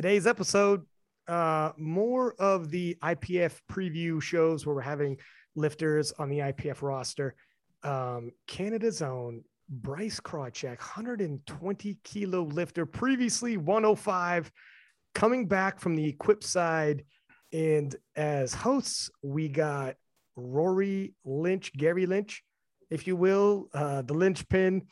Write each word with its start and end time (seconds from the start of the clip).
Today's 0.00 0.26
episode, 0.26 0.86
uh, 1.28 1.72
more 1.76 2.34
of 2.38 2.70
the 2.70 2.96
IPF 3.02 3.60
preview 3.70 4.22
shows 4.22 4.64
where 4.64 4.74
we're 4.74 4.80
having 4.80 5.18
lifters 5.54 6.10
on 6.12 6.30
the 6.30 6.38
IPF 6.38 6.80
roster. 6.80 7.34
Um, 7.82 8.30
Canada's 8.46 9.02
own 9.02 9.44
Bryce 9.68 10.18
Krawczyk, 10.18 10.78
120 10.78 11.98
kilo 12.02 12.44
lifter, 12.44 12.86
previously 12.86 13.58
105, 13.58 14.50
coming 15.14 15.46
back 15.46 15.78
from 15.78 15.94
the 15.96 16.08
equip 16.08 16.42
side. 16.42 17.04
And 17.52 17.94
as 18.16 18.54
hosts, 18.54 19.10
we 19.22 19.50
got 19.50 19.96
Rory 20.34 21.12
Lynch, 21.26 21.74
Gary 21.74 22.06
Lynch, 22.06 22.42
if 22.88 23.06
you 23.06 23.16
will, 23.16 23.68
uh, 23.74 24.00
the 24.00 24.14
linchpin, 24.14 24.86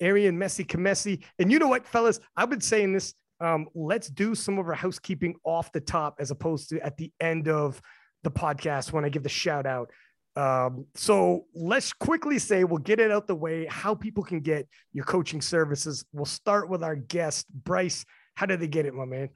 Arian 0.00 0.38
Messi 0.38 0.66
Kamesi. 0.66 1.22
And 1.38 1.52
you 1.52 1.58
know 1.58 1.68
what, 1.68 1.86
fellas? 1.86 2.18
I've 2.34 2.48
been 2.48 2.62
saying 2.62 2.94
this. 2.94 3.12
Um, 3.40 3.66
let's 3.74 4.08
do 4.08 4.34
some 4.34 4.58
of 4.58 4.66
our 4.66 4.74
housekeeping 4.74 5.34
off 5.44 5.72
the 5.72 5.80
top 5.80 6.16
as 6.20 6.30
opposed 6.30 6.68
to 6.70 6.80
at 6.80 6.96
the 6.96 7.12
end 7.20 7.48
of 7.48 7.80
the 8.22 8.30
podcast 8.30 8.92
when 8.92 9.04
I 9.04 9.08
give 9.08 9.22
the 9.22 9.28
shout 9.28 9.66
out. 9.66 9.90
Um, 10.36 10.86
so 10.94 11.44
let's 11.54 11.92
quickly 11.92 12.38
say 12.38 12.64
we'll 12.64 12.78
get 12.78 12.98
it 12.98 13.10
out 13.10 13.26
the 13.26 13.36
way 13.36 13.66
how 13.66 13.94
people 13.94 14.24
can 14.24 14.40
get 14.40 14.66
your 14.92 15.04
coaching 15.04 15.40
services. 15.40 16.04
We'll 16.12 16.24
start 16.24 16.68
with 16.68 16.82
our 16.82 16.96
guest, 16.96 17.46
Bryce. 17.52 18.04
How 18.34 18.46
do 18.46 18.56
they 18.56 18.66
get 18.66 18.86
it, 18.86 18.94
my 18.94 19.04
man? 19.04 19.28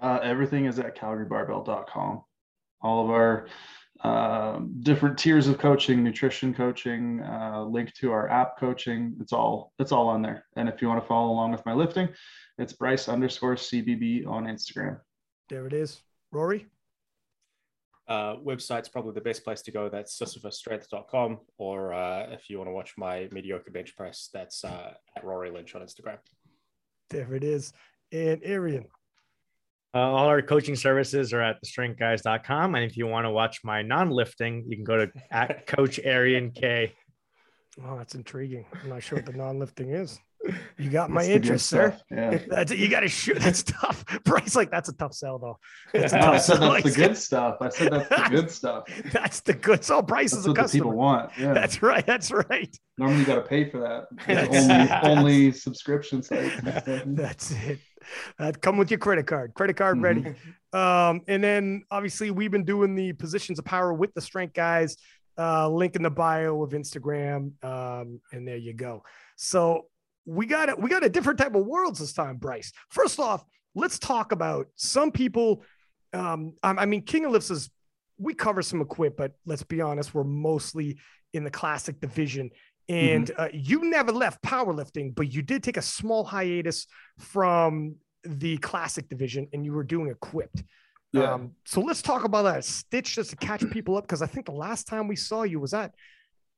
Uh, 0.00 0.20
everything 0.22 0.66
is 0.66 0.78
at 0.78 0.96
calgarybarbell.com. 0.96 2.22
All 2.82 3.04
of 3.04 3.10
our 3.10 3.48
uh, 4.02 4.60
different 4.80 5.18
tiers 5.18 5.48
of 5.48 5.58
coaching, 5.58 6.02
nutrition 6.02 6.54
coaching, 6.54 7.22
uh, 7.22 7.62
link 7.64 7.92
to 7.94 8.12
our 8.12 8.28
app 8.28 8.58
coaching. 8.58 9.16
It's 9.20 9.32
all 9.32 9.72
it's 9.78 9.92
all 9.92 10.08
on 10.08 10.22
there. 10.22 10.44
And 10.56 10.68
if 10.68 10.82
you 10.82 10.88
want 10.88 11.02
to 11.02 11.06
follow 11.06 11.30
along 11.30 11.52
with 11.52 11.64
my 11.66 11.72
lifting, 11.72 12.08
it's 12.58 12.72
Bryce 12.72 13.08
underscore 13.08 13.54
CBB 13.54 14.26
on 14.26 14.44
Instagram. 14.44 15.00
There 15.48 15.66
it 15.66 15.72
is. 15.72 16.00
Rory? 16.32 16.66
Uh, 18.08 18.36
website's 18.36 18.88
probably 18.88 19.12
the 19.12 19.20
best 19.20 19.42
place 19.42 19.62
to 19.62 19.72
go. 19.72 19.88
That's 19.88 20.16
sisyphusstrength.com. 20.18 21.38
Or 21.58 21.92
uh, 21.92 22.30
if 22.30 22.48
you 22.48 22.58
want 22.58 22.68
to 22.68 22.72
watch 22.72 22.94
my 22.96 23.28
mediocre 23.32 23.70
bench 23.70 23.96
press, 23.96 24.28
that's 24.32 24.64
uh, 24.64 24.92
at 25.16 25.24
Rory 25.24 25.50
Lynch 25.50 25.74
on 25.74 25.82
Instagram. 25.82 26.18
There 27.10 27.34
it 27.34 27.42
is. 27.42 27.72
And 28.12 28.40
Arian? 28.44 28.86
Uh, 29.96 30.00
all 30.00 30.26
our 30.26 30.42
coaching 30.42 30.76
services 30.76 31.32
are 31.32 31.40
at 31.40 31.56
thestrengthguys.com. 31.64 32.74
And 32.74 32.84
if 32.84 32.98
you 32.98 33.06
want 33.06 33.24
to 33.24 33.30
watch 33.30 33.60
my 33.64 33.80
non 33.80 34.10
lifting, 34.10 34.64
you 34.68 34.76
can 34.76 34.84
go 34.84 35.06
to 35.06 35.10
at 35.30 35.66
Coach 35.74 35.98
Arian 36.04 36.50
K. 36.50 36.92
Oh, 37.82 37.96
that's 37.96 38.14
intriguing. 38.14 38.66
I'm 38.82 38.90
not 38.90 39.02
sure 39.02 39.16
what 39.18 39.24
the 39.26 39.32
non 39.44 39.58
lifting 39.58 39.90
is. 39.92 40.18
You 40.76 40.90
got 40.90 41.08
my 41.08 41.24
interest, 41.24 41.66
sir. 41.66 41.96
Yeah. 42.10 42.38
That's 42.48 42.70
you 42.70 42.88
got 42.88 43.00
to 43.00 43.08
shoot. 43.08 43.38
That's 43.40 43.64
tough. 43.64 44.04
Bryce, 44.22 44.54
like 44.54 44.70
that's 44.70 44.88
a 44.88 44.92
tough 44.92 45.12
sell, 45.14 45.38
though. 45.40 45.58
It's 45.92 46.12
a 46.12 46.18
No, 46.18 46.32
I 46.32 46.36
said 46.38 46.58
sell. 46.58 46.72
that's 46.72 46.84
the 46.84 46.90
good 47.02 47.16
stuff. 47.16 47.56
I 47.60 47.68
said 47.70 47.92
that's 47.92 48.08
the 48.08 48.28
good 48.30 48.50
stuff. 48.50 48.84
That's 49.12 49.40
the 49.40 49.54
good. 49.54 49.82
So 49.82 50.02
Bryce 50.02 50.32
That's 50.32 50.40
is 50.40 50.46
a 50.46 50.50
what 50.50 50.54
the 50.56 50.62
customer. 50.62 50.84
people 50.84 50.96
want. 50.96 51.30
Yeah. 51.38 51.52
That's 51.54 51.82
right. 51.82 52.06
That's 52.06 52.30
right. 52.30 52.78
Normally 52.98 53.20
you 53.20 53.24
got 53.26 53.36
to 53.36 53.40
pay 53.42 53.68
for 53.70 53.80
that. 53.80 54.06
Only 55.02 55.18
only 55.18 55.52
subscription 55.52 56.22
sites. 56.22 56.54
and 56.58 56.82
stuff. 56.82 57.02
That's 57.06 57.50
it. 57.50 57.78
Uh, 58.38 58.52
come 58.60 58.76
with 58.76 58.90
your 58.90 58.98
credit 58.98 59.26
card. 59.26 59.54
Credit 59.54 59.76
card 59.76 59.98
Mhm. 59.98 60.02
ready. 60.02 60.34
Um, 60.72 61.22
and 61.28 61.42
then 61.42 61.84
obviously 61.90 62.30
we've 62.30 62.50
been 62.50 62.64
doing 62.64 62.94
the 62.94 63.12
positions 63.14 63.58
of 63.58 63.64
power 63.64 63.92
with 63.94 64.12
the 64.14 64.20
strength 64.20 64.54
guys. 64.54 64.96
Uh, 65.38 65.68
link 65.68 65.96
in 65.96 66.02
the 66.02 66.10
bio 66.10 66.62
of 66.62 66.70
Instagram. 66.70 67.52
Um, 67.64 68.20
and 68.32 68.46
there 68.48 68.56
you 68.56 68.72
go. 68.74 69.02
So 69.36 69.86
we 70.24 70.46
got 70.46 70.68
it. 70.68 70.78
We 70.78 70.88
got 70.90 71.04
a 71.04 71.08
different 71.08 71.38
type 71.38 71.54
of 71.54 71.64
worlds 71.66 71.98
this 72.00 72.12
time, 72.12 72.36
Bryce. 72.36 72.72
First 72.90 73.18
off, 73.20 73.44
let's 73.74 73.98
talk 73.98 74.32
about 74.32 74.68
some 74.76 75.10
people. 75.12 75.62
Um, 76.12 76.54
I, 76.62 76.70
I 76.70 76.86
mean, 76.86 77.02
King 77.02 77.26
of 77.26 77.32
Lifts 77.32 77.50
is 77.50 77.70
we 78.18 78.32
cover 78.34 78.62
some 78.62 78.80
equip, 78.80 79.16
but 79.16 79.32
let's 79.44 79.62
be 79.62 79.80
honest, 79.82 80.14
we're 80.14 80.24
mostly 80.24 80.98
in 81.34 81.44
the 81.44 81.50
classic 81.50 82.00
division. 82.00 82.50
And 82.88 83.30
uh, 83.36 83.48
you 83.52 83.88
never 83.90 84.12
left 84.12 84.42
powerlifting, 84.42 85.14
but 85.14 85.32
you 85.32 85.42
did 85.42 85.62
take 85.62 85.76
a 85.76 85.82
small 85.82 86.24
hiatus 86.24 86.86
from 87.18 87.96
the 88.24 88.58
classic 88.58 89.08
division 89.08 89.48
and 89.52 89.64
you 89.64 89.72
were 89.72 89.84
doing 89.84 90.08
equipped. 90.08 90.62
Yeah. 91.12 91.34
Um, 91.34 91.52
so 91.64 91.80
let's 91.80 92.02
talk 92.02 92.24
about 92.24 92.42
that. 92.42 92.64
Stitch 92.64 93.14
just 93.14 93.30
to 93.30 93.36
catch 93.36 93.68
people 93.70 93.96
up 93.96 94.04
because 94.04 94.22
I 94.22 94.26
think 94.26 94.46
the 94.46 94.52
last 94.52 94.86
time 94.86 95.08
we 95.08 95.16
saw 95.16 95.42
you 95.42 95.58
was 95.60 95.74
at 95.74 95.92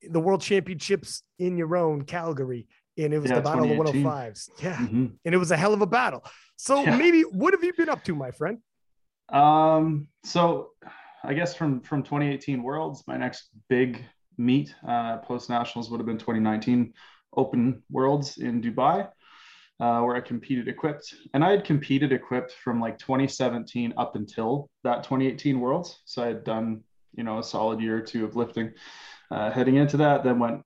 the 0.02 0.20
World 0.20 0.40
Championships 0.42 1.22
in 1.38 1.56
your 1.56 1.76
own 1.76 2.02
Calgary, 2.02 2.66
and 2.96 3.12
it 3.14 3.18
was 3.18 3.30
Yeah, 3.30 3.36
the 3.36 3.42
Battle 3.42 3.64
of 3.64 3.68
2018. 3.76 4.04
105s. 4.04 4.50
Yeah, 4.62 4.76
Mhm. 4.76 5.12
and 5.24 5.34
it 5.34 5.38
was 5.38 5.50
a 5.50 5.56
hell 5.56 5.74
of 5.74 5.82
a 5.82 5.86
battle. 5.86 6.24
So 6.56 6.82
Yeah. 6.82 6.96
maybe 6.96 7.22
what 7.22 7.52
have 7.54 7.62
you 7.64 7.72
been 7.74 7.88
up 7.88 8.04
to, 8.04 8.14
my 8.14 8.30
friend? 8.30 8.58
Um, 9.30 10.08
so 10.24 10.70
I 11.24 11.34
guess 11.34 11.54
from 11.56 11.80
from 11.80 12.02
2018 12.02 12.62
Worlds, 12.62 13.04
my 13.06 13.16
next 13.16 13.50
big 13.68 14.04
meet 14.38 14.74
uh, 14.86 15.18
post 15.18 15.50
nationals 15.50 15.90
would 15.90 15.98
have 15.98 16.06
been 16.06 16.18
2019 16.18 16.94
Open 17.36 17.82
Worlds 17.90 18.38
in 18.38 18.62
Dubai, 18.62 19.08
uh, 19.80 20.00
where 20.00 20.16
I 20.16 20.20
competed 20.20 20.68
equipped, 20.68 21.14
and 21.34 21.44
I 21.44 21.50
had 21.50 21.64
competed 21.64 22.12
equipped 22.12 22.52
from 22.52 22.80
like 22.80 22.98
2017 22.98 23.94
up 23.96 24.16
until 24.16 24.70
that 24.84 25.04
2018 25.04 25.60
Worlds. 25.60 26.00
So 26.04 26.22
I 26.22 26.28
had 26.28 26.44
done 26.44 26.82
you 27.14 27.24
know 27.24 27.38
a 27.38 27.44
solid 27.44 27.80
year 27.80 27.98
or 27.98 28.02
two 28.02 28.24
of 28.24 28.36
lifting. 28.36 28.72
Uh, 29.30 29.50
heading 29.50 29.76
into 29.76 29.98
that, 29.98 30.24
then 30.24 30.38
went 30.38 30.62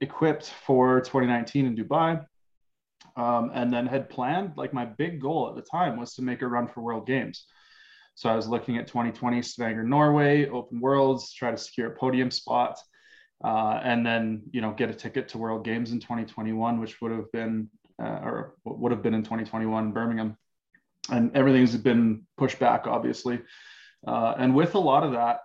equipped 0.00 0.52
for 0.66 1.00
2019 1.00 1.66
in 1.66 1.76
Dubai. 1.76 2.24
Um, 3.16 3.50
and 3.54 3.72
then 3.72 3.86
had 3.86 4.10
planned 4.10 4.52
like 4.56 4.74
my 4.74 4.84
big 4.84 5.22
goal 5.22 5.48
at 5.48 5.56
the 5.56 5.62
time 5.62 5.98
was 5.98 6.14
to 6.14 6.22
make 6.22 6.42
a 6.42 6.46
run 6.46 6.68
for 6.68 6.82
World 6.82 7.06
Games. 7.06 7.46
So 8.14 8.28
I 8.28 8.36
was 8.36 8.48
looking 8.48 8.76
at 8.78 8.86
2020 8.86 9.42
Stavanger, 9.42 9.84
Norway, 9.84 10.48
Open 10.48 10.80
Worlds, 10.80 11.32
try 11.32 11.50
to 11.50 11.56
secure 11.56 11.92
a 11.92 11.96
podium 11.96 12.30
spot, 12.30 12.78
uh, 13.44 13.80
and 13.82 14.04
then 14.04 14.42
you 14.50 14.60
know 14.60 14.72
get 14.72 14.90
a 14.90 14.94
ticket 14.94 15.28
to 15.30 15.38
World 15.38 15.64
Games 15.64 15.92
in 15.92 16.00
2021, 16.00 16.80
which 16.80 17.00
would 17.00 17.12
have 17.12 17.30
been 17.32 17.68
uh, 18.02 18.20
or 18.22 18.54
would 18.64 18.92
have 18.92 19.02
been 19.02 19.14
in 19.14 19.22
2021 19.22 19.86
in 19.86 19.92
Birmingham. 19.92 20.36
And 21.10 21.36
everything's 21.36 21.76
been 21.76 22.26
pushed 22.36 22.58
back, 22.58 22.86
obviously. 22.86 23.40
Uh, 24.06 24.34
and 24.38 24.54
with 24.54 24.74
a 24.74 24.78
lot 24.78 25.04
of 25.04 25.12
that, 25.12 25.40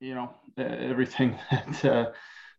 you 0.00 0.14
know, 0.14 0.34
everything 0.58 1.38
that 1.50 1.84
uh, 1.84 2.10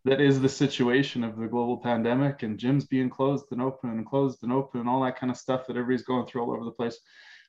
that 0.05 0.21
is 0.21 0.39
the 0.39 0.49
situation 0.49 1.23
of 1.23 1.37
the 1.37 1.47
global 1.47 1.77
pandemic 1.77 2.43
and 2.43 2.57
gyms 2.57 2.87
being 2.87 3.09
closed 3.09 3.45
and 3.51 3.61
open 3.61 3.89
and 3.89 4.05
closed 4.05 4.43
and 4.43 4.53
open 4.53 4.79
and 4.79 4.89
all 4.89 5.03
that 5.03 5.19
kind 5.19 5.29
of 5.29 5.37
stuff 5.37 5.67
that 5.67 5.75
everybody's 5.75 6.05
going 6.05 6.25
through 6.25 6.41
all 6.41 6.51
over 6.51 6.63
the 6.63 6.71
place 6.71 6.97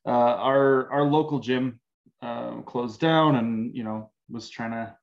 uh, 0.06 0.10
our 0.10 0.91
our 0.91 1.04
local 1.04 1.38
gym 1.38 1.78
uh, 2.22 2.56
closed 2.62 3.00
down 3.00 3.37
and 3.37 3.75
you 3.76 3.84
know 3.84 4.10
was 4.28 4.48
trying 4.48 4.72
to 4.72 4.94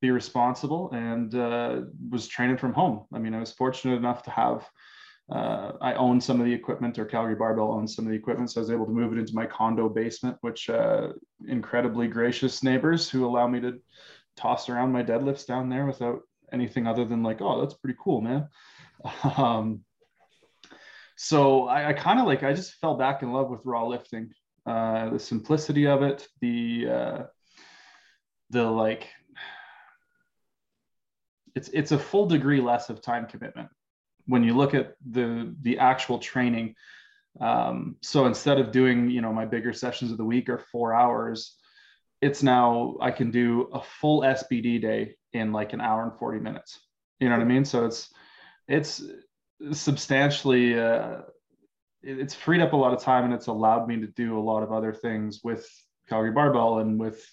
be 0.00 0.10
responsible 0.10 0.90
and 0.92 1.34
uh, 1.34 1.82
was 2.10 2.26
training 2.26 2.56
from 2.56 2.72
home. 2.72 3.04
I 3.12 3.18
mean, 3.18 3.34
I 3.34 3.40
was 3.40 3.52
fortunate 3.52 3.96
enough 3.96 4.22
to 4.24 4.30
have 4.30 4.68
uh, 5.30 5.72
I 5.80 5.94
own 5.94 6.20
some 6.20 6.40
of 6.40 6.46
the 6.46 6.52
equipment, 6.52 6.98
or 6.98 7.04
Calgary 7.04 7.36
Barbell 7.36 7.70
owns 7.70 7.94
some 7.94 8.04
of 8.04 8.10
the 8.10 8.16
equipment, 8.16 8.50
so 8.50 8.60
I 8.60 8.62
was 8.62 8.70
able 8.70 8.86
to 8.86 8.92
move 8.92 9.12
it 9.12 9.18
into 9.18 9.34
my 9.34 9.46
condo 9.46 9.88
basement, 9.88 10.36
which 10.40 10.68
uh, 10.68 11.12
incredibly 11.46 12.08
gracious 12.08 12.64
neighbors 12.64 13.08
who 13.08 13.24
allow 13.24 13.46
me 13.46 13.60
to 13.60 13.80
toss 14.36 14.68
around 14.68 14.90
my 14.90 15.04
deadlifts 15.04 15.46
down 15.46 15.68
there 15.68 15.86
without 15.86 16.22
anything 16.52 16.88
other 16.88 17.04
than 17.04 17.22
like, 17.22 17.40
oh, 17.40 17.60
that's 17.60 17.74
pretty 17.74 17.98
cool, 18.02 18.20
man. 18.20 18.48
Um, 19.36 19.80
so 21.16 21.68
I, 21.68 21.88
I 21.88 21.92
kind 21.94 22.18
of 22.18 22.26
like 22.26 22.42
I 22.42 22.52
just 22.52 22.74
fell 22.74 22.96
back 22.96 23.22
in 23.22 23.32
love 23.32 23.50
with 23.50 23.60
raw 23.64 23.86
lifting 23.86 24.30
uh, 24.66 25.10
the 25.10 25.18
simplicity 25.18 25.86
of 25.86 26.02
it, 26.02 26.26
the 26.40 26.86
uh, 26.90 27.22
the 28.50 28.64
like 28.64 29.08
it's 31.54 31.68
it's 31.68 31.92
a 31.92 31.98
full 31.98 32.26
degree 32.26 32.60
less 32.60 32.90
of 32.90 33.00
time 33.00 33.26
commitment 33.26 33.68
when 34.26 34.44
you 34.44 34.56
look 34.56 34.74
at 34.74 34.94
the 35.10 35.54
the 35.62 35.78
actual 35.78 36.18
training. 36.18 36.74
Um, 37.40 37.96
so 38.02 38.26
instead 38.26 38.58
of 38.58 38.72
doing 38.72 39.10
you 39.10 39.20
know 39.20 39.32
my 39.32 39.44
bigger 39.44 39.72
sessions 39.72 40.10
of 40.10 40.18
the 40.18 40.24
week 40.24 40.48
are 40.48 40.58
four 40.58 40.94
hours, 40.94 41.56
it's 42.20 42.42
now 42.42 42.96
I 43.00 43.10
can 43.10 43.30
do 43.30 43.68
a 43.72 43.80
full 43.80 44.22
SBD 44.22 44.80
day 44.80 45.16
in 45.32 45.52
like 45.52 45.72
an 45.72 45.80
hour 45.80 46.02
and 46.02 46.18
forty 46.18 46.40
minutes. 46.40 46.80
You 47.18 47.28
know 47.28 47.36
what 47.36 47.42
I 47.42 47.46
mean? 47.48 47.64
So 47.64 47.86
it's 47.86 48.12
it's 48.68 49.02
substantially 49.72 50.78
uh, 50.78 51.18
it's 52.02 52.34
freed 52.34 52.60
up 52.60 52.72
a 52.72 52.76
lot 52.76 52.94
of 52.94 53.02
time 53.02 53.24
and 53.24 53.34
it's 53.34 53.48
allowed 53.48 53.86
me 53.86 54.00
to 54.00 54.06
do 54.06 54.38
a 54.38 54.40
lot 54.40 54.62
of 54.62 54.72
other 54.72 54.92
things 54.92 55.40
with 55.44 55.68
Calgary 56.08 56.32
Barbell 56.32 56.78
and 56.78 56.98
with 56.98 57.24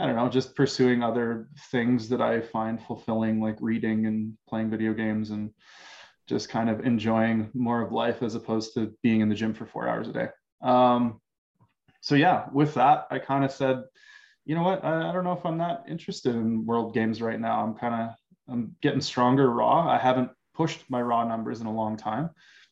I 0.00 0.06
don't 0.06 0.16
know, 0.16 0.28
just 0.28 0.56
pursuing 0.56 1.02
other 1.02 1.48
things 1.70 2.08
that 2.08 2.22
I 2.22 2.40
find 2.40 2.80
fulfilling, 2.80 3.40
like 3.40 3.58
reading 3.60 4.06
and 4.06 4.34
playing 4.48 4.70
video 4.70 4.94
games 4.94 5.30
and 5.30 5.50
just 6.26 6.48
kind 6.48 6.70
of 6.70 6.80
enjoying 6.86 7.50
more 7.54 7.82
of 7.82 7.92
life 7.92 8.22
as 8.22 8.34
opposed 8.34 8.74
to 8.74 8.94
being 9.02 9.20
in 9.20 9.28
the 9.28 9.34
gym 9.34 9.52
for 9.52 9.66
four 9.66 9.88
hours 9.88 10.08
a 10.08 10.12
day. 10.12 10.28
Um, 10.62 11.20
so 12.00 12.14
yeah, 12.14 12.46
with 12.52 12.74
that, 12.74 13.08
I 13.10 13.18
kind 13.18 13.44
of 13.44 13.52
said, 13.52 13.82
you 14.46 14.54
know 14.54 14.62
what, 14.62 14.82
I, 14.84 15.10
I 15.10 15.12
don't 15.12 15.24
know 15.24 15.32
if 15.32 15.44
I'm 15.44 15.58
that 15.58 15.84
interested 15.88 16.34
in 16.34 16.64
world 16.64 16.94
games 16.94 17.20
right 17.20 17.38
now. 17.38 17.62
I'm 17.62 17.74
kind 17.74 17.94
of 17.94 18.16
I'm 18.48 18.74
getting 18.80 19.00
stronger 19.00 19.50
raw. 19.50 19.88
I 19.88 19.98
haven't 19.98 20.30
pushed 20.54 20.82
my 20.88 21.02
raw 21.02 21.24
numbers 21.24 21.60
in 21.60 21.66
a 21.66 21.72
long 21.72 21.96
time. 21.96 22.30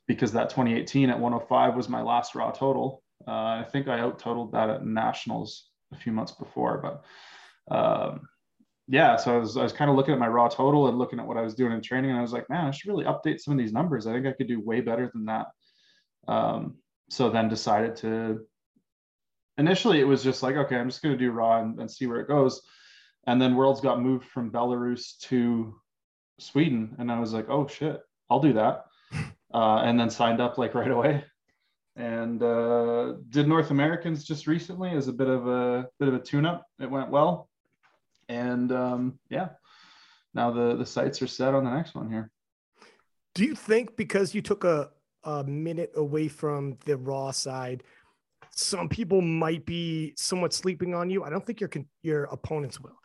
because 0.09 0.33
that 0.33 0.49
2018 0.49 1.11
at 1.11 1.21
105 1.21 1.77
was 1.77 1.89
my 1.89 2.01
last 2.01 2.35
raw 2.35 2.51
total. 2.51 3.03
Uh, 3.27 3.31
I 3.61 3.67
think 3.71 3.87
I 3.89 4.01
out 4.01 4.19
totaled 4.19 4.53
that 4.53 4.71
at 4.71 4.87
nationals 4.87 5.69
a 5.93 5.97
few 5.97 6.13
months 6.13 6.33
before, 6.33 6.79
but 6.79 7.75
um, 7.75 8.29
yeah, 8.89 9.17
so 9.17 9.35
I 9.35 9.39
was, 9.39 9.57
I 9.57 9.63
was 9.63 9.73
kind 9.73 9.91
of 9.91 9.97
looking 9.97 10.15
at 10.15 10.21
my 10.21 10.29
raw 10.29 10.49
total 10.49 10.89
and 10.89 10.99
looking 10.99 11.21
at 11.21 11.27
what 11.27 11.37
I 11.37 11.43
was 11.43 11.55
doing 11.55 11.73
in 11.73 11.83
training, 11.83 12.11
and 12.11 12.19
I 12.19 12.23
was 12.23 12.33
like, 12.33 12.49
man, 12.49 12.67
I 12.67 12.71
should 12.71 12.89
really 12.89 13.05
update 13.05 13.41
some 13.41 13.53
of 13.53 13.59
these 13.59 13.73
numbers. 13.73 14.07
I 14.07 14.13
think 14.15 14.27
I 14.27 14.33
could 14.33 14.49
do 14.49 14.61
way 14.61 14.81
better 14.81 15.11
than 15.13 15.27
that. 15.27 15.49
Um, 16.27 16.77
so 17.11 17.29
then 17.31 17.49
decided 17.49 17.97
to. 17.97 18.47
Initially, 19.59 20.01
it 20.01 20.07
was 20.07 20.23
just 20.23 20.43
like, 20.43 20.57
okay, 20.57 20.77
I'm 20.77 20.89
just 20.89 21.03
going 21.03 21.19
to 21.19 21.23
do 21.23 21.33
raw 21.33 21.61
and, 21.61 21.79
and 21.81 21.91
see 21.91 22.07
where 22.07 22.21
it 22.21 22.29
goes. 22.29 22.63
And 23.27 23.43
then 23.43 23.57
Worlds 23.57 23.81
got 23.81 24.01
moved 24.01 24.25
from 24.27 24.53
Belarus 24.53 25.19
to 25.23 25.75
Sweden, 26.39 26.95
and 26.99 27.13
I 27.13 27.21
was 27.21 27.35
like, 27.35 27.51
oh 27.51 27.67
shit, 27.67 28.01
I'll 28.31 28.41
do 28.41 28.55
that. 28.55 28.85
Uh, 29.55 29.81
and 29.83 29.99
then 29.99 30.11
signed 30.11 30.43
up 30.43 30.59
like 30.59 30.75
right 30.75 30.91
away 30.91 31.25
and 31.99 32.43
uh, 32.43 33.15
did 33.29 33.49
North 33.49 33.71
Americans 33.71 34.25
just 34.25 34.47
recently 34.47 34.91
as 34.91 35.09
a 35.09 35.13
bit 35.13 35.29
of 35.29 35.49
a 35.49 35.89
bit 35.99 36.09
of 36.09 36.15
a 36.15 36.21
tune-up. 36.21 36.65
It 36.81 36.91
went 36.91 37.11
well, 37.11 37.51
and 38.29 38.71
um, 38.73 39.19
yeah, 39.29 39.49
now 40.33 40.53
the 40.53 40.77
the 40.77 40.87
sights 40.87 41.21
are 41.21 41.27
set 41.27 41.55
on 41.55 41.65
the 41.65 41.71
next 41.71 41.95
one 41.95 42.09
here. 42.09 42.31
Do 43.35 43.45
you 43.45 43.55
think 43.55 43.97
because 43.97 44.35
you 44.35 44.41
took 44.41 44.65
a 44.65 44.91
a 45.25 45.43
minute 45.45 45.93
away 45.97 46.29
from 46.29 46.79
the 46.87 46.97
raw 46.97 47.33
side, 47.33 47.83
some 48.53 48.89
people 48.89 49.21
might 49.21 49.67
be 49.67 50.15
somewhat 50.17 50.53
sleeping 50.55 50.95
on 50.95 51.11
you? 51.11 51.25
I 51.25 51.31
don't 51.31 51.45
think 51.45 51.61
your 51.61 51.71
your 52.03 52.25
opponents 52.25 52.81
will. 52.81 52.99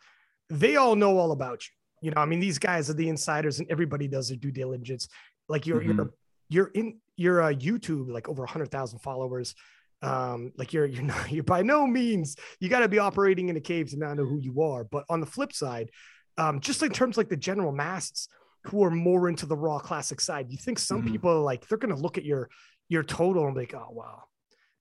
They 0.50 0.76
all 0.76 0.94
know 0.94 1.18
all 1.18 1.32
about 1.32 1.64
you. 1.66 1.72
You 2.08 2.10
know, 2.12 2.20
I 2.20 2.26
mean, 2.26 2.38
these 2.38 2.60
guys 2.60 2.88
are 2.88 2.94
the 2.94 3.08
insiders, 3.08 3.58
and 3.58 3.68
everybody 3.70 4.06
does 4.06 4.28
their 4.28 4.36
due 4.36 4.52
diligence. 4.52 5.08
Like 5.48 5.66
you're 5.66 5.80
mm-hmm. 5.80 5.98
you're 5.98 6.10
you're 6.48 6.70
in 6.74 7.00
you're 7.16 7.40
a 7.40 7.54
YouTube 7.54 8.10
like 8.10 8.28
over 8.28 8.44
a 8.44 8.50
hundred 8.50 8.70
thousand 8.70 9.00
followers. 9.00 9.54
Um, 10.02 10.52
like 10.56 10.72
you're 10.72 10.86
you're 10.86 11.02
not 11.14 11.30
you're 11.30 11.44
by 11.44 11.62
no 11.62 11.86
means 11.86 12.36
you 12.60 12.68
got 12.68 12.80
to 12.80 12.88
be 12.88 12.98
operating 12.98 13.48
in 13.48 13.56
a 13.56 13.60
cave 13.60 13.90
to 13.90 13.98
not 13.98 14.16
know 14.16 14.24
who 14.24 14.38
you 14.38 14.62
are. 14.62 14.84
But 14.84 15.04
on 15.08 15.20
the 15.20 15.26
flip 15.26 15.52
side, 15.52 15.90
um, 16.36 16.60
just 16.60 16.82
in 16.82 16.90
terms 16.90 17.16
like 17.16 17.28
the 17.28 17.36
general 17.36 17.72
masses 17.72 18.28
who 18.64 18.82
are 18.82 18.90
more 18.90 19.28
into 19.28 19.46
the 19.46 19.56
raw 19.56 19.78
classic 19.78 20.20
side, 20.20 20.50
you 20.50 20.56
think 20.56 20.78
some 20.78 21.02
mm-hmm. 21.02 21.12
people 21.12 21.42
like 21.42 21.66
they're 21.68 21.78
gonna 21.78 21.96
look 21.96 22.18
at 22.18 22.24
your 22.24 22.48
your 22.88 23.02
total 23.02 23.46
and 23.46 23.54
be 23.54 23.62
like, 23.62 23.74
oh 23.74 23.88
wow, 23.90 24.24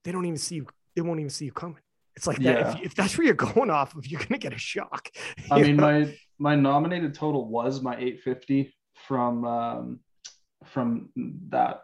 they 0.04 0.12
don't 0.12 0.26
even 0.26 0.38
see 0.38 0.56
you, 0.56 0.68
they 0.96 1.02
won't 1.02 1.20
even 1.20 1.30
see 1.30 1.46
you 1.46 1.52
coming. 1.52 1.80
It's 2.16 2.28
like 2.28 2.38
that. 2.40 2.78
If, 2.78 2.86
if, 2.86 2.96
that's 2.96 3.18
where 3.18 3.26
you're 3.26 3.34
going 3.54 3.70
off 3.70 3.96
of, 3.96 4.06
you're 4.06 4.22
gonna 4.22 4.38
get 4.38 4.54
a 4.54 4.58
shock. 4.58 5.10
I 5.52 5.62
mean, 5.62 5.78
know? 5.78 5.84
my 5.84 6.18
my 6.38 6.56
nominated 6.56 7.14
total 7.14 7.48
was 7.48 7.82
my 7.82 7.96
850 7.96 8.74
from 9.08 9.46
um, 9.46 10.00
from 10.66 11.10
that. 11.50 11.82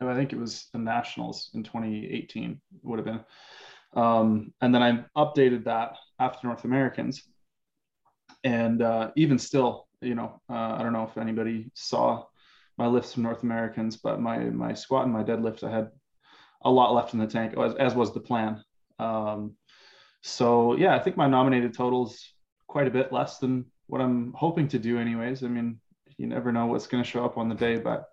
I 0.00 0.14
think 0.14 0.32
it 0.32 0.38
was 0.38 0.68
the 0.72 0.78
Nationals 0.78 1.50
in 1.54 1.62
2018 1.62 2.60
would 2.82 2.98
have 2.98 3.06
been. 3.06 3.24
Um, 3.94 4.52
and 4.60 4.74
then 4.74 4.82
I 4.82 5.04
updated 5.16 5.64
that 5.64 5.96
after 6.18 6.46
North 6.46 6.64
Americans. 6.64 7.22
And 8.44 8.82
uh, 8.82 9.10
even 9.16 9.38
still, 9.38 9.88
you 10.00 10.14
know, 10.14 10.40
uh, 10.50 10.76
I 10.78 10.82
don't 10.82 10.92
know 10.92 11.04
if 11.04 11.16
anybody 11.16 11.70
saw 11.74 12.24
my 12.78 12.86
lifts 12.86 13.14
from 13.14 13.22
North 13.22 13.42
Americans, 13.42 13.96
but 13.96 14.20
my 14.20 14.38
my 14.38 14.74
squat 14.74 15.04
and 15.04 15.12
my 15.12 15.22
deadlift, 15.22 15.64
I 15.64 15.70
had 15.70 15.90
a 16.62 16.70
lot 16.70 16.92
left 16.92 17.14
in 17.14 17.20
the 17.20 17.26
tank, 17.26 17.56
as, 17.58 17.74
as 17.76 17.94
was 17.94 18.12
the 18.12 18.20
plan. 18.20 18.62
Um, 18.98 19.56
so 20.22 20.76
yeah, 20.76 20.94
I 20.94 20.98
think 20.98 21.16
my 21.16 21.26
nominated 21.26 21.74
totals 21.74 22.34
quite 22.66 22.86
a 22.86 22.90
bit 22.90 23.12
less 23.12 23.38
than 23.38 23.64
what 23.86 24.00
I'm 24.00 24.32
hoping 24.34 24.68
to 24.68 24.78
do, 24.78 24.98
anyways. 24.98 25.42
I 25.42 25.48
mean, 25.48 25.80
you 26.18 26.26
never 26.26 26.52
know 26.52 26.66
what's 26.66 26.86
going 26.86 27.02
to 27.02 27.08
show 27.08 27.24
up 27.24 27.38
on 27.38 27.48
the 27.48 27.54
day, 27.54 27.78
but 27.78 28.10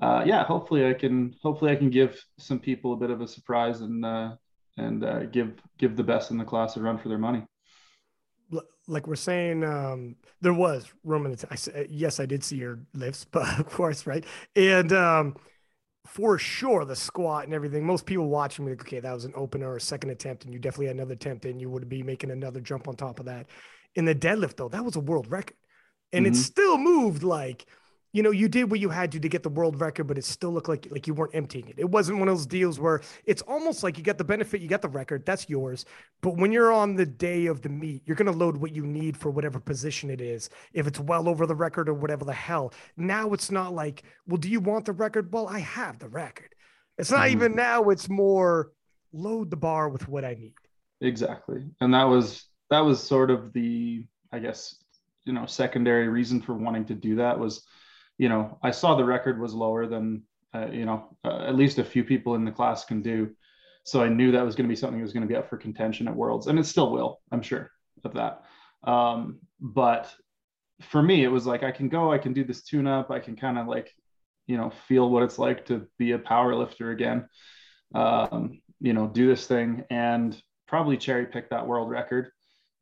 uh, 0.00 0.24
yeah, 0.26 0.44
hopefully 0.44 0.86
I 0.88 0.92
can 0.92 1.34
hopefully 1.42 1.70
I 1.70 1.76
can 1.76 1.90
give 1.90 2.22
some 2.38 2.58
people 2.58 2.92
a 2.92 2.96
bit 2.96 3.10
of 3.10 3.20
a 3.20 3.28
surprise 3.28 3.80
and 3.80 4.04
uh, 4.04 4.34
and 4.76 5.04
uh, 5.04 5.24
give 5.26 5.54
give 5.78 5.96
the 5.96 6.02
best 6.02 6.30
in 6.30 6.38
the 6.38 6.44
class 6.44 6.76
a 6.76 6.80
run 6.80 6.98
for 6.98 7.08
their 7.08 7.18
money. 7.18 7.44
Like 8.86 9.06
we're 9.06 9.16
saying, 9.16 9.64
um, 9.64 10.16
there 10.40 10.52
was 10.52 10.92
room 11.04 11.24
in 11.24 11.32
the. 11.32 11.38
T- 11.38 11.46
I 11.50 11.54
said, 11.54 11.86
yes, 11.90 12.20
I 12.20 12.26
did 12.26 12.44
see 12.44 12.56
your 12.56 12.80
lifts, 12.92 13.24
but 13.30 13.58
of 13.58 13.66
course, 13.66 14.06
right, 14.06 14.24
and 14.56 14.92
um, 14.92 15.36
for 16.06 16.38
sure 16.38 16.84
the 16.84 16.96
squat 16.96 17.44
and 17.44 17.54
everything. 17.54 17.86
Most 17.86 18.04
people 18.04 18.28
watching 18.28 18.64
me, 18.64 18.72
like, 18.72 18.82
okay, 18.82 19.00
that 19.00 19.12
was 19.12 19.24
an 19.24 19.32
opener 19.36 19.70
or 19.70 19.76
a 19.76 19.80
second 19.80 20.10
attempt, 20.10 20.44
and 20.44 20.52
you 20.52 20.58
definitely 20.58 20.86
had 20.86 20.96
another 20.96 21.14
attempt, 21.14 21.44
and 21.44 21.60
you 21.60 21.70
would 21.70 21.88
be 21.88 22.02
making 22.02 22.30
another 22.30 22.60
jump 22.60 22.88
on 22.88 22.96
top 22.96 23.20
of 23.20 23.26
that. 23.26 23.46
In 23.94 24.04
the 24.04 24.14
deadlift, 24.14 24.56
though, 24.56 24.68
that 24.68 24.84
was 24.84 24.96
a 24.96 25.00
world 25.00 25.30
record, 25.30 25.56
and 26.12 26.26
mm-hmm. 26.26 26.34
it 26.34 26.36
still 26.36 26.78
moved 26.78 27.22
like 27.22 27.66
you 28.14 28.22
know, 28.22 28.30
you 28.30 28.48
did 28.48 28.70
what 28.70 28.78
you 28.78 28.88
had 28.88 29.10
to 29.10 29.18
to 29.18 29.28
get 29.28 29.42
the 29.42 29.48
world 29.48 29.80
record, 29.80 30.04
but 30.06 30.16
it 30.16 30.24
still 30.24 30.52
looked 30.52 30.68
like 30.68 30.86
like 30.92 31.08
you 31.08 31.14
weren't 31.14 31.34
emptying 31.34 31.66
it. 31.66 31.74
It 31.76 31.90
wasn't 31.90 32.20
one 32.20 32.28
of 32.28 32.36
those 32.36 32.46
deals 32.46 32.78
where 32.78 33.00
it's 33.24 33.42
almost 33.42 33.82
like 33.82 33.98
you 33.98 34.04
get 34.04 34.18
the 34.18 34.24
benefit, 34.24 34.60
you 34.60 34.68
get 34.68 34.82
the 34.82 34.88
record, 34.88 35.26
that's 35.26 35.50
yours. 35.50 35.84
But 36.22 36.36
when 36.36 36.52
you're 36.52 36.72
on 36.72 36.94
the 36.94 37.04
day 37.04 37.46
of 37.46 37.60
the 37.60 37.68
meet, 37.68 38.02
you're 38.06 38.14
gonna 38.14 38.30
load 38.30 38.56
what 38.56 38.72
you 38.72 38.86
need 38.86 39.16
for 39.16 39.30
whatever 39.30 39.58
position 39.58 40.10
it 40.10 40.20
is. 40.20 40.48
If 40.72 40.86
it's 40.86 41.00
well 41.00 41.28
over 41.28 41.44
the 41.44 41.56
record 41.56 41.88
or 41.88 41.94
whatever 41.94 42.24
the 42.24 42.32
hell. 42.32 42.72
Now 42.96 43.32
it's 43.32 43.50
not 43.50 43.74
like, 43.74 44.04
well, 44.28 44.36
do 44.36 44.48
you 44.48 44.60
want 44.60 44.84
the 44.84 44.92
record? 44.92 45.32
Well, 45.32 45.48
I 45.48 45.58
have 45.58 45.98
the 45.98 46.08
record. 46.08 46.54
It's 46.96 47.10
not 47.10 47.22
mm-hmm. 47.22 47.32
even 47.32 47.56
now, 47.56 47.90
it's 47.90 48.08
more 48.08 48.70
load 49.12 49.50
the 49.50 49.56
bar 49.56 49.88
with 49.88 50.08
what 50.08 50.24
I 50.24 50.34
need. 50.34 50.54
Exactly. 51.00 51.64
And 51.80 51.92
that 51.94 52.04
was 52.04 52.46
that 52.70 52.80
was 52.80 53.02
sort 53.02 53.32
of 53.32 53.52
the, 53.52 54.06
I 54.32 54.38
guess, 54.38 54.76
you 55.24 55.32
know, 55.32 55.46
secondary 55.46 56.06
reason 56.06 56.40
for 56.40 56.54
wanting 56.54 56.84
to 56.84 56.94
do 56.94 57.16
that 57.16 57.36
was 57.36 57.64
you 58.18 58.28
know, 58.28 58.58
I 58.62 58.70
saw 58.70 58.94
the 58.94 59.04
record 59.04 59.40
was 59.40 59.54
lower 59.54 59.86
than, 59.86 60.22
uh, 60.54 60.68
you 60.68 60.84
know, 60.84 61.16
uh, 61.24 61.44
at 61.46 61.56
least 61.56 61.78
a 61.78 61.84
few 61.84 62.04
people 62.04 62.34
in 62.34 62.44
the 62.44 62.52
class 62.52 62.84
can 62.84 63.02
do. 63.02 63.30
So 63.84 64.02
I 64.02 64.08
knew 64.08 64.32
that 64.32 64.44
was 64.44 64.54
going 64.54 64.66
to 64.66 64.72
be 64.72 64.76
something 64.76 64.98
that 64.98 65.04
was 65.04 65.12
going 65.12 65.26
to 65.26 65.28
be 65.28 65.36
up 65.36 65.50
for 65.50 65.56
contention 65.56 66.08
at 66.08 66.16
Worlds, 66.16 66.46
and 66.46 66.58
it 66.58 66.66
still 66.66 66.90
will, 66.90 67.20
I'm 67.30 67.42
sure 67.42 67.70
of 68.04 68.14
that. 68.14 68.42
Um, 68.82 69.40
but 69.60 70.12
for 70.80 71.02
me, 71.02 71.24
it 71.24 71.28
was 71.28 71.46
like 71.46 71.62
I 71.62 71.70
can 71.70 71.88
go, 71.88 72.12
I 72.12 72.18
can 72.18 72.32
do 72.32 72.44
this 72.44 72.62
tune 72.62 72.86
up, 72.86 73.10
I 73.10 73.20
can 73.20 73.36
kind 73.36 73.58
of 73.58 73.66
like, 73.66 73.94
you 74.46 74.56
know, 74.56 74.70
feel 74.88 75.10
what 75.10 75.22
it's 75.22 75.38
like 75.38 75.66
to 75.66 75.86
be 75.98 76.12
a 76.12 76.18
power 76.18 76.54
lifter 76.54 76.90
again. 76.90 77.28
Um, 77.94 78.60
you 78.80 78.92
know, 78.92 79.06
do 79.06 79.28
this 79.28 79.46
thing 79.46 79.84
and 79.88 80.36
probably 80.66 80.96
cherry 80.96 81.26
pick 81.26 81.50
that 81.50 81.66
world 81.66 81.88
record 81.88 82.30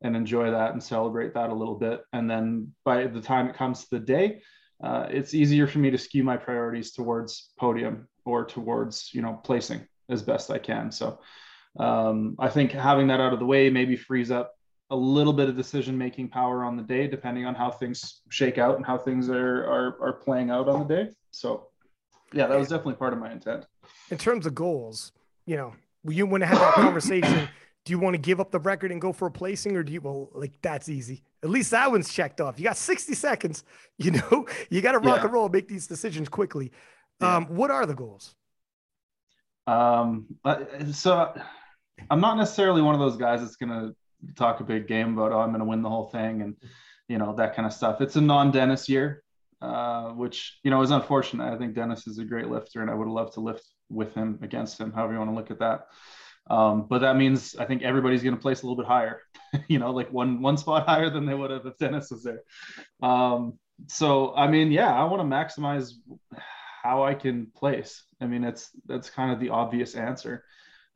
and 0.03 0.17
enjoy 0.17 0.51
that 0.51 0.73
and 0.73 0.83
celebrate 0.83 1.35
that 1.35 1.51
a 1.51 1.55
little 1.55 1.77
bit. 1.77 2.01
And 2.13 2.29
then 2.29 2.73
by 2.85 3.07
the 3.07 3.21
time 3.21 3.49
it 3.49 3.57
comes 3.57 3.83
to 3.83 3.87
the 3.93 4.05
day, 4.05 4.43
uh, 4.83 5.07
it's 5.11 5.35
easier 5.35 5.67
for 5.67 5.79
me 5.79 5.91
to 5.91 5.99
skew 5.99 6.25
my 6.25 6.37
priorities 6.37 6.93
towards 6.93 7.51
podium 7.59 8.09
or 8.25 8.45
towards 8.45 9.11
you 9.13 9.23
know 9.23 9.41
placing 9.45 9.87
as 10.09 10.23
best 10.23 10.51
I 10.51 10.59
can. 10.59 10.91
So 10.91 11.21
um, 11.79 12.37
I 12.39 12.49
think 12.49 12.73
having 12.73 13.07
that 13.09 13.21
out 13.21 13.33
of 13.33 13.39
the 13.39 13.47
way 13.47 13.71
maybe 13.71 13.97
frees 13.97 14.31
up 14.31 14.55
a 14.91 14.97
little 14.97 15.33
bit 15.33 15.49
of 15.49 15.57
decision 15.57 15.97
making 15.97 16.29
power 16.29 16.65
on 16.65 16.77
the 16.77 16.83
day, 16.83 17.07
depending 17.07 17.47
on 17.47 17.55
how 17.55 17.71
things 17.71 18.21
shake 18.29 18.59
out 18.59 18.77
and 18.77 18.85
how 18.85 18.99
things 18.99 19.29
are 19.31 19.65
are, 19.65 19.97
are 20.03 20.13
playing 20.15 20.51
out 20.51 20.69
on 20.69 20.87
the 20.87 20.95
day. 20.95 21.11
So 21.31 21.69
yeah, 22.33 22.47
that 22.47 22.59
was 22.59 22.69
definitely 22.69 22.95
part 22.95 23.13
of 23.13 23.19
my 23.19 23.31
intent. 23.31 23.67
In 24.11 24.19
terms 24.19 24.47
of 24.47 24.55
goals, 24.55 25.13
you 25.47 25.57
know, 25.57 25.75
you 26.05 26.27
want 26.27 26.43
to 26.43 26.47
have 26.47 26.59
that 26.59 26.75
conversation 26.75 27.49
do 27.85 27.91
you 27.91 27.99
want 27.99 28.15
to 28.15 28.19
give 28.19 28.41
up 28.41 28.51
the 28.51 28.61
record 28.61 28.93
and 28.93 29.01
go 29.01 29.13
for 29.13 29.27
a 29.27 29.31
placing 29.31 29.77
or 29.77 29.83
do 29.83 29.93
you 29.93 30.01
well 30.01 30.31
like 30.35 30.53
that's 30.63 30.89
easy 30.89 31.23
at 31.43 31.51
least 31.51 31.73
that 31.73 31.91
one's 31.91 32.13
checked 32.13 32.41
off. 32.41 32.59
You 32.59 32.65
got 32.65 32.77
60 32.77 33.15
seconds 33.15 33.65
you 33.99 34.13
know? 34.13 34.47
You 34.71 34.81
got 34.81 34.93
to 34.93 34.99
rock 34.99 35.19
yeah. 35.19 35.25
and 35.25 35.33
roll 35.33 35.49
make 35.49 35.69
these 35.69 35.87
decisions 35.87 36.29
quickly. 36.29 36.73
Yeah. 37.21 37.37
um, 37.37 37.47
what 37.47 37.71
are 37.71 37.87
the 37.87 37.95
goals? 37.95 38.35
Um 39.67 40.27
so 40.93 41.33
i'm 42.11 42.21
not 42.21 42.37
necessarily 42.37 42.83
one 42.83 42.97
of 42.97 43.01
those 43.01 43.17
guys 43.17 43.41
that's 43.41 43.55
going 43.55 43.71
to 43.71 43.95
talk 44.35 44.59
a 44.59 44.65
big 44.65 44.89
game 44.89 45.17
about 45.17 45.31
oh 45.31 45.39
i'm 45.39 45.51
going 45.51 45.61
to 45.61 45.65
win 45.65 45.83
the 45.83 45.89
whole 45.89 46.09
thing 46.09 46.43
and 46.43 46.57
you 47.09 47.17
know 47.17 47.33
that 47.37 47.55
kind 47.55 47.65
of 47.67 47.73
stuff. 47.73 48.01
It's 48.01 48.17
a 48.17 48.21
non-dennis 48.21 48.89
year 48.89 49.23
uh, 49.61 50.09
which 50.09 50.59
you 50.65 50.71
know 50.73 50.83
is 50.83 50.91
unfortunate. 50.91 51.53
I 51.53 51.57
think 51.59 51.75
dennis 51.75 52.09
is 52.09 52.19
a 52.19 52.25
great 52.25 52.49
lifter 52.49 52.81
and 52.81 52.91
i 52.91 52.95
would 52.95 53.07
have 53.07 53.15
loved 53.15 53.35
to 53.35 53.41
lift 53.41 53.65
with 53.89 54.13
him 54.15 54.41
against 54.43 54.81
him 54.81 54.91
however 54.91 55.13
you 55.13 55.19
want 55.21 55.31
to 55.31 55.37
look 55.37 55.53
at 55.53 55.61
that 55.61 55.87
um, 56.51 56.87
but 56.89 57.01
that 57.01 57.17
means 57.17 57.57
I 57.57 57.65
think 57.65 57.83
everybody's 57.83 58.23
going 58.23 58.35
to 58.35 58.41
place 58.41 58.63
a 58.63 58.67
little 58.67 58.77
bit 58.77 58.87
higher, 58.87 59.21
you 59.69 59.79
know, 59.79 59.93
like 59.93 60.13
one 60.13 60.43
one 60.43 60.57
spot 60.57 60.87
higher 60.89 61.11
than 61.11 61.27
they 61.27 61.35
would 61.35 61.51
have 61.51 61.67
if 61.67 61.79
Dennis 61.79 62.11
was 62.11 62.23
there. 62.23 62.43
Um, 63.03 63.59
so 63.89 64.35
I 64.35 64.49
mean, 64.49 64.71
yeah, 64.73 64.93
I 64.93 65.05
want 65.05 65.21
to 65.21 65.37
maximize 65.37 65.93
how 66.83 67.05
I 67.05 67.15
can 67.15 67.47
place. 67.57 68.05
I 68.21 68.27
mean, 68.27 68.45
it's 68.45 68.71
that's 68.87 69.11
kind 69.11 69.33
of 69.33 69.41
the 69.41 69.51
obvious 69.51 69.95
answer. 69.95 70.45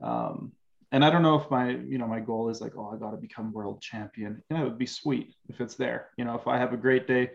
Um, 0.02 0.52
and 0.92 1.04
I 1.04 1.10
don't 1.10 1.22
know 1.22 1.36
if 1.36 1.50
my 1.50 1.70
you 1.70 1.98
know 1.98 2.06
my 2.06 2.20
goal 2.20 2.48
is 2.48 2.60
like, 2.60 2.76
oh, 2.76 2.92
I 2.94 2.96
got 2.96 3.10
to 3.10 3.16
become 3.16 3.52
world 3.52 3.80
champion. 3.80 4.42
You 4.50 4.56
know, 4.56 4.62
it 4.62 4.68
would 4.68 4.78
be 4.78 4.86
sweet 4.86 5.34
if 5.48 5.60
it's 5.60 5.74
there. 5.74 6.10
You 6.16 6.24
know, 6.24 6.34
if 6.34 6.46
I 6.46 6.58
have 6.58 6.72
a 6.72 6.76
great 6.76 7.06
day, 7.06 7.30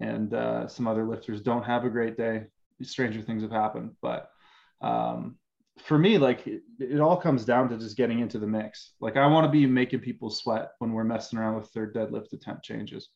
and 0.00 0.34
uh, 0.34 0.66
some 0.66 0.86
other 0.86 1.04
lifters 1.04 1.40
don't 1.40 1.64
have 1.64 1.84
a 1.84 1.90
great 1.90 2.16
day, 2.16 2.44
stranger 2.82 3.22
things 3.22 3.42
have 3.42 3.50
happened. 3.50 3.92
But 4.00 4.30
um, 4.80 5.36
for 5.84 5.98
me, 5.98 6.18
like 6.18 6.46
it, 6.46 6.62
it, 6.78 7.00
all 7.00 7.16
comes 7.16 7.44
down 7.44 7.68
to 7.68 7.76
just 7.76 7.96
getting 7.96 8.20
into 8.20 8.38
the 8.38 8.46
mix. 8.46 8.92
Like 9.00 9.16
I 9.16 9.26
want 9.26 9.46
to 9.46 9.50
be 9.50 9.66
making 9.66 10.00
people 10.00 10.30
sweat 10.30 10.72
when 10.78 10.92
we're 10.92 11.04
messing 11.04 11.38
around 11.38 11.56
with 11.56 11.68
third 11.68 11.94
deadlift 11.94 12.32
attempt 12.32 12.64
changes. 12.64 13.08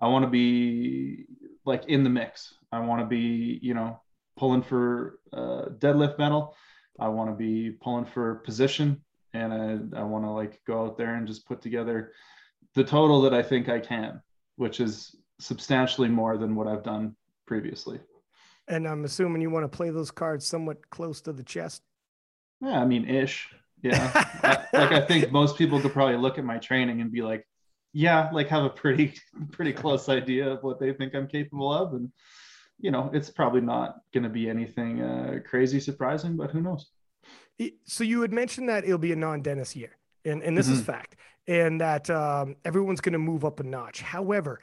I 0.00 0.06
want 0.08 0.24
to 0.24 0.30
be 0.30 1.26
like 1.64 1.86
in 1.86 2.04
the 2.04 2.10
mix. 2.10 2.54
I 2.70 2.80
want 2.80 3.00
to 3.00 3.06
be, 3.06 3.58
you 3.62 3.74
know, 3.74 4.00
pulling 4.36 4.62
for 4.62 5.18
uh, 5.32 5.70
deadlift 5.78 6.18
medal. 6.18 6.54
I 7.00 7.08
want 7.08 7.30
to 7.30 7.36
be 7.36 7.70
pulling 7.70 8.06
for 8.06 8.36
position, 8.36 9.02
and 9.32 9.52
I, 9.52 10.00
I 10.00 10.02
want 10.04 10.24
to 10.24 10.30
like 10.30 10.60
go 10.66 10.84
out 10.84 10.98
there 10.98 11.14
and 11.14 11.26
just 11.26 11.46
put 11.46 11.60
together 11.60 12.12
the 12.74 12.84
total 12.84 13.22
that 13.22 13.34
I 13.34 13.42
think 13.42 13.68
I 13.68 13.80
can, 13.80 14.22
which 14.56 14.80
is 14.80 15.16
substantially 15.40 16.08
more 16.08 16.36
than 16.36 16.54
what 16.54 16.66
I've 16.66 16.84
done 16.84 17.16
previously. 17.46 18.00
And 18.68 18.86
I'm 18.86 19.04
assuming 19.04 19.40
you 19.40 19.50
want 19.50 19.64
to 19.70 19.76
play 19.76 19.90
those 19.90 20.10
cards 20.10 20.46
somewhat 20.46 20.90
close 20.90 21.20
to 21.22 21.32
the 21.32 21.42
chest. 21.42 21.82
Yeah, 22.60 22.80
I 22.80 22.84
mean, 22.84 23.08
ish. 23.08 23.48
Yeah. 23.82 24.66
like 24.72 24.92
I 24.92 25.00
think 25.00 25.30
most 25.30 25.56
people 25.56 25.80
could 25.80 25.92
probably 25.92 26.16
look 26.16 26.38
at 26.38 26.44
my 26.44 26.58
training 26.58 27.00
and 27.00 27.12
be 27.12 27.22
like, 27.22 27.46
yeah, 27.92 28.30
like 28.32 28.48
have 28.48 28.64
a 28.64 28.70
pretty 28.70 29.14
pretty 29.52 29.72
close 29.72 30.08
idea 30.08 30.50
of 30.50 30.62
what 30.62 30.80
they 30.80 30.92
think 30.92 31.14
I'm 31.14 31.26
capable 31.26 31.72
of, 31.72 31.94
and 31.94 32.12
you 32.78 32.90
know, 32.90 33.10
it's 33.12 33.30
probably 33.30 33.60
not 33.60 33.96
going 34.12 34.24
to 34.24 34.28
be 34.28 34.48
anything 34.48 35.02
uh, 35.02 35.40
crazy 35.44 35.80
surprising, 35.80 36.36
but 36.36 36.50
who 36.50 36.60
knows? 36.60 36.90
So 37.86 38.04
you 38.04 38.20
had 38.22 38.32
mentioned 38.32 38.68
that 38.68 38.84
it'll 38.84 38.98
be 38.98 39.12
a 39.12 39.16
non-Dennis 39.16 39.74
year, 39.74 39.96
and 40.24 40.42
and 40.42 40.56
this 40.56 40.66
mm-hmm. 40.66 40.76
is 40.76 40.82
fact, 40.82 41.16
and 41.46 41.80
that 41.80 42.08
um, 42.10 42.56
everyone's 42.64 43.00
going 43.00 43.14
to 43.14 43.18
move 43.18 43.44
up 43.44 43.58
a 43.58 43.64
notch. 43.64 44.02
However, 44.02 44.60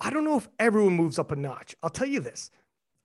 I 0.00 0.10
don't 0.10 0.24
know 0.24 0.36
if 0.36 0.48
everyone 0.58 0.94
moves 0.94 1.18
up 1.18 1.30
a 1.30 1.36
notch. 1.36 1.76
I'll 1.82 1.90
tell 1.90 2.08
you 2.08 2.20
this: 2.20 2.50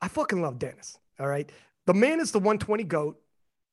I 0.01 0.07
fucking 0.07 0.41
love 0.41 0.57
Dennis. 0.57 0.97
All 1.19 1.27
right, 1.27 1.51
the 1.85 1.93
man 1.93 2.19
is 2.19 2.31
the 2.31 2.39
120 2.39 2.83
goat. 2.85 3.21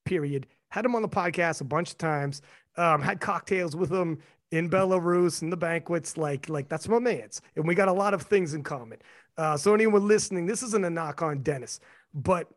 Period. 0.06 0.46
Had 0.70 0.84
him 0.84 0.94
on 0.94 1.02
the 1.02 1.08
podcast 1.08 1.60
a 1.60 1.64
bunch 1.64 1.90
of 1.90 1.98
times. 1.98 2.40
Um, 2.76 3.02
had 3.02 3.20
cocktails 3.20 3.76
with 3.76 3.92
him 3.92 4.18
in 4.50 4.70
Belarus 4.70 5.42
and 5.42 5.52
the 5.52 5.56
banquets. 5.56 6.16
Like, 6.16 6.48
like 6.48 6.68
that's 6.68 6.88
my 6.88 6.98
man's, 6.98 7.42
and 7.56 7.66
we 7.66 7.74
got 7.74 7.88
a 7.88 7.92
lot 7.92 8.14
of 8.14 8.22
things 8.22 8.54
in 8.54 8.62
common. 8.62 8.98
Uh, 9.36 9.56
so 9.56 9.74
anyone 9.74 10.06
listening, 10.08 10.46
this 10.46 10.62
isn't 10.62 10.84
a 10.84 10.90
knock 10.90 11.20
on 11.20 11.42
Dennis, 11.42 11.80
but 12.14 12.48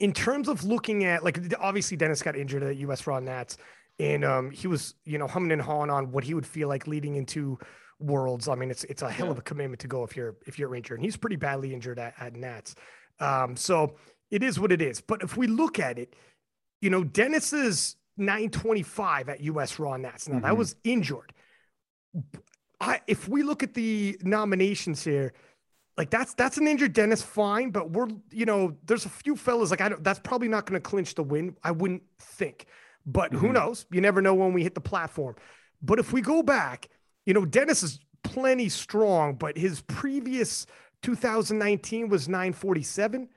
in 0.00 0.12
terms 0.12 0.48
of 0.48 0.64
looking 0.64 1.04
at 1.04 1.24
like 1.24 1.38
obviously 1.60 1.96
Dennis 1.96 2.22
got 2.22 2.36
injured 2.36 2.62
at 2.62 2.76
US 2.76 3.06
Raw 3.06 3.20
Nats, 3.20 3.56
and 3.98 4.24
um, 4.24 4.50
he 4.50 4.66
was 4.66 4.94
you 5.04 5.18
know 5.18 5.26
humming 5.26 5.52
and 5.52 5.62
hawing 5.62 5.90
on 5.90 6.10
what 6.10 6.24
he 6.24 6.34
would 6.34 6.46
feel 6.46 6.68
like 6.68 6.86
leading 6.86 7.16
into 7.16 7.58
Worlds. 8.00 8.48
I 8.48 8.54
mean, 8.54 8.70
it's 8.70 8.84
it's 8.84 9.02
a 9.02 9.10
hell 9.10 9.30
of 9.30 9.38
a 9.38 9.42
commitment 9.42 9.80
to 9.80 9.88
go 9.88 10.04
if 10.04 10.16
you're 10.16 10.36
if 10.46 10.58
you're 10.58 10.74
injured, 10.74 10.98
and 10.98 11.04
he's 11.04 11.16
pretty 11.16 11.36
badly 11.36 11.72
injured 11.72 11.98
at, 11.98 12.14
at 12.18 12.34
Nats. 12.34 12.74
Um, 13.20 13.56
so 13.56 13.94
it 14.30 14.42
is 14.42 14.58
what 14.58 14.72
it 14.72 14.82
is. 14.82 15.00
But 15.00 15.22
if 15.22 15.36
we 15.36 15.46
look 15.46 15.78
at 15.78 15.98
it, 15.98 16.14
you 16.84 16.90
know, 16.90 17.02
Dennis's 17.02 17.96
925 18.18 19.30
at 19.30 19.40
US 19.40 19.78
Raw 19.78 19.96
Nats. 19.96 20.28
Now 20.28 20.34
mm-hmm. 20.34 20.44
that 20.44 20.56
was 20.58 20.76
injured. 20.84 21.32
I, 22.78 23.00
if 23.06 23.26
we 23.26 23.42
look 23.42 23.62
at 23.62 23.72
the 23.72 24.18
nominations 24.22 25.02
here, 25.02 25.32
like 25.96 26.10
that's 26.10 26.34
that's 26.34 26.58
an 26.58 26.68
injured 26.68 26.92
Dennis, 26.92 27.22
fine, 27.22 27.70
but 27.70 27.90
we're 27.90 28.08
you 28.30 28.44
know 28.44 28.76
there's 28.84 29.06
a 29.06 29.08
few 29.08 29.34
fellas 29.34 29.70
like 29.70 29.80
I 29.80 29.88
don't 29.88 30.04
that's 30.04 30.18
probably 30.18 30.48
not 30.48 30.66
going 30.66 30.78
to 30.78 30.86
clinch 30.86 31.14
the 31.14 31.22
win. 31.22 31.56
I 31.64 31.70
wouldn't 31.70 32.02
think, 32.20 32.66
but 33.06 33.30
mm-hmm. 33.30 33.46
who 33.46 33.52
knows? 33.52 33.86
You 33.90 34.02
never 34.02 34.20
know 34.20 34.34
when 34.34 34.52
we 34.52 34.62
hit 34.62 34.74
the 34.74 34.82
platform. 34.82 35.36
But 35.80 35.98
if 35.98 36.12
we 36.12 36.20
go 36.20 36.42
back, 36.42 36.90
you 37.24 37.32
know 37.32 37.46
Dennis 37.46 37.82
is 37.82 37.98
plenty 38.24 38.68
strong, 38.68 39.36
but 39.36 39.56
his 39.56 39.80
previous 39.82 40.66
2019 41.00 42.10
was 42.10 42.28
947 42.28 43.30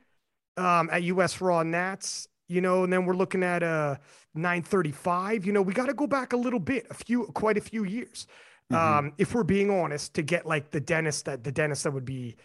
um, 0.58 0.90
at 0.92 1.04
US 1.04 1.40
Raw 1.40 1.64
Nats. 1.64 2.28
You 2.48 2.62
know, 2.62 2.84
and 2.84 2.94
then 2.94 3.06
we're 3.06 3.16
looking 3.16 3.44
at 3.44 3.62
a 3.62 3.66
uh, 3.66 3.96
935. 4.34 5.46
You 5.46 5.52
know, 5.52 5.62
we 5.62 5.74
got 5.74 5.88
to 5.88 5.94
go 5.94 6.08
back 6.08 6.34
a 6.34 6.38
little 6.38 6.60
bit, 6.60 6.88
a 6.90 6.94
few, 6.94 7.26
quite 7.34 7.58
a 7.58 7.62
few 7.62 7.84
years. 7.84 8.28
Mm-hmm. 8.72 8.98
Um, 8.98 9.14
if 9.18 9.34
we're 9.34 9.44
being 9.44 9.70
honest, 9.70 10.14
to 10.16 10.22
get 10.22 10.46
like 10.46 10.72
the 10.72 10.80
Dennis 10.80 11.22
that 11.24 11.44
the 11.44 11.52
Dennis 11.52 11.84
that 11.84 11.92
would 11.92 12.06
be, 12.06 12.36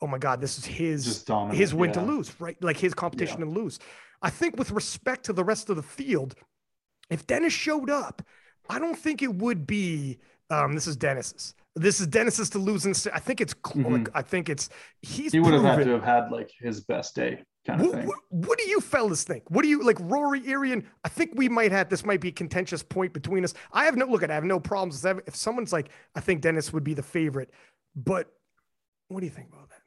oh 0.00 0.06
my 0.06 0.18
God, 0.18 0.40
this 0.40 0.58
is 0.58 0.64
his 0.64 1.24
his 1.52 1.74
win 1.74 1.90
yeah. 1.90 1.94
to 1.94 2.02
lose, 2.02 2.40
right? 2.40 2.56
Like 2.62 2.76
his 2.76 2.94
competition 2.94 3.40
yeah. 3.40 3.46
to 3.46 3.50
lose. 3.50 3.78
I 4.22 4.30
think 4.30 4.56
with 4.56 4.70
respect 4.70 5.24
to 5.26 5.32
the 5.32 5.44
rest 5.44 5.70
of 5.70 5.76
the 5.76 5.82
field, 5.82 6.34
if 7.10 7.26
Dennis 7.26 7.52
showed 7.52 7.90
up, 7.90 8.22
I 8.68 8.78
don't 8.78 8.98
think 8.98 9.22
it 9.22 9.34
would 9.34 9.66
be 9.66 10.18
um, 10.50 10.74
this 10.74 10.86
is 10.86 10.96
Dennis's. 10.96 11.54
This 11.76 12.00
is 12.00 12.06
Dennis's 12.06 12.50
to 12.50 12.58
lose. 12.58 12.86
In, 12.86 12.94
I 13.12 13.18
think 13.18 13.40
it's 13.40 13.54
mm-hmm. 13.54 13.92
like, 13.92 14.08
I 14.14 14.22
think 14.22 14.48
it's 14.48 14.68
he's 15.02 15.32
he 15.32 15.40
would 15.40 15.48
proven, 15.48 15.66
have 15.66 15.78
had 15.78 15.84
to 15.86 15.92
have 15.92 16.04
had 16.04 16.30
like 16.30 16.50
his 16.60 16.82
best 16.82 17.16
day 17.16 17.42
kind 17.66 17.80
of 17.80 17.86
what, 17.86 17.96
thing. 17.96 18.06
What, 18.06 18.18
what, 18.30 18.58
do 18.58 18.68
you 18.68 18.80
fellas 18.80 19.24
think? 19.24 19.50
What 19.50 19.62
do 19.62 19.68
you 19.68 19.82
like, 19.82 19.98
Rory 20.00 20.46
Arian? 20.48 20.86
I 21.04 21.08
think 21.08 21.32
we 21.34 21.48
might 21.48 21.72
have 21.72 21.88
this 21.88 22.04
might 22.04 22.20
be 22.20 22.28
a 22.28 22.32
contentious 22.32 22.82
point 22.82 23.12
between 23.12 23.44
us. 23.44 23.54
I 23.72 23.84
have 23.84 23.96
no 23.96 24.06
look 24.06 24.22
at. 24.22 24.30
I 24.30 24.34
have 24.34 24.44
no 24.44 24.60
problems 24.60 25.02
with 25.02 25.22
if 25.26 25.36
someone's 25.36 25.72
like, 25.72 25.90
I 26.14 26.20
think 26.20 26.40
Dennis 26.40 26.72
would 26.72 26.84
be 26.84 26.94
the 26.94 27.02
favorite, 27.02 27.50
but 27.96 28.28
what 29.08 29.20
do 29.20 29.26
you 29.26 29.32
think 29.32 29.48
about 29.48 29.68
that? 29.70 29.80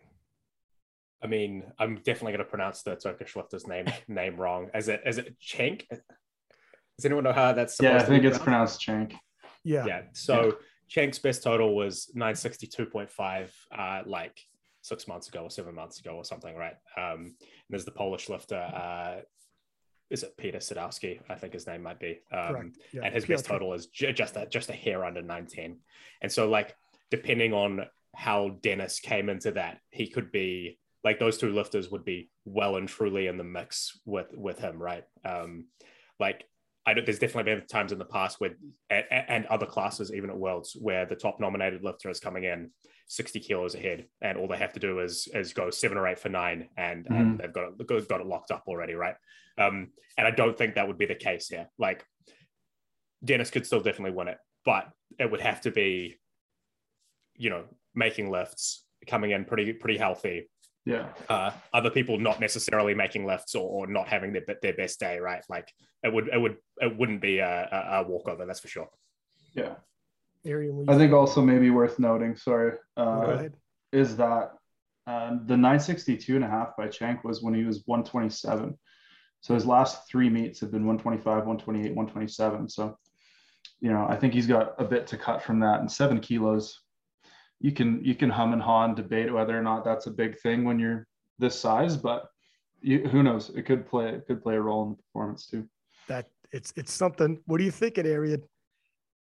I 1.22 1.28
mean, 1.28 1.64
I'm 1.80 1.96
definitely 1.96 2.34
going 2.34 2.46
to 2.46 2.46
pronounce 2.46 2.84
the 2.84 2.96
Turkish 2.96 3.36
lifter's 3.36 3.68
name 3.68 3.88
name 4.08 4.38
wrong. 4.38 4.70
Is 4.74 4.88
it 4.88 5.02
is 5.06 5.18
it 5.18 5.36
Cenk? 5.40 5.88
Does 5.90 7.06
anyone 7.06 7.24
know 7.24 7.34
how 7.34 7.54
that's? 7.54 7.78
Yeah, 7.82 7.98
I 7.98 8.04
think 8.04 8.24
it's 8.24 8.38
pronounced 8.38 8.82
Cenk. 8.82 9.14
Yeah. 9.64 9.86
Yeah. 9.86 10.02
So 10.14 10.46
yeah. 10.46 10.52
Cenk's 10.90 11.20
best 11.20 11.44
total 11.44 11.76
was 11.76 12.10
962.5, 12.16 13.50
uh, 13.78 14.02
like 14.06 14.40
six 14.88 15.08
months 15.08 15.28
ago 15.28 15.42
or 15.42 15.50
seven 15.50 15.76
months 15.76 16.00
ago 16.00 16.12
or 16.12 16.24
something, 16.24 16.56
right? 16.56 16.76
Um, 16.98 17.36
there's 17.70 17.86
the 17.86 17.92
Polish 17.92 18.30
lifter. 18.30 18.56
Uh, 18.56 19.22
is 20.10 20.24
it 20.24 20.38
Peter 20.38 20.60
Sadowski? 20.60 21.20
I 21.30 21.36
think 21.36 21.54
his 21.54 21.68
name 21.68 21.84
might 21.84 22.00
be. 22.00 22.22
Um, 22.32 22.74
yeah. 22.94 23.02
And 23.04 23.14
his 23.14 23.26
best 23.26 23.46
total 23.46 23.74
is 23.74 23.88
j- 23.88 24.14
just 24.14 24.38
a, 24.38 24.46
just 24.46 24.70
a 24.70 24.74
hair 24.74 25.04
under 25.04 25.22
910. 25.22 25.80
And 26.22 26.32
so, 26.32 26.50
like, 26.50 26.76
depending 27.12 27.54
on 27.54 27.86
how 28.16 28.58
Dennis 28.64 29.00
came 29.00 29.30
into 29.30 29.52
that, 29.52 29.80
he 29.90 30.08
could 30.08 30.32
be 30.32 30.80
like 31.04 31.20
those 31.20 31.38
two 31.38 31.52
lifters 31.52 31.90
would 31.92 32.04
be 32.04 32.30
well 32.46 32.78
and 32.78 32.88
truly 32.88 33.28
in 33.28 33.38
the 33.38 33.44
mix 33.44 34.00
with 34.06 34.28
with 34.34 34.60
him, 34.60 34.82
right? 34.82 35.04
Um, 35.24 35.66
like 36.20 36.46
I 36.88 36.94
don't, 36.94 37.06
there's 37.06 37.20
definitely 37.20 37.54
been 37.54 37.68
times 37.68 37.92
in 37.92 38.00
the 38.00 38.06
past 38.06 38.40
where, 38.40 38.52
and, 38.90 39.46
other 39.48 39.66
classes, 39.66 40.14
even 40.14 40.30
at 40.30 40.38
Worlds, 40.38 40.76
where 40.80 41.06
the 41.06 41.18
top 41.18 41.38
nominated 41.38 41.84
lifter 41.84 42.10
is 42.10 42.22
coming 42.22 42.46
in 42.46 42.72
60 43.08 43.42
kilos 43.42 43.76
ahead, 43.76 44.06
and 44.22 44.38
all 44.38 44.48
they 44.48 44.58
have 44.58 44.72
to 44.72 44.80
do 44.80 45.02
is 45.02 45.28
is 45.34 45.52
go 45.52 45.70
seven 45.70 45.98
or 45.98 46.08
eight 46.08 46.18
for 46.18 46.30
nine, 46.30 46.70
and, 46.78 47.04
mm-hmm. 47.04 47.14
and 47.14 47.40
they've 47.40 47.54
got 47.54 47.74
it, 47.78 48.08
got 48.08 48.22
it 48.22 48.28
locked 48.28 48.52
up 48.52 48.64
already, 48.68 48.94
right? 48.94 49.16
Um, 49.58 49.90
and 50.18 50.26
I 50.26 50.32
don't 50.32 50.58
think 50.58 50.76
that 50.76 50.88
would 50.88 50.98
be 50.98 51.06
the 51.06 51.16
case 51.16 51.50
here. 51.50 51.68
Like 51.78 52.06
Dennis 53.24 53.52
could 53.52 53.66
still 53.66 53.82
definitely 53.82 54.16
win 54.16 54.30
it, 54.30 54.38
but 54.64 54.90
it 55.20 55.30
would 55.30 55.42
have 55.42 55.60
to 55.62 55.72
be, 55.72 56.18
you 57.36 57.50
know, 57.50 57.66
making 57.96 58.32
lifts, 58.32 58.86
coming 59.08 59.32
in 59.32 59.44
pretty 59.44 59.74
pretty 59.74 59.98
healthy, 59.98 60.50
yeah. 60.88 61.08
Uh, 61.28 61.52
other 61.74 61.90
people 61.90 62.18
not 62.18 62.40
necessarily 62.40 62.94
making 62.94 63.26
lifts 63.26 63.56
or, 63.56 63.68
or, 63.68 63.88
not 63.88 64.08
having 64.08 64.32
their, 64.32 64.44
their 64.62 64.74
best 64.74 65.02
day 65.02 65.20
right? 65.20 65.44
Like 65.50 65.70
it 66.02 66.14
would 66.14 66.30
it 66.30 66.40
would 66.40 66.56
it 66.80 66.98
wouldn't 66.98 67.22
be 67.22 67.40
a, 67.40 67.68
a, 67.92 68.10
walkover 68.10 68.46
that's 68.46 68.62
for 68.62 68.70
sure. 68.70 68.88
Yeah. 69.54 69.76
I 70.88 70.98
think 70.98 71.12
also 71.12 71.42
maybe 71.42 71.72
worth 71.72 72.00
noting 72.00 72.38
sorry 72.38 72.78
uh, 72.96 73.50
is 73.92 74.16
that 74.16 74.54
um, 75.08 75.42
the 75.46 75.58
962 75.58 76.36
and 76.36 76.46
a 76.46 76.48
half 76.48 76.78
by 76.78 76.88
Cenk 76.88 77.24
was 77.26 77.42
when 77.42 77.54
he 77.54 77.66
was 77.66 77.84
127 77.86 78.78
so 79.42 79.54
his 79.54 79.66
last 79.66 80.10
three 80.10 80.30
meets 80.30 80.62
have 80.62 80.72
been 80.72 80.86
125 80.86 81.46
128 81.46 81.96
127 81.96 82.70
so 82.70 82.98
you 83.80 83.92
know 83.92 84.06
i 84.10 84.16
think 84.16 84.34
he's 84.34 84.48
got 84.48 84.74
a 84.80 84.84
bit 84.84 85.08
to 85.08 85.18
cut 85.18 85.44
from 85.44 85.60
that. 85.60 85.80
And 85.80 85.92
seven 85.92 86.20
kilos 86.20 86.82
you 87.60 87.72
can 87.72 88.04
you 88.04 88.16
can 88.16 88.30
hum 88.30 88.54
and 88.54 88.62
haw 88.62 88.86
and 88.86 88.96
debate 88.96 89.34
whether 89.34 89.58
or 89.58 89.64
not 89.64 89.84
that's 89.84 90.08
a 90.08 90.12
big 90.12 90.40
thing 90.40 90.64
when 90.64 90.80
you're 90.80 91.08
this 91.40 91.60
size, 91.60 91.98
but 91.98 92.30
you, 92.82 93.08
who 93.08 93.24
knows? 93.24 93.50
It 93.56 93.64
could 93.66 93.88
play 93.88 94.10
it 94.10 94.28
could 94.28 94.42
play 94.42 94.56
a 94.56 94.62
role 94.62 94.84
in 94.84 94.90
the 94.92 94.96
performance 94.96 95.48
too. 95.48 95.68
That 96.08 96.28
it's 96.52 96.74
it's 96.76 96.94
something. 96.94 97.40
What 97.46 97.58
do 97.58 97.64
you 97.64 97.72
think, 97.72 97.98
Arian? 97.98 98.44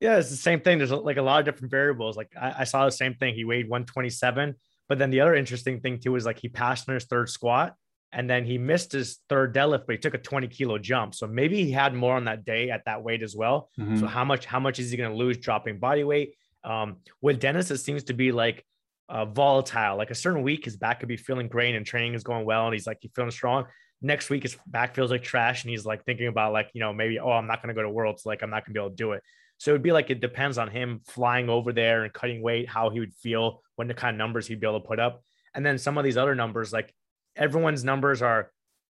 Yeah, 0.01 0.19
it's 0.19 0.31
the 0.31 0.37
same 0.37 0.61
thing. 0.61 0.79
There's 0.79 0.91
like 0.91 1.19
a 1.19 1.23
lot 1.23 1.41
of 1.41 1.45
different 1.45 1.71
variables. 1.71 2.17
Like 2.17 2.33
I, 2.41 2.55
I 2.61 2.65
saw 2.65 2.85
the 2.85 2.91
same 2.91 3.15
thing. 3.15 3.35
He 3.35 3.45
weighed 3.45 3.69
127, 3.69 4.57
but 4.89 4.99
then 4.99 5.11
the 5.11 5.21
other 5.21 5.35
interesting 5.35 5.81
thing 5.81 6.01
too 6.01 6.17
is 6.17 6.27
like 6.27 6.41
he 6.41 6.49
passed 6.49 6.89
on 6.89 6.95
his 6.95 7.05
third 7.05 7.29
squat 7.29 7.77
and 8.13 8.29
then 8.29 8.45
he 8.45 8.59
missed 8.59 8.93
his 8.93 9.19
third 9.29 9.55
deadlift, 9.55 9.87
but 9.87 9.95
he 9.95 9.99
took 9.99 10.15
a 10.15 10.19
20 10.19 10.49
kilo 10.49 10.79
jump. 10.79 11.15
So 11.15 11.27
maybe 11.27 11.65
he 11.65 11.73
had 11.73 11.95
more 11.95 12.15
on 12.15 12.25
that 12.25 12.45
day 12.45 12.71
at 12.71 12.85
that 12.85 13.03
weight 13.03 13.23
as 13.23 13.35
well. 13.35 13.71
Mm-hmm. 13.79 13.99
So 13.99 14.07
how 14.07 14.25
much 14.25 14.45
how 14.45 14.61
much 14.61 14.79
is 14.79 14.91
he 14.91 14.97
going 14.97 15.11
to 15.11 15.17
lose 15.17 15.39
dropping 15.39 15.79
body 15.79 16.05
weight? 16.05 16.35
Um, 16.65 16.97
with 17.21 17.41
Dennis, 17.41 17.71
it 17.71 17.79
seems 17.79 18.05
to 18.05 18.15
be 18.15 18.33
like 18.33 18.65
uh, 19.09 19.25
volatile. 19.25 19.97
Like 19.97 20.11
a 20.11 20.15
certain 20.15 20.43
week, 20.43 20.65
his 20.65 20.77
back 20.77 21.01
could 21.01 21.09
be 21.09 21.17
feeling 21.17 21.49
great 21.49 21.75
and 21.75 21.85
training 21.85 22.15
is 22.15 22.25
going 22.25 22.45
well, 22.45 22.67
and 22.67 22.75
he's 22.75 22.87
like 22.87 22.99
he's 23.01 23.11
feeling 23.15 23.31
strong. 23.31 23.67
Next 24.01 24.31
week, 24.31 24.43
his 24.43 24.57
back 24.67 24.95
feels 24.95 25.11
like 25.11 25.23
trash, 25.23 25.65
and 25.65 25.71
he's 25.71 25.85
like 25.85 26.05
thinking 26.05 26.27
about 26.27 26.53
like 26.53 26.71
you 26.75 26.81
know 26.81 26.93
maybe 26.93 27.19
oh 27.19 27.31
I'm 27.31 27.47
not 27.47 27.63
going 27.63 27.75
to 27.75 27.79
go 27.79 27.83
to 27.83 27.91
Worlds, 27.91 28.27
like 28.27 28.43
I'm 28.43 28.51
not 28.51 28.65
going 28.65 28.75
to 28.75 28.81
be 28.81 28.85
able 28.85 28.91
to 28.91 28.97
do 28.97 29.13
it. 29.13 29.23
So 29.59 29.71
it 29.71 29.75
would 29.75 29.83
be 29.83 29.93
like 29.93 30.11
it 30.11 30.21
depends 30.21 30.59
on 30.59 30.69
him 30.69 31.01
flying 31.07 31.49
over 31.49 31.73
there 31.73 32.05
and 32.05 32.13
cutting 32.13 32.43
weight, 32.43 32.69
how 32.69 32.91
he 32.91 33.01
would 33.01 33.15
feel, 33.15 33.63
when 33.77 33.87
the 33.87 33.95
kind 33.95 34.15
of 34.15 34.19
numbers 34.19 34.47
he'd 34.47 34.61
be 34.61 34.67
able 34.67 34.81
to 34.81 34.87
put 34.87 34.99
up, 34.99 35.23
and 35.55 35.65
then 35.65 35.79
some 35.79 35.99
of 35.99 36.05
these 36.05 36.17
other 36.17 36.35
numbers, 36.35 36.73
like 36.73 36.93
everyone's 37.37 37.85
numbers 37.85 38.23
are 38.23 38.51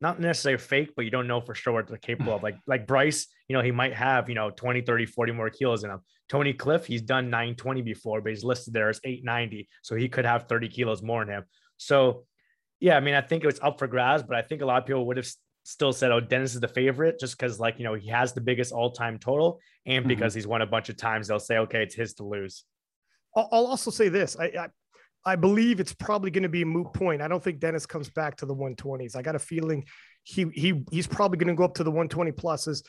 not 0.06 0.20
necessarily 0.20 0.58
fake, 0.58 0.90
but 0.94 1.04
you 1.06 1.10
don't 1.16 1.26
know 1.32 1.40
for 1.40 1.54
sure 1.54 1.72
what 1.72 1.86
they're 1.88 1.96
capable 2.10 2.34
of. 2.36 2.42
Like 2.48 2.58
like 2.72 2.86
Bryce, 2.86 3.20
you 3.48 3.54
know, 3.56 3.62
he 3.68 3.72
might 3.82 3.94
have, 3.94 4.28
you 4.30 4.36
know, 4.40 4.50
20, 4.50 4.82
30, 4.82 5.06
40 5.06 5.32
more 5.32 5.50
kilos 5.50 5.82
in 5.84 5.90
him. 5.90 6.00
Tony 6.28 6.52
Cliffe, 6.52 6.86
he's 6.86 7.02
done 7.02 7.24
920 7.30 7.82
before, 7.82 8.20
but 8.22 8.30
he's 8.30 8.44
listed 8.44 8.72
there 8.74 8.88
as 8.94 9.00
890. 9.04 9.68
So 9.82 9.92
he 9.96 10.08
could 10.08 10.26
have 10.32 10.40
30 10.48 10.68
kilos 10.68 11.02
more 11.02 11.22
in 11.22 11.28
him. 11.28 11.44
So 11.76 11.98
Yeah, 12.80 12.96
I 12.96 13.00
mean, 13.00 13.14
I 13.14 13.22
think 13.28 13.42
it 13.44 13.46
was 13.52 13.60
up 13.68 13.78
for 13.78 13.86
grabs, 13.94 14.22
but 14.28 14.36
I 14.36 14.42
think 14.42 14.60
a 14.62 14.66
lot 14.66 14.82
of 14.82 14.86
people 14.86 15.06
would 15.06 15.16
have 15.22 15.30
still 15.64 15.92
said, 15.92 16.10
"Oh, 16.12 16.20
Dennis 16.20 16.54
is 16.54 16.60
the 16.60 16.68
favorite," 16.80 17.14
just 17.24 17.32
because, 17.38 17.58
like, 17.64 17.76
you 17.78 17.84
know, 17.86 17.94
he 18.04 18.08
has 18.18 18.28
the 18.34 18.40
biggest 18.50 18.72
all-time 18.72 19.16
total, 19.18 19.48
and 19.86 20.04
Mm-hmm. 20.04 20.08
because 20.14 20.34
he's 20.36 20.46
won 20.46 20.60
a 20.62 20.66
bunch 20.74 20.88
of 20.90 20.96
times, 20.96 21.28
they'll 21.28 21.46
say, 21.50 21.56
"Okay, 21.64 21.82
it's 21.86 21.94
his 22.02 22.14
to 22.18 22.24
lose." 22.24 22.64
I'll, 23.36 23.48
I'll 23.52 23.66
also 23.74 23.90
say 23.90 24.08
this. 24.10 24.36
I, 24.44 24.46
I 24.64 24.68
I 25.26 25.36
believe 25.36 25.80
it's 25.80 25.94
probably 25.94 26.30
going 26.30 26.42
to 26.42 26.48
be 26.48 26.62
a 26.62 26.66
moot 26.66 26.92
point. 26.92 27.22
I 27.22 27.28
don't 27.28 27.42
think 27.42 27.60
Dennis 27.60 27.86
comes 27.86 28.10
back 28.10 28.36
to 28.36 28.46
the 28.46 28.54
120s. 28.54 29.16
I 29.16 29.22
got 29.22 29.34
a 29.34 29.38
feeling 29.38 29.84
he 30.22 30.46
he 30.54 30.82
he's 30.90 31.06
probably 31.06 31.38
going 31.38 31.48
to 31.48 31.54
go 31.54 31.64
up 31.64 31.74
to 31.74 31.84
the 31.84 31.90
120 31.90 32.32
pluses. 32.32 32.84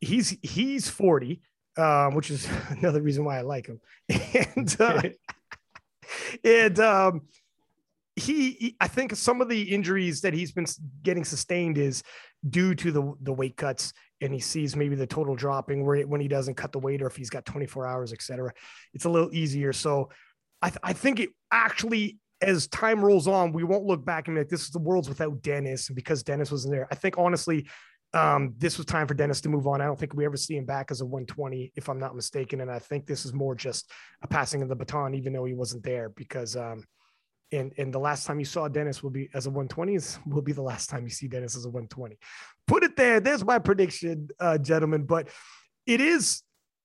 He's 0.00 0.36
he's 0.42 0.88
40, 0.88 1.40
um, 1.76 2.14
which 2.14 2.30
is 2.30 2.48
another 2.70 3.00
reason 3.02 3.24
why 3.24 3.38
I 3.38 3.42
like 3.42 3.66
him. 3.66 3.80
And 4.56 4.76
uh, 4.80 5.02
and 6.44 6.78
um, 6.80 7.22
he, 8.16 8.50
he- 8.52 8.76
I 8.80 8.88
think 8.88 9.14
some 9.16 9.40
of 9.40 9.48
the 9.48 9.62
injuries 9.62 10.20
that 10.22 10.34
he's 10.34 10.52
been 10.52 10.66
getting 11.02 11.24
sustained 11.24 11.78
is 11.78 12.02
due 12.48 12.74
to 12.74 12.92
the 12.92 13.14
the 13.22 13.32
weight 13.32 13.56
cuts, 13.56 13.92
and 14.20 14.32
he 14.32 14.40
sees 14.40 14.76
maybe 14.76 14.94
the 14.94 15.06
total 15.06 15.34
dropping 15.36 15.84
where 15.84 16.02
when 16.06 16.20
he 16.20 16.28
doesn't 16.28 16.54
cut 16.54 16.72
the 16.72 16.78
weight 16.78 17.02
or 17.02 17.06
if 17.06 17.16
he's 17.16 17.30
got 17.30 17.44
24 17.46 17.86
hours, 17.86 18.12
et 18.12 18.22
cetera. 18.22 18.52
It's 18.94 19.04
a 19.04 19.10
little 19.10 19.32
easier. 19.32 19.72
So 19.72 20.10
I, 20.62 20.70
th- 20.70 20.80
I 20.82 20.92
think 20.92 21.20
it 21.20 21.30
actually, 21.52 22.18
as 22.42 22.66
time 22.68 23.04
rolls 23.04 23.28
on, 23.28 23.52
we 23.52 23.64
won't 23.64 23.84
look 23.84 24.04
back 24.04 24.28
and 24.28 24.36
be 24.36 24.40
like, 24.40 24.48
this 24.48 24.62
is 24.62 24.70
the 24.70 24.78
world's 24.78 25.08
without 25.08 25.42
Dennis. 25.42 25.88
And 25.88 25.96
because 25.96 26.22
Dennis 26.22 26.50
wasn't 26.50 26.74
there, 26.74 26.88
I 26.90 26.94
think 26.94 27.16
honestly, 27.18 27.68
um, 28.14 28.54
this 28.56 28.78
was 28.78 28.86
time 28.86 29.06
for 29.06 29.14
Dennis 29.14 29.40
to 29.42 29.48
move 29.48 29.66
on. 29.66 29.80
I 29.80 29.84
don't 29.84 29.98
think 29.98 30.14
we 30.14 30.24
ever 30.24 30.36
see 30.36 30.56
him 30.56 30.64
back 30.64 30.90
as 30.90 31.00
a 31.00 31.06
120, 31.06 31.72
if 31.76 31.88
I'm 31.88 31.98
not 31.98 32.16
mistaken. 32.16 32.60
And 32.60 32.70
I 32.70 32.78
think 32.78 33.06
this 33.06 33.26
is 33.26 33.34
more 33.34 33.54
just 33.54 33.90
a 34.22 34.26
passing 34.26 34.62
of 34.62 34.68
the 34.68 34.76
baton, 34.76 35.14
even 35.14 35.32
though 35.32 35.44
he 35.44 35.54
wasn't 35.54 35.84
there, 35.84 36.08
because 36.10 36.56
um, 36.56 36.84
and 37.52 37.72
and 37.76 37.92
the 37.92 37.98
last 37.98 38.26
time 38.26 38.38
you 38.38 38.44
saw 38.44 38.66
Dennis 38.68 39.02
will 39.02 39.10
be 39.10 39.28
as 39.34 39.46
a 39.46 39.50
120s 39.50 40.18
will 40.26 40.42
be 40.42 40.52
the 40.52 40.62
last 40.62 40.88
time 40.88 41.04
you 41.04 41.10
see 41.10 41.28
Dennis 41.28 41.56
as 41.56 41.64
a 41.66 41.68
120. 41.68 42.18
Put 42.66 42.82
it 42.82 42.96
there. 42.96 43.20
There's 43.20 43.44
my 43.44 43.58
prediction, 43.58 44.28
uh, 44.40 44.56
gentlemen. 44.56 45.04
But 45.04 45.28
it 45.86 46.00
is 46.00 46.42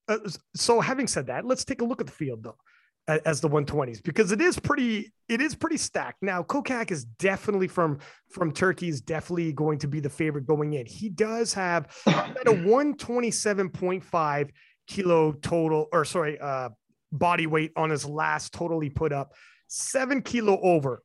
uh, 0.09 0.17
so. 0.55 0.81
Having 0.81 1.07
said 1.07 1.27
that, 1.27 1.45
let's 1.45 1.63
take 1.63 1.81
a 1.81 1.85
look 1.85 2.01
at 2.01 2.07
the 2.07 2.13
field 2.13 2.43
though 2.43 2.57
as 3.07 3.41
the 3.41 3.49
120s 3.49 4.01
because 4.01 4.31
it 4.31 4.39
is 4.39 4.57
pretty 4.57 5.11
it 5.27 5.41
is 5.41 5.55
pretty 5.55 5.77
stacked. 5.77 6.21
Now 6.21 6.41
kokak 6.43 6.91
is 6.91 7.03
definitely 7.03 7.67
from 7.67 7.99
from 8.31 8.51
turkey 8.51 8.87
is 8.87 9.01
definitely 9.01 9.51
going 9.51 9.79
to 9.79 9.87
be 9.87 9.99
the 9.99 10.09
favorite 10.09 10.47
going 10.47 10.73
in. 10.73 10.85
He 10.85 11.09
does 11.09 11.53
have 11.53 11.87
at 12.07 12.47
a 12.47 12.51
127.5 12.51 14.49
kilo 14.87 15.31
total 15.33 15.87
or 15.91 16.05
sorry 16.05 16.39
uh 16.39 16.69
body 17.11 17.47
weight 17.47 17.71
on 17.75 17.89
his 17.89 18.05
last 18.05 18.53
total 18.53 18.79
he 18.79 18.89
put 18.89 19.11
up 19.11 19.33
seven 19.67 20.21
kilo 20.21 20.59
over. 20.61 21.03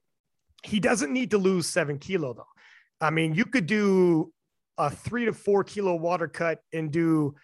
He 0.62 0.80
doesn't 0.80 1.12
need 1.12 1.32
to 1.32 1.38
lose 1.38 1.66
seven 1.66 1.98
kilo 1.98 2.32
though. 2.32 2.44
I 3.00 3.10
mean 3.10 3.34
you 3.34 3.44
could 3.44 3.66
do 3.66 4.32
a 4.76 4.88
three 4.88 5.24
to 5.24 5.32
four 5.32 5.64
kilo 5.64 5.96
water 5.96 6.28
cut 6.28 6.60
and 6.72 6.92
do 6.92 7.34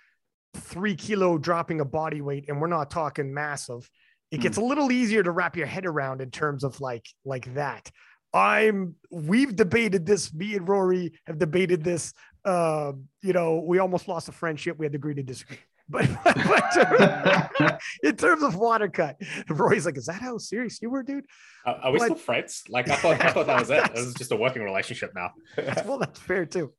three 0.54 0.94
kilo 0.94 1.38
dropping 1.38 1.80
a 1.80 1.84
body 1.84 2.20
weight 2.20 2.44
and 2.48 2.60
we're 2.60 2.68
not 2.68 2.88
talking 2.88 3.34
massive 3.34 3.90
it 4.30 4.40
gets 4.40 4.56
a 4.56 4.60
little 4.60 4.90
easier 4.90 5.22
to 5.22 5.30
wrap 5.30 5.56
your 5.56 5.66
head 5.66 5.86
around 5.86 6.20
in 6.20 6.30
terms 6.30 6.64
of 6.64 6.80
like 6.80 7.06
like 7.24 7.52
that. 7.54 7.90
I'm 8.32 8.96
we've 9.10 9.54
debated 9.54 10.04
this 10.06 10.34
me 10.34 10.56
and 10.56 10.68
rory 10.68 11.12
have 11.26 11.38
debated 11.38 11.84
this 11.84 12.12
uh 12.44 12.92
you 13.22 13.32
know 13.32 13.62
we 13.64 13.78
almost 13.78 14.08
lost 14.08 14.28
a 14.28 14.32
friendship 14.32 14.76
we 14.76 14.86
had 14.86 14.92
to 14.92 14.96
agree 14.96 15.14
to 15.14 15.22
disagree. 15.22 15.58
But, 15.86 16.08
but 16.24 17.78
in 18.02 18.16
terms 18.16 18.42
of 18.42 18.56
water 18.56 18.88
cut 18.88 19.16
rory's 19.50 19.84
like 19.84 19.98
is 19.98 20.06
that 20.06 20.14
how 20.22 20.38
serious 20.38 20.80
you 20.80 20.88
were 20.88 21.02
dude? 21.02 21.26
Are, 21.66 21.74
are 21.76 21.92
we 21.92 21.98
But- 21.98 22.04
still 22.06 22.16
friends? 22.16 22.64
Like 22.70 22.88
I 22.88 22.96
thought, 22.96 23.22
I 23.22 23.30
thought 23.30 23.46
that 23.46 23.60
was 23.60 23.68
it. 23.70 23.94
This 23.94 24.06
is 24.06 24.14
just 24.14 24.32
a 24.32 24.36
working 24.36 24.62
relationship 24.62 25.12
now. 25.14 25.32
well 25.84 25.98
that's 25.98 26.18
fair 26.18 26.46
too. 26.46 26.72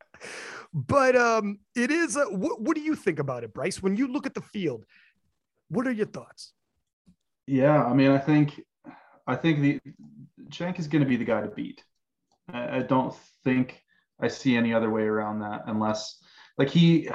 But 0.74 1.16
um 1.16 1.60
it 1.76 1.92
is 1.92 2.18
uh, 2.18 2.26
what, 2.26 2.60
what 2.60 2.76
do 2.76 2.82
you 2.82 2.96
think 2.96 3.20
about 3.20 3.44
it 3.44 3.54
bryce? 3.54 3.82
When 3.82 3.96
you 3.96 4.08
look 4.08 4.26
at 4.26 4.34
the 4.34 4.42
field 4.42 4.84
what 5.70 5.86
are 5.88 5.92
your 5.92 6.08
thoughts 6.08 6.52
Yeah, 7.48 7.84
I 7.84 7.94
mean, 7.94 8.12
I 8.12 8.18
think, 8.18 8.62
I 9.28 9.36
think 9.36 9.62
the 9.62 9.80
Cenk 10.50 10.80
is 10.80 10.88
going 10.88 11.04
to 11.04 11.10
be 11.10 11.18
the 11.18 11.26
guy 11.26 11.42
to 11.42 11.48
beat. 11.48 11.84
I, 12.52 12.78
I 12.78 12.82
don't 12.82 13.14
think 13.44 13.82
I 14.20 14.28
see 14.28 14.56
any 14.56 14.74
other 14.74 14.90
way 14.90 15.04
around 15.04 15.40
that 15.40 15.64
unless, 15.68 16.20
like 16.58 16.70
he, 16.70 17.10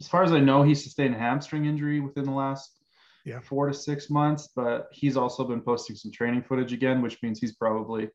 as 0.00 0.08
far 0.08 0.22
as 0.22 0.32
I 0.32 0.40
know, 0.40 0.62
he 0.62 0.74
sustained 0.74 1.14
a 1.14 1.18
hamstring 1.18 1.66
injury 1.66 2.00
within 2.00 2.24
the 2.24 2.32
last 2.32 2.70
Yeah. 3.24 3.40
four 3.40 3.68
to 3.68 3.74
six 3.74 4.10
months, 4.10 4.50
but 4.54 4.88
he's 4.92 5.16
also 5.16 5.44
been 5.44 5.62
posting 5.62 5.96
some 5.96 6.12
training 6.12 6.42
footage 6.42 6.72
again, 6.72 7.02
which 7.02 7.22
means 7.22 7.40
he's 7.40 7.54
probably 7.56 8.10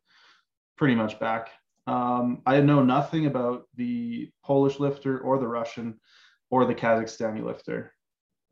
pretty 0.77 0.95
much 0.95 1.19
back. 1.19 1.49
Um, 1.87 2.41
I 2.45 2.59
know 2.61 2.83
nothing 2.83 3.25
about 3.25 3.63
the 3.75 4.29
Polish 4.43 4.79
lifter 4.79 5.19
or 5.19 5.39
the 5.39 5.47
Russian 5.47 5.99
or 6.49 6.65
the 6.65 6.75
Kazakhstani 6.75 7.43
lifter. 7.43 7.93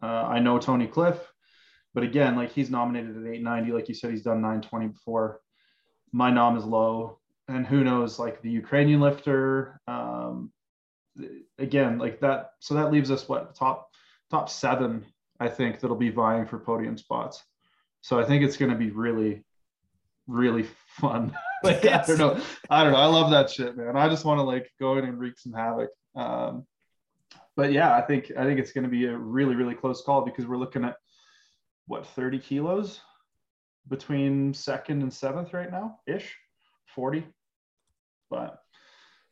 Uh, 0.01 0.06
I 0.36 0.39
know 0.39 0.58
Tony 0.58 0.88
Cliffe, 0.88 1.19
but 1.96 2.04
again, 2.04 2.36
like 2.36 2.52
he's 2.52 2.70
nominated 2.70 3.12
at 3.12 3.26
890. 3.26 3.72
Like 3.72 3.88
you 3.88 3.96
said, 3.96 4.12
he's 4.12 4.22
done 4.22 4.42
920 4.42 4.88
before. 4.90 5.40
My 6.12 6.30
nom 6.30 6.58
is 6.58 6.66
low. 6.66 7.20
And 7.48 7.66
who 7.66 7.84
knows, 7.84 8.20
like 8.20 8.42
the 8.42 8.52
Ukrainian 8.52 9.00
lifter. 9.00 9.80
Um, 9.88 10.52
again, 11.58 11.98
like 11.98 12.20
that. 12.20 12.52
So 12.60 12.74
that 12.74 12.92
leaves 12.92 13.12
us 13.12 13.30
what 13.30 13.56
top 13.56 13.90
top 14.30 14.50
seven, 14.50 15.06
I 15.40 15.48
think, 15.48 15.80
that'll 15.80 15.96
be 15.96 16.10
vying 16.10 16.46
for 16.46 16.60
podium 16.60 16.98
spots. 16.98 17.42
So 18.02 18.20
I 18.20 18.26
think 18.26 18.44
it's 18.44 18.58
going 18.58 18.72
to 18.72 18.78
be 18.78 18.92
really, 18.92 19.46
really 20.28 20.68
fun. 21.00 21.34
like 21.64 21.86
I 21.86 22.04
don't 22.06 22.18
know, 22.18 22.42
I 22.70 22.84
don't 22.84 22.92
know. 22.92 23.00
I 23.00 23.06
love 23.06 23.32
that 23.32 23.50
shit, 23.50 23.78
man. 23.78 23.96
I 23.96 24.10
just 24.10 24.26
want 24.26 24.40
to 24.40 24.44
like 24.44 24.70
go 24.82 24.98
in 24.98 25.06
and 25.06 25.18
wreak 25.18 25.40
some 25.40 25.54
havoc. 25.54 25.92
Um, 26.14 26.66
but 27.56 27.72
yeah, 27.72 27.96
I 27.96 28.02
think 28.02 28.34
I 28.38 28.44
think 28.44 28.60
it's 28.60 28.74
going 28.74 28.84
to 28.84 28.90
be 28.90 29.06
a 29.06 29.16
really 29.16 29.56
really 29.56 29.76
close 29.76 30.02
call 30.02 30.26
because 30.26 30.46
we're 30.46 30.58
looking 30.58 30.84
at 30.84 30.98
what 31.88 32.06
30 32.08 32.39
kilos 32.39 33.02
between 33.88 34.54
second 34.54 35.02
and 35.02 35.13
seventh 35.13 35.54
right 35.54 35.71
now 35.71 36.00
ish 36.08 36.36
40 36.88 37.26
but 38.30 38.60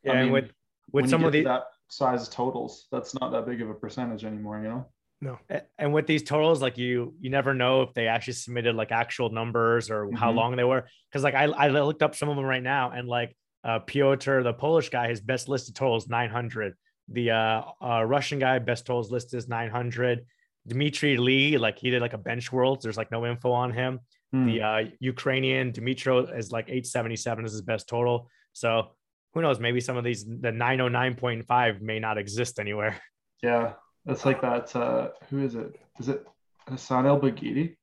Yeah, 0.04 0.12
I 0.12 0.16
and 0.16 0.26
mean, 0.26 0.34
with 0.34 0.52
with 0.92 1.10
some 1.10 1.24
of 1.24 1.32
to 1.32 1.40
the 1.40 1.44
that 1.46 1.64
size 1.90 2.30
totals 2.30 2.88
that's 2.92 3.14
not 3.20 3.32
that 3.32 3.46
big 3.46 3.62
of 3.62 3.70
a 3.70 3.74
percentage 3.74 4.26
anymore 4.26 4.62
you 4.62 4.70
know? 4.70 4.86
No. 5.22 5.40
And 5.80 5.94
with 5.94 6.06
these 6.06 6.24
totals 6.24 6.62
like 6.62 6.78
you 6.78 7.14
you 7.22 7.30
never 7.30 7.54
know 7.54 7.84
if 7.84 7.94
they 7.94 8.08
actually 8.08 8.34
submitted 8.34 8.76
like 8.76 8.92
actual 8.92 9.30
numbers 9.30 9.90
or 9.90 10.12
how 10.14 10.32
Mhm. 10.32 10.36
long 10.36 10.56
they 10.58 10.66
were. 10.66 10.86
Because 11.10 11.24
like 11.24 11.34
I, 11.34 11.46
I 11.46 11.70
looked 11.70 12.04
up 12.04 12.14
some 12.14 12.28
of 12.30 12.36
them 12.36 12.46
right 12.46 12.62
now 12.62 12.92
and 12.92 13.08
like 13.08 13.36
uh 13.64 13.80
piotr 13.80 14.44
the 14.44 14.54
polish 14.54 14.90
guy 14.90 15.08
his 15.08 15.22
best 15.22 15.48
listed 15.48 15.76
total 15.76 15.96
is 15.96 16.10
900 16.10 16.74
the 17.08 17.32
uh, 17.32 17.62
uh 17.82 18.04
russian 18.04 18.40
guy 18.40 18.60
best 18.60 18.86
totals 18.86 19.12
list 19.12 19.34
is 19.34 19.48
900 19.48 20.26
dmitry 20.68 21.18
lee 21.18 21.58
like 21.58 21.78
he 21.78 21.90
did 21.90 22.02
like 22.02 22.14
a 22.14 22.18
bench 22.18 22.52
world. 22.52 22.82
There's 22.82 22.98
like 22.98 23.12
no 23.12 23.26
info 23.26 23.52
on 23.52 23.72
him. 23.72 24.00
Hmm. 24.32 24.48
the 24.48 24.62
uh 24.62 24.82
ukrainian 25.00 25.72
dimitro 25.72 26.36
is 26.36 26.52
like 26.52 26.66
877 26.66 27.46
is 27.46 27.52
his 27.52 27.62
best 27.62 27.88
total. 27.88 28.30
So 28.54 28.94
who 29.34 29.42
knows? 29.42 29.60
Maybe 29.60 29.80
some 29.80 29.98
of 29.98 30.04
these 30.04 30.26
the 30.26 30.52
909.5 30.52 31.82
may 31.82 32.00
not 32.00 32.18
exist 32.18 32.60
anywhere. 32.60 33.00
Yeah 33.44 33.74
that's 34.06 34.26
like 34.26 34.42
that 34.42 34.74
uh 34.76 35.10
who 35.30 35.44
is 35.44 35.56
it? 35.56 35.76
Is 36.00 36.08
it 36.10 36.26
hassan 36.68 37.06
el 37.06 37.20
belghiti 37.20 37.76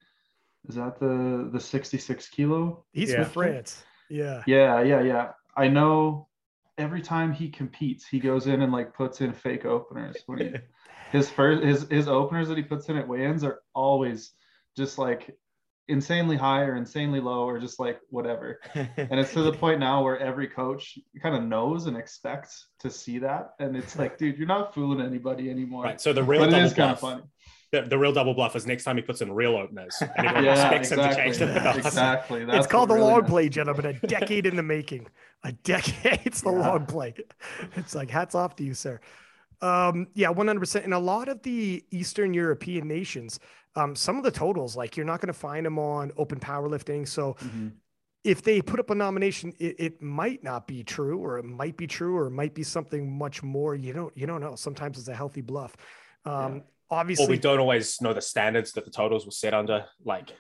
is 0.69 0.75
that 0.77 0.99
the 0.99 1.49
the 1.53 1.61
66 1.61 2.29
kilo? 2.29 2.85
He's 2.93 3.11
Yeah. 3.11 3.25
from 3.25 3.33
france. 3.33 3.85
Yeah. 4.09 4.43
Yeah 4.47 4.83
yeah 4.83 5.03
yeah. 5.03 5.27
I 5.57 5.69
know 5.69 6.29
every 6.79 7.03
time 7.03 7.31
he 7.33 7.49
competes 7.51 8.07
he 8.07 8.19
goes 8.19 8.47
in 8.47 8.63
and 8.63 8.73
like 8.73 8.95
puts 8.95 9.21
in 9.21 9.33
fake 9.35 9.65
openers. 9.67 10.17
When 10.27 10.39
he 10.39 10.49
his 11.11 11.29
first 11.31 11.63
his 11.63 11.87
his 11.91 12.09
openers 12.09 12.49
that 12.49 12.57
he 12.57 12.63
puts 12.63 12.89
in 12.89 12.97
at 12.97 13.07
weigh-ins 13.07 13.45
are 13.45 13.61
always 13.75 14.33
just 14.77 14.99
like 14.99 15.37
insanely 15.89 16.37
high 16.37 16.63
or 16.63 16.77
insanely 16.77 17.19
low 17.19 17.45
or 17.49 17.59
just 17.59 17.81
like 17.81 17.99
whatever 18.11 18.61
and 18.75 19.19
it's 19.19 19.33
to 19.33 19.43
the 19.43 19.53
point 19.53 19.81
now 19.81 20.05
where 20.05 20.17
every 20.21 20.47
coach 20.47 20.97
kind 21.21 21.35
of 21.35 21.43
knows 21.43 21.87
and 21.87 21.97
expects 21.97 22.69
to 22.79 22.89
see 22.89 23.19
that 23.19 23.55
and 23.59 23.77
it's 23.77 23.97
like 23.99 24.17
dude 24.17 24.39
you're 24.39 24.47
not 24.47 24.73
fooling 24.73 25.05
anybody 25.05 25.51
anymore 25.51 25.83
Right. 25.83 26.01
So 26.01 26.13
the 26.13 26.23
real 26.23 26.43
but 26.43 26.51
it 26.51 26.53
double 26.53 26.65
is 26.67 26.75
kind 26.75 26.93
of 26.93 27.01
bluff. 27.01 27.13
funny 27.15 27.25
The, 27.73 27.83
the 27.89 27.99
real 27.99 28.13
double 28.13 28.35
bluff 28.35 28.55
is 28.55 28.67
next 28.67 28.85
time 28.85 28.97
he 28.97 29.03
puts 29.03 29.21
in 29.21 29.33
real 29.33 29.57
openers. 29.57 29.97
And 30.01 30.27
everyone 30.29 30.45
yeah 30.45 30.71
expects 30.71 30.93
him 30.93 30.99
to 30.99 31.05
change 31.17 31.37
exactly 31.41 31.47
the 31.47 31.61
belts. 31.61 31.79
exactly 31.89 32.43
it's 32.59 32.67
called 32.69 32.89
the 32.91 32.95
really 32.95 33.07
long 33.07 33.21
matters. 33.23 33.31
play, 33.31 33.49
gentlemen. 33.49 33.87
A 33.87 34.07
decade 34.07 34.47
in 34.47 34.55
the 34.57 34.63
making. 34.63 35.09
A 35.45 35.53
decade. 35.65 36.21
It's 36.25 36.41
the 36.43 36.51
Yeah. 36.53 36.69
long 36.69 36.87
play. 36.87 37.15
It's 37.77 37.95
like 37.97 38.11
hats 38.11 38.35
off 38.37 38.55
to 38.57 38.65
you, 38.65 38.75
sir. 38.75 39.01
Um, 39.63 40.09
yeah, 40.15 40.31
one 40.31 40.47
hundred 40.47 40.61
percent. 40.61 40.85
In 40.85 40.93
a 40.93 40.99
lot 40.99 41.29
of 41.29 41.43
the 41.43 41.85
Eastern 41.91 42.33
European 42.35 42.89
nations, 42.89 43.39
um, 43.77 43.95
some 43.95 44.17
of 44.17 44.25
the 44.25 44.31
totals, 44.31 44.77
like 44.77 44.97
you're 44.97 45.07
not 45.07 45.21
going 45.21 45.33
to 45.33 45.39
find 45.39 45.67
them 45.67 45.79
on 45.79 46.13
open 46.17 46.41
powerlifting. 46.41 47.07
So 47.07 47.35
Mhm. 47.35 47.73
if 48.25 48.43
they 48.43 48.61
put 48.61 48.81
up 48.81 48.91
a 48.91 48.95
nomination, 48.95 49.53
it, 49.59 49.77
it 49.79 50.03
might 50.03 50.43
not 50.43 50.67
be 50.67 50.83
true, 50.83 51.19
or 51.19 51.39
it 51.39 51.45
might 51.45 51.77
be 51.77 51.87
true, 51.87 52.17
or 52.17 52.27
it 52.27 52.33
might 52.33 52.55
be 52.55 52.63
something 52.63 53.17
much 53.17 53.43
more. 53.43 53.75
You 53.75 53.93
don't, 53.93 54.17
you 54.17 54.27
don't 54.27 54.41
know. 54.41 54.57
Sometimes 54.57 54.99
it's 54.99 55.09
a 55.09 55.15
healthy 55.15 55.41
bluff. 55.41 55.77
Um, 56.25 56.63
Or 56.91 56.99
obviously, 56.99 57.29
we 57.29 57.39
don't 57.39 57.61
always 57.61 58.01
know 58.01 58.13
the 58.13 58.21
standards 58.21 58.73
that 58.73 58.85
the 58.85 58.91
totals 58.91 59.25
were 59.25 59.33
set 59.33 59.55
under. 59.55 59.87
Like, 60.05 60.31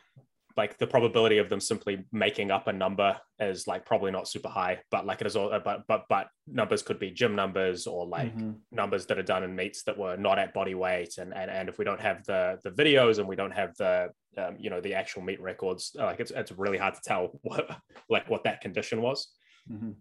like 0.56 0.78
the 0.78 0.86
probability 0.86 1.38
of 1.38 1.48
them 1.48 1.60
simply 1.60 2.04
making 2.12 2.50
up 2.50 2.66
a 2.66 2.72
number 2.72 3.16
is 3.38 3.66
like 3.66 3.86
probably 3.86 4.10
not 4.10 4.28
super 4.28 4.48
high, 4.48 4.80
but 4.90 5.06
like 5.06 5.20
it 5.20 5.26
is 5.26 5.36
all, 5.36 5.50
but 5.64 5.84
but 5.86 6.06
but 6.08 6.28
numbers 6.46 6.82
could 6.82 6.98
be 6.98 7.10
gym 7.10 7.34
numbers 7.34 7.86
or 7.86 8.06
like 8.06 8.34
Mm-hmm. 8.36 8.52
numbers 8.72 9.06
that 9.06 9.18
are 9.18 9.22
done 9.22 9.44
in 9.44 9.54
meets 9.54 9.82
that 9.84 9.96
were 9.96 10.16
not 10.16 10.38
at 10.38 10.52
body 10.54 10.74
weight, 10.74 11.18
and 11.18 11.32
and 11.34 11.50
and 11.50 11.68
if 11.68 11.78
we 11.78 11.84
don't 11.84 12.00
have 12.00 12.24
the 12.24 12.58
the 12.64 12.70
videos 12.70 13.18
and 13.18 13.28
we 13.28 13.36
don't 13.36 13.52
have 13.52 13.76
the 13.76 14.10
um, 14.38 14.56
you 14.58 14.70
know 14.70 14.80
the 14.80 14.94
actual 14.94 15.22
meet 15.22 15.40
records, 15.40 15.92
like 15.94 16.20
it's 16.20 16.30
it's 16.32 16.52
really 16.52 16.78
hard 16.78 16.94
to 16.94 17.00
tell 17.02 17.30
what 17.42 17.70
like 18.08 18.28
what 18.28 18.44
that 18.44 18.60
condition 18.60 19.00
was. 19.02 19.28
Mhm. 19.70 19.94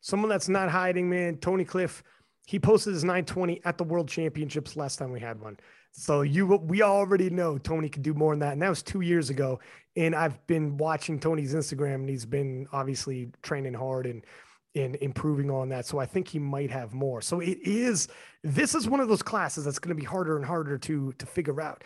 Someone 0.00 0.28
that's 0.28 0.48
not 0.48 0.70
hiding, 0.70 1.08
man. 1.10 1.36
Tony 1.38 1.64
Cliffe, 1.64 2.02
he 2.46 2.58
posted 2.58 2.94
his 2.94 3.04
920 3.04 3.60
at 3.64 3.76
the 3.78 3.84
World 3.84 4.08
Championships 4.08 4.76
last 4.76 4.96
time 4.98 5.10
we 5.12 5.20
had 5.20 5.40
one. 5.40 5.58
So 5.98 6.20
you, 6.20 6.46
we 6.46 6.82
already 6.82 7.30
know 7.30 7.56
Tony 7.56 7.88
could 7.88 8.02
do 8.02 8.12
more 8.12 8.32
than 8.34 8.40
that, 8.40 8.52
and 8.52 8.60
that 8.60 8.68
was 8.68 8.82
two 8.82 9.00
years 9.00 9.30
ago. 9.30 9.58
And 9.96 10.14
I've 10.14 10.46
been 10.46 10.76
watching 10.76 11.18
Tony's 11.18 11.54
Instagram, 11.54 11.94
and 11.96 12.08
he's 12.10 12.26
been 12.26 12.66
obviously 12.70 13.30
training 13.42 13.74
hard 13.74 14.06
and 14.06 14.22
and 14.74 14.96
improving 14.96 15.50
on 15.50 15.70
that. 15.70 15.86
So 15.86 15.98
I 15.98 16.04
think 16.04 16.28
he 16.28 16.38
might 16.38 16.70
have 16.70 16.92
more. 16.92 17.22
So 17.22 17.40
it 17.40 17.58
is. 17.62 18.08
This 18.44 18.74
is 18.74 18.86
one 18.86 19.00
of 19.00 19.08
those 19.08 19.22
classes 19.22 19.64
that's 19.64 19.78
going 19.78 19.96
to 19.96 19.98
be 20.00 20.04
harder 20.06 20.36
and 20.36 20.44
harder 20.44 20.76
to 20.76 21.12
to 21.12 21.24
figure 21.26 21.62
out. 21.62 21.82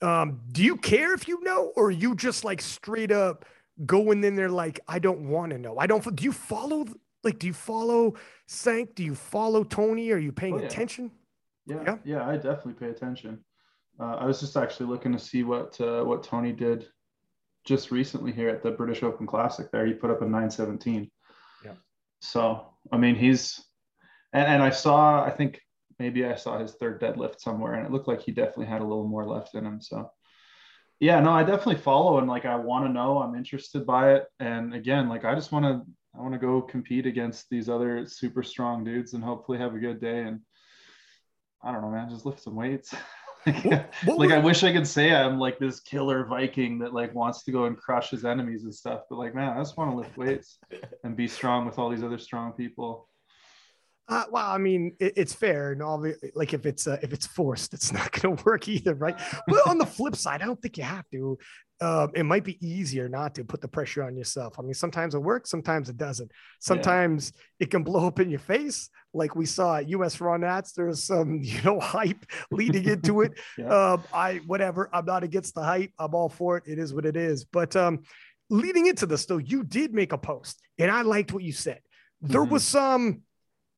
Um, 0.00 0.40
do 0.52 0.64
you 0.64 0.78
care 0.78 1.12
if 1.12 1.28
you 1.28 1.42
know, 1.44 1.72
or 1.76 1.88
are 1.88 1.90
you 1.90 2.14
just 2.14 2.42
like 2.44 2.62
straight 2.62 3.12
up 3.12 3.44
going 3.84 4.24
in 4.24 4.36
there 4.36 4.48
like 4.48 4.80
I 4.88 4.98
don't 4.98 5.28
want 5.28 5.52
to 5.52 5.58
know? 5.58 5.76
I 5.76 5.86
don't. 5.86 6.16
Do 6.16 6.24
you 6.24 6.32
follow? 6.32 6.86
Like, 7.22 7.38
do 7.38 7.46
you 7.46 7.52
follow 7.52 8.14
Cenk? 8.48 8.94
Do 8.94 9.04
you 9.04 9.14
follow 9.14 9.64
Tony? 9.64 10.10
Are 10.12 10.16
you 10.18 10.32
paying 10.32 10.54
Oh, 10.54 10.60
yeah. 10.60 10.64
attention? 10.64 11.10
Yeah, 11.66 11.82
Yeah. 11.84 11.96
yeah, 12.04 12.26
I 12.26 12.36
definitely 12.36 12.72
pay 12.72 12.88
attention. 12.88 13.44
Uh, 14.00 14.16
I 14.16 14.24
was 14.24 14.40
just 14.40 14.56
actually 14.56 14.86
looking 14.86 15.12
to 15.12 15.18
see 15.18 15.42
what 15.42 15.78
uh, 15.80 16.02
what 16.02 16.22
Tony 16.22 16.52
did 16.52 16.86
just 17.66 17.90
recently 17.90 18.32
here 18.32 18.48
at 18.48 18.62
the 18.62 18.70
British 18.70 19.02
Open 19.02 19.26
Classic. 19.26 19.70
There, 19.70 19.86
he 19.86 19.92
put 19.92 20.10
up 20.10 20.22
a 20.22 20.24
917. 20.24 21.10
Yeah. 21.64 21.72
So 22.20 22.66
I 22.90 22.96
mean, 22.96 23.14
he's 23.14 23.62
and, 24.32 24.46
and 24.46 24.62
I 24.62 24.70
saw. 24.70 25.22
I 25.22 25.30
think 25.30 25.60
maybe 25.98 26.24
I 26.24 26.36
saw 26.36 26.58
his 26.58 26.72
third 26.72 27.00
deadlift 27.00 27.40
somewhere, 27.40 27.74
and 27.74 27.86
it 27.86 27.92
looked 27.92 28.08
like 28.08 28.22
he 28.22 28.32
definitely 28.32 28.66
had 28.66 28.80
a 28.80 28.86
little 28.86 29.06
more 29.06 29.26
left 29.26 29.54
in 29.54 29.66
him. 29.66 29.82
So 29.82 30.10
yeah, 30.98 31.20
no, 31.20 31.32
I 31.32 31.42
definitely 31.42 31.82
follow 31.82 32.18
and 32.18 32.28
like 32.28 32.46
I 32.46 32.56
want 32.56 32.86
to 32.86 32.92
know. 32.92 33.18
I'm 33.18 33.34
interested 33.34 33.84
by 33.84 34.14
it, 34.14 34.24
and 34.38 34.74
again, 34.74 35.08
like 35.08 35.24
I 35.24 35.34
just 35.34 35.52
want 35.52 35.64
to. 35.64 35.82
I 36.12 36.22
want 36.22 36.32
to 36.32 36.40
go 36.40 36.60
compete 36.60 37.06
against 37.06 37.48
these 37.50 37.68
other 37.68 38.04
super 38.04 38.42
strong 38.42 38.82
dudes 38.82 39.12
and 39.12 39.22
hopefully 39.22 39.58
have 39.58 39.76
a 39.76 39.78
good 39.78 40.00
day 40.00 40.22
and 40.22 40.40
I 41.62 41.72
don't 41.72 41.82
know, 41.82 41.90
man, 41.90 42.08
just 42.08 42.26
lift 42.26 42.42
some 42.42 42.56
weights. 42.56 42.94
like 43.46 43.90
were- 44.06 44.32
I 44.32 44.38
wish 44.38 44.62
I 44.64 44.72
could 44.72 44.86
say 44.86 45.14
I'm 45.14 45.38
like 45.38 45.58
this 45.58 45.80
killer 45.80 46.24
Viking 46.24 46.78
that 46.80 46.94
like 46.94 47.14
wants 47.14 47.42
to 47.44 47.52
go 47.52 47.64
and 47.64 47.76
crush 47.76 48.10
his 48.10 48.24
enemies 48.24 48.64
and 48.64 48.74
stuff, 48.74 49.02
but 49.08 49.16
like, 49.16 49.34
man, 49.34 49.56
I 49.56 49.60
just 49.60 49.76
want 49.76 49.90
to 49.90 49.96
lift 49.96 50.16
weights 50.16 50.58
and 51.04 51.16
be 51.16 51.28
strong 51.28 51.66
with 51.66 51.78
all 51.78 51.90
these 51.90 52.02
other 52.02 52.18
strong 52.18 52.52
people. 52.52 53.08
Uh, 54.10 54.24
well, 54.30 54.50
I 54.50 54.58
mean, 54.58 54.96
it, 54.98 55.12
it's 55.16 55.32
fair, 55.32 55.70
and 55.70 55.82
all 55.82 56.04
like 56.34 56.52
if 56.52 56.66
it's 56.66 56.86
uh, 56.88 56.98
if 57.00 57.12
it's 57.12 57.26
forced, 57.28 57.72
it's 57.72 57.92
not 57.98 58.10
going 58.10 58.36
to 58.36 58.44
work 58.44 58.66
either, 58.68 58.94
right? 58.94 59.18
But 59.46 59.66
on 59.68 59.78
the 59.78 59.86
flip 59.86 60.16
side, 60.16 60.42
I 60.42 60.46
don't 60.46 60.60
think 60.60 60.76
you 60.76 60.84
have 60.84 61.08
to. 61.12 61.38
Um, 61.82 62.10
it 62.14 62.24
might 62.24 62.44
be 62.44 62.58
easier 62.66 63.08
not 63.08 63.34
to 63.36 63.44
put 63.44 63.62
the 63.62 63.68
pressure 63.68 64.02
on 64.02 64.14
yourself. 64.14 64.58
I 64.58 64.62
mean, 64.62 64.74
sometimes 64.74 65.14
it 65.14 65.20
works, 65.22 65.48
sometimes 65.48 65.88
it 65.88 65.96
doesn't. 65.96 66.30
Sometimes 66.58 67.32
it 67.58 67.70
can 67.70 67.82
blow 67.84 68.06
up 68.06 68.20
in 68.20 68.28
your 68.28 68.40
face, 68.40 68.90
like 69.14 69.34
we 69.34 69.46
saw 69.46 69.76
at 69.76 69.88
US 69.88 70.20
Raw 70.20 70.36
Nats. 70.36 70.72
There's 70.72 71.02
some, 71.02 71.38
you 71.42 71.62
know, 71.62 71.80
hype 71.80 72.26
leading 72.50 72.84
into 72.84 73.22
it. 73.22 73.32
Yeah. 73.56 73.92
Um, 73.92 74.04
I 74.12 74.40
whatever. 74.46 74.90
I'm 74.92 75.06
not 75.06 75.22
against 75.22 75.54
the 75.54 75.62
hype. 75.62 75.92
I'm 75.98 76.14
all 76.14 76.28
for 76.28 76.56
it. 76.58 76.64
It 76.66 76.78
is 76.78 76.92
what 76.92 77.06
it 77.06 77.16
is. 77.16 77.44
But 77.44 77.74
um, 77.76 78.00
leading 78.50 78.86
into 78.86 79.06
this, 79.06 79.24
though, 79.24 79.38
you 79.38 79.62
did 79.64 79.94
make 79.94 80.12
a 80.12 80.18
post, 80.18 80.60
and 80.78 80.90
I 80.90 81.02
liked 81.02 81.32
what 81.32 81.42
you 81.44 81.52
said. 81.52 81.80
There 82.20 82.44
Mhm. 82.44 82.50
was 82.50 82.64
some 82.64 83.22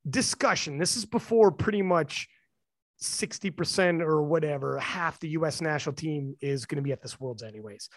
discussion. 0.08 0.78
This 0.78 0.96
is 0.96 1.04
before 1.04 1.50
pretty 1.50 1.82
much 1.82 2.28
60% 3.00 4.00
or 4.00 4.22
whatever, 4.22 4.78
half 4.78 5.18
the 5.20 5.30
US 5.30 5.60
national 5.60 5.94
team 5.94 6.36
is 6.40 6.66
going 6.66 6.76
to 6.76 6.82
be 6.82 6.92
at 6.92 7.02
this 7.02 7.18
Worlds, 7.20 7.42
anyways. 7.42 7.88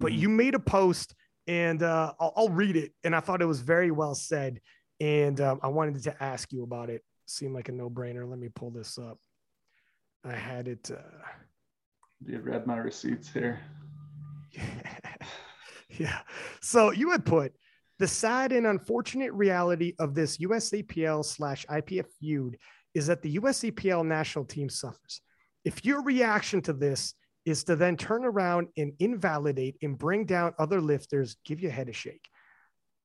But 0.00 0.12
Mhm. 0.12 0.18
you 0.18 0.28
made 0.28 0.54
a 0.54 0.58
post 0.58 1.14
and 1.46 1.82
uh, 1.82 2.12
I'll, 2.20 2.32
I'll 2.36 2.48
read 2.48 2.76
it. 2.76 2.92
And 3.04 3.14
I 3.14 3.20
thought 3.20 3.40
it 3.42 3.46
was 3.46 3.60
very 3.60 3.90
well 3.90 4.14
said. 4.14 4.60
And 5.00 5.40
um, 5.40 5.60
I 5.62 5.68
wanted 5.68 6.02
to 6.04 6.22
ask 6.22 6.52
you 6.52 6.62
about 6.64 6.90
it. 6.90 7.02
Seemed 7.26 7.54
like 7.54 7.68
a 7.68 7.72
no 7.72 7.88
brainer. 7.88 8.28
Let 8.28 8.38
me 8.38 8.48
pull 8.48 8.70
this 8.70 8.98
up. 8.98 9.18
I 10.24 10.32
had 10.34 10.66
it. 10.66 10.90
Uh, 10.90 10.96
You 12.26 12.40
read 12.40 12.66
my 12.66 12.76
receipts 12.78 13.30
here. 13.32 13.60
yeah. 15.90 16.20
So 16.60 16.90
you 16.90 17.10
had 17.10 17.24
put 17.24 17.52
the 17.98 18.08
sad 18.08 18.52
and 18.52 18.66
unfortunate 18.66 19.32
reality 19.32 19.94
of 19.98 20.14
this 20.14 20.38
USAPL 20.38 21.24
slash 21.24 21.66
IPF 21.66 22.06
feud 22.20 22.58
is 22.94 23.06
that 23.08 23.22
the 23.22 23.36
USAPL 23.38 24.06
national 24.06 24.44
team 24.44 24.68
suffers. 24.68 25.20
If 25.64 25.84
your 25.84 26.02
reaction 26.02 26.62
to 26.62 26.72
this 26.72 27.14
is 27.44 27.64
to 27.64 27.76
then 27.76 27.96
turn 27.96 28.24
around 28.24 28.68
and 28.76 28.92
invalidate 28.98 29.76
and 29.82 29.98
bring 29.98 30.24
down 30.24 30.54
other 30.58 30.80
lifters, 30.80 31.36
give 31.44 31.60
your 31.60 31.70
head 31.70 31.88
a 31.88 31.92
shake. 31.92 32.28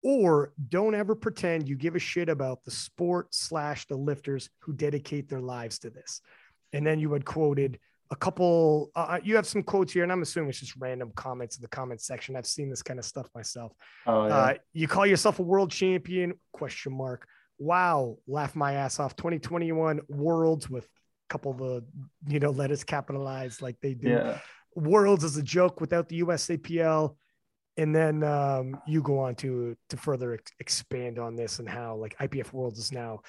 Or 0.03 0.53
don't 0.69 0.95
ever 0.95 1.15
pretend 1.15 1.69
you 1.69 1.75
give 1.75 1.95
a 1.95 1.99
shit 1.99 2.29
about 2.29 2.63
the 2.63 2.71
sport 2.71 3.33
slash 3.33 3.87
the 3.87 3.95
lifters 3.95 4.49
who 4.59 4.73
dedicate 4.73 5.29
their 5.29 5.41
lives 5.41 5.79
to 5.79 5.89
this. 5.89 6.21
And 6.73 6.85
then 6.85 6.99
you 6.99 7.13
had 7.13 7.23
quoted 7.23 7.79
a 8.13 8.15
couple 8.15 8.91
uh, 8.95 9.17
you 9.23 9.35
have 9.35 9.47
some 9.47 9.63
quotes 9.63 9.91
here 9.91 10.03
and 10.03 10.11
i'm 10.11 10.21
assuming 10.21 10.47
it's 10.47 10.59
just 10.59 10.75
random 10.77 11.11
comments 11.15 11.55
in 11.57 11.63
the 11.63 11.67
comment 11.67 11.99
section. 11.99 12.35
I've 12.35 12.45
seen 12.45 12.69
this 12.69 12.83
kind 12.83 12.99
of 12.99 13.05
stuff 13.05 13.27
myself. 13.33 13.73
Oh 14.05 14.27
yeah. 14.27 14.35
uh, 14.35 14.53
you 14.71 14.87
call 14.87 15.07
yourself 15.07 15.39
a 15.39 15.41
world 15.41 15.71
champion? 15.71 16.35
Question 16.51 16.95
mark. 16.95 17.27
Wow. 17.57 18.17
Laugh 18.27 18.55
my 18.55 18.73
ass 18.73 18.99
off. 18.99 19.15
2021 19.15 20.01
worlds 20.09 20.69
with 20.69 20.85
a 20.85 20.87
couple 21.29 21.51
of 21.51 21.57
the 21.57 21.83
you 22.27 22.39
know 22.39 22.51
letters 22.51 22.83
capitalized 22.83 23.61
like 23.63 23.77
they 23.81 23.95
do. 23.95 24.09
Yeah. 24.09 24.37
worlds 24.75 25.23
is 25.23 25.37
a 25.37 25.43
joke 25.43 25.81
without 25.81 26.07
the 26.07 26.21
usapl 26.21 27.15
and 27.77 27.95
then 27.95 28.23
um, 28.23 28.79
you 28.85 29.01
go 29.01 29.17
on 29.17 29.33
to 29.35 29.75
to 29.89 29.97
further 29.97 30.35
ex- 30.35 30.51
expand 30.59 31.17
on 31.17 31.35
this 31.35 31.57
and 31.57 31.67
how 31.67 31.95
like 31.95 32.15
ipf 32.19 32.53
worlds 32.53 32.77
is 32.77 32.91
now 32.91 33.21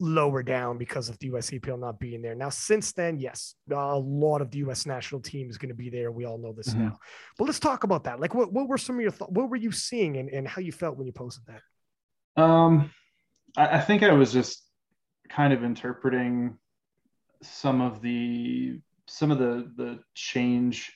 lower 0.00 0.42
down 0.42 0.78
because 0.78 1.10
of 1.10 1.18
the 1.18 1.30
USAPL 1.30 1.78
not 1.78 2.00
being 2.00 2.22
there. 2.22 2.34
Now, 2.34 2.48
since 2.48 2.92
then, 2.92 3.18
yes, 3.18 3.54
a 3.70 3.98
lot 3.98 4.40
of 4.40 4.50
the 4.50 4.58
US 4.58 4.86
national 4.86 5.20
team 5.20 5.50
is 5.50 5.58
going 5.58 5.68
to 5.68 5.74
be 5.74 5.90
there. 5.90 6.10
We 6.10 6.24
all 6.24 6.38
know 6.38 6.52
this 6.54 6.70
Mhm. 6.74 6.78
now. 6.78 6.98
But 7.38 7.44
let's 7.44 7.60
talk 7.60 7.84
about 7.84 8.04
that. 8.04 8.18
Like, 8.18 8.34
what, 8.34 8.50
what 8.52 8.66
were 8.66 8.78
some 8.78 8.96
of 8.96 9.02
your 9.02 9.10
thoughts? 9.10 9.30
What 9.32 9.50
were 9.50 9.56
you 9.56 9.70
seeing 9.70 10.16
and, 10.16 10.30
and 10.30 10.48
how 10.48 10.62
you 10.62 10.72
felt 10.72 10.96
when 10.96 11.06
you 11.06 11.12
posted 11.12 11.44
that? 11.46 12.42
Um, 12.42 12.90
I, 13.56 13.76
I 13.76 13.80
think 13.80 14.02
I 14.02 14.12
was 14.12 14.32
just 14.32 14.64
kind 15.28 15.52
of 15.52 15.62
interpreting 15.62 16.56
some 17.42 17.80
of 17.80 18.00
the 18.02 18.80
some 19.06 19.30
of 19.30 19.38
the 19.38 19.70
the 19.76 19.98
change 20.14 20.92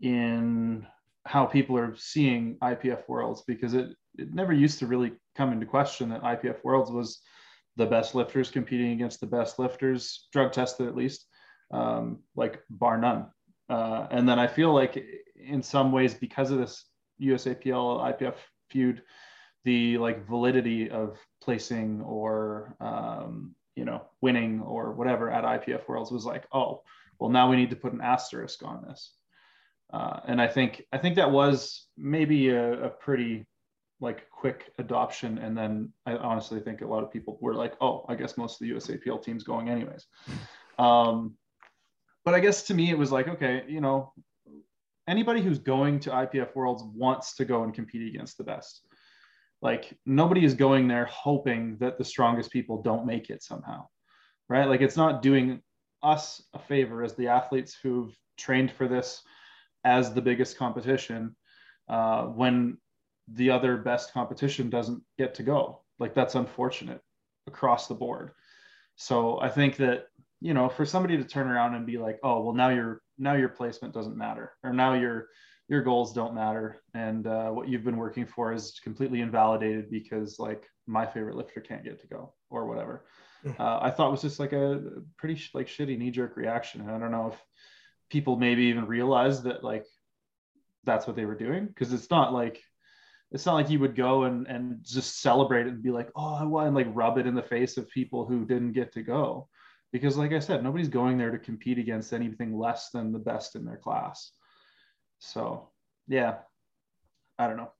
in 0.00 0.86
how 1.26 1.46
people 1.46 1.76
are 1.76 1.94
seeing 1.96 2.56
IPF 2.62 3.08
Worlds 3.08 3.42
because 3.46 3.74
it 3.74 3.90
it 4.18 4.32
never 4.34 4.52
used 4.52 4.78
to 4.80 4.86
really 4.86 5.12
come 5.36 5.52
into 5.52 5.66
question 5.66 6.10
that 6.10 6.22
IPF 6.22 6.62
Worlds 6.64 6.90
was 6.90 7.20
the 7.80 7.86
best 7.86 8.14
lifters 8.14 8.50
competing 8.50 8.92
against 8.92 9.20
the 9.20 9.26
best 9.26 9.58
lifters, 9.58 10.28
drug 10.32 10.52
tested 10.52 10.86
at 10.86 10.94
least, 10.94 11.26
um, 11.72 12.18
like 12.36 12.60
bar 12.68 12.98
none. 12.98 13.26
Uh, 13.70 14.06
and 14.10 14.28
then 14.28 14.38
I 14.38 14.46
feel 14.46 14.74
like 14.74 15.02
in 15.34 15.62
some 15.62 15.90
ways 15.90 16.12
because 16.12 16.50
of 16.50 16.58
this 16.58 16.84
USAPL 17.22 18.20
IPF 18.20 18.34
feud, 18.68 19.02
the 19.64 19.96
like 19.96 20.28
validity 20.28 20.90
of 20.90 21.16
placing 21.42 22.02
or 22.02 22.76
um, 22.80 23.54
you 23.76 23.86
know 23.86 24.02
winning 24.20 24.60
or 24.60 24.92
whatever 24.92 25.30
at 25.30 25.44
IPF 25.44 25.88
Worlds 25.88 26.10
was 26.10 26.26
like, 26.26 26.44
oh, 26.52 26.82
well 27.18 27.30
now 27.30 27.48
we 27.48 27.56
need 27.56 27.70
to 27.70 27.76
put 27.76 27.94
an 27.94 28.02
asterisk 28.02 28.62
on 28.62 28.84
this. 28.86 29.14
Uh, 29.90 30.20
and 30.26 30.40
I 30.40 30.48
think 30.48 30.84
I 30.92 30.98
think 30.98 31.16
that 31.16 31.30
was 31.30 31.86
maybe 31.96 32.50
a, 32.50 32.84
a 32.84 32.88
pretty 32.90 33.46
like 34.00 34.28
quick 34.30 34.72
adoption. 34.78 35.38
And 35.38 35.56
then 35.56 35.92
I 36.06 36.16
honestly 36.16 36.60
think 36.60 36.80
a 36.80 36.86
lot 36.86 37.02
of 37.02 37.12
people 37.12 37.38
were 37.40 37.54
like, 37.54 37.74
oh, 37.80 38.04
I 38.08 38.14
guess 38.14 38.36
most 38.36 38.60
of 38.60 38.66
the 38.66 38.74
USAPL 38.74 39.22
team's 39.22 39.44
going 39.44 39.68
anyways. 39.68 40.06
Um, 40.78 41.34
but 42.24 42.32
I 42.32 42.40
guess 42.40 42.62
to 42.68 42.74
me 42.74 42.88
it 42.88 42.96
was 42.96 43.12
like, 43.12 43.28
okay, 43.28 43.64
you 43.68 43.82
know, 43.82 44.14
anybody 45.06 45.42
who's 45.42 45.58
going 45.58 46.00
to 46.00 46.10
IPF 46.10 46.54
Worlds 46.54 46.82
wants 46.94 47.34
to 47.34 47.44
go 47.44 47.64
and 47.64 47.74
compete 47.74 48.08
against 48.08 48.38
the 48.38 48.44
best. 48.44 48.80
Like 49.60 49.94
nobody 50.06 50.42
is 50.42 50.54
going 50.54 50.88
there 50.88 51.04
hoping 51.04 51.76
that 51.80 51.98
the 51.98 52.04
strongest 52.04 52.50
people 52.50 52.80
don't 52.80 53.04
make 53.04 53.28
it 53.28 53.42
somehow, 53.42 53.88
right? 54.48 54.68
Like 54.68 54.80
it's 54.80 54.96
not 54.96 55.20
doing 55.20 55.60
us 56.02 56.42
a 56.54 56.58
favor 56.58 57.04
as 57.04 57.14
the 57.14 57.28
athletes 57.28 57.76
who've 57.82 58.16
trained 58.38 58.72
for 58.72 58.88
this 58.88 59.22
as 59.84 60.14
the 60.14 60.22
biggest 60.22 60.56
competition 60.56 61.36
uh, 61.88 62.22
when 62.22 62.78
the 63.34 63.50
other 63.50 63.76
best 63.76 64.12
competition 64.12 64.70
doesn't 64.70 65.02
get 65.18 65.34
to 65.34 65.42
go. 65.42 65.82
Like 65.98 66.14
that's 66.14 66.34
unfortunate 66.34 67.00
across 67.46 67.86
the 67.86 67.94
board. 67.94 68.32
So 68.96 69.40
I 69.40 69.48
think 69.48 69.76
that 69.76 70.06
you 70.40 70.54
know 70.54 70.68
for 70.68 70.84
somebody 70.84 71.16
to 71.16 71.24
turn 71.24 71.48
around 71.48 71.74
and 71.74 71.86
be 71.86 71.98
like, 71.98 72.18
oh 72.22 72.42
well 72.42 72.54
now 72.54 72.70
your 72.70 73.02
now 73.18 73.34
your 73.34 73.48
placement 73.48 73.94
doesn't 73.94 74.16
matter 74.16 74.52
or 74.64 74.72
now 74.72 74.94
your 74.94 75.28
your 75.70 75.82
goals 75.82 76.12
don't 76.12 76.34
matter 76.34 76.82
and 76.94 77.28
uh, 77.28 77.48
what 77.48 77.68
you've 77.68 77.84
been 77.84 77.96
working 77.96 78.26
for 78.26 78.52
is 78.52 78.80
completely 78.82 79.20
invalidated 79.20 79.88
because 79.88 80.38
like 80.38 80.64
my 80.86 81.06
favorite 81.06 81.36
lifter 81.36 81.60
can't 81.60 81.84
get 81.84 82.00
to 82.00 82.08
go 82.08 82.34
or 82.50 82.66
whatever 82.66 83.04
uh, 83.58 83.78
i 83.80 83.90
thought 83.90 84.10
was 84.10 84.20
just 84.20 84.40
like 84.40 84.52
a 84.52 84.82
pretty 85.16 85.36
sh- 85.36 85.52
like 85.54 85.68
shitty 85.68 85.96
knee-jerk 85.96 86.36
reaction 86.36 86.80
and 86.80 86.90
i 86.90 86.98
don't 86.98 87.12
know 87.12 87.28
if 87.28 87.40
people 88.10 88.36
maybe 88.36 88.64
even 88.64 88.84
realized 88.86 89.44
that 89.44 89.62
like 89.62 89.86
that's 90.82 91.06
what 91.06 91.14
they 91.14 91.24
were 91.24 91.36
doing 91.36 91.66
because 91.66 91.92
it's 91.92 92.10
not 92.10 92.32
like 92.32 92.60
it's 93.32 93.46
not 93.46 93.54
like 93.54 93.70
you 93.70 93.78
would 93.78 93.96
go 93.96 94.24
and 94.24 94.46
and 94.46 94.78
just 94.82 95.20
celebrate 95.20 95.66
it 95.66 95.74
and 95.74 95.82
be 95.82 95.90
like 95.90 96.10
oh 96.16 96.34
i 96.34 96.44
won 96.44 96.66
and 96.66 96.76
like 96.76 96.88
rub 96.90 97.18
it 97.18 97.26
in 97.26 97.34
the 97.34 97.42
face 97.42 97.76
of 97.76 97.88
people 97.90 98.26
who 98.26 98.44
didn't 98.44 98.72
get 98.72 98.92
to 98.92 99.02
go 99.02 99.48
because 99.92 100.16
like 100.16 100.32
i 100.32 100.38
said 100.38 100.62
nobody's 100.62 100.88
going 100.88 101.16
there 101.16 101.30
to 101.30 101.38
compete 101.38 101.78
against 101.78 102.12
anything 102.12 102.56
less 102.58 102.90
than 102.90 103.12
the 103.12 103.18
best 103.18 103.56
in 103.56 103.64
their 103.64 103.76
class 103.76 104.32
so 105.20 105.70
yeah, 106.08 106.38
I 107.38 107.46
don't 107.46 107.56
know. 107.56 107.70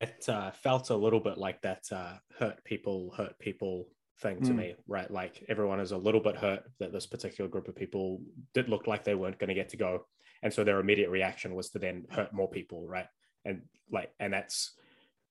It 0.00 0.24
uh, 0.28 0.50
felt 0.52 0.88
a 0.90 0.96
little 0.96 1.20
bit 1.20 1.36
like 1.36 1.60
that 1.60 1.84
uh, 1.92 2.14
hurt 2.38 2.64
people, 2.64 3.12
hurt 3.16 3.38
people 3.38 3.88
thing 4.20 4.40
to 4.42 4.52
Mm. 4.52 4.56
me, 4.56 4.74
right? 4.86 5.10
Like 5.10 5.44
everyone 5.48 5.80
is 5.80 5.92
a 5.92 5.98
little 5.98 6.20
bit 6.20 6.36
hurt 6.36 6.62
that 6.78 6.92
this 6.92 7.06
particular 7.06 7.50
group 7.50 7.68
of 7.68 7.76
people 7.76 8.22
did 8.54 8.68
look 8.68 8.86
like 8.86 9.04
they 9.04 9.14
weren't 9.14 9.38
going 9.38 9.48
to 9.48 9.54
get 9.54 9.68
to 9.70 9.76
go, 9.76 10.06
and 10.42 10.52
so 10.52 10.64
their 10.64 10.80
immediate 10.80 11.10
reaction 11.10 11.54
was 11.54 11.70
to 11.70 11.78
then 11.78 12.06
hurt 12.10 12.32
more 12.32 12.48
people, 12.48 12.86
right? 12.86 13.06
And 13.44 13.62
like, 13.90 14.12
and 14.20 14.32
that's 14.32 14.72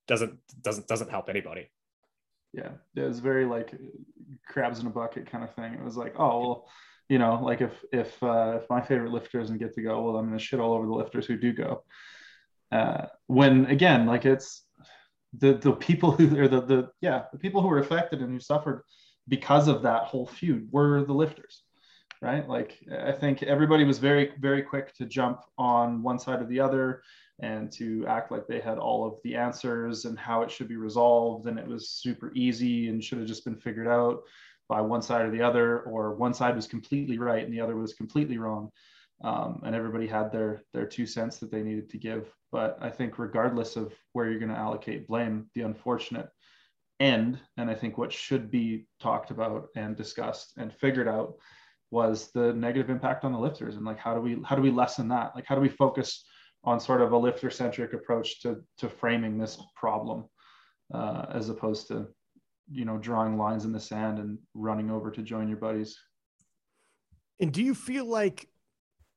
doesn't 0.07 0.39
doesn't 0.61 0.87
doesn't 0.87 1.11
help 1.11 1.29
anybody. 1.29 1.69
Yeah, 2.53 2.71
it 2.95 3.01
was 3.01 3.19
very 3.19 3.45
like 3.45 3.73
crabs 4.47 4.79
in 4.79 4.87
a 4.87 4.89
bucket 4.89 5.29
kind 5.29 5.43
of 5.43 5.53
thing. 5.53 5.73
It 5.73 5.83
was 5.83 5.97
like, 5.97 6.15
oh 6.17 6.39
well, 6.39 6.69
you 7.07 7.19
know, 7.19 7.39
like 7.41 7.61
if 7.61 7.73
if 7.91 8.21
uh, 8.23 8.59
if 8.61 8.69
my 8.69 8.81
favorite 8.81 9.11
lifter 9.11 9.39
doesn't 9.39 9.59
get 9.59 9.73
to 9.75 9.81
go, 9.81 10.01
well, 10.01 10.17
I'm 10.17 10.27
gonna 10.27 10.39
shit 10.39 10.59
all 10.59 10.73
over 10.73 10.85
the 10.85 10.93
lifters 10.93 11.25
who 11.25 11.37
do 11.37 11.53
go. 11.53 11.83
Uh, 12.71 13.05
when 13.27 13.65
again, 13.65 14.05
like 14.05 14.25
it's 14.25 14.63
the 15.37 15.53
the 15.53 15.73
people 15.73 16.11
who 16.11 16.39
are 16.39 16.47
the 16.47 16.61
the 16.61 16.89
yeah 17.01 17.23
the 17.31 17.39
people 17.39 17.61
who 17.61 17.67
were 17.67 17.79
affected 17.79 18.21
and 18.21 18.31
who 18.31 18.39
suffered 18.39 18.83
because 19.27 19.67
of 19.67 19.83
that 19.83 20.03
whole 20.03 20.25
feud 20.25 20.67
were 20.71 21.03
the 21.03 21.13
lifters, 21.13 21.63
right? 22.21 22.47
Like 22.47 22.79
I 22.91 23.11
think 23.11 23.43
everybody 23.43 23.83
was 23.83 23.97
very 23.97 24.31
very 24.39 24.61
quick 24.61 24.93
to 24.95 25.05
jump 25.05 25.41
on 25.57 26.03
one 26.03 26.19
side 26.19 26.41
or 26.41 26.45
the 26.45 26.59
other 26.59 27.01
and 27.41 27.71
to 27.71 28.05
act 28.07 28.31
like 28.31 28.47
they 28.47 28.59
had 28.59 28.77
all 28.77 29.05
of 29.05 29.19
the 29.23 29.35
answers 29.35 30.05
and 30.05 30.19
how 30.19 30.41
it 30.41 30.51
should 30.51 30.67
be 30.67 30.75
resolved. 30.75 31.47
And 31.47 31.57
it 31.57 31.67
was 31.67 31.89
super 31.89 32.33
easy 32.35 32.89
and 32.89 33.01
should 33.01 33.19
have 33.19 33.27
just 33.27 33.45
been 33.45 33.55
figured 33.55 33.87
out 33.87 34.23
by 34.67 34.81
one 34.81 35.01
side 35.01 35.25
or 35.25 35.31
the 35.31 35.41
other 35.41 35.81
or 35.81 36.13
one 36.15 36.33
side 36.33 36.55
was 36.55 36.67
completely 36.67 37.17
right 37.17 37.43
and 37.43 37.53
the 37.53 37.61
other 37.61 37.75
was 37.75 37.93
completely 37.93 38.37
wrong. 38.37 38.69
Um, 39.23 39.61
and 39.65 39.75
everybody 39.75 40.07
had 40.07 40.31
their 40.31 40.63
their 40.73 40.85
two 40.85 41.05
cents 41.05 41.37
that 41.37 41.51
they 41.51 41.61
needed 41.63 41.89
to 41.89 41.97
give. 41.97 42.33
But 42.51 42.77
i 42.81 42.89
think 42.89 43.19
regardless 43.19 43.75
of 43.75 43.93
where 44.13 44.29
you're 44.29 44.39
going 44.39 44.51
to 44.51 44.57
allocate 44.57 45.07
blame 45.07 45.49
the 45.53 45.61
unfortunate 45.61 46.29
end 46.99 47.39
and 47.55 47.69
i 47.69 47.75
think 47.75 47.97
what 47.97 48.11
should 48.11 48.51
be 48.51 48.85
talked 48.99 49.31
about 49.31 49.67
and 49.75 49.95
discussed 49.95 50.53
and 50.57 50.73
figured 50.73 51.07
out 51.07 51.35
was 51.91 52.31
the 52.31 52.53
negative 52.53 52.89
impact 52.89 53.25
on 53.25 53.31
the 53.31 53.39
lifters 53.39 53.75
and 53.75 53.85
like 53.85 53.97
how 53.97 54.13
do 54.13 54.21
we 54.21 54.37
how 54.45 54.55
do 54.55 54.61
we 54.61 54.71
lessen 54.71 55.07
that? 55.09 55.31
Like 55.35 55.45
how 55.47 55.55
do 55.55 55.61
we 55.61 55.69
focus 55.69 56.23
on 56.63 56.79
sort 56.79 57.01
of 57.01 57.11
a 57.11 57.17
lifter 57.17 57.49
centric 57.49 57.93
approach 57.93 58.41
to 58.41 58.57
to 58.77 58.89
framing 58.89 59.37
this 59.37 59.57
problem 59.75 60.25
uh, 60.93 61.25
as 61.33 61.49
opposed 61.49 61.87
to 61.87 62.07
you 62.71 62.85
know 62.85 62.97
drawing 62.97 63.37
lines 63.37 63.65
in 63.65 63.71
the 63.71 63.79
sand 63.79 64.19
and 64.19 64.37
running 64.53 64.91
over 64.91 65.09
to 65.11 65.21
join 65.21 65.47
your 65.47 65.57
buddies? 65.57 65.97
And 67.39 67.51
do 67.51 67.63
you 67.63 67.73
feel 67.73 68.05
like 68.05 68.47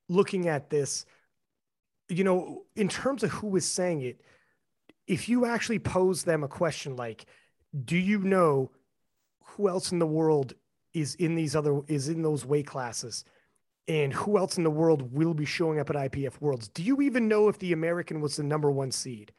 looking 0.08 0.48
at 0.48 0.70
this, 0.70 1.04
you 2.08 2.24
know, 2.24 2.62
in 2.76 2.88
terms 2.88 3.22
of 3.22 3.30
who 3.30 3.56
is 3.56 3.64
saying 3.64 4.02
it, 4.02 4.20
if 5.06 5.28
you 5.28 5.44
actually 5.44 5.80
pose 5.80 6.22
them 6.22 6.44
a 6.44 6.48
question 6.48 6.94
like, 6.96 7.26
do 7.84 7.96
you 7.96 8.20
know 8.20 8.70
who 9.44 9.68
else 9.68 9.92
in 9.92 9.98
the 9.98 10.06
world 10.06 10.54
is 10.94 11.14
in 11.16 11.34
these 11.34 11.56
other 11.56 11.80
is 11.88 12.08
in 12.08 12.22
those 12.22 12.44
weight 12.44 12.66
classes? 12.66 13.24
And 13.88 14.12
who 14.12 14.38
else 14.38 14.58
in 14.58 14.64
the 14.64 14.70
world 14.70 15.12
will 15.12 15.34
be 15.34 15.44
showing 15.44 15.80
up 15.80 15.90
at 15.90 15.96
IPF 15.96 16.40
Worlds? 16.40 16.68
Do 16.68 16.82
you 16.82 17.02
even 17.02 17.26
know 17.26 17.48
if 17.48 17.58
the 17.58 17.72
American 17.72 18.20
was 18.20 18.36
the 18.36 18.44
number 18.44 18.70
one 18.70 18.92
seed? 18.92 19.32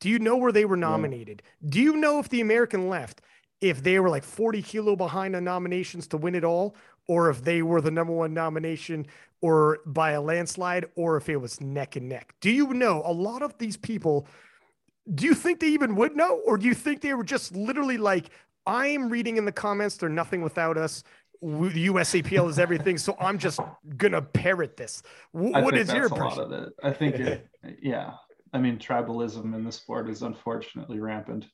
Do 0.00 0.08
you 0.08 0.18
know 0.18 0.36
where 0.36 0.52
they 0.52 0.64
were 0.64 0.76
nominated? 0.76 1.42
Do 1.68 1.80
you 1.80 1.94
know 1.96 2.18
if 2.18 2.30
the 2.30 2.40
American 2.40 2.88
left, 2.88 3.20
if 3.60 3.82
they 3.82 3.98
were 4.00 4.08
like 4.08 4.24
40 4.24 4.62
kilo 4.62 4.96
behind 4.96 5.36
on 5.36 5.44
nominations 5.44 6.06
to 6.08 6.16
win 6.16 6.34
it 6.34 6.44
all, 6.44 6.74
or 7.08 7.28
if 7.28 7.44
they 7.44 7.60
were 7.60 7.82
the 7.82 7.90
number 7.90 8.14
one 8.14 8.32
nomination 8.32 9.06
or 9.42 9.80
by 9.84 10.12
a 10.12 10.20
landslide, 10.20 10.86
or 10.96 11.16
if 11.16 11.28
it 11.28 11.36
was 11.36 11.60
neck 11.60 11.96
and 11.96 12.08
neck? 12.08 12.34
Do 12.40 12.50
you 12.50 12.72
know 12.72 13.02
a 13.04 13.12
lot 13.12 13.42
of 13.42 13.56
these 13.58 13.76
people? 13.76 14.26
Do 15.14 15.26
you 15.26 15.34
think 15.34 15.60
they 15.60 15.68
even 15.68 15.96
would 15.96 16.16
know, 16.16 16.40
or 16.46 16.56
do 16.56 16.66
you 16.66 16.74
think 16.74 17.00
they 17.00 17.14
were 17.14 17.24
just 17.24 17.54
literally 17.54 17.98
like, 17.98 18.30
I'm 18.66 19.08
reading 19.08 19.36
in 19.36 19.44
the 19.44 19.52
comments, 19.52 19.96
they're 19.96 20.08
nothing 20.08 20.42
without 20.42 20.76
us. 20.76 21.02
W- 21.42 21.92
USAPL 21.92 22.48
is 22.50 22.58
everything, 22.58 22.98
so 22.98 23.16
I'm 23.18 23.38
just 23.38 23.60
gonna 23.96 24.20
parrot 24.22 24.76
this. 24.76 25.02
W- 25.34 25.52
what 25.52 25.74
think 25.74 25.88
your 25.88 26.04
impression? 26.04 26.42
of 26.42 26.52
it 26.52 26.72
i 26.82 26.92
think 26.92 27.14
it, 27.16 27.46
yeah 27.82 28.12
i 28.52 28.58
mean 28.58 28.78
tribalism 28.78 29.54
in 29.54 29.64
the 29.64 29.72
sport 29.72 30.08
is 30.08 30.22
unfortunately 30.22 31.00
rampant 31.00 31.46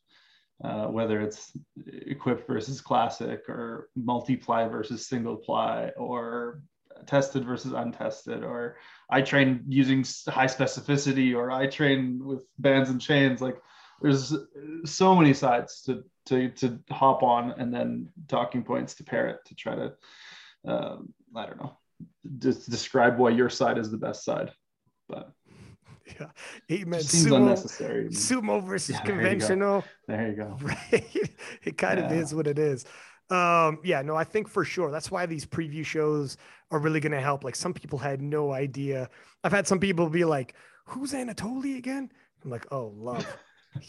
uh, 0.65 0.87
whether 0.87 1.21
it's 1.21 1.53
equipped 1.87 2.47
versus 2.47 2.81
classic 2.81 3.49
or 3.49 3.91
multiply 3.95 4.67
versus 4.67 5.07
single 5.07 5.37
ply 5.37 5.91
or 5.97 6.63
tested 7.07 7.45
versus 7.45 7.73
untested 7.73 8.43
or 8.43 8.77
i 9.11 9.21
train 9.21 9.63
using 9.69 10.05
high 10.29 10.47
specificity 10.47 11.37
or 11.37 11.51
i 11.51 11.67
train 11.67 12.19
with 12.25 12.45
bands 12.59 12.89
and 12.91 13.01
chains 13.01 13.41
like 13.41 13.61
there's 14.01 14.35
so 14.85 15.15
many 15.15 15.35
sides 15.35 15.83
to 15.83 16.03
to 16.27 16.51
to 16.51 16.79
hop 16.91 17.23
on 17.23 17.53
and 17.53 17.73
then 17.73 18.09
talking 18.29 18.63
points 18.63 18.95
to 18.95 19.05
parrot 19.05 19.39
to 19.47 19.55
try 19.55 19.75
to 19.75 19.93
um, 20.67 21.13
i 21.35 21.47
don't 21.47 21.59
know 21.59 21.77
just 22.39 22.69
describe 22.71 23.19
why 23.19 23.31
your 23.31 23.49
side 23.49 23.79
is 23.79 23.91
the 23.91 23.97
best 23.97 24.25
side. 24.25 24.53
But 25.09 25.33
Yeah, 26.19 26.29
it 26.69 27.03
seems 27.03 27.27
Sumo, 27.27 27.37
unnecessary 27.37 28.09
sumo 28.11 28.63
versus 28.63 28.97
Yeah, 28.97 29.03
there 29.03 29.15
you 29.15 29.17
go. 29.17 29.23
conventional. 29.23 29.85
there 30.07 30.29
you 30.29 30.37
go. 30.37 30.57
Right? 30.63 31.31
It 31.63 31.79
kind 31.79 31.99
of 31.99 32.13
is 32.13 32.35
what 32.35 32.47
it 32.47 32.59
is. 32.59 32.85
Um 33.29 33.81
yeah 33.83 34.03
no 34.03 34.15
i 34.15 34.23
think 34.23 34.49
for 34.49 34.65
sure 34.65 34.93
that's 34.93 35.11
why 35.11 35.27
these 35.27 35.45
preview 35.45 35.85
shows 35.85 36.37
are 36.71 36.79
really 36.79 37.01
going 37.01 37.13
to 37.13 37.21
help. 37.21 37.43
Like 37.43 37.57
some 37.57 37.75
people 37.75 37.99
had 37.99 38.23
no 38.23 38.53
idea. 38.53 39.09
I've 39.43 39.53
had 39.53 39.67
some 39.67 39.81
people 39.81 40.09
be 40.09 40.25
like 40.25 40.55
who's 40.85 41.13
anatoly 41.13 41.77
again? 41.77 42.11
I'm 42.45 42.51
like 42.51 42.67
oh 42.71 42.93
love 42.97 43.27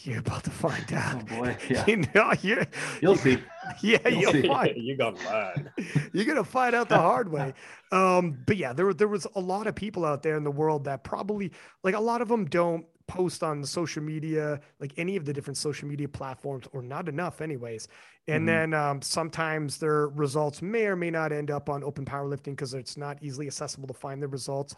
you're 0.02 0.18
about 0.20 0.44
to 0.44 0.50
find 0.50 0.92
out. 0.92 1.14
oh 1.14 1.18
out 1.18 1.26
boy 1.28 1.56
yeah 1.70 1.84
you 1.86 1.96
know 2.14 2.32
you're, 2.42 2.64
you'll 3.02 3.16
see 3.16 3.38
yeah 3.82 3.98
You'll 4.08 4.20
you'll 4.20 4.32
see. 4.32 4.46
find 4.46 4.72
you 4.76 4.96
got 4.96 5.22
learn. 5.24 5.70
you're 6.12 6.24
gonna 6.24 6.44
find 6.44 6.74
out 6.74 6.88
the 6.88 6.96
hard 6.96 7.30
way. 7.30 7.54
Um, 7.92 8.38
but 8.46 8.56
yeah, 8.56 8.72
there 8.72 8.92
there 8.94 9.08
was 9.08 9.26
a 9.34 9.40
lot 9.40 9.66
of 9.66 9.74
people 9.74 10.04
out 10.04 10.22
there 10.22 10.36
in 10.36 10.44
the 10.44 10.50
world 10.50 10.84
that 10.84 11.04
probably 11.04 11.52
like 11.84 11.94
a 11.94 12.00
lot 12.00 12.22
of 12.22 12.28
them 12.28 12.44
don't 12.46 12.84
post 13.06 13.42
on 13.42 13.64
social 13.64 14.02
media, 14.02 14.60
like 14.80 14.92
any 14.98 15.16
of 15.16 15.24
the 15.24 15.32
different 15.32 15.56
social 15.56 15.88
media 15.88 16.08
platforms, 16.08 16.66
or 16.72 16.82
not 16.82 17.08
enough, 17.08 17.40
anyways. 17.40 17.88
And 18.26 18.42
Mhm. 18.42 18.46
then 18.46 18.74
um, 18.74 19.02
sometimes 19.02 19.78
their 19.78 20.08
results 20.08 20.60
may 20.60 20.84
or 20.86 20.96
may 20.96 21.10
not 21.10 21.32
end 21.32 21.50
up 21.50 21.68
on 21.70 21.82
open 21.82 22.04
powerlifting 22.04 22.52
because 22.52 22.74
it's 22.74 22.96
not 22.98 23.18
easily 23.22 23.46
accessible 23.46 23.88
to 23.88 23.94
find 23.94 24.22
the 24.22 24.28
results. 24.28 24.74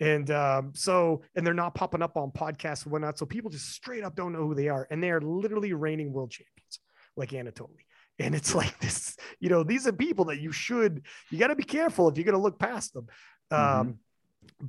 And 0.00 0.30
um, 0.30 0.72
so, 0.74 1.22
and 1.34 1.46
they're 1.46 1.54
not 1.54 1.74
popping 1.74 2.02
up 2.02 2.16
on 2.16 2.30
podcasts 2.30 2.84
and 2.84 2.92
whatnot. 2.92 3.18
So 3.18 3.24
people 3.26 3.50
just 3.50 3.70
straight 3.70 4.04
up 4.04 4.14
don't 4.14 4.32
know 4.32 4.46
who 4.46 4.54
they 4.54 4.68
are. 4.68 4.86
And 4.90 5.02
they 5.02 5.10
are 5.10 5.20
literally 5.20 5.72
reigning 5.72 6.12
world 6.12 6.30
champions, 6.30 6.80
like 7.16 7.30
Anatoly. 7.30 7.84
And 8.18 8.34
it's 8.34 8.54
like 8.60 8.78
this, 8.80 9.16
you 9.40 9.48
know, 9.48 9.62
these 9.62 9.86
are 9.86 9.92
people 9.92 10.26
that 10.26 10.40
you 10.40 10.52
should, 10.52 11.02
you 11.30 11.38
got 11.38 11.48
to 11.48 11.56
be 11.56 11.64
careful 11.64 12.08
if 12.08 12.16
you're 12.16 12.24
going 12.24 12.34
to 12.34 12.40
look 12.40 12.58
past 12.58 12.92
them. 12.94 13.06
Um, 13.50 13.58
Mhm. 13.58 13.96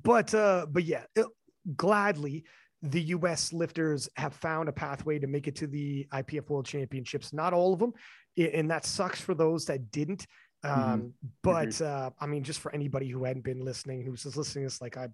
but, 0.04 0.34
uh, 0.34 0.66
but 0.70 0.84
yeah, 0.86 1.04
it- 1.16 1.28
gladly, 1.76 2.46
the 2.84 3.02
US 3.02 3.52
lifters 3.52 4.08
have 4.16 4.34
found 4.34 4.70
a 4.70 4.72
pathway 4.72 5.20
to 5.20 5.28
make 5.28 5.48
it 5.48 5.56
to 5.58 5.68
the 5.68 6.08
IPF 6.14 6.50
World 6.50 6.66
Championships. 6.66 7.34
Not 7.34 7.52
all 7.52 7.74
of 7.74 7.80
them, 7.80 7.94
and 8.38 8.70
that 8.70 8.86
sucks 8.86 9.20
for 9.20 9.34
those 9.34 9.66
that 9.66 9.92
didn't. 9.92 10.28
Um, 10.68 11.14
but 11.44 11.82
uh, 11.82 12.12
I 12.20 12.26
mean, 12.26 12.44
just 12.44 12.60
for 12.60 12.74
anybody 12.74 13.10
who 13.10 13.24
hadn't 13.24 13.44
been 13.44 13.64
listening, 13.64 14.04
who's 14.04 14.24
just 14.24 14.38
listening, 14.38 14.66
it's 14.66 14.82
like 14.82 14.98
I, 14.98 15.08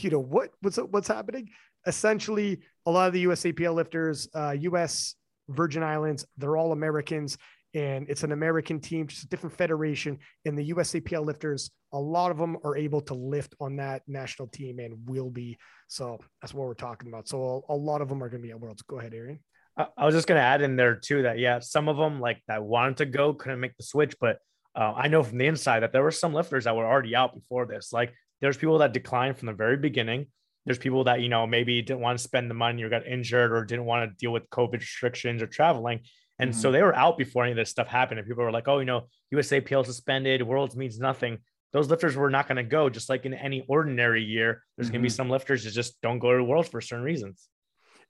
you 0.00 0.10
know, 0.10 0.20
what 0.20 0.50
what's 0.60 0.76
what's 0.76 1.08
happening? 1.08 1.48
Essentially, 1.86 2.60
a 2.86 2.90
lot 2.90 3.08
of 3.08 3.12
the 3.12 3.24
USAPL 3.24 3.74
lifters, 3.74 4.28
uh, 4.34 4.54
US 4.60 5.14
Virgin 5.48 5.82
Islands, 5.82 6.24
they're 6.36 6.56
all 6.56 6.72
Americans, 6.72 7.36
and 7.74 8.08
it's 8.08 8.22
an 8.22 8.32
American 8.32 8.80
team, 8.80 9.06
just 9.06 9.24
a 9.24 9.28
different 9.28 9.56
federation. 9.56 10.18
And 10.44 10.56
the 10.56 10.72
USAPL 10.72 11.24
lifters, 11.24 11.70
a 11.92 11.98
lot 11.98 12.30
of 12.30 12.38
them 12.38 12.56
are 12.64 12.76
able 12.76 13.00
to 13.02 13.14
lift 13.14 13.54
on 13.60 13.76
that 13.76 14.02
national 14.06 14.48
team 14.48 14.78
and 14.78 14.94
will 15.06 15.30
be. 15.30 15.58
So 15.88 16.18
that's 16.40 16.54
what 16.54 16.66
we're 16.66 16.74
talking 16.74 17.08
about. 17.08 17.28
So 17.28 17.64
a, 17.68 17.74
a 17.74 17.76
lot 17.76 18.00
of 18.00 18.08
them 18.08 18.22
are 18.22 18.28
going 18.28 18.42
to 18.42 18.46
be 18.46 18.52
at 18.52 18.60
Worlds. 18.60 18.82
Go 18.82 18.98
ahead, 18.98 19.14
Arian. 19.14 19.40
I, 19.76 20.04
was 20.04 20.14
just 20.14 20.26
gonna 20.26 20.40
add 20.40 20.60
in 20.60 20.76
there 20.76 20.96
too 20.96 21.22
that 21.22 21.38
yeah, 21.38 21.58
some 21.60 21.88
of 21.88 21.96
them 21.96 22.20
like 22.20 22.42
that 22.46 22.62
wanted 22.62 22.98
to 22.98 23.06
go 23.06 23.32
couldn't 23.32 23.60
make 23.60 23.76
the 23.76 23.82
switch, 23.82 24.14
but 24.20 24.38
uh, 24.74 24.92
I 24.96 25.08
know 25.08 25.22
from 25.22 25.38
the 25.38 25.46
inside 25.46 25.80
that 25.80 25.92
there 25.92 26.02
were 26.02 26.10
some 26.10 26.32
lifters 26.32 26.64
that 26.64 26.76
were 26.76 26.86
already 26.86 27.14
out 27.14 27.34
before 27.34 27.66
this. 27.66 27.92
Like 27.92 28.14
there's 28.40 28.56
people 28.56 28.78
that 28.78 28.92
declined 28.92 29.38
from 29.38 29.46
the 29.46 29.52
very 29.52 29.76
beginning, 29.76 30.26
there's 30.64 30.78
people 30.78 31.04
that 31.04 31.20
you 31.20 31.28
know 31.28 31.46
maybe 31.46 31.82
didn't 31.82 32.00
want 32.00 32.18
to 32.18 32.22
spend 32.22 32.50
the 32.50 32.54
money 32.54 32.82
or 32.82 32.88
got 32.88 33.06
injured 33.06 33.52
or 33.52 33.64
didn't 33.64 33.84
want 33.84 34.10
to 34.10 34.16
deal 34.16 34.32
with 34.32 34.48
COVID 34.50 34.80
restrictions 34.80 35.42
or 35.42 35.46
traveling. 35.46 36.00
And 36.38 36.50
mm-hmm. 36.50 36.60
so 36.60 36.72
they 36.72 36.82
were 36.82 36.94
out 36.94 37.18
before 37.18 37.44
any 37.44 37.52
of 37.52 37.56
this 37.56 37.70
stuff 37.70 37.88
happened. 37.88 38.18
And 38.18 38.28
people 38.28 38.42
were 38.44 38.50
like, 38.50 38.68
oh, 38.68 38.78
you 38.78 38.84
know, 38.84 39.08
USAPL 39.34 39.84
suspended, 39.84 40.42
worlds 40.42 40.76
means 40.76 40.98
nothing. 40.98 41.38
Those 41.72 41.88
lifters 41.88 42.16
were 42.16 42.30
not 42.30 42.48
going 42.48 42.56
to 42.56 42.62
go, 42.62 42.90
just 42.90 43.08
like 43.08 43.24
in 43.24 43.34
any 43.34 43.64
ordinary 43.66 44.22
year. 44.22 44.62
There's 44.76 44.88
mm-hmm. 44.88 44.94
going 44.94 45.02
to 45.02 45.06
be 45.06 45.10
some 45.10 45.30
lifters 45.30 45.64
that 45.64 45.72
just 45.72 46.00
don't 46.02 46.18
go 46.18 46.32
to 46.32 46.38
the 46.38 46.44
worlds 46.44 46.68
for 46.68 46.80
certain 46.80 47.04
reasons. 47.04 47.48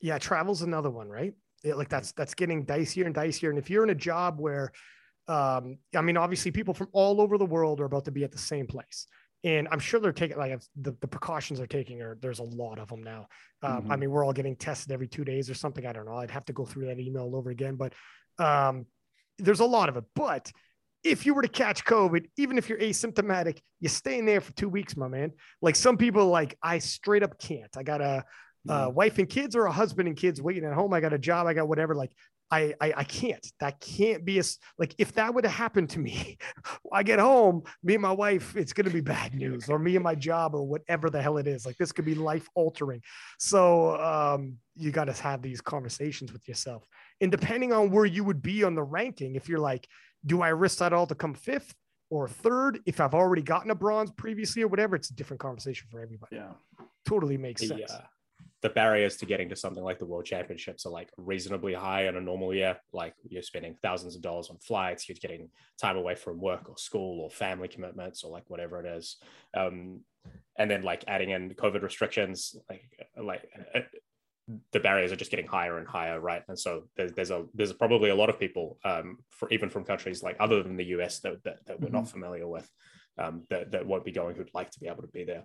Yeah, 0.01 0.19
travel's 0.19 0.63
another 0.63 0.91
one, 0.91 1.09
right? 1.09 1.35
It, 1.63 1.77
like 1.77 1.89
that's 1.89 2.13
that's 2.13 2.35
getting 2.35 2.67
dicier 2.67 3.07
and 3.07 3.15
dicier. 3.15 3.51
And 3.51 3.59
if 3.59 3.71
you're 3.71 3.85
in 3.85 3.91
a 3.91 3.95
job 3.95 4.41
where, 4.41 4.73
um, 5.29 5.79
I 5.97 6.01
mean, 6.01 6.17
obviously 6.17 6.51
people 6.51 6.75
from 6.75 6.89
all 6.93 7.21
over 7.21 7.39
the 7.39 7.47
world 7.47 7.81
are 7.81 7.85
about 7.85 8.05
to 8.07 8.11
be 8.11 8.25
at 8.25 8.33
the 8.33 8.39
same 8.39 8.67
place 8.67 9.07
and 9.45 9.67
I'm 9.71 9.81
sure 9.81 9.99
they're 9.99 10.13
taking 10.13 10.39
like 10.39 10.61
the, 10.81 10.97
the 11.01 11.09
precautions 11.09 11.59
they're 11.59 11.67
taking 11.67 12.01
are 12.01 12.17
there's 12.21 12.39
a 12.39 12.45
lot 12.45 12.79
of 12.79 12.89
them 12.89 13.03
now. 13.03 13.27
Um, 13.63 13.83
mm-hmm. 13.83 13.93
I 13.93 13.97
mean, 13.97 14.11
we're 14.11 14.25
all 14.25 14.33
getting 14.33 14.55
tested 14.55 14.93
every 14.93 15.09
two 15.09 15.25
days 15.25 15.51
or 15.51 15.55
something. 15.55 15.85
I 15.85 15.93
don't 15.93 16.07
know. 16.07 16.17
I'd 16.17 16.31
have 16.31 16.45
to 16.47 16.53
go 16.53 16.65
through 16.65 16.87
that 16.87 17.01
email 17.01 17.35
over 17.35 17.51
again, 17.51 17.77
but 17.77 17.93
um, 18.39 18.87
there's 19.39 19.61
a 19.61 19.65
lot 19.65 19.89
of 19.89 19.97
it. 19.97 20.05
But 20.15 20.53
if 21.03 21.27
you 21.27 21.35
were 21.35 21.43
to 21.43 21.49
catch 21.49 21.85
COVID, 21.85 22.27
even 22.37 22.57
if 22.57 22.69
you're 22.69 22.79
asymptomatic, 22.79 23.59
you 23.81 23.89
stay 23.89 24.19
in 24.19 24.27
there 24.27 24.41
for 24.41 24.53
two 24.53 24.69
weeks, 24.69 24.97
my 24.97 25.09
man. 25.09 25.33
Like 25.61 25.75
some 25.75 25.97
people, 25.97 26.27
like 26.29 26.57
I 26.63 26.79
straight 26.79 27.25
up 27.25 27.37
can't. 27.41 27.77
I 27.77 27.83
got 27.83 28.01
a, 28.01 28.25
a 28.69 28.91
wife 28.91 29.19
and 29.19 29.29
kids 29.29 29.57
or 29.57 29.67
a 29.67 29.73
husband 29.73 30.07
and 30.07 30.17
kids 30.17 30.41
waiting 30.41 30.65
at 30.65 30.73
home. 30.73 30.95
I 30.95 31.01
got 31.01 31.13
a 31.13 31.19
job. 31.19 31.49
I 31.49 31.55
got 31.55 31.67
whatever. 31.67 31.97
Like 31.97 32.13
I, 32.53 32.75
I, 32.83 32.93
I 32.99 33.05
can't. 33.05 33.45
That 33.61 33.81
can't 33.81 34.27
be 34.27 34.39
a 34.39 34.43
like 34.79 34.95
if 34.99 35.15
that 35.15 35.35
would 35.35 35.45
have 35.45 35.55
happened 35.55 35.89
to 35.91 35.99
me, 35.99 36.37
I 36.93 37.03
get 37.03 37.19
home, 37.19 37.63
me 37.83 37.95
and 37.95 38.03
my 38.03 38.13
wife, 38.13 38.55
it's 38.57 38.75
gonna 38.75 38.91
be 38.91 39.01
bad 39.01 39.35
news, 39.35 39.71
or 39.71 39.79
me 39.79 39.97
and 39.97 40.05
my 40.05 40.15
job, 40.15 40.55
or 40.55 40.67
whatever 40.67 41.09
the 41.09 41.23
hell 41.23 41.39
it 41.39 41.47
is. 41.47 41.65
Like 41.65 41.79
this 41.79 41.93
could 41.93 42.05
be 42.05 42.15
life 42.15 42.47
altering. 42.55 43.01
So 43.39 43.97
um, 43.99 44.59
you 44.77 44.91
got 44.91 45.07
to 45.07 45.15
have 45.15 45.41
these 45.41 45.63
conversations 45.63 46.31
with 46.31 46.47
yourself, 46.47 46.85
and 47.23 47.33
depending 47.33 47.73
on 47.73 47.91
where 47.91 48.05
you 48.05 48.23
would 48.23 48.43
be 48.43 48.65
on 48.65 48.75
the 48.75 48.83
ranking, 48.83 49.35
if 49.35 49.49
you're 49.49 49.59
like, 49.59 49.89
do 50.27 50.43
I 50.43 50.51
risk 50.51 50.79
that 50.79 50.93
all 50.93 51.07
to 51.07 51.15
come 51.15 51.33
fifth 51.33 51.75
or 52.11 52.29
third? 52.29 52.81
If 52.85 53.01
I've 53.01 53.15
already 53.15 53.43
gotten 53.43 53.71
a 53.71 53.75
bronze 53.75 54.11
previously 54.11 54.63
or 54.63 54.69
whatever, 54.69 54.95
it's 54.95 55.09
a 55.09 55.15
different 55.15 55.41
conversation 55.41 55.89
for 55.91 56.03
everybody. 56.03 56.37
Yeah, 56.37 56.51
totally 57.07 57.39
makes 57.39 57.67
sense. 57.67 57.81
Yeah 57.89 58.01
the 58.63 58.71
barriers 58.71 59.17
to 59.17 59.27
getting 59.27 59.49
to 59.49 59.57
something 59.57 59.83
like 59.83 59.99
the 59.99 60.07
world 60.07 60.25
championships 60.25 60.87
are 60.87 60.93
like 60.93 61.11
reasonably 61.17 61.75
high 61.75 62.07
in 62.07 62.17
a 62.17 62.21
normal 62.21 62.55
year. 62.55 62.79
Like 62.93 63.15
you're 63.29 63.43
spending 63.43 63.77
thousands 63.83 64.15
of 64.15 64.23
dollars 64.23 64.49
on 64.51 64.59
flights 64.59 65.09
you're 65.09 65.17
getting 65.21 65.51
time 65.81 65.97
away 65.97 66.15
from 66.15 66.41
work 66.41 66.69
or 66.69 66.79
school 66.79 67.21
or 67.21 67.31
family 67.31 67.67
commitments 67.67 68.23
or 68.23 68.31
like 68.31 68.45
whatever 68.49 68.81
it 68.81 68.87
is. 68.87 69.17
Um, 69.55 70.01
and 70.57 70.71
then 70.71 70.83
like 70.83 71.03
adding 71.09 71.31
in 71.31 71.51
covid 71.55 71.83
restrictions 71.83 72.55
like 72.71 72.83
like 73.21 73.49
uh, 73.75 73.81
the 74.73 74.81
barriers 74.81 75.11
are 75.11 75.17
just 75.17 75.31
getting 75.31 75.47
higher 75.47 75.79
and 75.79 75.89
higher 75.89 76.21
right? 76.21 76.43
And 76.49 76.59
so 76.59 76.85
there's, 76.97 77.13
there's 77.13 77.31
a 77.31 77.45
there's 77.55 77.73
probably 77.73 78.11
a 78.11 78.15
lot 78.15 78.31
of 78.31 78.39
people 78.39 78.79
um, 78.85 79.19
for 79.31 79.49
even 79.51 79.71
from 79.71 79.85
countries 79.85 80.23
like 80.23 80.37
other 80.39 80.63
than 80.63 80.77
the 80.77 80.85
us 80.85 81.21
that, 81.21 81.43
that, 81.45 81.67
that 81.67 81.81
we're 81.81 81.87
mm-hmm. 81.87 81.97
not 81.97 82.09
familiar 82.09 82.47
with 82.47 82.69
um, 83.19 83.43
that, 83.51 83.73
that 83.73 83.87
won't 83.87 84.05
be 84.05 84.13
going 84.13 84.37
who'd 84.37 84.51
like 84.55 84.71
to 84.71 84.81
be 84.81 84.87
able 84.87 85.03
to 85.03 85.09
be 85.09 85.25
there 85.25 85.45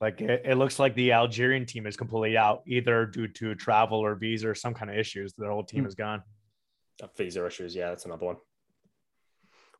like 0.00 0.20
it, 0.20 0.42
it, 0.44 0.54
looks 0.56 0.78
like 0.78 0.94
the 0.94 1.12
Algerian 1.12 1.66
team 1.66 1.86
is 1.86 1.96
completely 1.96 2.36
out, 2.36 2.62
either 2.66 3.06
due 3.06 3.28
to 3.28 3.54
travel 3.54 3.98
or 3.98 4.14
visa 4.14 4.48
or 4.48 4.54
some 4.54 4.74
kind 4.74 4.90
of 4.90 4.96
issues. 4.96 5.32
Their 5.36 5.50
whole 5.50 5.64
team 5.64 5.84
mm. 5.84 5.88
is 5.88 5.94
gone. 5.94 6.22
Visa 7.16 7.44
issues, 7.46 7.74
yeah, 7.74 7.88
that's 7.88 8.04
another 8.04 8.26
one. 8.26 8.36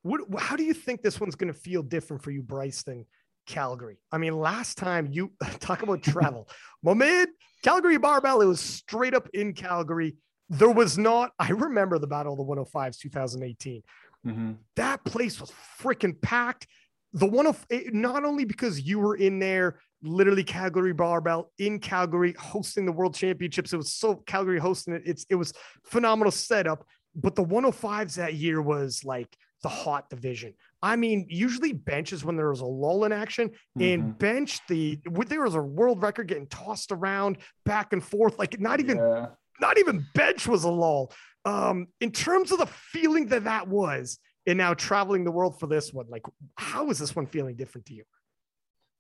What? 0.03 0.23
How 0.39 0.57
do 0.57 0.65
you 0.65 0.75
think 0.75 1.03
this 1.03 1.21
one's 1.21 1.35
going 1.35 1.53
to 1.53 1.59
feel 1.59 1.83
different 1.83 2.23
for 2.23 2.31
you, 2.31 2.43
Bryce, 2.43 2.83
than 2.83 3.07
Calgary? 3.47 3.99
I 4.11 4.19
mean, 4.19 4.37
last 4.37 4.79
time 4.79 5.09
you 5.11 5.33
talk 5.61 5.83
about 5.83 6.03
travel, 6.03 6.49
Mohamed, 6.83 7.31
Calgary 7.63 7.99
barbell, 7.99 8.41
it 8.41 8.47
was 8.47 8.61
straight 8.61 9.15
up 9.15 9.29
in 9.35 9.53
Calgary. 9.53 10.17
There 10.51 10.71
was 10.71 10.99
not. 10.99 11.33
I 11.39 11.51
remember 11.51 11.99
the 11.99 12.07
Battle 12.07 12.33
of 12.33 12.39
the 12.39 12.45
105s, 12.45 12.99
2018. 12.99 13.83
Mm-hmm. 14.27 14.53
That 14.77 15.05
place 15.05 15.41
was 15.41 15.53
freaking 15.81 16.21
packed 16.21 16.67
the 17.15 17.27
one 17.27 17.47
of 17.47 17.65
not 17.93 18.25
only 18.25 18.45
because 18.45 18.81
you 18.81 18.99
were 18.99 19.15
in 19.15 19.39
there 19.39 19.79
literally 20.05 20.45
Calgary 20.45 20.93
Barbell 20.93 21.51
in 21.59 21.81
Calgary 21.81 22.35
hosting 22.39 22.87
the 22.87 22.93
World 22.93 23.15
Championships. 23.15 23.73
It 23.73 23.77
was 23.79 23.93
so 23.93 24.17
Calgary 24.27 24.61
hosting 24.61 24.95
it. 24.95 25.03
It's 25.05 25.27
it 25.31 25.35
was 25.35 25.53
phenomenal 25.85 26.31
setup. 26.31 26.87
But 27.17 27.37
the 27.37 27.45
105s 27.45 28.17
that 28.17 28.35
year 28.35 28.61
was 28.61 29.05
like 29.05 29.29
the 29.63 29.69
hot 29.69 30.11
division. 30.11 30.55
I 30.83 30.97
mean, 30.97 31.27
usually 31.31 31.73
benches 31.73 32.25
when 32.25 32.37
there 32.37 32.51
was 32.51 32.61
a 32.61 32.67
lull 32.67 33.05
in 33.05 33.13
action 33.13 33.49
mm-hmm. 33.49 33.83
and 33.83 34.19
bench 34.19 34.61
the 34.69 35.01
there 35.27 35.43
was 35.43 35.55
a 35.55 35.63
world 35.63 36.03
record 36.03 36.29
getting 36.29 36.47
tossed 36.47 36.93
around 36.93 37.39
back 37.65 37.93
and 37.93 38.05
forth. 38.05 38.39
Like 38.39 38.61
not 38.61 38.81
even 38.81 38.99
yeah. 38.99 39.27
not 39.61 39.79
even 39.79 40.07
bench 40.15 40.47
was 40.47 40.65
a 40.65 40.71
lull. 40.71 41.13
Um, 41.47 41.89
in 42.01 42.11
terms 42.11 42.53
of 42.53 42.59
the 42.59 42.67
feeling 42.67 43.27
that 43.29 43.45
that 43.45 43.69
was, 43.69 44.19
and 44.47 44.59
now 44.59 44.75
traveling 44.75 45.25
the 45.25 45.31
world 45.31 45.59
for 45.59 45.67
this 45.67 45.93
one, 45.93 46.07
like 46.09 46.23
how 46.57 46.91
is 46.91 46.99
this 46.99 47.17
one 47.17 47.27
feeling 47.27 47.57
different 47.57 47.87
to 47.87 47.95
you? 47.95 48.05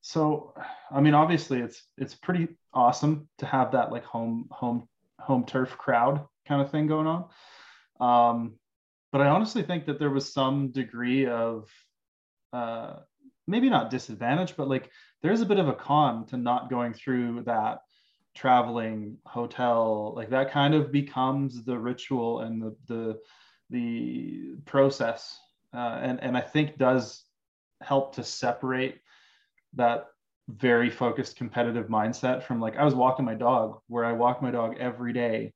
So 0.07 0.53
i 0.91 1.01
mean 1.01 1.15
obviously 1.15 1.61
it's 1.61 1.83
it's 1.97 2.15
pretty 2.15 2.47
awesome 2.75 3.27
to 3.39 3.47
have 3.47 3.73
that 3.73 3.91
like 3.91 4.05
home 4.05 4.47
home 4.51 4.87
home 5.19 5.45
turf 5.47 5.79
crowd 5.79 6.23
kind 6.47 6.61
of 6.61 6.71
thing 6.71 6.87
going 6.87 7.07
on. 7.07 7.25
Um 8.01 8.59
but 9.13 9.23
i 9.23 9.29
honestly 9.29 9.63
think 9.63 9.87
that 9.87 9.99
there 9.99 10.11
was 10.11 10.31
some 10.31 10.73
degree 10.73 11.27
of 11.27 11.71
uh 12.53 12.97
maybe 13.47 13.71
not 13.71 13.91
disadvantage 13.91 14.57
but 14.59 14.69
like 14.69 14.91
there's 15.23 15.41
a 15.41 15.47
bit 15.47 15.59
of 15.59 15.69
a 15.69 15.75
con 15.75 16.27
to 16.27 16.37
not 16.37 16.69
going 16.69 16.93
through 16.93 17.43
that 17.47 17.79
traveling 18.35 19.17
hotel. 19.25 20.13
Like 20.15 20.29
that 20.31 20.51
kind 20.51 20.75
of 20.75 20.93
becomes 20.93 21.65
the 21.65 21.79
ritual 21.79 22.41
and 22.41 22.61
the 22.61 22.77
the 22.89 23.19
the 23.71 24.57
process 24.67 25.39
uh, 25.73 25.99
and 26.03 26.23
and 26.23 26.37
i 26.37 26.41
think 26.41 26.77
does 26.77 27.25
help 27.81 28.15
to 28.15 28.23
separate 28.23 29.01
that 29.77 30.07
very 30.49 30.91
focused 30.91 31.37
competitive 31.37 31.87
mindset 31.87 32.43
from 32.43 32.61
like 32.61 32.77
I 32.77 32.85
was 32.85 32.95
walking 32.95 33.25
my 33.25 33.35
dog 33.35 33.79
where 33.89 34.05
I 34.05 34.13
walk 34.13 34.43
my 34.43 34.51
dog 34.51 34.77
every 34.79 35.13
day 35.13 35.53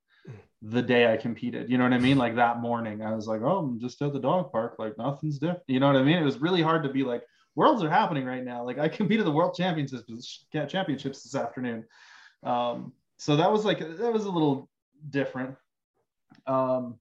the 0.62 0.82
day 0.82 1.12
I 1.12 1.16
competed. 1.16 1.70
You 1.70 1.78
know 1.78 1.84
what 1.84 1.92
I 1.92 1.98
mean? 1.98 2.18
Like 2.18 2.34
that 2.36 2.60
morning, 2.60 3.02
I 3.02 3.14
was 3.14 3.26
like, 3.26 3.42
oh, 3.42 3.58
I'm 3.58 3.78
just 3.78 4.02
at 4.02 4.12
the 4.12 4.18
dog 4.18 4.50
park. 4.50 4.74
Like 4.78 4.98
nothing's 4.98 5.38
different. 5.38 5.62
You 5.68 5.78
know 5.78 5.86
what 5.86 5.96
I 5.96 6.02
mean? 6.02 6.18
It 6.18 6.24
was 6.24 6.38
really 6.38 6.62
hard 6.62 6.82
to 6.82 6.88
be 6.88 7.04
like, 7.04 7.22
worlds 7.54 7.82
are 7.82 7.90
happening 7.90 8.24
right 8.24 8.44
now. 8.44 8.64
Like 8.64 8.78
I 8.78 8.88
competed 8.88 9.26
the 9.26 9.32
world 9.32 9.54
championships 9.54 10.46
championships 10.52 11.22
this 11.22 11.34
afternoon. 11.34 11.84
Um, 12.42 12.92
so 13.18 13.36
that 13.36 13.50
was 13.50 13.64
like 13.64 13.78
that 13.80 14.12
was 14.12 14.24
a 14.24 14.30
little 14.30 14.68
different. 15.10 15.56
Um, 16.46 16.98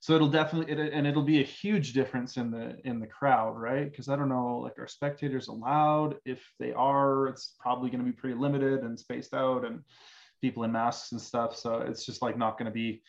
so 0.00 0.14
it'll 0.14 0.28
definitely 0.28 0.72
it, 0.72 0.92
and 0.92 1.06
it'll 1.06 1.22
be 1.22 1.40
a 1.40 1.44
huge 1.44 1.92
difference 1.92 2.36
in 2.36 2.50
the 2.50 2.76
in 2.84 3.00
the 3.00 3.06
crowd 3.06 3.56
right? 3.56 3.90
Because 3.90 4.08
i 4.08 4.16
don't 4.16 4.28
know 4.28 4.58
like 4.58 4.78
are 4.78 4.86
spectators 4.86 5.48
allowed? 5.48 6.16
If 6.24 6.40
they 6.58 6.72
are 6.72 7.28
it's 7.28 7.54
probably 7.58 7.90
going 7.90 8.04
to 8.04 8.10
be 8.10 8.16
pretty 8.16 8.36
limited 8.36 8.80
and 8.80 8.98
spaced 8.98 9.34
out 9.34 9.64
and 9.64 9.82
people 10.40 10.62
in 10.64 10.72
masks 10.72 11.12
and 11.12 11.20
stuff. 11.20 11.56
So 11.56 11.78
it's 11.78 12.06
just 12.06 12.22
like 12.22 12.38
not 12.38 12.58
going 12.58 12.66
to 12.66 12.72
be 12.72 13.02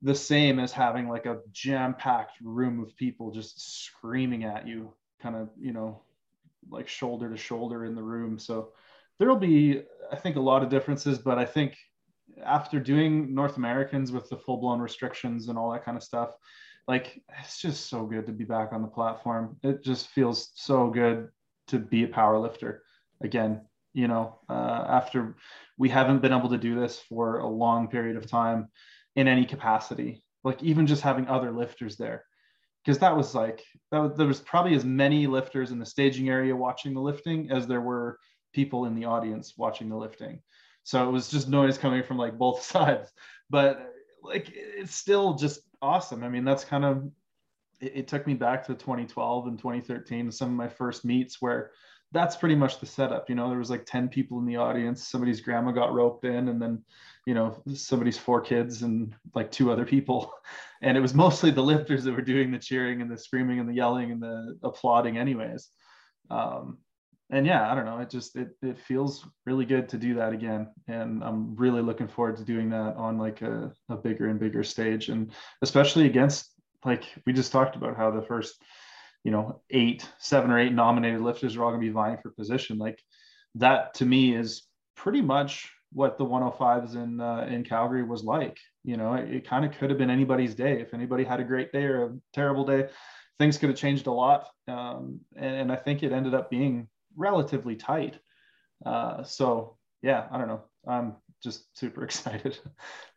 the 0.00 0.14
same 0.14 0.58
as 0.58 0.72
having 0.72 1.08
like 1.08 1.26
a 1.26 1.40
jam-packed 1.52 2.38
room 2.42 2.80
of 2.80 2.96
people 2.96 3.30
just 3.32 3.84
screaming 3.84 4.44
at 4.44 4.66
you 4.66 4.92
kind 5.20 5.36
of 5.36 5.50
you 5.60 5.72
know 5.72 6.00
like 6.70 6.88
shoulder 6.88 7.30
to 7.30 7.36
shoulder 7.36 7.84
in 7.84 7.94
the 7.94 8.02
room. 8.02 8.38
So 8.38 8.72
there'll 9.18 9.36
be 9.36 9.82
i 10.12 10.16
think 10.16 10.36
a 10.36 10.40
lot 10.40 10.62
of 10.62 10.68
differences 10.68 11.18
but 11.18 11.38
i 11.38 11.44
think 11.44 11.76
after 12.44 12.80
doing 12.80 13.34
North 13.34 13.56
Americans 13.56 14.12
with 14.12 14.28
the 14.28 14.36
full 14.36 14.58
blown 14.58 14.80
restrictions 14.80 15.48
and 15.48 15.58
all 15.58 15.70
that 15.72 15.84
kind 15.84 15.96
of 15.96 16.02
stuff, 16.02 16.30
like 16.86 17.22
it's 17.40 17.60
just 17.60 17.88
so 17.88 18.06
good 18.06 18.26
to 18.26 18.32
be 18.32 18.44
back 18.44 18.72
on 18.72 18.82
the 18.82 18.88
platform. 18.88 19.56
It 19.62 19.82
just 19.82 20.08
feels 20.08 20.50
so 20.54 20.88
good 20.88 21.28
to 21.68 21.78
be 21.78 22.04
a 22.04 22.08
power 22.08 22.38
lifter 22.38 22.82
again. 23.22 23.62
You 23.94 24.08
know, 24.08 24.38
uh, 24.48 24.84
after 24.88 25.36
we 25.76 25.88
haven't 25.88 26.22
been 26.22 26.32
able 26.32 26.50
to 26.50 26.58
do 26.58 26.78
this 26.78 27.00
for 27.00 27.38
a 27.38 27.48
long 27.48 27.88
period 27.88 28.16
of 28.16 28.26
time 28.26 28.68
in 29.16 29.28
any 29.28 29.44
capacity, 29.44 30.22
like 30.44 30.62
even 30.62 30.86
just 30.86 31.02
having 31.02 31.26
other 31.26 31.50
lifters 31.50 31.96
there, 31.96 32.24
because 32.84 32.98
that 33.00 33.16
was 33.16 33.34
like 33.34 33.64
that 33.90 33.98
was, 33.98 34.16
there 34.16 34.26
was 34.26 34.40
probably 34.40 34.74
as 34.74 34.84
many 34.84 35.26
lifters 35.26 35.72
in 35.72 35.78
the 35.78 35.86
staging 35.86 36.28
area 36.28 36.54
watching 36.54 36.94
the 36.94 37.00
lifting 37.00 37.50
as 37.50 37.66
there 37.66 37.80
were 37.80 38.18
people 38.52 38.86
in 38.86 38.94
the 38.94 39.04
audience 39.04 39.54
watching 39.56 39.88
the 39.88 39.96
lifting 39.96 40.40
so 40.88 41.06
it 41.06 41.12
was 41.12 41.28
just 41.28 41.50
noise 41.50 41.76
coming 41.76 42.02
from 42.02 42.16
like 42.16 42.38
both 42.38 42.62
sides. 42.74 43.12
But 43.50 43.92
like 44.22 44.50
it's 44.54 44.94
still 44.94 45.34
just 45.34 45.60
awesome. 45.82 46.24
I 46.24 46.30
mean 46.30 46.44
that's 46.44 46.64
kind 46.64 46.82
of 46.82 47.10
it, 47.78 47.92
it, 47.94 48.08
took 48.08 48.26
me 48.26 48.32
back 48.32 48.64
to 48.64 48.74
2012 48.74 49.48
and 49.48 49.58
2013 49.58 50.32
some 50.32 50.48
of 50.48 50.54
my 50.54 50.66
first 50.66 51.04
meets 51.04 51.42
where 51.42 51.72
that's 52.10 52.36
pretty 52.36 52.54
much 52.54 52.80
the 52.80 52.86
setup 52.86 53.28
you 53.28 53.34
know? 53.34 53.50
There 53.50 53.58
was 53.58 53.68
like 53.68 53.84
10 53.84 54.08
people 54.08 54.38
in 54.38 54.46
the 54.46 54.56
audience. 54.56 55.06
Somebody's 55.06 55.42
grandma 55.42 55.72
got 55.72 55.92
roped 55.92 56.24
in 56.24 56.48
and 56.48 56.60
then 56.60 56.82
you 57.26 57.34
know 57.34 57.62
somebody's 57.74 58.16
four 58.16 58.40
kids 58.40 58.80
and 58.80 59.14
like 59.34 59.50
two 59.50 59.70
other 59.70 59.84
people. 59.84 60.32
And 60.80 60.96
it 60.96 61.00
was 61.00 61.12
mostly 61.12 61.50
the 61.50 61.60
lifters 61.60 62.04
that 62.04 62.14
were 62.14 62.22
doing 62.22 62.52
the 62.52 62.58
cheering 62.60 63.02
and 63.02 63.10
the 63.10 63.18
screaming 63.18 63.58
and 63.58 63.68
the 63.68 63.74
yelling 63.74 64.12
and 64.12 64.22
the 64.22 64.56
applauding 64.62 65.18
anyways. 65.18 65.68
Um, 66.30 66.78
and 67.30 67.46
yeah, 67.46 67.70
I 67.70 67.74
don't 67.74 67.84
know. 67.84 67.98
It 67.98 68.10
just 68.10 68.36
it 68.36 68.50
it 68.62 68.78
feels 68.78 69.26
really 69.44 69.66
good 69.66 69.88
to 69.90 69.98
do 69.98 70.14
that 70.14 70.32
again, 70.32 70.68
and 70.86 71.22
I'm 71.22 71.54
really 71.56 71.82
looking 71.82 72.08
forward 72.08 72.36
to 72.38 72.44
doing 72.44 72.70
that 72.70 72.96
on 72.96 73.18
like 73.18 73.42
a, 73.42 73.72
a 73.88 73.96
bigger 73.96 74.28
and 74.28 74.40
bigger 74.40 74.64
stage, 74.64 75.08
and 75.08 75.32
especially 75.62 76.06
against 76.06 76.50
like 76.84 77.04
we 77.26 77.32
just 77.32 77.52
talked 77.52 77.76
about 77.76 77.96
how 77.96 78.10
the 78.10 78.22
first, 78.22 78.62
you 79.24 79.30
know, 79.30 79.60
eight, 79.70 80.08
seven 80.18 80.50
or 80.50 80.58
eight 80.58 80.72
nominated 80.72 81.20
lifters 81.20 81.56
are 81.56 81.64
all 81.64 81.70
going 81.70 81.80
to 81.80 81.86
be 81.86 81.92
vying 81.92 82.18
for 82.22 82.30
position. 82.30 82.78
Like 82.78 82.98
that 83.56 83.94
to 83.94 84.06
me 84.06 84.34
is 84.34 84.62
pretty 84.96 85.20
much 85.20 85.70
what 85.92 86.18
the 86.18 86.24
105s 86.24 86.94
in 86.94 87.20
uh, 87.20 87.46
in 87.50 87.62
Calgary 87.62 88.04
was 88.04 88.24
like. 88.24 88.56
You 88.84 88.96
know, 88.96 89.14
it, 89.14 89.30
it 89.30 89.48
kind 89.48 89.66
of 89.66 89.72
could 89.72 89.90
have 89.90 89.98
been 89.98 90.10
anybody's 90.10 90.54
day. 90.54 90.80
If 90.80 90.94
anybody 90.94 91.24
had 91.24 91.40
a 91.40 91.44
great 91.44 91.72
day 91.72 91.84
or 91.84 92.04
a 92.04 92.16
terrible 92.32 92.64
day, 92.64 92.88
things 93.38 93.58
could 93.58 93.68
have 93.68 93.78
changed 93.78 94.06
a 94.06 94.12
lot. 94.12 94.48
Um, 94.66 95.20
and, 95.36 95.54
and 95.54 95.72
I 95.72 95.76
think 95.76 96.02
it 96.02 96.12
ended 96.12 96.34
up 96.34 96.50
being 96.50 96.88
relatively 97.18 97.76
tight. 97.76 98.18
Uh, 98.86 99.22
so 99.22 99.76
yeah, 100.02 100.26
I 100.30 100.38
don't 100.38 100.48
know. 100.48 100.62
I'm 100.86 101.16
just 101.42 101.76
super 101.76 102.04
excited. 102.08 102.58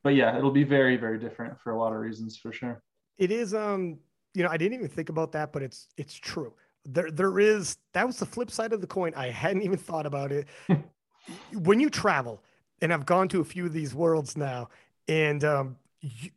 but 0.03 0.15
yeah, 0.15 0.37
it'll 0.37 0.51
be 0.51 0.63
very, 0.63 0.97
very 0.97 1.19
different 1.19 1.59
for 1.61 1.71
a 1.71 1.79
lot 1.79 1.93
of 1.93 1.99
reasons 1.99 2.37
for 2.37 2.51
sure. 2.51 2.83
It 3.17 3.31
is 3.31 3.53
um, 3.53 3.99
you 4.33 4.43
know, 4.43 4.49
I 4.49 4.57
didn't 4.57 4.73
even 4.75 4.89
think 4.89 5.09
about 5.09 5.31
that, 5.33 5.51
but 5.51 5.61
it's 5.61 5.87
it's 5.97 6.15
true. 6.15 6.53
There 6.85 7.11
there 7.11 7.39
is 7.39 7.77
that 7.93 8.05
was 8.07 8.17
the 8.17 8.25
flip 8.25 8.51
side 8.51 8.73
of 8.73 8.81
the 8.81 8.87
coin. 8.87 9.13
I 9.15 9.29
hadn't 9.29 9.61
even 9.61 9.77
thought 9.77 10.05
about 10.05 10.31
it. 10.31 10.47
when 11.53 11.79
you 11.79 11.89
travel, 11.89 12.41
and 12.81 12.93
I've 12.93 13.05
gone 13.05 13.27
to 13.29 13.41
a 13.41 13.45
few 13.45 13.65
of 13.65 13.73
these 13.73 13.93
worlds 13.93 14.37
now, 14.37 14.69
and 15.07 15.43
um 15.43 15.77
you, 16.01 16.31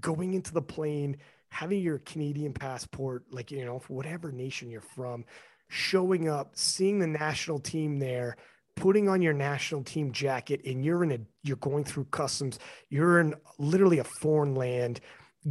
going 0.00 0.34
into 0.34 0.52
the 0.52 0.62
plane, 0.62 1.16
having 1.48 1.82
your 1.82 1.98
Canadian 1.98 2.52
passport, 2.52 3.24
like 3.30 3.50
you 3.50 3.64
know, 3.64 3.78
for 3.78 3.94
whatever 3.94 4.32
nation 4.32 4.70
you're 4.70 4.80
from, 4.80 5.24
showing 5.72 6.28
up, 6.28 6.50
seeing 6.54 6.98
the 6.98 7.06
national 7.06 7.58
team 7.58 7.98
there, 7.98 8.36
putting 8.76 9.08
on 9.08 9.22
your 9.22 9.32
national 9.32 9.82
team 9.82 10.12
jacket, 10.12 10.60
and 10.66 10.84
you're 10.84 11.02
in 11.02 11.12
a 11.12 11.18
you're 11.42 11.56
going 11.56 11.82
through 11.82 12.04
customs, 12.04 12.58
you're 12.90 13.20
in 13.20 13.34
literally 13.58 13.98
a 13.98 14.04
foreign 14.04 14.54
land, 14.54 15.00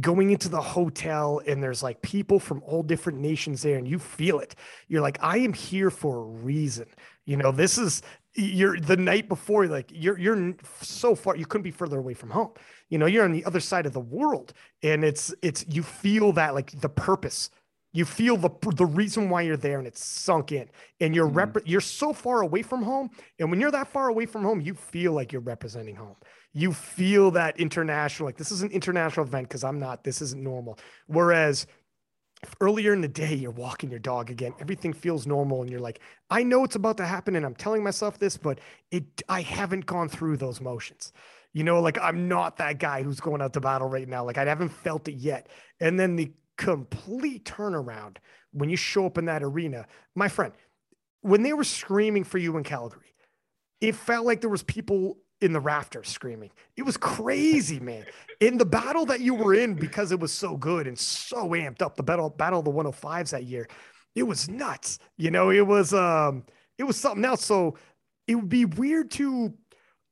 going 0.00 0.30
into 0.30 0.48
the 0.48 0.60
hotel, 0.60 1.42
and 1.46 1.60
there's 1.60 1.82
like 1.82 2.00
people 2.02 2.38
from 2.38 2.62
all 2.64 2.84
different 2.84 3.18
nations 3.18 3.62
there, 3.62 3.78
and 3.78 3.88
you 3.88 3.98
feel 3.98 4.38
it. 4.38 4.54
You're 4.86 5.02
like, 5.02 5.18
I 5.20 5.38
am 5.38 5.52
here 5.52 5.90
for 5.90 6.18
a 6.18 6.24
reason. 6.24 6.86
You 7.24 7.36
know, 7.36 7.50
this 7.50 7.76
is 7.76 8.02
you're 8.34 8.78
the 8.78 8.96
night 8.96 9.28
before, 9.28 9.66
like 9.66 9.90
you're 9.92 10.18
you're 10.18 10.54
so 10.82 11.16
far, 11.16 11.34
you 11.34 11.46
couldn't 11.46 11.64
be 11.64 11.72
further 11.72 11.98
away 11.98 12.14
from 12.14 12.30
home. 12.30 12.52
You 12.90 12.98
know, 12.98 13.06
you're 13.06 13.24
on 13.24 13.32
the 13.32 13.44
other 13.44 13.60
side 13.60 13.86
of 13.86 13.92
the 13.92 14.00
world, 14.00 14.52
and 14.84 15.04
it's 15.04 15.34
it's 15.42 15.64
you 15.68 15.82
feel 15.82 16.32
that 16.34 16.54
like 16.54 16.80
the 16.80 16.88
purpose 16.88 17.50
you 17.92 18.04
feel 18.04 18.36
the 18.36 18.50
the 18.74 18.86
reason 18.86 19.28
why 19.28 19.42
you're 19.42 19.56
there 19.56 19.78
and 19.78 19.86
it's 19.86 20.04
sunk 20.04 20.52
in 20.52 20.68
and 21.00 21.14
you're 21.14 21.26
mm-hmm. 21.26 21.36
rep- 21.36 21.62
you're 21.66 21.80
so 21.80 22.12
far 22.12 22.42
away 22.42 22.62
from 22.62 22.82
home 22.82 23.10
and 23.38 23.50
when 23.50 23.60
you're 23.60 23.70
that 23.70 23.88
far 23.88 24.08
away 24.08 24.26
from 24.26 24.42
home 24.42 24.60
you 24.60 24.74
feel 24.74 25.12
like 25.12 25.32
you're 25.32 25.42
representing 25.42 25.96
home. 25.96 26.16
You 26.54 26.72
feel 26.72 27.30
that 27.32 27.58
international 27.58 28.26
like 28.26 28.36
this 28.36 28.52
is 28.52 28.62
an 28.62 28.70
international 28.70 29.26
event 29.26 29.48
because 29.48 29.64
i'm 29.64 29.78
not 29.78 30.04
this 30.04 30.22
isn't 30.22 30.42
normal. 30.42 30.78
Whereas 31.06 31.66
earlier 32.60 32.92
in 32.92 33.00
the 33.00 33.08
day 33.08 33.34
you're 33.34 33.52
walking 33.52 33.88
your 33.88 34.00
dog 34.00 34.28
again 34.28 34.52
everything 34.60 34.92
feels 34.92 35.28
normal 35.28 35.62
and 35.62 35.70
you're 35.70 35.78
like 35.78 36.00
i 36.28 36.42
know 36.42 36.64
it's 36.64 36.74
about 36.74 36.96
to 36.96 37.06
happen 37.06 37.36
and 37.36 37.46
i'm 37.46 37.54
telling 37.54 37.84
myself 37.84 38.18
this 38.18 38.36
but 38.36 38.58
it 38.90 39.04
i 39.28 39.40
haven't 39.40 39.86
gone 39.86 40.08
through 40.08 40.36
those 40.36 40.60
motions. 40.60 41.12
You 41.52 41.64
know 41.64 41.80
like 41.80 41.98
i'm 42.00 42.28
not 42.28 42.56
that 42.56 42.78
guy 42.78 43.02
who's 43.02 43.20
going 43.20 43.42
out 43.42 43.52
to 43.52 43.60
battle 43.60 43.88
right 43.88 44.08
now 44.08 44.24
like 44.24 44.38
i 44.38 44.44
haven't 44.44 44.70
felt 44.70 45.06
it 45.08 45.16
yet. 45.16 45.48
And 45.80 46.00
then 46.00 46.16
the 46.16 46.32
complete 46.56 47.44
turnaround 47.44 48.16
when 48.52 48.70
you 48.70 48.76
show 48.76 49.06
up 49.06 49.18
in 49.18 49.24
that 49.26 49.42
arena. 49.42 49.86
My 50.14 50.28
friend, 50.28 50.52
when 51.22 51.42
they 51.42 51.52
were 51.52 51.64
screaming 51.64 52.24
for 52.24 52.38
you 52.38 52.56
in 52.56 52.64
Calgary, 52.64 53.14
it 53.80 53.94
felt 53.94 54.26
like 54.26 54.40
there 54.40 54.50
was 54.50 54.62
people 54.62 55.18
in 55.40 55.52
the 55.52 55.60
rafters 55.60 56.08
screaming. 56.08 56.50
It 56.76 56.82
was 56.82 56.96
crazy, 56.96 57.80
man. 57.80 58.04
In 58.40 58.58
the 58.58 58.64
battle 58.64 59.04
that 59.06 59.20
you 59.20 59.34
were 59.34 59.54
in, 59.54 59.74
because 59.74 60.12
it 60.12 60.20
was 60.20 60.32
so 60.32 60.56
good 60.56 60.86
and 60.86 60.98
so 60.98 61.48
amped 61.50 61.82
up, 61.82 61.96
the 61.96 62.02
battle 62.02 62.30
battle 62.30 62.60
of 62.60 62.64
the 62.64 62.70
105s 62.70 63.30
that 63.30 63.44
year, 63.44 63.68
it 64.14 64.22
was 64.22 64.48
nuts. 64.48 64.98
You 65.16 65.30
know, 65.30 65.50
it 65.50 65.66
was 65.66 65.92
um, 65.92 66.44
it 66.78 66.84
was 66.84 66.96
something 66.96 67.24
else. 67.24 67.44
So 67.44 67.76
it 68.28 68.36
would 68.36 68.48
be 68.48 68.64
weird 68.64 69.10
to 69.12 69.52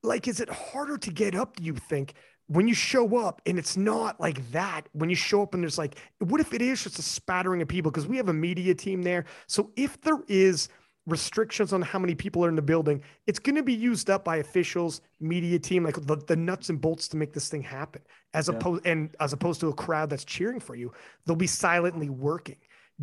like, 0.02 0.26
is 0.26 0.40
it 0.40 0.48
harder 0.48 0.98
to 0.98 1.12
get 1.12 1.34
up, 1.34 1.56
do 1.56 1.62
you 1.62 1.74
think, 1.74 2.14
when 2.50 2.66
you 2.66 2.74
show 2.74 3.16
up 3.16 3.40
and 3.46 3.60
it's 3.60 3.76
not 3.76 4.18
like 4.18 4.50
that, 4.50 4.88
when 4.90 5.08
you 5.08 5.14
show 5.14 5.40
up 5.40 5.54
and 5.54 5.62
there's 5.62 5.78
like, 5.78 5.94
what 6.18 6.40
if 6.40 6.52
it 6.52 6.60
is 6.60 6.82
just 6.82 6.98
a 6.98 7.02
spattering 7.02 7.62
of 7.62 7.68
people? 7.68 7.92
Because 7.92 8.08
we 8.08 8.16
have 8.16 8.28
a 8.28 8.32
media 8.32 8.74
team 8.74 9.02
there. 9.02 9.24
So 9.46 9.70
if 9.76 10.00
there 10.00 10.18
is 10.26 10.68
restrictions 11.06 11.72
on 11.72 11.80
how 11.80 12.00
many 12.00 12.16
people 12.16 12.44
are 12.44 12.48
in 12.48 12.56
the 12.56 12.62
building, 12.62 13.04
it's 13.28 13.38
going 13.38 13.54
to 13.54 13.62
be 13.62 13.72
used 13.72 14.10
up 14.10 14.24
by 14.24 14.38
officials, 14.38 15.00
media 15.20 15.60
team, 15.60 15.84
like 15.84 15.94
the, 15.94 16.16
the 16.16 16.34
nuts 16.34 16.70
and 16.70 16.80
bolts 16.80 17.06
to 17.08 17.16
make 17.16 17.32
this 17.32 17.48
thing 17.48 17.62
happen. 17.62 18.02
As 18.34 18.48
yeah. 18.48 18.56
opposed 18.56 18.84
and 18.84 19.14
as 19.20 19.32
opposed 19.32 19.60
to 19.60 19.68
a 19.68 19.72
crowd 19.72 20.10
that's 20.10 20.24
cheering 20.24 20.58
for 20.58 20.74
you, 20.74 20.92
they'll 21.26 21.36
be 21.36 21.46
silently 21.46 22.08
working. 22.08 22.56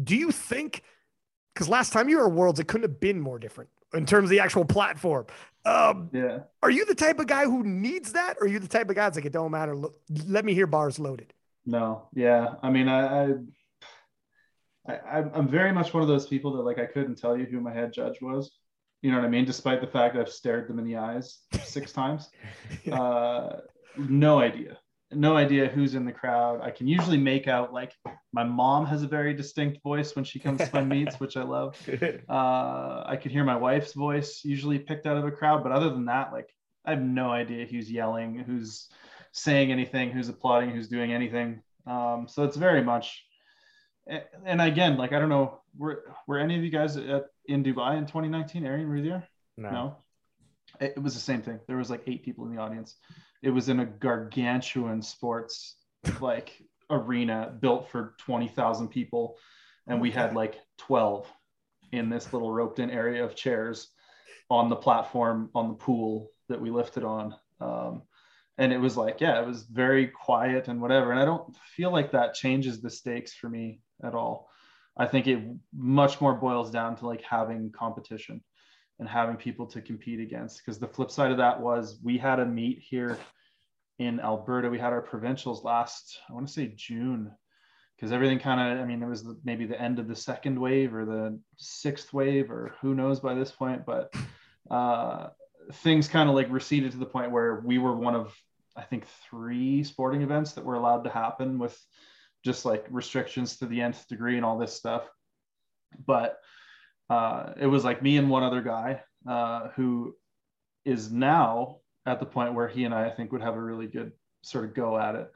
Do 0.04 0.18
you 0.18 0.30
think? 0.32 0.84
Because 1.54 1.70
last 1.70 1.94
time 1.94 2.10
you 2.10 2.18
were 2.18 2.28
at 2.28 2.34
Worlds, 2.34 2.60
it 2.60 2.68
couldn't 2.68 2.90
have 2.90 3.00
been 3.00 3.22
more 3.22 3.40
different 3.40 3.70
in 3.94 4.06
terms 4.06 4.26
of 4.26 4.30
the 4.32 4.42
actual 4.42 4.66
platform. 4.66 5.26
Um, 5.68 6.10
yeah. 6.14 6.40
Are 6.64 6.70
you 6.70 6.86
the 6.86 6.96
type 6.96 7.20
of 7.20 7.28
guy 7.28 7.44
who 7.44 7.64
needs 7.64 8.14
that, 8.14 8.38
or 8.40 8.46
are 8.46 8.48
you 8.48 8.60
the 8.60 8.68
type 8.68 8.90
of 8.90 8.96
guy 8.96 9.04
that's 9.04 9.18
like 9.18 9.26
it 9.26 9.34
don't 9.34 9.52
matter? 9.52 9.76
Let 10.26 10.46
me 10.46 10.54
hear 10.54 10.68
bars 10.68 10.98
loaded. 10.98 11.34
No. 11.66 12.08
Yeah. 12.14 12.56
I 12.64 12.70
mean, 12.70 12.88
I, 12.88 13.26
I, 14.88 14.94
I 14.94 15.18
I'm 15.34 15.50
very 15.50 15.74
much 15.74 15.94
one 15.94 16.02
of 16.02 16.08
those 16.08 16.28
people 16.28 16.54
that 16.54 16.64
like 16.64 16.80
I 16.80 16.86
couldn't 16.86 17.18
tell 17.18 17.38
you 17.38 17.46
who 17.46 17.60
my 17.60 17.74
head 17.74 17.92
judge 17.92 18.22
was. 18.22 18.52
You 19.02 19.12
know 19.12 19.18
what 19.18 19.26
I 19.26 19.30
mean? 19.30 19.46
Despite 19.46 19.82
the 19.82 19.88
fact 19.88 20.16
I've 20.16 20.30
stared 20.30 20.68
them 20.70 20.80
in 20.80 20.86
the 20.86 20.96
eyes 20.98 21.40
six 21.64 21.92
times. 22.02 22.30
yeah. 22.84 23.02
uh, 23.02 23.60
no 23.98 24.40
idea 24.40 24.78
no 25.12 25.38
idea 25.38 25.68
who's 25.68 25.96
in 25.96 26.06
the 26.06 26.12
crowd. 26.12 26.62
I 26.62 26.72
can 26.72 26.88
usually 26.88 27.18
make 27.18 27.48
out 27.48 27.74
like 27.74 27.94
my 28.34 28.44
mom 28.44 28.86
has 28.88 29.04
a 29.04 29.08
very 29.08 29.34
distinct 29.34 29.82
voice 29.82 30.16
when 30.16 30.26
she 30.26 30.40
comes 30.40 30.60
to 30.60 30.70
my 30.74 30.84
meets, 30.84 31.20
which 31.20 31.38
I 31.38 31.44
love. 31.44 31.78
Uh, 32.30 33.04
I 33.06 33.18
could 33.22 33.32
hear 33.32 33.44
my 33.44 33.56
wife's 33.56 33.94
voice 33.94 34.42
usually 34.44 34.80
picked 34.80 35.06
out 35.06 35.18
of 35.18 35.26
a 35.26 35.32
crowd, 35.32 35.64
but 35.64 35.72
other 35.72 35.90
than 35.90 36.06
that, 36.06 36.32
like 36.32 36.50
I 36.86 36.92
have 36.92 37.02
no 37.02 37.30
idea 37.30 37.66
who's 37.66 37.92
yelling, 37.92 38.40
who's 38.40 38.90
saying 39.32 39.72
anything, 39.72 40.12
who's 40.12 40.30
applauding, 40.30 40.72
who's 40.72 40.88
doing 40.90 41.14
anything. 41.14 41.62
Um, 41.86 42.28
so 42.28 42.44
it's 42.44 42.58
very 42.58 42.84
much. 42.84 43.24
And 44.46 44.62
again, 44.62 44.98
like 44.98 45.14
I 45.14 45.20
don't 45.20 45.30
know, 45.30 45.62
were 45.78 46.04
were 46.28 46.40
any 46.40 46.58
of 46.58 46.64
you 46.64 46.70
guys 46.70 46.98
at, 46.98 47.26
in 47.46 47.64
Dubai 47.64 47.98
in 47.98 48.06
2019? 48.06 48.66
Arian, 48.66 48.90
were 48.90 48.98
you 48.98 49.10
there? 49.10 49.28
No. 49.58 49.70
no. 49.70 49.98
It, 50.82 50.94
it 50.98 51.04
was 51.04 51.14
the 51.14 51.22
same 51.22 51.42
thing. 51.42 51.60
There 51.68 51.78
was 51.78 51.90
like 51.90 52.04
eight 52.08 52.24
people 52.24 52.46
in 52.46 52.56
the 52.56 52.62
audience 52.62 52.96
it 53.44 53.50
was 53.50 53.70
in 53.70 53.80
a 53.80 53.86
gargantuan 53.86 55.02
sports 55.02 55.76
like 56.20 56.62
arena 56.90 57.54
built 57.60 57.90
for 57.90 58.16
20,000 58.20 58.88
people. 58.88 59.36
And 59.88 60.02
we 60.02 60.12
had 60.12 60.36
like 60.36 60.60
12 60.80 61.28
in 61.92 62.10
this 62.10 62.34
little 62.34 62.52
roped 62.52 62.80
in 62.80 62.90
area 62.90 63.24
of 63.24 63.36
chairs 63.36 63.90
on 64.50 64.70
the 64.70 64.76
platform 64.76 65.50
on 65.56 65.70
the 65.70 65.76
pool 65.76 66.30
that 66.50 66.60
we 66.60 66.70
lifted 66.70 67.04
on. 67.04 67.36
Um, 67.60 68.04
and 68.58 68.74
it 68.74 68.80
was 68.80 68.98
like 68.98 69.22
yeah 69.22 69.40
it 69.40 69.46
was 69.46 69.64
very 69.64 70.08
quiet 70.08 70.68
and 70.68 70.82
whatever. 70.82 71.12
And 71.12 71.20
i 71.20 71.26
don't 71.26 71.56
feel 71.76 71.92
like 71.92 72.12
that 72.12 72.34
changes 72.34 72.82
the 72.82 72.90
stakes 72.90 73.34
for 73.34 73.50
me 73.50 73.82
at 74.04 74.16
all. 74.16 74.50
I 74.98 75.06
think 75.06 75.28
it 75.28 75.44
much 75.74 76.20
more 76.20 76.34
boils 76.34 76.72
down 76.72 76.96
to 76.98 77.06
like 77.06 77.22
having 77.22 77.72
competition 77.72 78.44
and 79.00 79.08
having 79.08 79.36
people 79.36 79.66
to 79.68 79.82
compete 79.82 80.20
against. 80.20 80.58
Because 80.58 80.80
the 80.80 80.88
flip 80.88 81.12
side 81.12 81.32
of 81.32 81.38
that 81.38 81.60
was 81.60 82.00
we 82.04 82.18
had 82.18 82.40
a 82.40 82.46
meet 82.46 82.80
here 82.80 83.18
in 84.00 84.20
Alberta. 84.20 84.70
We 84.70 84.80
had 84.80 84.94
our 84.94 85.02
provincials 85.02 85.64
last, 85.64 86.20
I 86.30 86.34
want 86.34 86.48
to 86.48 86.54
say 86.54 86.74
June, 86.76 87.32
because 87.96 88.12
everything 88.12 88.40
kind 88.40 88.60
of, 88.62 88.80
I 88.80 88.86
mean, 88.86 89.02
it 89.02 89.08
was 89.08 89.24
the, 89.24 89.40
maybe 89.44 89.66
the 89.66 89.82
end 89.82 90.00
of 90.00 90.08
the 90.08 90.16
second 90.16 90.60
wave 90.60 90.94
or 90.94 91.06
the 91.06 91.40
sixth 91.58 92.14
wave, 92.14 92.52
or 92.52 92.76
who 92.82 92.94
knows 92.94 93.20
by 93.20 93.34
this 93.34 93.52
point, 93.52 93.86
but 93.86 94.14
uh, 94.70 95.30
things 95.74 96.08
kind 96.08 96.30
of 96.30 96.36
like 96.36 96.52
receded 96.52 96.92
to 96.92 96.98
the 96.98 97.06
point 97.06 97.32
where 97.32 97.62
we 97.66 97.78
were 97.80 97.96
one 97.96 98.16
of, 98.16 98.36
I 98.76 98.84
think, 98.84 99.08
three 99.28 99.84
sporting 99.84 100.22
events 100.22 100.54
that 100.54 100.66
were 100.66 100.76
allowed 100.76 101.04
to 101.06 101.10
happen 101.10 101.58
with 101.58 101.76
just 102.46 102.66
like 102.66 102.86
restrictions 102.92 103.58
to 103.58 103.66
the 103.66 103.82
nth 103.82 104.08
degree 104.08 104.36
and 104.36 104.46
all 104.46 104.60
this 104.60 104.74
stuff. 104.74 105.10
But 106.06 106.38
uh, 107.10 107.54
it 107.60 107.68
was 107.68 107.84
like 107.84 108.02
me 108.02 108.18
and 108.18 108.30
one 108.30 108.44
other 108.44 108.62
guy 108.62 109.02
uh, 109.28 109.70
who 109.76 110.16
is 110.86 111.12
now 111.12 111.78
at 112.06 112.20
the 112.20 112.26
point 112.26 112.54
where 112.54 112.68
he 112.68 112.86
and 112.86 112.94
I, 112.94 113.08
I 113.08 113.12
think, 113.12 113.32
would 113.32 113.42
have 113.42 113.56
a 113.56 113.62
really 113.62 113.88
good 113.88 114.12
sort 114.42 114.66
of 114.66 114.74
go 114.74 114.98
at 114.98 115.16
it. 115.16 115.32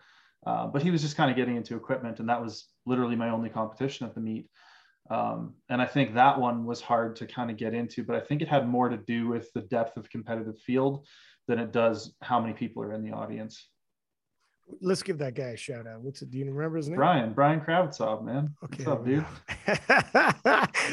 Uh, 0.45 0.67
but 0.67 0.81
he 0.81 0.89
was 0.89 1.01
just 1.01 1.17
kind 1.17 1.29
of 1.29 1.37
getting 1.37 1.55
into 1.55 1.75
equipment, 1.75 2.19
and 2.19 2.29
that 2.29 2.41
was 2.41 2.67
literally 2.85 3.15
my 3.15 3.29
only 3.29 3.49
competition 3.49 4.07
at 4.07 4.15
the 4.15 4.21
meet. 4.21 4.47
Um, 5.09 5.55
and 5.69 5.81
I 5.81 5.85
think 5.85 6.13
that 6.13 6.39
one 6.39 6.65
was 6.65 6.81
hard 6.81 7.17
to 7.17 7.25
kind 7.25 7.51
of 7.51 7.57
get 7.57 7.73
into, 7.73 8.03
but 8.03 8.15
I 8.15 8.21
think 8.21 8.41
it 8.41 8.47
had 8.47 8.67
more 8.67 8.89
to 8.89 8.97
do 8.97 9.27
with 9.27 9.51
the 9.53 9.61
depth 9.61 9.97
of 9.97 10.09
competitive 10.09 10.57
field 10.59 11.05
than 11.47 11.59
it 11.59 11.73
does 11.73 12.13
how 12.21 12.39
many 12.39 12.53
people 12.53 12.81
are 12.83 12.93
in 12.93 13.03
the 13.03 13.11
audience. 13.11 13.67
Let's 14.79 15.03
give 15.03 15.17
that 15.19 15.35
guy 15.35 15.49
a 15.49 15.57
shout 15.57 15.85
out. 15.85 16.01
What's 16.01 16.21
it? 16.21 16.31
Do 16.31 16.37
you 16.37 16.45
remember 16.45 16.77
his 16.77 16.87
name? 16.87 16.95
Brian, 16.95 17.33
Brian 17.33 17.59
Kravitsov, 17.59 18.23
man. 18.23 18.55
Okay, 18.63 18.83
What's 18.83 18.99
up, 18.99 19.05
dude? 19.05 19.25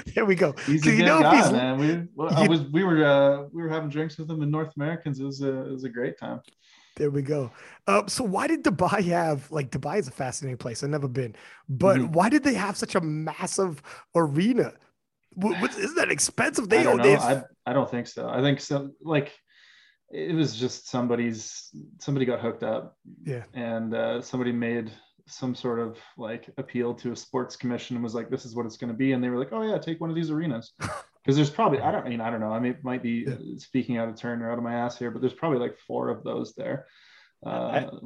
there 0.14 0.24
we 0.24 0.34
go. 0.34 0.52
He's 0.66 0.82
a 0.82 0.90
good 0.90 0.98
you 0.98 1.04
know 1.06 1.20
guy, 1.20 1.52
man. 1.52 1.78
We 1.78 2.08
well, 2.14 2.34
I 2.34 2.46
was 2.48 2.62
we 2.72 2.82
were 2.84 3.04
uh, 3.04 3.44
we 3.52 3.62
were 3.62 3.68
having 3.68 3.88
drinks 3.88 4.18
with 4.18 4.30
him 4.30 4.42
in 4.42 4.50
North 4.50 4.72
Americans. 4.76 5.20
It 5.20 5.24
was 5.24 5.40
a 5.42 5.66
it 5.66 5.70
was 5.72 5.84
a 5.84 5.88
great 5.88 6.18
time. 6.18 6.40
There 6.96 7.10
we 7.10 7.22
go. 7.22 7.52
Uh, 7.86 8.06
so 8.08 8.24
why 8.24 8.48
did 8.48 8.64
Dubai 8.64 9.04
have 9.04 9.50
like 9.52 9.70
Dubai 9.70 9.98
is 9.98 10.08
a 10.08 10.10
fascinating 10.10 10.56
place. 10.58 10.82
I've 10.82 10.90
never 10.90 11.06
been, 11.08 11.36
but 11.68 11.98
Mhm. 11.98 12.10
why 12.10 12.28
did 12.28 12.42
they 12.42 12.54
have 12.54 12.76
such 12.76 12.96
a 12.96 13.00
massive 13.00 13.80
arena? 14.16 14.72
What, 15.34 15.60
what, 15.60 15.78
isn't 15.78 15.94
that 15.94 16.10
expensive? 16.10 16.68
They 16.68 16.80
I 16.80 16.82
don't 16.82 17.00
they 17.00 17.14
know. 17.14 17.20
I, 17.20 17.42
I 17.70 17.72
don't 17.72 17.88
think 17.88 18.08
so. 18.08 18.28
I 18.28 18.40
think 18.40 18.60
so. 18.60 18.90
Like 19.00 19.38
it 20.10 20.34
was 20.34 20.56
just 20.56 20.88
somebody's 20.88 21.68
somebody 21.98 22.24
got 22.24 22.40
hooked 22.40 22.62
up 22.62 22.96
yeah. 23.24 23.44
and 23.54 23.94
uh, 23.94 24.22
somebody 24.22 24.52
made 24.52 24.90
some 25.26 25.54
sort 25.54 25.78
of 25.78 25.98
like 26.16 26.48
appeal 26.56 26.94
to 26.94 27.12
a 27.12 27.16
sports 27.16 27.56
commission 27.56 27.96
and 27.96 28.02
was 28.02 28.14
like, 28.14 28.30
"This 28.30 28.46
is 28.46 28.54
what 28.56 28.64
it's 28.64 28.78
going 28.78 28.90
to 28.90 28.96
be," 28.96 29.12
and 29.12 29.22
they 29.22 29.28
were 29.28 29.38
like, 29.38 29.52
"Oh 29.52 29.62
yeah, 29.62 29.76
take 29.78 30.00
one 30.00 30.10
of 30.10 30.16
these 30.16 30.30
arenas." 30.30 30.72
Because 31.24 31.36
there's 31.36 31.50
probably 31.50 31.80
I 31.80 31.90
don't 31.90 32.06
I 32.06 32.08
mean 32.08 32.22
I 32.22 32.30
don't 32.30 32.40
know 32.40 32.52
I 32.52 32.58
mean 32.58 32.72
it 32.72 32.82
might 32.82 33.02
be 33.02 33.26
Yeah. 33.26 33.34
uh, 33.34 33.58
speaking 33.58 33.98
out 33.98 34.08
of 34.08 34.16
turn 34.16 34.40
or 34.40 34.50
out 34.50 34.56
of 34.56 34.64
my 34.64 34.72
ass 34.72 34.96
here, 34.96 35.10
but 35.10 35.20
there's 35.20 35.34
probably 35.34 35.58
like 35.58 35.76
four 35.86 36.08
of 36.08 36.24
those 36.24 36.54
there. 36.54 36.86
Uh, 37.44 37.50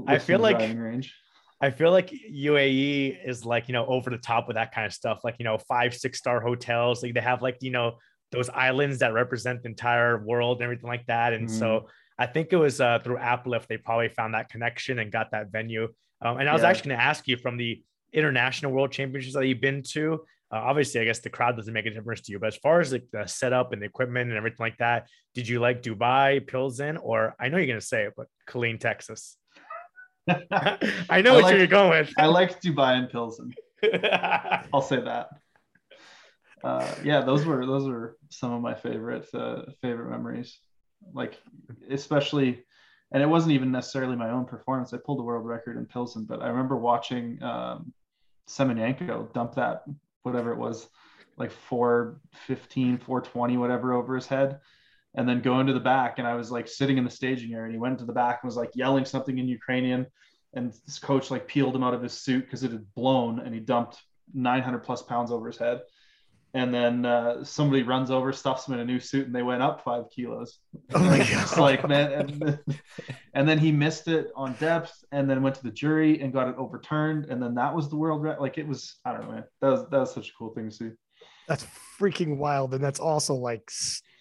I- 0.09 0.15
I 0.15 0.19
feel 0.19 0.41
like- 0.41 0.59
range. 0.59 1.15
I 1.61 1.71
feel 1.71 1.93
like 1.93 2.11
UAE 2.11 3.17
is 3.25 3.47
like, 3.47 3.69
you 3.69 3.75
know, 3.75 3.87
over 3.87 4.11
the 4.11 4.19
top 4.19 4.49
with 4.49 4.57
that 4.57 4.75
kind 4.75 4.85
of 4.85 4.93
stuff, 4.93 5.21
like, 5.23 5.37
you 5.39 5.45
know, 5.45 5.59
five, 5.59 5.95
six 5.95 6.19
star 6.19 6.41
hotels. 6.41 7.05
Like 7.05 7.15
they 7.15 7.21
have 7.21 7.41
like, 7.41 7.59
you 7.61 7.71
know, 7.71 7.99
those 8.33 8.49
islands 8.51 8.99
that 8.99 9.13
represent 9.13 9.63
the 9.63 9.69
entire 9.69 10.19
world 10.25 10.57
and 10.59 10.65
everything 10.65 10.89
like 10.89 11.07
that. 11.07 11.33
And 11.35 11.51
so 11.51 11.89
I 12.19 12.27
think 12.27 12.53
it 12.53 12.57
was 12.57 12.81
uh, 12.81 12.99
through 13.05 13.19
Aplift, 13.19 13.69
they 13.69 13.77
probably 13.77 14.09
found 14.09 14.35
that 14.35 14.49
connection 14.49 14.99
and 14.99 15.13
got 15.13 15.31
that 15.33 15.53
venue. 15.53 15.89
Um, 16.25 16.39
and 16.39 16.49
I 16.49 16.53
was 16.53 16.63
Yeah. 16.63 16.69
actually 16.71 16.89
going 16.91 16.99
to 16.99 17.05
ask 17.05 17.29
you 17.29 17.37
from 17.37 17.57
the 17.57 17.83
international 18.13 18.73
world 18.73 18.91
championships 18.93 19.35
that 19.35 19.47
you've 19.47 19.61
been 19.61 19.83
to. 19.93 20.25
Uh, 20.51 20.57
obviously, 20.57 21.01
I 21.01 21.05
guess 21.05 21.21
the 21.21 21.31
crowd 21.31 21.57
doesn't 21.57 21.73
make 21.73 21.87
a 21.87 21.91
difference 21.91 22.21
to 22.23 22.33
you, 22.33 22.39
but 22.39 22.49
as 22.49 22.57
far 22.57 22.81
as 22.81 22.93
like 22.93 23.05
the 23.13 23.27
setup 23.27 23.73
and 23.73 23.81
the 23.81 23.87
equipment 23.87 24.29
and 24.31 24.37
everything 24.37 24.59
like 24.61 24.79
that, 24.79 25.09
did 25.35 25.49
you 25.49 25.61
like 25.61 25.83
Dubai, 25.83 26.47
Pilsen, 26.47 26.97
or 26.99 27.35
I 27.41 27.49
know 27.49 27.57
you're 27.57 27.67
going 27.67 27.81
to 27.81 27.85
say 27.87 28.05
it, 28.05 28.13
but 28.17 28.27
Killeen, 28.49 28.79
Texas? 28.79 29.37
I 30.29 31.23
know 31.23 31.39
I 31.39 31.43
what 31.43 31.57
you're 31.57 31.67
going 31.67 31.91
with. 31.91 32.13
I 32.19 32.27
like 32.27 32.61
Dubai 32.61 32.99
and 32.99 33.11
Pilsen. 33.11 33.53
I'll 34.73 34.83
say 34.83 35.01
that. 35.01 35.29
Uh, 36.65 36.95
yeah, 37.03 37.21
those 37.23 37.45
were 37.45 37.67
those 37.67 37.89
were 37.89 38.17
some 38.31 38.53
of 38.53 38.61
my 38.61 38.75
favorite 38.75 39.27
uh, 39.35 39.63
favorite 39.81 40.11
memories. 40.11 40.59
Like 41.13 41.39
especially, 41.91 42.65
and 43.11 43.23
it 43.23 43.29
wasn't 43.29 43.53
even 43.53 43.73
necessarily 43.73 44.17
my 44.17 44.31
own 44.31 44.45
performance. 44.45 44.93
I 44.95 44.99
pulled 44.99 45.21
a 45.21 45.23
world 45.23 45.45
record 45.47 45.77
in 45.77 45.87
Pilsen, 45.87 46.25
but 46.25 46.43
I 46.43 46.49
remember 46.49 46.77
watching 46.77 47.43
um, 47.43 47.93
Semenenko 48.49 49.33
dump 49.33 49.57
that 49.57 49.83
whatever 50.23 50.53
it 50.53 50.59
was, 50.59 50.89
like 51.37 51.51
415, 51.51 52.99
420, 52.99 53.57
whatever 53.57 53.95
over 53.95 54.15
his 54.15 54.27
head. 54.27 54.61
And 55.15 55.29
then 55.29 55.43
go 55.43 55.61
into 55.61 55.75
the 55.75 55.81
back, 55.81 56.19
and 56.19 56.27
I 56.27 56.35
was 56.37 56.51
like 56.51 56.67
sitting 56.67 56.97
in 56.97 57.05
the 57.05 57.11
staging 57.11 57.53
area, 57.53 57.65
and 57.65 57.75
he 57.75 57.79
went 57.79 57.99
to 57.99 58.07
the 58.07 58.15
back 58.15 58.41
and 58.43 58.49
was 58.49 58.57
like 58.57 58.71
yelling 58.75 59.05
something 59.05 59.37
in 59.37 59.47
Ukrainian, 59.47 60.07
and 60.55 60.73
this 60.87 60.99
coach 60.99 61.31
like 61.31 61.47
peeled 61.47 61.75
him 61.75 61.83
out 61.83 61.95
of 61.95 62.03
his 62.03 62.13
suit 62.13 62.45
because 62.45 62.63
it 62.63 62.73
had 62.73 62.95
blown 62.95 63.41
and 63.41 63.55
he 63.55 63.61
dumped 63.61 64.01
900 64.35 64.79
plus 64.79 65.03
pounds 65.03 65.31
over 65.31 65.47
his 65.47 65.59
head 65.59 65.83
and 66.55 66.73
then 66.73 67.07
uh, 67.07 67.43
somebody 67.43 67.83
runs 67.83 68.11
over 68.11 68.33
stuffs 68.33 68.69
him 68.69 68.75
in 68.75 68.81
a 68.81 68.85
new 68.85 69.01
suit 69.01 69.27
and 69.27 69.35
they 69.35 69.43
went 69.43 69.63
up 69.63 69.83
five 69.83 70.05
kilos. 70.15 70.59
Oh 70.95 70.99
my 70.99 71.19
God. 71.19 71.59
like 71.59 71.89
man 71.89 72.13
and, 72.13 72.61
and 73.35 73.49
then 73.49 73.59
he 73.59 73.73
missed 73.73 74.09
it 74.09 74.31
on 74.37 74.55
depth 74.55 75.05
and 75.13 75.29
then 75.29 75.43
went 75.43 75.55
to 75.57 75.63
the 75.63 75.71
jury 75.71 76.21
and 76.21 76.33
got 76.33 76.49
it 76.49 76.55
overturned 76.59 77.27
and 77.27 77.43
then 77.43 77.55
that 77.55 77.75
was 77.75 77.89
the 77.89 77.97
world 77.97 78.23
record 78.23 78.41
like 78.41 78.59
it 78.59 78.67
was 78.67 78.97
i 79.05 79.13
don't 79.13 79.25
know 79.25 79.33
man. 79.33 79.45
That 79.61 79.71
was 79.71 79.89
that 79.91 79.99
was 79.99 80.13
such 80.13 80.29
a 80.29 80.33
cool 80.39 80.53
thing 80.55 80.69
to 80.69 80.75
see. 80.75 80.91
That's 81.49 81.67
freaking 81.99 82.37
wild, 82.37 82.75
and 82.75 82.83
that's 82.83 83.01
also 83.01 83.35
like 83.35 83.71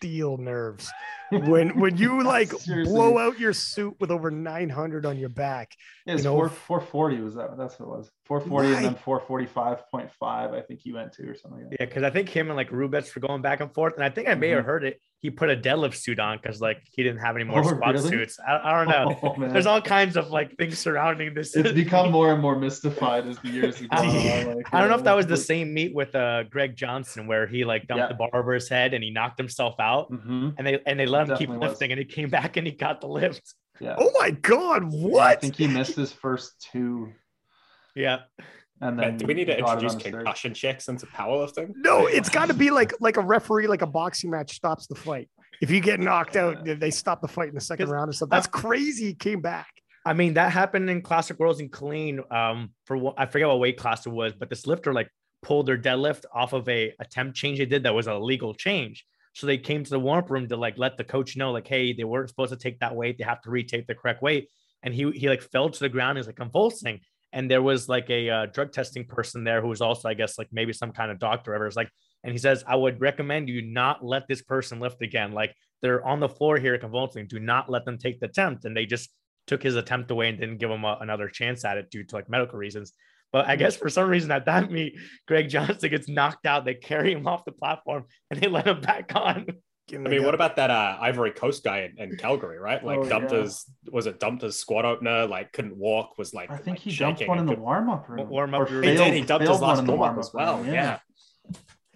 steel 0.02 0.38
nerves. 0.38 0.92
When 1.32 1.80
when 1.80 1.96
you 1.96 2.24
like 2.24 2.52
blow 2.84 3.18
out 3.18 3.40
your 3.40 3.54
suit 3.54 3.96
with 4.02 4.12
over 4.12 4.30
900 4.30 5.06
on 5.06 5.18
your 5.18 5.30
back. 5.30 5.72
yeah, 6.06 6.16
it's 6.16 6.26
You 6.26 6.30
know, 6.30 6.36
four, 6.36 6.50
440 6.50 7.22
was 7.22 7.36
that 7.36 7.58
that's 7.58 7.80
what 7.80 7.86
it 7.86 7.98
was 8.00 8.12
440 8.26 8.76
and 8.76 8.86
then 8.86 8.96
445.5 8.96 10.54
i 10.54 10.60
think 10.62 10.82
you 10.84 10.96
went 10.96 11.14
to 11.14 11.24
or 11.30 11.36
something 11.36 11.62
like 11.62 11.70
that 11.70 11.78
Yeah, 11.80 11.86
because 11.86 12.04
I 12.04 12.10
think 12.10 12.28
him 12.28 12.48
and 12.50 12.58
like 12.58 12.70
Rubets 12.70 13.16
were 13.16 13.22
going 13.26 13.42
back 13.42 13.62
and 13.62 13.74
forth, 13.74 13.94
and 13.96 14.04
I 14.04 14.10
think 14.10 14.28
I 14.28 14.36
may 14.36 14.50
have 14.50 14.64
Mhm. 14.64 14.66
heard 14.66 14.84
it. 14.84 15.00
He 15.22 15.30
put 15.30 15.52
a 15.52 15.56
deadlift 15.56 15.94
suit 15.94 16.20
on 16.20 16.38
because 16.42 16.62
like 16.62 16.82
he 16.92 17.04
didn't 17.04 17.20
have 17.20 17.36
any 17.36 17.46
more 17.46 17.60
Oh, 17.60 17.64
squat 17.68 17.94
really? 17.94 18.10
suits. 18.10 18.40
I, 18.40 18.60
I 18.64 18.72
don't 18.84 18.88
know. 18.90 19.20
Oh. 19.22 19.36
There's 19.54 19.68
all 19.68 19.80
kinds 19.80 20.18
of 20.18 20.32
like 20.32 20.58
things 20.58 20.80
surrounding 20.80 21.36
this. 21.36 21.56
it's 21.56 21.72
become 21.74 22.12
more 22.18 22.34
and 22.34 22.42
more 22.42 22.56
mystified 22.58 23.28
as 23.28 23.38
the 23.40 23.50
years 23.50 23.80
go 23.80 23.88
on. 23.92 24.56
Like, 24.56 24.74
I 24.74 24.80
don't 24.80 24.90
know 24.90 24.96
if 24.96 25.04
that 25.04 25.14
was 25.16 25.28
the 25.28 25.38
same 25.38 25.74
meet 25.76 25.94
with 25.94 26.16
uh 26.16 26.44
Greg 26.44 26.76
Johnson 26.76 27.28
where 27.28 27.46
he 27.46 27.64
like 27.66 27.86
dumped 27.88 28.00
Yeah. 28.02 28.08
the 28.08 28.16
bar 28.16 28.30
over 28.34 28.54
his 28.54 28.68
head 28.68 28.96
and 28.96 29.04
he 29.04 29.12
knocked 29.12 29.38
himself 29.38 29.76
out, 29.80 30.12
Mhm. 30.12 30.56
and 30.58 30.66
they 30.66 30.80
and 30.88 31.00
they 31.00 31.06
let 31.06 31.30
him 31.30 31.38
keep 31.38 31.48
Definitely 31.50 31.58
was. 31.68 31.70
lifting, 31.70 31.92
and 31.92 32.00
he 32.00 32.06
came 32.06 32.30
back 32.30 32.58
and 32.58 32.66
he 32.66 32.74
got 32.74 33.00
the 33.02 33.08
lift. 33.08 33.54
Yeah. 33.80 33.96
Oh 34.00 34.12
my 34.20 34.32
god, 34.32 34.86
what? 34.92 35.22
I 35.28 35.36
think 35.36 35.56
he 35.56 35.68
missed 35.68 35.96
his 35.96 36.12
first 36.12 36.68
two, 36.72 37.14
Yeah, 37.96 38.20
and 38.82 38.98
then 39.00 39.18
do 39.18 39.26
we 39.26 39.34
need 39.34 39.46
to 39.46 39.58
introduce 39.58 39.94
on 39.94 40.00
his 40.00 40.04
third. 40.04 40.14
concussion 40.16 40.54
checks 40.54 40.88
into 40.88 41.06
powerlifting? 41.08 41.72
No, 41.76 42.08
it's 42.08 42.30
got 42.30 42.48
to 42.48 42.54
be 42.54 42.72
like 42.72 42.94
like 43.00 43.18
a 43.18 43.22
referee, 43.22 43.68
like 43.68 43.82
a 43.82 43.88
boxing 43.88 44.30
match 44.30 44.56
stops 44.56 44.88
the 44.88 44.96
fight. 44.96 45.30
If 45.62 45.70
you 45.70 45.80
get 45.80 46.00
knocked 46.00 46.36
out, 46.36 46.66
they- 46.66 46.74
they 46.74 46.92
stop 46.92 47.22
the 47.22 47.28
fight 47.28 47.50
in 47.50 47.56
the 47.56 47.62
second 47.62 47.90
round 47.90 48.10
or 48.10 48.14
something. 48.14 48.36
That's 48.36 48.48
crazy. 48.48 49.06
He 49.08 49.14
came 49.14 49.42
back. 49.42 49.68
I 50.06 50.14
mean 50.14 50.34
that 50.34 50.52
happened 50.52 50.90
in 50.90 51.02
Classic 51.04 51.38
Worlds 51.40 51.60
in 51.60 51.70
Killeen. 51.70 52.30
Um, 52.32 52.72
for 52.86 52.98
what 52.98 53.16
I 53.18 53.28
forget 53.28 53.48
what 53.48 53.60
weight 53.60 53.78
class 53.78 54.06
it 54.06 54.10
was, 54.10 54.34
but 54.34 54.50
this 54.50 54.66
lifter 54.66 54.94
like 54.94 55.10
pulled 55.44 55.68
their 55.68 55.78
deadlift 55.78 56.26
off 56.34 56.54
of 56.54 56.68
a 56.70 56.94
attempt 57.00 57.36
change 57.36 57.60
they 57.60 57.66
did 57.66 57.84
that 57.84 57.94
was 57.94 58.08
a 58.08 58.16
legal 58.16 58.54
change. 58.54 59.06
So 59.34 59.48
they 59.48 59.58
came 59.58 59.84
to 59.84 59.90
the 59.90 60.00
warm 60.00 60.20
up 60.20 60.30
room 60.32 60.48
to 60.50 60.58
like 60.58 60.78
let 60.78 60.98
the 60.98 61.04
coach 61.04 61.38
know, 61.38 61.52
like, 61.52 61.68
hey, 61.68 61.94
they 61.94 62.04
weren't 62.04 62.28
supposed 62.30 62.52
to 62.52 62.58
take 62.58 62.80
that 62.80 62.96
weight. 62.96 63.18
They 63.18 63.24
have 63.24 63.42
to 63.44 63.50
retake 63.52 63.88
the 63.88 63.96
correct 63.96 64.22
weight. 64.22 64.50
And 64.84 64.94
he 64.94 65.10
he 65.12 65.30
like 65.30 65.42
fell 65.44 65.70
to 65.70 65.80
the 65.80 65.88
ground. 65.90 66.18
He's 66.18 66.26
like 66.28 66.36
convulsing. 66.36 67.00
And 67.34 67.50
there 67.50 67.62
was 67.62 67.88
like 67.88 68.10
a 68.10 68.30
uh, 68.30 68.46
drug 68.48 68.72
testing 68.72 69.06
person 69.06 69.44
there 69.44 69.62
who 69.62 69.70
was 69.70 69.82
also, 69.82 70.10
I 70.10 70.14
guess, 70.14 70.38
like 70.38 70.50
maybe 70.52 70.74
some 70.74 70.92
kind 70.92 71.12
of 71.12 71.20
doctor. 71.20 71.54
ever. 71.54 71.68
It's 71.68 71.76
like, 71.76 71.90
and 72.24 72.32
he 72.32 72.38
says, 72.38 72.64
I 72.68 72.76
would 72.76 73.02
recommend 73.02 73.50
you 73.50 73.62
not 73.62 74.04
let 74.06 74.28
this 74.28 74.42
person 74.42 74.80
lift 74.80 75.02
again. 75.02 75.32
Like 75.32 75.56
they're 75.82 76.06
on 76.06 76.20
the 76.20 76.30
floor 76.30 76.58
here 76.58 76.78
convulsing. 76.78 77.28
Do 77.28 77.40
not 77.40 77.70
let 77.70 77.86
them 77.86 77.98
take 77.98 78.20
the 78.20 78.28
attempt. 78.28 78.66
And 78.66 78.76
they 78.76 78.86
just 78.86 79.10
took 79.48 79.64
his 79.64 79.76
attempt 79.76 80.12
away 80.12 80.30
and 80.30 80.40
didn't 80.40 80.60
give 80.60 80.70
him 80.70 80.84
a, 80.84 80.98
another 81.02 81.28
chance 81.28 81.66
at 81.66 81.78
it 81.78 81.90
due 81.90 82.04
to 82.04 82.16
like 82.16 82.30
medical 82.30 82.60
reasons. 82.60 82.94
But 83.32 83.48
I 83.48 83.56
guess 83.56 83.78
for 83.78 83.90
some 83.90 84.10
reason 84.10 84.30
at 84.32 84.46
that 84.46 84.70
meet, 84.70 84.96
Greg 85.28 85.50
Johnson 85.50 85.90
gets 85.90 86.10
knocked 86.10 86.46
out. 86.46 86.66
They 86.66 86.76
carry 86.76 87.14
him 87.14 87.28
off 87.28 87.46
the 87.46 87.54
platform 87.54 88.06
and 88.30 88.40
they 88.40 88.48
let 88.48 88.68
him 88.68 88.82
back 88.82 89.12
on. 89.16 89.48
I 89.94 89.98
mean, 89.98 90.24
what 90.24 90.34
about 90.36 90.56
that 90.58 90.70
uh, 90.70 90.98
Ivory 91.00 91.32
Coast 91.32 91.64
guy 91.64 91.90
in, 91.98 92.12
in 92.12 92.18
Calgary, 92.18 92.58
right? 92.60 92.84
Like 92.84 93.00
Oh, 93.00 93.10
dumped 93.10 93.32
yeah. 93.32 93.42
his 93.42 93.66
was 93.92 94.08
it 94.08 94.20
dumped 94.20 94.42
his 94.44 94.58
squat 94.60 94.86
opener, 94.86 95.26
like 95.28 95.52
couldn't 95.54 95.78
walk, 95.78 96.18
was 96.18 96.34
like 96.34 96.50
I 96.52 96.56
think 96.58 96.78
like, 96.78 96.80
he 96.80 96.96
dumped 96.96 97.28
one 97.28 97.40
in 97.40 97.46
the 97.46 97.54
could- 97.54 97.62
warm 97.62 97.90
up 97.90 98.08
room. 98.10 98.30
Warm-up 98.30 98.62
Or 98.70 98.74
room. 98.74 98.84
He 98.84 98.96
did. 98.96 99.14
He 99.14 99.22
dumped 99.22 99.48
his 99.48 99.60
last 99.62 99.78
one 99.78 99.80
in 99.80 99.86
the 99.86 99.96
warm 99.96 100.14
up 100.14 100.20
as 100.20 100.32
well. 100.34 100.58
room, 100.58 100.74
Yeah. 100.74 101.00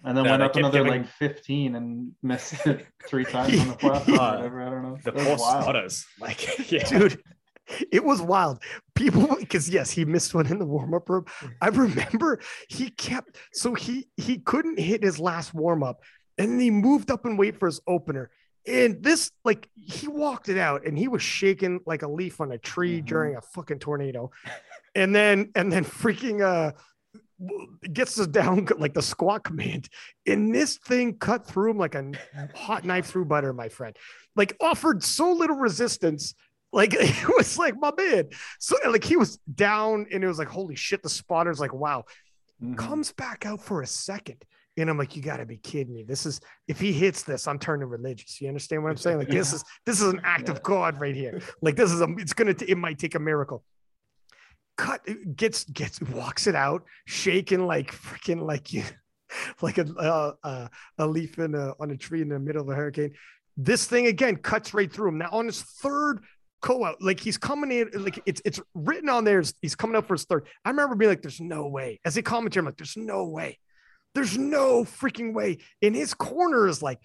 And 0.04 0.16
then 0.16 0.24
Yeah, 0.24 0.30
went 0.32 0.42
up 0.44 0.54
another 0.56 0.84
giving- 0.84 1.02
like 1.02 1.10
15 1.10 1.74
and 1.74 2.12
missed 2.22 2.54
it 2.66 2.86
three 3.08 3.24
times 3.24 3.58
on 3.58 3.68
the 3.68 3.74
platform. 3.78 4.18
or 4.18 4.22
Uh, 4.22 4.34
whatever. 4.36 4.62
I 4.62 4.70
don't 4.70 4.82
know. 4.82 4.98
The 5.02 5.10
That 5.10 5.14
was 5.14 5.24
poor 5.26 5.36
wild. 5.38 5.62
spotters, 5.64 6.06
like 6.20 6.70
yeah. 6.70 6.84
dude 6.84 7.20
it 7.90 8.04
was 8.04 8.22
wild 8.22 8.62
people 8.94 9.26
because 9.40 9.68
yes 9.68 9.90
he 9.90 10.04
missed 10.04 10.32
one 10.36 10.46
in 10.46 10.56
the 10.60 10.64
warm-up 10.64 11.08
room 11.10 11.24
i 11.60 11.66
remember 11.66 12.38
he 12.68 12.90
kept 12.90 13.38
so 13.52 13.74
he 13.74 14.06
he 14.16 14.38
couldn't 14.38 14.78
hit 14.78 15.02
his 15.02 15.18
last 15.18 15.52
warm-up 15.52 15.98
and 16.38 16.52
then 16.52 16.60
he 16.60 16.70
moved 16.70 17.10
up 17.10 17.24
and 17.24 17.38
wait 17.38 17.58
for 17.58 17.66
his 17.66 17.80
opener. 17.86 18.30
And 18.66 19.02
this 19.02 19.30
like 19.44 19.68
he 19.74 20.08
walked 20.08 20.48
it 20.48 20.58
out 20.58 20.84
and 20.86 20.98
he 20.98 21.06
was 21.08 21.22
shaking 21.22 21.80
like 21.86 22.02
a 22.02 22.08
leaf 22.08 22.40
on 22.40 22.50
a 22.52 22.58
tree 22.58 23.00
Mhm. 23.00 23.06
during 23.06 23.36
a 23.36 23.40
fucking 23.40 23.78
tornado. 23.78 24.30
And 24.94 25.14
then 25.14 25.50
and 25.54 25.70
then 25.72 25.84
freaking 25.84 26.40
uh 26.42 26.72
gets 27.92 28.18
us 28.18 28.26
down 28.26 28.66
like 28.78 28.94
the 28.94 29.02
squat 29.02 29.44
command. 29.44 29.88
And 30.26 30.54
this 30.54 30.78
thing 30.78 31.16
cut 31.18 31.46
through 31.46 31.70
him 31.72 31.78
like 31.78 31.94
a 31.94 32.12
hot 32.54 32.84
knife 32.84 33.06
through 33.06 33.26
butter 33.26 33.52
my 33.52 33.68
friend. 33.68 33.96
Like 34.34 34.56
offered 34.60 35.02
so 35.04 35.32
little 35.32 35.56
resistance 35.56 36.34
like 36.72 36.92
it 36.98 37.28
was 37.36 37.56
like 37.58 37.74
my 37.78 37.92
man. 37.96 38.30
So 38.58 38.76
like 38.88 39.04
he 39.04 39.16
was 39.16 39.38
down 39.54 40.06
and 40.12 40.24
it 40.24 40.26
was 40.26 40.38
like 40.38 40.48
holy 40.48 40.74
shit 40.74 41.02
the 41.02 41.08
spotter's 41.08 41.60
like 41.60 41.72
wow. 41.72 42.04
Mhm. 42.62 42.76
comes 42.76 43.12
back 43.12 43.44
out 43.46 43.62
for 43.62 43.82
a 43.82 43.86
second 43.86 44.44
and 44.76 44.90
i'm 44.90 44.98
like 44.98 45.16
you 45.16 45.22
got 45.22 45.38
to 45.38 45.46
be 45.46 45.56
kidding 45.56 45.94
me 45.94 46.02
this 46.02 46.26
is 46.26 46.40
if 46.68 46.78
he 46.80 46.92
hits 46.92 47.22
this 47.22 47.46
i'm 47.46 47.58
turning 47.58 47.88
religious 47.88 48.40
you 48.40 48.48
understand 48.48 48.82
what 48.82 48.90
i'm 48.90 48.96
saying 48.96 49.18
like 49.18 49.28
this 49.28 49.52
is 49.52 49.64
this 49.84 50.00
is 50.00 50.12
an 50.12 50.20
act 50.24 50.48
of 50.48 50.62
god 50.62 51.00
right 51.00 51.14
here 51.14 51.40
like 51.62 51.76
this 51.76 51.92
is 51.92 52.00
a 52.00 52.06
it's 52.18 52.32
gonna 52.32 52.54
it 52.66 52.78
might 52.78 52.98
take 52.98 53.14
a 53.14 53.18
miracle 53.18 53.64
cut 54.76 55.00
gets 55.34 55.64
gets 55.64 56.00
walks 56.02 56.46
it 56.46 56.54
out 56.54 56.84
shaking 57.06 57.66
like 57.66 57.92
freaking 57.92 58.42
like 58.42 58.72
you 58.72 58.82
like 59.62 59.78
a 59.78 59.86
uh, 59.98 60.32
uh, 60.44 60.68
a 60.98 61.06
leaf 61.06 61.38
in 61.38 61.54
a, 61.54 61.72
on 61.80 61.90
a 61.90 61.96
tree 61.96 62.22
in 62.22 62.28
the 62.28 62.38
middle 62.38 62.62
of 62.62 62.68
a 62.68 62.74
hurricane 62.74 63.12
this 63.56 63.86
thing 63.86 64.06
again 64.06 64.36
cuts 64.36 64.74
right 64.74 64.92
through 64.92 65.08
him 65.08 65.18
now 65.18 65.28
on 65.32 65.46
his 65.46 65.62
third 65.62 66.20
co-out. 66.60 67.00
Like 67.00 67.20
he's 67.20 67.38
coming 67.38 67.70
in, 67.70 67.90
like 68.02 68.20
it's 68.26 68.42
it's 68.44 68.60
written 68.74 69.08
on 69.08 69.24
there. 69.24 69.42
He's 69.62 69.76
coming 69.76 69.96
up 69.96 70.06
for 70.06 70.14
his 70.14 70.24
third. 70.24 70.46
I 70.64 70.70
remember 70.70 70.96
being 70.96 71.10
like, 71.10 71.22
"There's 71.22 71.40
no 71.40 71.68
way." 71.68 72.00
As 72.04 72.16
a 72.16 72.22
commentator, 72.22 72.60
I'm 72.60 72.66
like, 72.66 72.76
"There's 72.76 72.96
no 72.96 73.24
way." 73.26 73.58
There's 74.16 74.38
no 74.38 74.82
freaking 74.82 75.34
way. 75.34 75.58
In 75.82 75.92
his 75.92 76.14
corner 76.14 76.66
is 76.68 76.82
like 76.82 77.00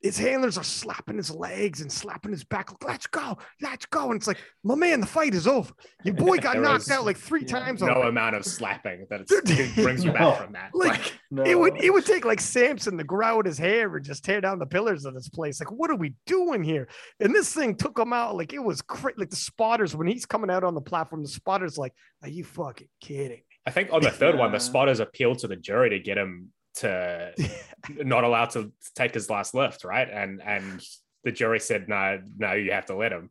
his 0.00 0.16
handlers 0.16 0.56
are 0.56 0.64
slapping 0.64 1.18
his 1.18 1.30
legs 1.30 1.82
and 1.82 1.92
slapping 1.92 2.30
his 2.30 2.42
back. 2.42 2.70
Like, 2.70 2.84
let's 2.86 3.06
go, 3.06 3.36
let's 3.60 3.84
go. 3.84 4.10
And 4.10 4.16
it's 4.16 4.26
like, 4.26 4.38
my 4.62 4.74
man, 4.74 5.00
the 5.00 5.06
fight 5.06 5.34
is 5.34 5.46
over. 5.46 5.74
Your 6.04 6.14
boy 6.14 6.38
got 6.38 6.58
knocked 6.60 6.90
out 6.90 7.04
like 7.04 7.18
three 7.18 7.42
yeah, 7.42 7.60
times. 7.60 7.82
No 7.82 7.88
already. 7.88 8.08
amount 8.08 8.36
of 8.36 8.46
slapping 8.46 9.06
that 9.10 9.20
it 9.30 9.74
brings 9.74 10.04
you 10.04 10.12
no. 10.12 10.18
back 10.18 10.42
from 10.42 10.52
that. 10.54 10.70
Like, 10.72 10.92
like 10.92 11.12
no. 11.30 11.42
it 11.42 11.58
would 11.58 11.82
it 11.82 11.92
would 11.92 12.06
take 12.06 12.24
like 12.24 12.40
Samson 12.40 12.96
to 12.96 13.04
grow 13.04 13.38
out 13.38 13.46
his 13.46 13.58
hair 13.58 13.94
and 13.94 14.02
just 14.02 14.24
tear 14.24 14.40
down 14.40 14.58
the 14.58 14.66
pillars 14.66 15.04
of 15.04 15.12
this 15.12 15.28
place. 15.28 15.60
Like, 15.60 15.70
what 15.70 15.90
are 15.90 15.96
we 15.96 16.14
doing 16.24 16.62
here? 16.62 16.88
And 17.20 17.34
this 17.34 17.52
thing 17.52 17.74
took 17.74 17.98
him 17.98 18.14
out. 18.14 18.36
Like 18.36 18.54
it 18.54 18.62
was 18.62 18.80
cra- 18.80 19.12
like 19.18 19.28
the 19.28 19.36
spotters 19.36 19.94
when 19.94 20.06
he's 20.06 20.24
coming 20.24 20.50
out 20.50 20.64
on 20.64 20.74
the 20.74 20.80
platform. 20.80 21.20
The 21.20 21.28
spotters 21.28 21.76
like, 21.76 21.92
are 22.22 22.28
you 22.30 22.44
fucking 22.44 22.88
kidding 23.02 23.42
me? 23.50 23.53
I 23.66 23.70
think 23.70 23.92
on 23.92 24.02
the 24.02 24.10
third 24.10 24.36
one, 24.36 24.52
the 24.52 24.60
spotters 24.60 25.00
appealed 25.00 25.38
to 25.40 25.48
the 25.48 25.56
jury 25.56 25.90
to 25.90 25.98
get 25.98 26.18
him 26.18 26.50
to 26.76 27.32
not 27.88 28.24
allowed 28.24 28.50
to 28.50 28.72
take 28.94 29.14
his 29.14 29.30
last 29.30 29.54
lift, 29.54 29.84
right? 29.84 30.08
And 30.10 30.42
and 30.42 30.84
the 31.24 31.32
jury 31.32 31.60
said 31.60 31.88
no, 31.88 32.20
no, 32.36 32.52
you 32.52 32.72
have 32.72 32.86
to 32.86 32.96
let 32.96 33.12
him. 33.12 33.30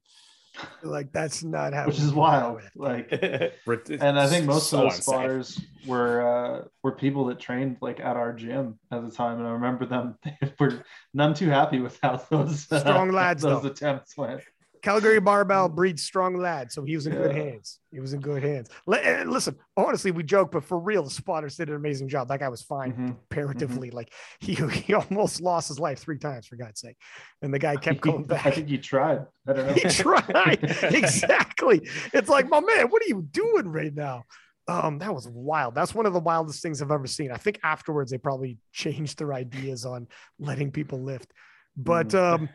Like 0.83 1.11
that's 1.11 1.43
not 1.43 1.73
how. 1.73 1.87
Which 1.87 1.99
is 1.99 2.13
wild. 2.13 2.61
Like, 2.75 3.09
and 3.11 4.19
I 4.19 4.27
think 4.27 4.45
most 4.45 4.69
so 4.69 4.77
of 4.77 4.83
those 4.83 4.97
unsafe. 4.97 5.03
spotters 5.03 5.61
were 5.87 6.21
uh, 6.21 6.67
were 6.83 6.91
people 6.91 7.25
that 7.25 7.39
trained 7.39 7.77
like 7.81 7.99
at 7.99 8.17
our 8.17 8.33
gym 8.33 8.77
at 8.91 9.03
the 9.03 9.09
time, 9.09 9.39
and 9.39 9.47
I 9.47 9.51
remember 9.51 9.85
them. 9.85 10.17
They 10.23 10.53
were 10.59 10.83
none 11.13 11.33
too 11.33 11.49
happy 11.49 11.79
with 11.79 11.97
how 12.03 12.17
those 12.29 12.71
uh, 12.71 12.79
strong 12.79 13.11
lads 13.11 13.41
those 13.41 13.63
though. 13.63 13.69
attempts 13.69 14.15
went. 14.15 14.41
Calgary 14.83 15.21
Barbell 15.21 15.69
breeds 15.69 16.03
strong 16.03 16.37
lads, 16.37 16.75
so 16.75 16.83
he 16.83 16.95
was 16.95 17.07
in 17.07 17.13
yeah. 17.13 17.19
good 17.19 17.35
hands. 17.35 17.79
He 17.89 18.01
was 18.01 18.11
in 18.11 18.19
good 18.19 18.43
hands. 18.43 18.69
listen, 18.85 19.55
honestly, 19.77 20.11
we 20.11 20.23
joke, 20.23 20.51
but 20.51 20.65
for 20.65 20.77
real, 20.77 21.03
the 21.03 21.09
spotters 21.09 21.55
did 21.55 21.69
an 21.69 21.75
amazing 21.75 22.09
job. 22.09 22.27
That 22.27 22.41
guy 22.41 22.49
was 22.49 22.61
fine 22.61 22.91
mm-hmm. 22.91 23.07
comparatively. 23.07 23.87
Mm-hmm. 23.87 23.95
Like 23.95 24.13
he 24.41 24.53
he 24.71 24.93
almost 24.93 25.39
lost 25.41 25.69
his 25.69 25.79
life 25.79 25.99
three 25.99 26.17
times 26.17 26.47
for 26.47 26.57
God's 26.57 26.81
sake, 26.81 26.97
and 27.41 27.53
the 27.53 27.59
guy 27.59 27.77
kept 27.77 28.01
going 28.01 28.23
back. 28.27 28.45
I 28.45 28.51
think 28.51 28.67
he 28.67 28.77
tried. 28.77 29.25
I 29.47 29.53
don't 29.53 29.67
know. 29.67 29.73
he 29.81 29.87
tried 29.87 30.59
exactly. 30.83 31.87
It's 32.13 32.29
like, 32.29 32.49
my 32.49 32.59
man, 32.59 32.87
what 32.89 33.01
are 33.01 33.07
you 33.07 33.21
doing 33.31 33.69
right 33.69 33.93
now? 33.93 34.25
Um, 34.67 34.99
that 34.99 35.13
was 35.13 35.27
wild. 35.29 35.75
That's 35.75 35.95
one 35.95 36.05
of 36.05 36.13
the 36.13 36.19
wildest 36.19 36.61
things 36.61 36.81
I've 36.81 36.91
ever 36.91 37.07
seen. 37.07 37.31
I 37.31 37.37
think 37.37 37.59
afterwards 37.63 38.11
they 38.11 38.17
probably 38.17 38.57
changed 38.73 39.17
their 39.17 39.33
ideas 39.33 39.85
on 39.85 40.07
letting 40.39 40.71
people 40.71 41.01
lift, 41.01 41.31
but 41.77 42.09
mm-hmm. 42.09 42.43
um 42.43 42.49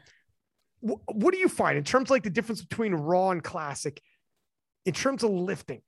what 0.81 1.33
do 1.33 1.39
you 1.39 1.49
find 1.49 1.76
in 1.76 1.85
terms 1.85 2.07
of 2.07 2.11
like 2.11 2.22
the 2.22 2.31
difference 2.31 2.62
between 2.62 2.95
raw 2.95 3.31
and 3.31 3.43
classic 3.43 4.01
in 4.85 4.93
terms 4.93 5.22
of 5.22 5.31
lifting? 5.31 5.83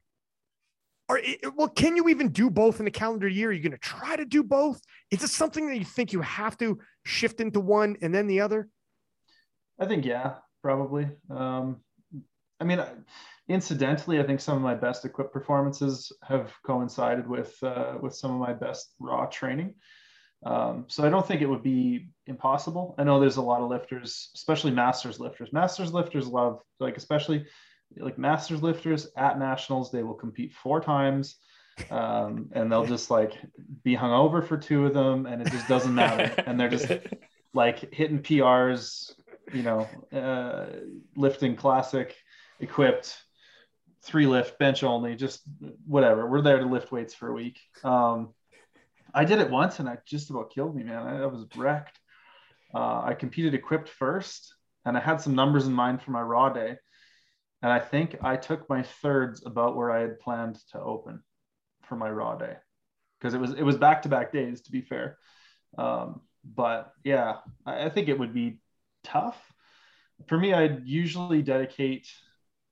Or 1.09 1.21
well 1.57 1.69
can 1.69 1.97
you 1.97 2.09
even 2.09 2.29
do 2.29 2.51
both 2.51 2.81
in 2.81 2.87
a 2.87 2.91
calendar 2.91 3.29
year? 3.29 3.51
Are 3.51 3.53
you 3.53 3.63
going 3.63 3.73
to 3.73 3.79
try 3.79 4.17
to 4.17 4.25
do 4.25 4.43
both? 4.43 4.81
Is 5.11 5.23
it 5.23 5.29
something 5.29 5.69
that 5.69 5.79
you 5.79 5.85
think 5.85 6.13
you 6.13 6.21
have 6.21 6.57
to 6.59 6.79
shift 7.05 7.41
into 7.41 7.61
one 7.61 7.97
and 8.03 8.15
then 8.15 8.27
the 8.27 8.41
other? 8.41 8.69
I 9.79 9.87
think 9.87 10.05
yeah 10.05 10.35
probably. 10.63 11.09
Um, 11.31 11.81
i 12.61 12.65
mean 12.65 12.81
incidentally 13.49 14.21
i 14.21 14.23
think 14.23 14.39
some 14.39 14.57
of 14.57 14.63
my 14.63 14.75
best 14.75 15.05
equipped 15.05 15.33
performances 15.33 16.13
have 16.23 16.53
coincided 16.65 17.27
with 17.27 17.57
uh, 17.63 17.95
with 18.01 18.15
some 18.15 18.31
of 18.31 18.39
my 18.39 18.53
best 18.53 18.95
raw 19.01 19.27
training 19.27 19.75
um, 20.45 20.87
so 20.89 21.05
I 21.05 21.11
don't 21.11 21.27
think 21.27 21.43
it 21.43 21.49
would 21.49 21.63
be 21.63 22.09
impossible. 22.27 22.95
I 22.99 23.05
know 23.05 23.21
there's 23.21 23.37
a 23.37 23.43
lot 23.43 23.61
of 23.61 23.69
lifters, 23.69 24.31
especially 24.35 24.71
masters 24.71 25.21
lifters. 25.21 25.53
Masters 25.53 25.93
lifters 25.93 26.27
love, 26.27 26.61
like, 26.79 26.97
especially 26.97 27.47
like 27.97 28.19
masters 28.19 28.63
lifters 28.63 29.09
at 29.17 29.39
nationals, 29.39 29.91
they 29.91 30.03
will 30.03 30.15
compete 30.15 30.55
four 30.55 30.81
times 30.81 31.37
um, 31.91 32.49
and 32.53 32.71
they'll 32.71 32.87
just 32.87 33.11
like 33.11 33.35
be 33.83 33.95
hung 33.95 34.13
over 34.13 34.43
for 34.43 34.57
two 34.57 34.87
of 34.87 34.95
them 34.95 35.27
and 35.27 35.43
it 35.43 35.51
just 35.51 35.69
doesn't 35.69 35.95
matter. 35.95 36.33
and 36.47 36.59
they're 36.59 36.69
just 36.69 36.91
like 37.55 37.93
hitting 37.93 38.21
PRs, 38.21 39.13
you 39.53 39.63
know, 39.63 39.89
uh, 40.13 40.67
lifting 41.17 41.57
classic 41.57 42.17
equipped 42.61 43.17
three 44.03 44.27
lift 44.27 44.59
bench 44.59 44.83
only, 44.83 45.15
just 45.17 45.43
whatever. 45.87 46.27
We're 46.27 46.43
there 46.43 46.59
to 46.59 46.67
lift 46.67 46.93
weights 46.93 47.15
for 47.15 47.29
a 47.29 47.35
week. 47.35 47.59
Um, 47.85 48.35
I 49.15 49.25
did 49.25 49.41
it 49.41 49.51
once 49.51 49.79
and 49.79 49.89
I 49.89 49.99
just 50.07 50.31
about 50.31 50.53
killed 50.53 50.75
me, 50.75 50.83
man. 50.83 51.07
I, 51.07 51.23
I 51.23 51.27
was 51.27 51.47
wrecked. 51.57 51.99
Uh, 52.75 53.03
I 53.05 53.15
competed 53.15 53.55
equipped 53.55 53.89
first 53.89 54.55
and 54.85 54.97
I 54.97 55.01
had 55.01 55.21
some 55.21 55.35
numbers 55.35 55.67
in 55.67 55.73
mind 55.73 56.03
for 56.03 56.11
my 56.11 56.23
raw 56.23 56.49
day. 56.51 56.77
And 57.63 57.71
I 57.71 57.79
think 57.79 58.17
I 58.23 58.37
took 58.37 58.69
my 58.69 58.83
thirds 58.83 59.45
about 59.45 59.77
where 59.77 59.91
I 59.91 60.01
had 60.01 60.21
planned 60.21 60.59
to 60.73 60.81
open 60.81 61.23
for 61.83 61.97
my 61.97 62.09
raw 62.09 62.37
day 62.37 62.55
because 63.19 63.35
it 63.35 63.41
was 63.41 63.53
it 63.53 63.63
was 63.63 63.77
back 63.77 64.03
to 64.03 64.09
back 64.09 64.33
days 64.33 64.63
to 64.63 64.73
be 64.73 64.81
fair. 64.81 65.19
Um, 65.77 66.23
but 66.45 66.93
yeah, 67.05 67.37
I, 67.67 67.87
I 67.87 67.89
think 67.91 68.09
it 68.09 68.19
would 68.19 68.33
be 68.33 68.61
tough 69.05 69.39
for 70.27 70.39
me. 70.39 70.55
I'd 70.55 70.87
usually 70.87 71.43
dedicate 71.43 72.09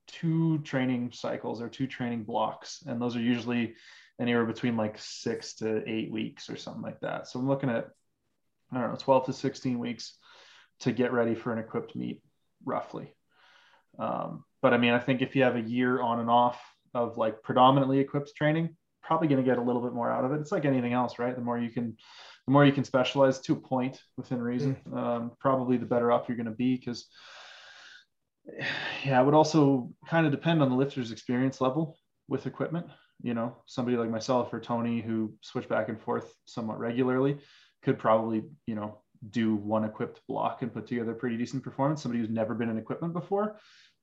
two 0.07 0.59
training 0.61 1.11
cycles 1.12 1.61
or 1.61 1.68
two 1.68 1.86
training 1.86 2.24
blocks, 2.24 2.82
and 2.86 3.01
those 3.01 3.14
are 3.14 3.20
usually 3.20 3.74
anywhere 4.21 4.45
between 4.45 4.77
like 4.77 4.97
six 4.99 5.55
to 5.55 5.83
eight 5.89 6.11
weeks 6.11 6.51
or 6.51 6.57
something 6.57 6.83
like 6.83 7.01
that. 7.01 7.29
So 7.29 7.39
I'm 7.39 7.49
looking 7.49 7.71
at, 7.71 7.89
I 8.73 8.81
don't 8.81 8.91
know, 8.91 8.97
12 8.97 9.27
to 9.27 9.33
16 9.33 9.79
weeks 9.79 10.16
to 10.81 10.93
get 10.93 11.12
ready 11.12 11.35
for 11.35 11.53
an 11.53 11.59
equipped 11.59 11.95
meet, 11.95 12.23
roughly. 12.64 13.12
Um, 13.99 14.45
but 14.61 14.75
I 14.75 14.79
mean, 14.79 14.93
I 14.93 14.99
think 14.99 15.23
if 15.23 15.37
you 15.37 15.43
have 15.45 15.57
a 15.57 15.61
year 15.61 16.01
on 16.01 16.21
and 16.21 16.31
off 16.31 16.61
of 16.95 17.16
like 17.16 17.43
predominantly 17.43 17.99
equipped 17.99 18.33
training, 18.37 18.77
probably 19.03 19.29
going 19.29 19.43
to 19.43 19.49
get 19.49 19.59
a 19.59 19.62
little 19.62 19.83
bit 19.83 19.95
more 19.95 20.11
out 20.11 20.25
of 20.25 20.33
it. 20.33 20.41
It's 20.41 20.53
like 20.53 20.64
anything 20.64 20.93
else, 20.93 21.19
right? 21.19 21.35
The 21.35 21.41
more 21.41 21.59
you 21.59 21.71
can, 21.71 21.97
the 22.47 22.53
more 22.53 22.64
you 22.64 22.73
can 22.73 22.85
specialize 22.85 23.41
to 23.41 23.55
a 23.55 23.57
point 23.57 24.01
within 24.16 24.43
reason, 24.43 24.77
mm. 24.89 24.97
um, 24.97 25.33
probably 25.41 25.77
the 25.77 25.87
better 25.87 26.12
off 26.12 26.29
you're 26.29 26.37
going 26.37 26.47
to 26.47 26.53
be 26.53 26.77
because 26.77 27.07
yeah, 29.05 29.21
it 29.21 29.25
would 29.25 29.35
also 29.35 29.91
kind 30.09 30.27
of 30.27 30.33
depend 30.33 30.62
on 30.62 30.71
the 30.71 30.77
lifter's 30.77 31.12
experience 31.12 31.61
level 31.61 31.97
with 32.29 32.47
equipment 32.47 32.87
you 33.23 33.35
know 33.35 33.57
somebody 33.66 33.97
like 33.97 34.11
myself 34.11 34.53
or 34.53 34.61
tony 34.61 35.01
who 35.01 35.33
switch 35.41 35.69
back 35.69 35.89
and 35.89 36.01
forth 36.01 36.33
somewhat 36.47 36.79
regularly 36.79 37.39
could 37.83 37.99
probably 37.99 38.43
you 38.66 38.75
know 38.75 38.99
do 39.31 39.57
one 39.57 39.85
equipped 39.85 40.21
block 40.29 40.62
and 40.62 40.73
put 40.73 40.87
together 40.87 41.12
pretty 41.12 41.37
decent 41.37 41.64
performance. 41.64 42.01
Somebody 42.01 42.21
who's 42.21 42.31
never 42.31 42.55
been 42.55 42.71
in 42.71 42.79
equipment 42.79 43.12
before 43.12 43.59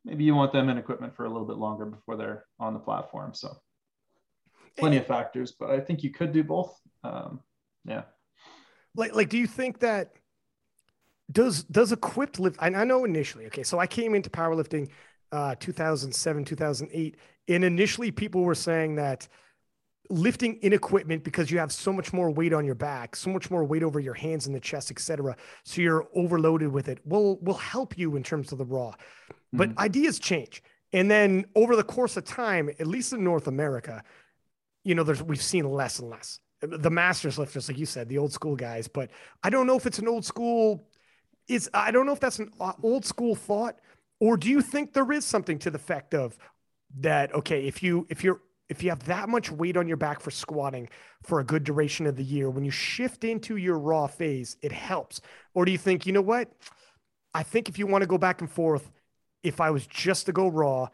maybe 0.06 0.24
you 0.24 0.36
want 0.36 0.54
them 0.54 0.70
in 0.70 0.78
equipment 0.78 1.16
for 1.16 1.26
a 1.26 1.30
little 1.30 1.48
bit 1.48 1.58
longer 1.58 1.86
before 1.86 2.16
they're 2.16 2.46
on 2.60 2.74
the 2.74 2.80
platform. 2.80 3.34
So 3.34 3.58
plenty 4.78 4.98
of 4.98 5.08
factors 5.08 5.54
but 5.58 5.70
i 5.70 5.80
think 5.80 6.04
you 6.04 6.12
could 6.12 6.34
do 6.34 6.44
both. 6.44 6.78
Um, 7.04 7.40
yeah. 7.86 8.04
Like 8.96 9.16
like 9.16 9.30
do 9.30 9.38
you 9.38 9.48
think 9.48 9.80
that 9.80 10.12
does 11.32 11.64
does 11.64 11.92
equipped 11.92 12.40
lift 12.40 12.58
I 12.60 12.70
know 12.70 13.04
initially 13.06 13.48
okay 13.48 13.64
so 13.64 13.80
i 13.80 13.88
came 13.88 14.14
into 14.14 14.30
powerlifting 14.30 14.90
uh 15.32 15.56
2007 15.60 16.46
2008 16.46 17.16
and 17.48 17.64
initially, 17.64 18.12
people 18.12 18.42
were 18.42 18.56
saying 18.56 18.96
that 18.96 19.28
lifting 20.10 20.58
in 20.58 20.74
equipment 20.74 21.24
because 21.24 21.50
you 21.50 21.58
have 21.58 21.72
so 21.72 21.92
much 21.92 22.14
more 22.14 22.30
weight 22.30 22.54
on 22.54 22.66
your 22.66 22.76
back, 22.76 23.16
so 23.16 23.30
much 23.30 23.50
more 23.50 23.64
weight 23.64 23.84
over 23.84 24.00
your 24.00 24.14
hands 24.14 24.46
and 24.46 24.56
the 24.56 24.60
chest, 24.60 24.92
etc. 24.92 25.36
So 25.64 25.82
you're 25.82 26.08
overloaded 26.16 26.72
with 26.72 26.88
it. 26.88 27.00
Will 27.06 27.38
will 27.40 27.56
help 27.56 27.98
you 27.98 28.16
in 28.16 28.24
terms 28.24 28.52
of 28.52 28.58
the 28.58 28.66
raw, 28.66 28.92
mm-hmm. 28.92 29.58
but 29.58 29.78
ideas 29.78 30.20
change. 30.20 30.64
And 30.94 31.10
then 31.10 31.46
over 31.56 31.76
the 31.76 31.84
course 31.84 32.18
of 32.18 32.24
time, 32.24 32.70
at 32.80 32.88
least 32.88 33.14
in 33.14 33.24
North 33.24 33.48
America, 33.48 34.04
you 34.84 34.96
know, 34.96 35.04
there's 35.04 35.22
we've 35.22 35.42
seen 35.42 35.70
less 35.70 36.00
and 36.00 36.10
less. 36.10 36.40
The 36.62 36.90
masters 36.90 37.38
lifters, 37.38 37.68
like 37.68 37.78
you 37.78 37.86
said, 37.86 38.10
the 38.10 38.18
old 38.18 38.32
school 38.32 38.56
guys. 38.56 38.88
But 38.88 39.12
I 39.44 39.50
don't 39.50 39.68
know 39.68 39.76
if 39.76 39.86
it's 39.86 40.00
an 40.00 40.08
old 40.08 40.26
school. 40.26 40.88
Is 41.48 41.70
I 41.76 41.92
don't 41.92 42.08
know 42.08 42.14
if 42.14 42.20
that's 42.20 42.40
an 42.40 42.52
uh, 42.60 42.74
old 42.82 43.06
school 43.06 43.36
thought, 43.36 43.80
or 44.20 44.38
do 44.38 44.50
you 44.50 44.62
think 44.62 44.94
there 44.94 45.12
is 45.12 45.26
something 45.26 45.60
to 45.60 45.70
the 45.70 45.78
effect 45.78 46.14
of 46.14 46.38
that 47.00 47.34
okay 47.34 47.66
if 47.68 47.84
you 47.84 48.06
if 48.10 48.24
you're 48.24 48.42
if 48.70 48.82
you 48.82 48.90
have 48.90 49.06
that 49.06 49.30
much 49.30 49.52
weight 49.52 49.78
on 49.78 49.88
your 49.88 49.98
back 49.98 50.20
for 50.20 50.32
squatting 50.32 50.90
for 51.24 51.40
a 51.40 51.44
good 51.44 51.64
duration 51.64 52.06
of 52.08 52.16
the 52.16 52.24
year 52.24 52.50
when 52.50 52.64
you 52.64 52.72
shift 52.72 53.24
into 53.24 53.58
your 53.58 53.78
raw 53.78 54.08
phase 54.08 54.58
it 54.62 54.72
helps. 54.72 55.22
Or 55.54 55.66
do 55.66 55.72
you 55.72 55.78
think 55.78 56.06
you 56.06 56.14
know 56.14 56.22
what? 56.22 56.52
I 57.34 57.44
think 57.44 57.70
if 57.70 57.78
you 57.78 57.86
want 57.88 58.02
to 58.02 58.08
go 58.08 58.18
back 58.18 58.42
and 58.42 58.50
forth 58.50 58.92
if 59.44 59.62
i 59.62 59.70
was 59.70 59.86
just 59.86 60.26
to 60.26 60.32
go 60.32 60.48
raw 60.48 60.88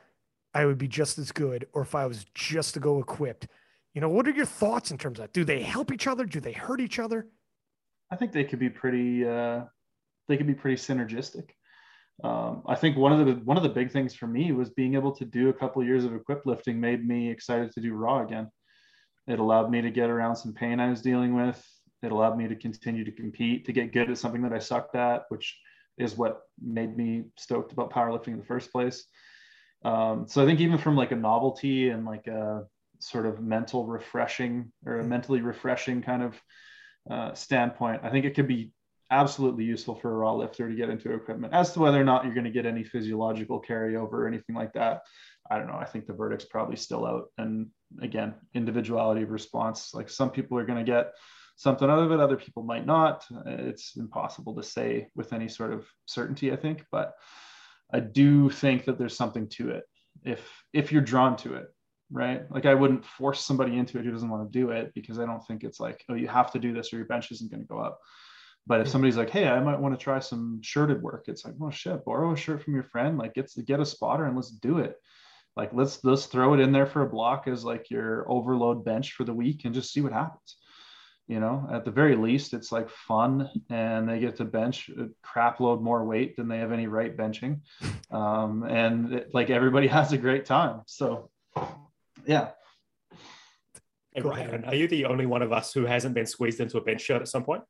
i 0.53 0.65
would 0.65 0.77
be 0.77 0.87
just 0.87 1.17
as 1.17 1.31
good. 1.31 1.67
Or 1.73 1.81
if 1.81 1.95
i 1.95 2.05
was 2.05 2.25
just 2.33 2.73
to 2.73 2.79
go 2.79 2.99
equipped. 2.99 3.47
You 3.93 4.01
know 4.01 4.09
what 4.09 4.27
are 4.27 4.31
your 4.31 4.45
thoughts 4.45 4.91
in 4.91 4.97
terms 4.97 5.19
of 5.19 5.23
that? 5.23 5.33
Do 5.33 5.43
they 5.43 5.61
help 5.61 5.91
each 5.91 6.07
other? 6.07 6.25
Do 6.25 6.39
they 6.39 6.53
hurt 6.53 6.81
each 6.81 6.99
other? 6.99 7.27
I 8.09 8.15
think 8.15 8.31
they 8.33 8.43
could 8.43 8.59
be 8.59 8.69
pretty 8.69 9.25
uh 9.25 9.61
they 10.27 10.37
could 10.37 10.47
be 10.47 10.53
pretty 10.53 10.77
synergistic 10.77 11.51
um, 12.23 12.63
I 12.67 12.75
think 12.75 12.97
one 12.97 13.19
of 13.19 13.25
the 13.25 13.33
one 13.43 13.57
of 13.57 13.63
the 13.63 13.69
big 13.69 13.91
things 13.91 14.13
for 14.13 14.27
me 14.27 14.51
was 14.51 14.69
being 14.69 14.93
able 14.93 15.11
to 15.13 15.25
do 15.25 15.49
a 15.49 15.53
couple 15.53 15.81
of 15.81 15.87
years 15.87 16.05
of 16.05 16.13
equipped 16.13 16.45
lifting 16.45 16.79
made 16.79 17.05
me 17.05 17.31
excited 17.31 17.71
to 17.71 17.81
do 17.81 17.93
raw 17.93 18.23
again. 18.23 18.49
It 19.27 19.39
allowed 19.39 19.71
me 19.71 19.81
to 19.81 19.91
get 19.91 20.09
around 20.09 20.35
some 20.35 20.53
pain 20.53 20.79
I 20.79 20.89
was 20.89 21.01
dealing 21.01 21.35
with. 21.35 21.63
It 22.03 22.11
allowed 22.11 22.37
me 22.37 22.47
to 22.47 22.55
continue 22.55 23.03
to 23.05 23.11
compete, 23.11 23.65
to 23.65 23.73
get 23.73 23.93
good 23.93 24.09
at 24.09 24.17
something 24.17 24.41
that 24.43 24.53
I 24.53 24.59
sucked 24.59 24.95
at, 24.95 25.23
which 25.29 25.57
is 25.97 26.17
what 26.17 26.41
made 26.61 26.95
me 26.95 27.25
stoked 27.37 27.71
about 27.71 27.91
powerlifting 27.91 28.29
in 28.29 28.39
the 28.39 28.45
first 28.45 28.71
place. 28.71 29.05
Um, 29.83 30.25
so 30.27 30.43
I 30.43 30.45
think 30.45 30.59
even 30.59 30.77
from 30.77 30.95
like 30.95 31.11
a 31.11 31.15
novelty 31.15 31.89
and 31.89 32.05
like 32.05 32.27
a 32.27 32.65
sort 32.99 33.25
of 33.25 33.41
mental 33.41 33.85
refreshing 33.85 34.71
or 34.85 34.99
a 34.99 35.03
mentally 35.03 35.41
refreshing 35.41 36.01
kind 36.01 36.23
of 36.23 36.41
uh, 37.09 37.33
standpoint, 37.33 38.01
I 38.03 38.09
think 38.09 38.25
it 38.25 38.35
could 38.35 38.47
be 38.47 38.71
absolutely 39.11 39.63
useful 39.63 39.95
for 39.95 40.11
a 40.11 40.15
raw 40.15 40.33
lifter 40.33 40.67
to 40.69 40.75
get 40.75 40.89
into 40.89 41.13
equipment. 41.13 41.53
As 41.53 41.73
to 41.73 41.79
whether 41.79 41.99
or 41.99 42.03
not 42.03 42.23
you're 42.23 42.33
going 42.33 42.45
to 42.45 42.51
get 42.51 42.65
any 42.65 42.83
physiological 42.83 43.61
carryover 43.61 44.13
or 44.13 44.27
anything 44.27 44.55
like 44.55 44.73
that, 44.73 45.01
I 45.49 45.57
don't 45.57 45.67
know. 45.67 45.77
I 45.77 45.85
think 45.85 46.07
the 46.07 46.13
verdict's 46.13 46.45
probably 46.45 46.77
still 46.77 47.05
out. 47.05 47.25
And 47.37 47.67
again, 48.01 48.33
individuality 48.53 49.23
of 49.23 49.31
response. 49.31 49.93
Like 49.93 50.09
some 50.09 50.31
people 50.31 50.57
are 50.57 50.65
going 50.65 50.83
to 50.83 50.91
get 50.91 51.11
something 51.57 51.89
out 51.89 51.99
of 51.99 52.11
it, 52.11 52.19
other 52.19 52.37
people 52.37 52.63
might 52.63 52.85
not. 52.85 53.25
It's 53.45 53.95
impossible 53.97 54.55
to 54.55 54.63
say 54.63 55.09
with 55.15 55.33
any 55.33 55.47
sort 55.47 55.73
of 55.73 55.85
certainty, 56.05 56.51
I 56.51 56.55
think. 56.55 56.85
But 56.91 57.13
I 57.93 57.99
do 57.99 58.49
think 58.49 58.85
that 58.85 58.97
there's 58.97 59.15
something 59.15 59.47
to 59.49 59.71
it 59.71 59.83
if 60.23 60.47
if 60.73 60.91
you're 60.91 61.01
drawn 61.01 61.35
to 61.37 61.55
it 61.55 61.67
right? 62.11 62.43
Like 62.51 62.65
I 62.65 62.73
wouldn't 62.73 63.05
force 63.05 63.43
somebody 63.43 63.77
into 63.77 63.97
it 63.97 64.05
who 64.05 64.11
doesn't 64.11 64.29
want 64.29 64.51
to 64.51 64.59
do 64.59 64.71
it 64.71 64.93
because 64.93 65.17
I 65.17 65.25
don't 65.25 65.45
think 65.45 65.63
it's 65.63 65.79
like, 65.79 66.03
oh, 66.09 66.13
you 66.13 66.27
have 66.27 66.51
to 66.51 66.59
do 66.59 66.73
this 66.73 66.91
or 66.91 66.97
your 66.97 67.05
bench 67.05 67.31
isn't 67.31 67.49
going 67.49 67.61
to 67.61 67.67
go 67.67 67.79
up. 67.79 67.99
But 68.67 68.81
if 68.81 68.87
somebody's 68.87 69.17
like, 69.17 69.29
hey, 69.29 69.47
I 69.47 69.59
might 69.59 69.79
want 69.79 69.97
to 69.97 70.03
try 70.03 70.19
some 70.19 70.61
shirted 70.61 71.01
work, 71.01 71.25
it's 71.27 71.43
like, 71.43 71.55
well, 71.57 71.71
shit, 71.71 72.05
borrow 72.05 72.31
a 72.31 72.37
shirt 72.37 72.63
from 72.63 72.75
your 72.75 72.83
friend, 72.83 73.17
like 73.17 73.33
get 73.33 73.51
get 73.65 73.79
a 73.79 73.85
spotter 73.85 74.25
and 74.25 74.35
let's 74.35 74.51
do 74.51 74.77
it. 74.77 74.95
Like 75.55 75.71
let's 75.73 76.03
let's 76.03 76.27
throw 76.27 76.53
it 76.53 76.59
in 76.59 76.71
there 76.71 76.85
for 76.85 77.01
a 77.01 77.09
block 77.09 77.47
as 77.47 77.65
like 77.65 77.89
your 77.89 78.29
overload 78.31 78.85
bench 78.85 79.13
for 79.13 79.23
the 79.23 79.33
week 79.33 79.65
and 79.65 79.73
just 79.73 79.91
see 79.91 80.01
what 80.01 80.13
happens. 80.13 80.57
You 81.27 81.39
know, 81.39 81.67
at 81.71 81.85
the 81.85 81.91
very 81.91 82.15
least, 82.15 82.53
it's 82.53 82.71
like 82.71 82.89
fun 82.89 83.49
and 83.69 84.07
they 84.07 84.19
get 84.19 84.37
to 84.37 84.45
bench 84.45 84.89
a 84.89 85.07
crap 85.23 85.59
load 85.59 85.81
more 85.81 86.03
weight 86.05 86.35
than 86.35 86.47
they 86.47 86.57
have 86.59 86.71
any 86.71 86.87
right 86.87 87.15
benching. 87.15 87.61
Um, 88.11 88.63
and 88.63 89.13
it, 89.13 89.29
like 89.33 89.49
everybody 89.49 89.87
has 89.97 90.11
a 90.11 90.17
great 90.17 90.43
time. 90.43 90.81
So 90.85 91.29
yeah. 92.25 92.49
Hey, 94.13 94.21
Ryan, 94.21 94.65
are 94.65 94.75
you 94.75 94.89
the 94.89 95.05
only 95.05 95.25
one 95.25 95.41
of 95.41 95.53
us 95.53 95.71
who 95.71 95.85
hasn't 95.85 96.13
been 96.13 96.25
squeezed 96.25 96.59
into 96.59 96.77
a 96.77 96.81
bench 96.81 96.99
shirt 96.99 97.21
at 97.21 97.29
some 97.29 97.45
point? 97.45 97.63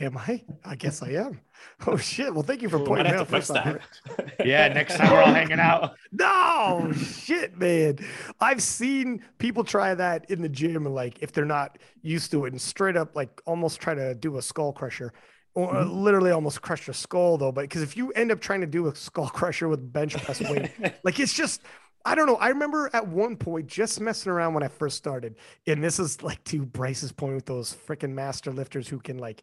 Am 0.00 0.16
I? 0.16 0.42
I 0.64 0.74
guess 0.76 1.02
I 1.02 1.10
am. 1.10 1.40
Oh 1.86 1.96
shit! 1.96 2.32
Well, 2.32 2.42
thank 2.42 2.62
you 2.62 2.68
for 2.68 2.78
pointing 2.78 3.12
out. 3.12 3.28
First 3.28 3.52
that. 3.52 3.80
yeah, 4.44 4.68
next 4.68 4.96
time 4.96 5.10
we're 5.10 5.22
all 5.22 5.32
hanging 5.32 5.60
out. 5.60 5.94
No 6.12 6.92
shit, 6.92 7.58
man. 7.58 7.98
I've 8.40 8.62
seen 8.62 9.22
people 9.38 9.64
try 9.64 9.94
that 9.94 10.30
in 10.30 10.40
the 10.40 10.48
gym, 10.48 10.86
and 10.86 10.94
like 10.94 11.18
if 11.20 11.32
they're 11.32 11.44
not 11.44 11.78
used 12.02 12.30
to 12.30 12.46
it, 12.46 12.52
and 12.52 12.60
straight 12.60 12.96
up 12.96 13.14
like 13.14 13.42
almost 13.44 13.80
try 13.80 13.94
to 13.94 14.14
do 14.14 14.38
a 14.38 14.42
skull 14.42 14.72
crusher, 14.72 15.12
or 15.54 15.74
mm-hmm. 15.74 15.90
literally 15.90 16.30
almost 16.30 16.62
crush 16.62 16.86
your 16.86 16.94
skull 16.94 17.36
though. 17.36 17.52
But 17.52 17.62
because 17.62 17.82
if 17.82 17.96
you 17.96 18.12
end 18.12 18.32
up 18.32 18.40
trying 18.40 18.62
to 18.62 18.66
do 18.66 18.86
a 18.86 18.94
skull 18.94 19.28
crusher 19.34 19.68
with 19.68 19.92
bench 19.92 20.16
press 20.22 20.40
weight, 20.40 20.70
like 21.02 21.20
it's 21.20 21.34
just 21.34 21.62
I 22.06 22.14
don't 22.14 22.26
know. 22.26 22.36
I 22.36 22.48
remember 22.48 22.88
at 22.92 23.06
one 23.06 23.36
point 23.36 23.66
just 23.66 24.00
messing 24.00 24.30
around 24.30 24.54
when 24.54 24.62
I 24.62 24.68
first 24.68 24.96
started, 24.96 25.34
and 25.66 25.82
this 25.82 25.98
is 25.98 26.22
like 26.22 26.42
to 26.44 26.64
Bryce's 26.64 27.10
point 27.10 27.34
with 27.34 27.46
those 27.46 27.74
freaking 27.74 28.12
master 28.12 28.52
lifters 28.52 28.86
who 28.86 29.00
can 29.00 29.18
like 29.18 29.42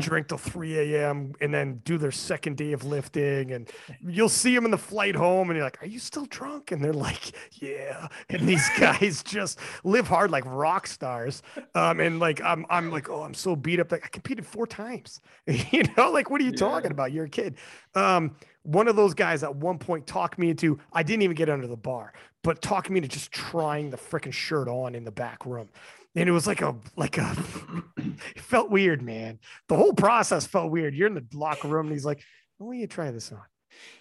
drink 0.00 0.28
till 0.28 0.38
3 0.38 0.78
a.m. 0.78 1.34
and 1.40 1.52
then 1.52 1.80
do 1.84 1.98
their 1.98 2.10
second 2.10 2.56
day 2.56 2.72
of 2.72 2.84
lifting. 2.84 3.52
And 3.52 3.68
you'll 4.00 4.28
see 4.28 4.54
them 4.54 4.64
in 4.64 4.70
the 4.70 4.78
flight 4.78 5.14
home 5.14 5.50
and 5.50 5.56
you're 5.56 5.64
like, 5.64 5.82
Are 5.82 5.86
you 5.86 5.98
still 5.98 6.26
drunk? 6.26 6.72
And 6.72 6.82
they're 6.82 6.92
like, 6.92 7.32
Yeah. 7.60 8.08
And 8.28 8.48
these 8.48 8.66
guys 8.78 9.22
just 9.24 9.58
live 9.84 10.06
hard 10.06 10.30
like 10.30 10.44
rock 10.46 10.86
stars. 10.86 11.42
Um, 11.74 12.00
and 12.00 12.18
like 12.18 12.40
I'm 12.42 12.64
I'm 12.70 12.90
like, 12.90 13.10
oh, 13.10 13.22
I'm 13.22 13.34
so 13.34 13.54
beat 13.54 13.80
up. 13.80 13.92
Like 13.92 14.04
I 14.04 14.08
competed 14.08 14.46
four 14.46 14.66
times. 14.66 15.20
you 15.46 15.84
know, 15.96 16.10
like 16.10 16.30
what 16.30 16.40
are 16.40 16.44
you 16.44 16.50
yeah. 16.50 16.56
talking 16.56 16.90
about? 16.90 17.12
You're 17.12 17.26
a 17.26 17.28
kid. 17.28 17.56
Um, 17.94 18.36
one 18.62 18.88
of 18.88 18.96
those 18.96 19.12
guys 19.12 19.42
at 19.42 19.54
one 19.54 19.78
point 19.78 20.06
talked 20.06 20.38
me 20.38 20.50
into 20.50 20.78
I 20.92 21.02
didn't 21.02 21.22
even 21.22 21.34
get 21.34 21.50
under 21.50 21.66
the 21.66 21.76
bar, 21.76 22.12
but 22.42 22.62
talked 22.62 22.90
me 22.90 22.98
into 22.98 23.08
just 23.08 23.32
trying 23.32 23.90
the 23.90 23.96
freaking 23.96 24.32
shirt 24.32 24.68
on 24.68 24.94
in 24.94 25.04
the 25.04 25.10
back 25.10 25.44
room 25.44 25.68
and 26.14 26.28
it 26.28 26.32
was 26.32 26.46
like 26.46 26.62
a 26.62 26.74
like 26.96 27.18
a 27.18 27.36
it 27.96 28.40
felt 28.40 28.70
weird 28.70 29.02
man. 29.02 29.38
The 29.68 29.76
whole 29.76 29.92
process 29.92 30.46
felt 30.46 30.70
weird. 30.70 30.94
You're 30.94 31.08
in 31.08 31.14
the 31.14 31.26
locker 31.34 31.68
room 31.68 31.86
and 31.86 31.94
he's 31.94 32.04
like 32.04 32.22
why 32.58 32.74
don't 32.74 32.80
you 32.80 32.86
try 32.86 33.10
this 33.10 33.32
on? 33.32 33.40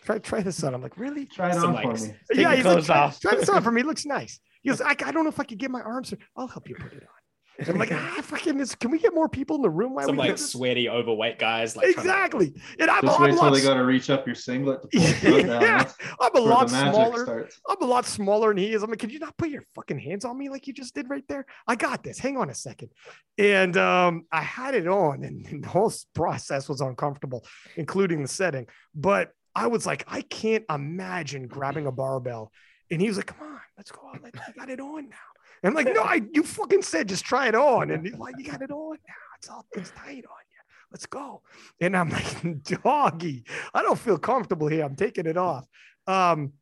Try 0.04 0.20
try 0.20 0.42
this 0.42 0.64
on. 0.64 0.74
I'm 0.74 0.82
like 0.82 0.98
really? 0.98 1.26
Try 1.26 1.50
it 1.52 1.58
on 1.58 1.82
for 1.82 2.06
me. 2.06 2.14
Yeah 2.34 2.56
he's 2.56 2.66
like, 2.66 2.84
try, 2.84 3.14
try 3.22 3.36
this 3.36 3.50
on 3.50 3.62
for 3.64 3.72
me. 3.72 3.82
It 3.82 3.88
looks 3.88 4.06
nice. 4.06 4.40
He 4.62 4.70
goes 4.70 4.82
I, 4.82 4.92
I 4.92 5.12
don't 5.12 5.24
know 5.24 5.30
if 5.30 5.40
i 5.40 5.44
could 5.44 5.58
get 5.58 5.72
my 5.72 5.82
arms 5.82 6.14
i'll 6.36 6.48
help 6.48 6.70
you 6.70 6.76
put 6.76 6.94
it 6.94 7.04
on 7.04 7.21
I'm 7.70 7.78
like, 7.78 7.92
ah, 7.92 8.20
fucking, 8.24 8.58
this, 8.58 8.76
can 8.76 8.92
we 8.92 9.00
get 9.00 9.14
more 9.14 9.30
people 9.30 9.56
in 9.56 9.62
the 9.62 9.70
room? 9.70 9.94
Why 9.94 10.06
Some 10.06 10.18
like 10.18 10.38
sweaty, 10.38 10.90
overweight 10.90 11.40
guys. 11.40 11.76
Like 11.76 11.88
exactly. 11.88 12.52
To... 12.52 12.62
And 12.80 12.92
I'm, 12.92 13.02
Just 13.02 13.20
I'm 13.20 13.26
wait 13.26 13.40
till 13.40 13.52
they 13.52 13.62
got 13.62 13.74
to 13.76 13.86
reach 13.86 14.10
up 14.10 14.26
your 14.26 14.36
singlet. 14.36 14.82
To 14.82 14.88
pull 15.22 15.40
yeah, 15.40 15.90
I'm 16.20 16.36
a 16.36 16.40
lot 16.40 16.70
smaller. 16.70 17.24
Starts. 17.24 17.62
I'm 17.68 17.82
a 17.82 17.86
lot 17.86 18.06
smaller 18.06 18.50
than 18.50 18.58
he 18.58 18.74
is. 18.74 18.84
I'm 18.84 18.90
like, 18.90 19.00
can 19.00 19.10
you 19.10 19.20
not 19.20 19.38
put 19.38 19.50
your 19.50 19.64
fucking 19.76 20.00
hands 20.00 20.26
on 20.26 20.38
me 20.38 20.50
like 20.50 20.68
you 20.68 20.74
just 20.74 20.96
did 20.96 21.10
right 21.10 21.28
there? 21.28 21.46
I 21.68 21.76
got 21.76 22.04
this. 22.04 22.20
Hang 22.20 22.38
on 22.38 22.50
a 22.50 22.56
second. 22.56 22.90
And 23.38 23.78
um, 23.78 24.26
I 24.32 24.42
had 24.42 24.76
it 24.76 24.88
on, 24.88 25.24
and, 25.24 25.46
and 25.48 25.64
the 25.64 25.70
whole 25.70 25.92
process 26.14 26.70
was 26.70 26.82
uncomfortable, 26.82 27.46
including 27.76 28.22
the 28.22 28.28
setting. 28.28 28.68
But 28.96 29.32
I 29.56 29.68
was 29.68 29.86
like, 29.86 30.06
I 30.08 30.22
can't 30.22 30.64
imagine 30.70 31.48
grabbing 31.48 31.88
a 31.88 31.92
barbell. 31.92 32.52
And 32.92 33.02
he 33.02 33.08
was 33.08 33.18
like, 33.18 33.28
come 33.28 33.48
on, 33.48 33.60
let's 33.78 33.92
go 33.92 34.02
out. 34.14 34.20
I 34.24 34.52
got 34.52 34.70
it 34.70 34.80
on 34.80 35.10
now. 35.10 35.16
I'm 35.64 35.74
like, 35.74 35.94
no, 35.94 36.02
I, 36.02 36.22
you 36.34 36.44
fucking 36.44 36.82
said 36.82 37.08
just 37.08 37.24
try 37.24 37.48
it 37.48 37.56
on. 37.56 37.92
And 37.92 38.06
he's 38.06 38.16
like, 38.16 38.36
you 38.38 38.46
got 38.46 38.62
it 38.62 38.72
on 38.72 38.98
now. 39.08 39.14
It's 39.38 39.50
all 39.50 39.66
it's 39.74 39.92
tight 39.92 40.10
on 40.10 40.18
you. 40.18 40.60
Let's 40.92 41.06
go. 41.06 41.42
And 41.80 41.96
I'm 41.96 42.10
like, 42.10 42.64
doggy, 42.84 43.46
I 43.74 43.82
don't 43.82 43.98
feel 43.98 44.18
comfortable 44.18 44.68
here. 44.68 44.84
I'm 44.84 44.96
taking 44.96 45.26
it 45.26 45.38
off. 45.38 45.66
Um, 46.08 46.54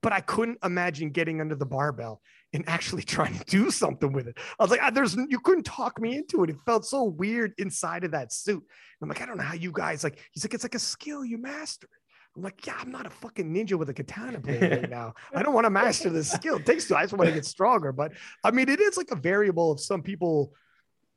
but 0.00 0.12
I 0.12 0.20
couldn't 0.20 0.58
imagine 0.62 1.10
getting 1.10 1.40
under 1.40 1.56
the 1.56 1.66
barbell 1.66 2.20
and 2.52 2.64
actually 2.68 3.02
trying 3.04 3.38
to 3.38 3.44
do 3.44 3.70
something 3.70 4.12
with 4.12 4.28
it. 4.28 4.38
I 4.58 4.62
was 4.62 4.70
like, 4.70 4.94
there's 4.94 5.16
you 5.28 5.40
couldn't 5.40 5.64
talk 5.64 6.00
me 6.00 6.16
into 6.16 6.44
it. 6.44 6.50
It 6.50 6.56
felt 6.64 6.86
so 6.86 7.04
weird 7.04 7.52
inside 7.58 8.04
of 8.04 8.12
that 8.12 8.32
suit. 8.32 8.64
I'm 9.02 9.08
like, 9.08 9.20
I 9.20 9.26
don't 9.26 9.36
know 9.36 9.44
how 9.44 9.54
you 9.54 9.72
guys 9.72 10.04
like. 10.04 10.18
He's 10.32 10.44
like, 10.44 10.54
it's 10.54 10.64
like 10.64 10.74
a 10.74 10.80
skill 10.80 11.24
you 11.24 11.36
master. 11.36 11.88
I'm 12.36 12.42
like, 12.42 12.66
yeah, 12.66 12.76
I'm 12.78 12.90
not 12.90 13.06
a 13.06 13.10
fucking 13.10 13.52
ninja 13.52 13.74
with 13.78 13.88
a 13.88 13.94
katana 13.94 14.38
blade 14.40 14.62
right 14.62 14.90
now. 14.90 15.14
I 15.34 15.42
don't 15.42 15.54
want 15.54 15.64
to 15.64 15.70
master 15.70 16.10
this 16.10 16.30
skill. 16.32 16.56
It 16.56 16.66
takes 16.66 16.86
two. 16.86 16.94
I 16.94 17.02
just 17.02 17.14
want 17.14 17.28
to 17.28 17.34
get 17.34 17.46
stronger. 17.46 17.92
But 17.92 18.12
I 18.44 18.50
mean, 18.50 18.68
it 18.68 18.80
is 18.80 18.96
like 18.96 19.10
a 19.10 19.16
variable 19.16 19.72
if 19.72 19.80
some 19.80 20.02
people 20.02 20.52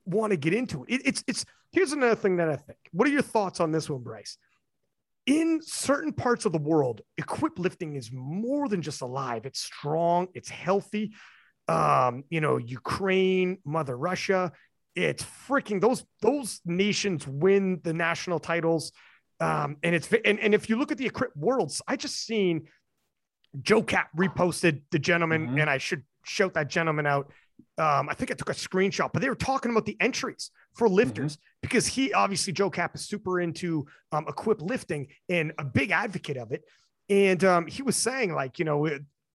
want 0.06 0.32
to 0.32 0.38
get 0.38 0.54
into 0.54 0.86
it. 0.86 0.94
it. 0.94 1.02
It's 1.06 1.24
it's 1.28 1.46
here's 1.72 1.92
another 1.92 2.16
thing 2.16 2.38
that 2.38 2.50
I 2.50 2.56
think. 2.56 2.80
What 2.92 3.08
are 3.08 3.12
your 3.12 3.22
thoughts 3.22 3.60
on 3.60 3.72
this 3.72 3.90
one, 3.90 4.02
Bryce? 4.02 4.38
In 5.26 5.60
certain 5.62 6.14
parts 6.14 6.46
of 6.46 6.54
the 6.54 6.60
world, 6.60 7.02
equip 7.18 7.60
lifting 7.60 7.96
is 7.96 8.10
more 8.12 8.68
than 8.68 8.82
just 8.82 9.02
alive. 9.02 9.46
It's 9.46 9.60
strong, 9.60 10.30
it's 10.34 10.50
healthy. 10.50 11.14
Um, 11.68 12.24
you 12.30 12.42
know, 12.42 12.58
Ukraine, 12.58 13.60
Mother 13.64 13.96
Russia, 13.96 14.54
it's 14.96 15.24
freaking 15.48 15.82
those 15.82 16.04
those 16.22 16.62
nations 16.66 17.28
win 17.28 17.80
the 17.84 17.94
national 17.94 18.40
titles 18.40 18.92
um, 19.40 19.78
and 19.84 19.96
it's 19.96 20.12
and, 20.26 20.40
and 20.40 20.54
if 20.54 20.70
you 20.70 20.78
look 20.78 20.92
at 20.92 20.98
the 20.98 21.06
Equip 21.06 21.36
Worlds, 21.36 21.82
I 21.88 21.96
just 21.96 22.26
seen 22.26 22.68
Joe 23.62 23.82
Cap 23.82 24.10
reposted 24.18 24.82
the 24.92 25.00
gentleman, 25.00 25.48
mm-hmm. 25.48 25.60
and 25.60 25.70
I 25.70 25.78
should 25.78 26.04
shout 26.24 26.54
that 26.56 26.70
gentleman 26.70 27.06
out. 27.06 27.32
Um, 27.78 28.10
I 28.10 28.14
think 28.14 28.32
I 28.32 28.34
took 28.36 28.50
a 28.50 28.54
screenshot, 28.54 29.12
but 29.14 29.22
they 29.22 29.30
were 29.30 29.36
talking 29.36 29.72
about 29.72 29.86
the 29.86 29.98
entries 30.00 30.52
for 30.76 30.88
lifters 30.88 31.38
mm-hmm. 31.38 31.60
because 31.62 31.88
he 31.88 32.14
obviously 32.14 32.54
Joe 32.54 32.70
Cap 32.70 32.96
is 32.96 33.06
super 33.06 33.40
into 33.40 33.86
um, 34.12 34.26
equip 34.28 34.62
lifting 34.62 35.08
and 35.30 35.54
a 35.58 35.66
big 35.66 35.92
advocate 35.92 36.38
of 36.38 36.52
it. 36.52 36.64
And 37.10 37.44
um, 37.44 37.68
he 37.68 37.82
was 37.82 37.96
saying, 37.96 38.34
like, 38.34 38.60
you 38.60 38.66
know, 38.66 38.88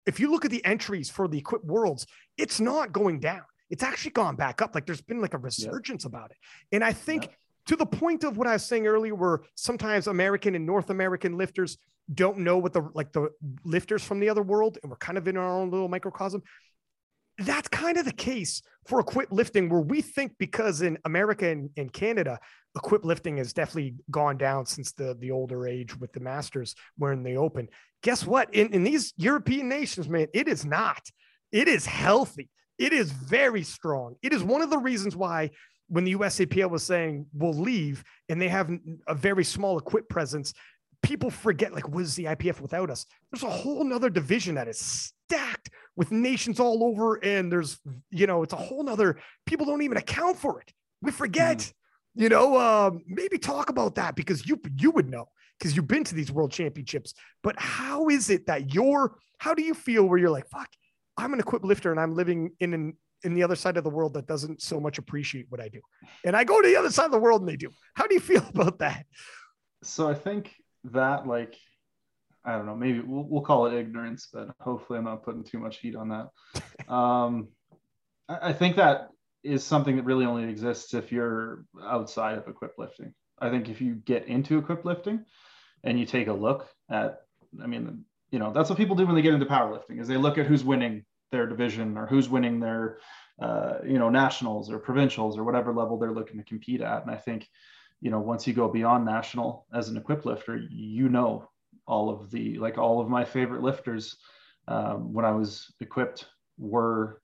if 0.06 0.18
you 0.18 0.30
look 0.30 0.44
at 0.44 0.50
the 0.50 0.64
entries 0.64 1.08
for 1.08 1.28
the 1.28 1.38
equip 1.38 1.64
worlds, 1.64 2.06
it's 2.36 2.60
not 2.60 2.92
going 2.92 3.20
down. 3.20 3.42
It's 3.68 3.82
actually 3.82 4.10
gone 4.10 4.34
back 4.34 4.60
up. 4.60 4.74
Like 4.74 4.86
there's 4.86 5.00
been 5.00 5.20
like 5.20 5.34
a 5.34 5.38
resurgence 5.38 6.04
about 6.04 6.32
it. 6.32 6.36
And 6.72 6.82
I 6.82 6.92
think 6.92 7.28
to 7.66 7.76
the 7.76 7.86
point 7.86 8.24
of 8.24 8.36
what 8.36 8.46
I 8.46 8.54
was 8.54 8.64
saying 8.64 8.86
earlier, 8.86 9.14
where 9.14 9.40
sometimes 9.54 10.06
American 10.06 10.54
and 10.54 10.66
North 10.66 10.90
American 10.90 11.36
lifters 11.36 11.78
don't 12.12 12.38
know 12.38 12.58
what 12.58 12.72
the 12.72 12.88
like 12.94 13.12
the 13.12 13.30
lifters 13.64 14.02
from 14.02 14.20
the 14.20 14.28
other 14.28 14.42
world, 14.42 14.78
and 14.82 14.90
we're 14.90 14.96
kind 14.96 15.18
of 15.18 15.28
in 15.28 15.36
our 15.36 15.48
own 15.48 15.70
little 15.70 15.88
microcosm. 15.88 16.42
That's 17.38 17.68
kind 17.68 17.96
of 17.96 18.04
the 18.04 18.12
case 18.12 18.60
for 18.86 19.00
equip 19.00 19.30
lifting, 19.32 19.68
where 19.68 19.80
we 19.80 20.02
think 20.02 20.32
because 20.38 20.82
in 20.82 20.98
America 21.04 21.48
and, 21.48 21.70
and 21.76 21.92
Canada, 21.92 22.38
equip 22.76 23.04
lifting 23.04 23.38
has 23.38 23.52
definitely 23.52 23.94
gone 24.10 24.36
down 24.36 24.66
since 24.66 24.92
the 24.92 25.16
the 25.18 25.30
older 25.30 25.66
age 25.66 25.96
with 25.96 26.12
the 26.12 26.20
masters 26.20 26.74
wearing 26.98 27.22
the 27.22 27.36
open. 27.36 27.68
Guess 28.02 28.26
what? 28.26 28.52
In, 28.54 28.72
in 28.72 28.82
these 28.82 29.12
European 29.16 29.68
nations, 29.68 30.08
man, 30.08 30.26
it 30.34 30.48
is 30.48 30.64
not. 30.64 31.02
It 31.52 31.68
is 31.68 31.86
healthy. 31.86 32.48
It 32.78 32.92
is 32.92 33.12
very 33.12 33.62
strong. 33.62 34.16
It 34.22 34.32
is 34.32 34.42
one 34.42 34.62
of 34.62 34.70
the 34.70 34.78
reasons 34.78 35.14
why 35.14 35.50
when 35.90 36.04
the 36.04 36.14
USAPL 36.14 36.70
was 36.70 36.84
saying 36.84 37.26
we'll 37.34 37.52
leave 37.52 38.04
and 38.28 38.40
they 38.40 38.48
have 38.48 38.70
a 39.08 39.14
very 39.14 39.44
small 39.44 39.76
equip 39.76 40.08
presence, 40.08 40.54
people 41.02 41.30
forget 41.30 41.74
like 41.74 41.88
what 41.88 42.02
is 42.02 42.14
the 42.14 42.24
IPF 42.24 42.60
without 42.60 42.90
us? 42.90 43.06
There's 43.30 43.42
a 43.42 43.50
whole 43.50 43.84
nother 43.84 44.08
division 44.08 44.54
that 44.54 44.68
is 44.68 45.12
stacked 45.26 45.70
with 45.96 46.12
nations 46.12 46.60
all 46.60 46.84
over, 46.84 47.16
and 47.16 47.50
there's 47.50 47.78
you 48.10 48.26
know 48.26 48.42
it's 48.42 48.52
a 48.52 48.56
whole 48.56 48.84
nother. 48.84 49.18
People 49.46 49.66
don't 49.66 49.82
even 49.82 49.96
account 49.96 50.38
for 50.38 50.60
it. 50.60 50.72
We 51.02 51.10
forget. 51.10 51.58
Mm. 51.58 51.72
You 52.16 52.28
know, 52.28 52.56
uh, 52.56 52.90
maybe 53.06 53.38
talk 53.38 53.70
about 53.70 53.96
that 53.96 54.16
because 54.16 54.46
you 54.46 54.60
you 54.78 54.90
would 54.92 55.08
know 55.08 55.26
because 55.58 55.76
you've 55.76 55.86
been 55.88 56.04
to 56.04 56.14
these 56.14 56.32
world 56.32 56.52
championships. 56.52 57.14
But 57.42 57.58
how 57.58 58.08
is 58.08 58.30
it 58.30 58.46
that 58.46 58.74
you're? 58.74 59.16
How 59.38 59.54
do 59.54 59.62
you 59.62 59.74
feel 59.74 60.04
where 60.04 60.18
you're 60.18 60.30
like, 60.30 60.48
fuck, 60.48 60.68
I'm 61.16 61.32
an 61.32 61.40
equipped 61.40 61.64
lifter 61.64 61.90
and 61.90 62.00
I'm 62.00 62.14
living 62.14 62.52
in 62.60 62.74
an 62.74 62.96
in 63.22 63.34
the 63.34 63.42
other 63.42 63.56
side 63.56 63.76
of 63.76 63.84
the 63.84 63.90
world 63.90 64.14
that 64.14 64.26
doesn't 64.26 64.62
so 64.62 64.80
much 64.80 64.98
appreciate 64.98 65.46
what 65.48 65.60
I 65.60 65.68
do, 65.68 65.80
and 66.24 66.36
I 66.36 66.44
go 66.44 66.60
to 66.60 66.68
the 66.68 66.76
other 66.76 66.90
side 66.90 67.06
of 67.06 67.12
the 67.12 67.18
world 67.18 67.42
and 67.42 67.48
they 67.48 67.56
do. 67.56 67.70
How 67.94 68.06
do 68.06 68.14
you 68.14 68.20
feel 68.32 68.46
about 68.48 68.78
that? 68.78 69.06
So 69.82 70.08
I 70.08 70.14
think 70.14 70.52
that 70.84 71.26
like 71.26 71.56
I 72.44 72.52
don't 72.56 72.66
know, 72.66 72.74
maybe 72.74 73.00
we'll, 73.00 73.24
we'll 73.24 73.42
call 73.42 73.66
it 73.66 73.74
ignorance, 73.74 74.28
but 74.32 74.48
hopefully 74.60 74.98
I'm 74.98 75.04
not 75.04 75.22
putting 75.22 75.44
too 75.44 75.58
much 75.58 75.78
heat 75.78 75.96
on 75.96 76.08
that. 76.08 76.28
Um, 76.90 77.48
I, 78.28 78.48
I 78.48 78.52
think 78.52 78.74
that 78.76 79.10
is 79.44 79.62
something 79.62 79.96
that 79.96 80.04
really 80.04 80.24
only 80.24 80.48
exists 80.48 80.92
if 80.94 81.12
you're 81.12 81.64
outside 81.84 82.38
of 82.38 82.48
equipped 82.48 82.78
lifting. 82.78 83.14
I 83.38 83.50
think 83.50 83.68
if 83.68 83.80
you 83.80 83.94
get 83.94 84.26
into 84.26 84.58
equipped 84.58 84.84
lifting 84.84 85.24
and 85.84 86.00
you 86.00 86.06
take 86.06 86.28
a 86.28 86.32
look 86.32 86.68
at, 86.90 87.20
I 87.62 87.66
mean, 87.66 88.04
you 88.30 88.38
know, 88.38 88.52
that's 88.52 88.68
what 88.68 88.76
people 88.76 88.96
do 88.96 89.06
when 89.06 89.14
they 89.14 89.22
get 89.22 89.34
into 89.34 89.46
powerlifting 89.46 90.00
is 90.00 90.08
they 90.08 90.16
look 90.16 90.38
at 90.38 90.46
who's 90.46 90.64
winning 90.64 91.04
their 91.30 91.46
division 91.46 91.96
or 91.96 92.06
who's 92.06 92.28
winning 92.28 92.60
their, 92.60 92.98
uh, 93.40 93.78
you 93.84 93.98
know, 93.98 94.10
nationals 94.10 94.70
or 94.70 94.78
provincials 94.78 95.38
or 95.38 95.44
whatever 95.44 95.72
level 95.72 95.98
they're 95.98 96.12
looking 96.12 96.38
to 96.38 96.44
compete 96.44 96.80
at. 96.80 97.02
And 97.02 97.10
I 97.10 97.16
think, 97.16 97.48
you 98.00 98.10
know, 98.10 98.20
once 98.20 98.46
you 98.46 98.52
go 98.52 98.68
beyond 98.68 99.04
national 99.04 99.66
as 99.74 99.88
an 99.88 99.96
equipped 99.96 100.26
lifter, 100.26 100.56
you 100.56 101.08
know 101.08 101.48
all 101.86 102.08
of 102.08 102.30
the 102.30 102.56
like 102.58 102.78
all 102.78 103.00
of 103.00 103.08
my 103.08 103.24
favorite 103.24 103.62
lifters 103.62 104.16
um, 104.68 105.12
when 105.12 105.24
I 105.24 105.32
was 105.32 105.72
equipped 105.80 106.26
were 106.58 107.20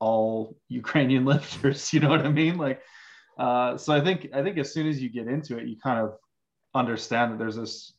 all 0.00 0.56
Ukrainian 0.68 1.24
lifters. 1.24 1.92
You 1.92 2.00
know 2.00 2.10
what 2.10 2.26
I 2.26 2.30
mean? 2.30 2.58
Like, 2.58 2.82
uh, 3.38 3.76
so 3.76 3.92
I 3.92 4.00
think 4.00 4.30
I 4.34 4.42
think 4.42 4.58
as 4.58 4.72
soon 4.72 4.88
as 4.88 5.00
you 5.00 5.08
get 5.08 5.28
into 5.28 5.56
it, 5.56 5.66
you 5.66 5.76
kind 5.76 6.00
of 6.00 6.14
understand 6.74 7.32
that 7.32 7.38
there's 7.38 7.56
this 7.56 7.92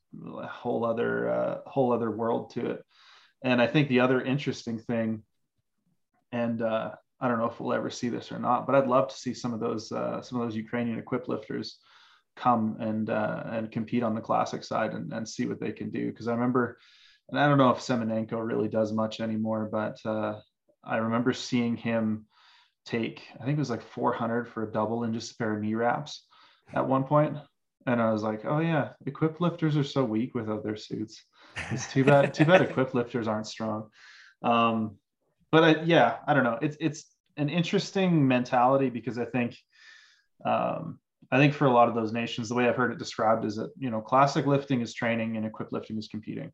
whole 0.47 0.85
other 0.85 1.29
uh, 1.29 1.57
whole 1.65 1.93
other 1.93 2.11
world 2.11 2.51
to 2.51 2.71
it. 2.71 2.83
And 3.43 3.61
I 3.61 3.67
think 3.67 3.87
the 3.87 4.01
other 4.01 4.21
interesting 4.21 4.79
thing, 4.79 5.23
and 6.31 6.61
uh, 6.61 6.91
I 7.21 7.27
don't 7.27 7.39
know 7.39 7.49
if 7.49 7.59
we'll 7.59 7.73
ever 7.73 7.89
see 7.89 8.09
this 8.09 8.31
or 8.31 8.39
not, 8.39 8.65
but 8.65 8.75
I'd 8.75 8.87
love 8.87 9.09
to 9.09 9.17
see 9.17 9.33
some 9.33 9.53
of 9.53 9.59
those 9.59 9.91
uh, 9.91 10.21
some 10.21 10.39
of 10.39 10.47
those 10.47 10.55
Ukrainian 10.55 10.99
equipped 10.99 11.29
lifters 11.29 11.77
come 12.35 12.77
and 12.79 13.09
uh, 13.09 13.43
and 13.47 13.71
compete 13.71 14.03
on 14.03 14.15
the 14.15 14.21
classic 14.21 14.63
side 14.63 14.93
and, 14.93 15.11
and 15.11 15.27
see 15.27 15.45
what 15.45 15.59
they 15.59 15.71
can 15.71 15.89
do. 15.89 16.09
Because 16.11 16.27
I 16.27 16.33
remember, 16.33 16.77
and 17.29 17.39
I 17.39 17.47
don't 17.47 17.57
know 17.57 17.71
if 17.71 17.79
Semenenko 17.79 18.45
really 18.45 18.69
does 18.69 18.93
much 18.93 19.19
anymore, 19.19 19.69
but 19.71 19.97
uh, 20.05 20.39
I 20.83 20.97
remember 20.97 21.33
seeing 21.33 21.75
him 21.75 22.25
take 22.85 23.21
I 23.39 23.43
think 23.43 23.57
it 23.57 23.59
was 23.59 23.69
like 23.69 23.83
400 23.83 24.47
for 24.47 24.63
a 24.63 24.71
double 24.71 25.03
and 25.03 25.13
just 25.13 25.33
a 25.33 25.37
pair 25.37 25.53
of 25.53 25.61
knee 25.61 25.75
wraps 25.75 26.25
at 26.73 26.87
one 26.87 27.03
point, 27.03 27.37
and 27.85 28.01
I 28.01 28.11
was 28.11 28.23
like, 28.23 28.45
oh 28.45 28.59
yeah, 28.59 28.89
equipped 29.05 29.41
lifters 29.41 29.75
are 29.75 29.83
so 29.83 30.03
weak 30.05 30.35
without 30.35 30.63
their 30.63 30.77
suits. 30.77 31.23
It's 31.71 31.91
too 31.91 32.05
bad. 32.05 32.33
too 32.33 32.45
bad 32.45 32.61
equipped 32.69 32.95
lifters 32.95 33.27
aren't 33.27 33.47
strong. 33.47 33.89
Um, 34.43 34.97
but 35.51 35.63
I, 35.63 35.81
yeah, 35.83 36.17
I 36.27 36.33
don't 36.33 36.43
know. 36.43 36.59
It's 36.61 36.77
it's 36.79 37.05
an 37.37 37.49
interesting 37.49 38.27
mentality 38.27 38.89
because 38.89 39.17
I 39.17 39.25
think 39.25 39.57
um, 40.45 40.99
I 41.31 41.37
think 41.37 41.53
for 41.53 41.65
a 41.65 41.71
lot 41.71 41.87
of 41.87 41.95
those 41.95 42.11
nations, 42.11 42.49
the 42.49 42.55
way 42.55 42.67
I've 42.67 42.75
heard 42.75 42.91
it 42.91 42.97
described 42.97 43.45
is 43.45 43.55
that 43.55 43.71
you 43.77 43.89
know 43.89 44.01
classic 44.01 44.45
lifting 44.45 44.81
is 44.81 44.93
training 44.93 45.37
and 45.37 45.45
equipped 45.45 45.73
lifting 45.73 45.97
is 45.97 46.07
competing. 46.07 46.51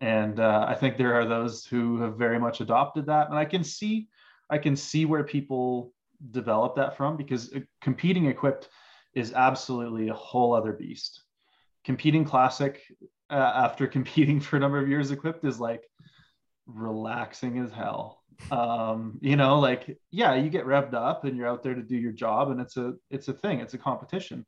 And 0.00 0.40
uh, 0.40 0.64
I 0.66 0.74
think 0.74 0.96
there 0.96 1.14
are 1.14 1.26
those 1.26 1.66
who 1.66 2.00
have 2.00 2.16
very 2.16 2.38
much 2.38 2.60
adopted 2.60 3.06
that, 3.06 3.28
and 3.28 3.38
I 3.38 3.44
can 3.44 3.64
see 3.64 4.08
I 4.48 4.58
can 4.58 4.76
see 4.76 5.04
where 5.04 5.24
people 5.24 5.92
develop 6.32 6.76
that 6.76 6.96
from 6.96 7.16
because 7.16 7.52
uh, 7.54 7.60
competing 7.80 8.26
equipped 8.26 8.68
is 9.14 9.32
absolutely 9.32 10.08
a 10.08 10.14
whole 10.14 10.54
other 10.54 10.72
beast. 10.72 11.22
Competing 11.84 12.24
classic 12.24 12.82
uh, 13.30 13.52
after 13.54 13.86
competing 13.98 14.40
for 14.40 14.56
a 14.56 14.60
number 14.60 14.78
of 14.78 14.88
years 14.88 15.10
equipped 15.10 15.44
is 15.44 15.60
like 15.60 15.84
relaxing 16.74 17.58
as 17.58 17.70
hell. 17.72 18.22
Um 18.50 19.18
you 19.20 19.36
know 19.36 19.58
like 19.58 19.98
yeah 20.10 20.34
you 20.34 20.48
get 20.48 20.64
revved 20.64 20.94
up 20.94 21.24
and 21.24 21.36
you're 21.36 21.48
out 21.48 21.62
there 21.62 21.74
to 21.74 21.82
do 21.82 21.96
your 21.96 22.12
job 22.12 22.50
and 22.50 22.58
it's 22.58 22.78
a 22.78 22.94
it's 23.10 23.28
a 23.28 23.32
thing 23.32 23.60
it's 23.60 23.74
a 23.74 23.78
competition. 23.78 24.46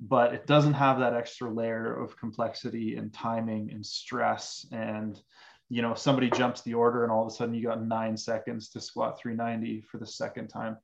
But 0.00 0.32
it 0.34 0.46
doesn't 0.46 0.72
have 0.72 0.98
that 0.98 1.14
extra 1.14 1.52
layer 1.52 1.94
of 1.94 2.16
complexity 2.16 2.96
and 2.96 3.12
timing 3.12 3.70
and 3.70 3.84
stress 3.84 4.66
and 4.72 5.20
you 5.68 5.82
know 5.82 5.94
somebody 5.94 6.30
jumps 6.30 6.62
the 6.62 6.74
order 6.74 7.04
and 7.04 7.12
all 7.12 7.22
of 7.22 7.28
a 7.28 7.34
sudden 7.34 7.54
you 7.54 7.66
got 7.66 7.84
nine 7.84 8.16
seconds 8.16 8.70
to 8.70 8.80
squat 8.80 9.20
390 9.20 9.82
for 9.82 9.98
the 9.98 10.06
second 10.06 10.48
time. 10.48 10.76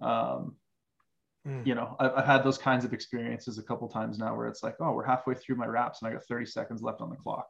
Um 0.00 0.56
mm. 1.46 1.66
you 1.66 1.74
know 1.74 1.96
I've, 1.98 2.12
I've 2.16 2.26
had 2.26 2.44
those 2.44 2.58
kinds 2.58 2.84
of 2.84 2.92
experiences 2.92 3.58
a 3.58 3.62
couple 3.62 3.88
times 3.88 4.18
now 4.18 4.36
where 4.36 4.46
it's 4.46 4.62
like 4.62 4.76
oh 4.80 4.92
we're 4.92 5.04
halfway 5.04 5.34
through 5.34 5.56
my 5.56 5.66
wraps 5.66 6.00
and 6.00 6.08
i 6.08 6.12
got 6.12 6.24
30 6.24 6.46
seconds 6.46 6.82
left 6.82 7.00
on 7.00 7.10
the 7.10 7.16
clock 7.16 7.48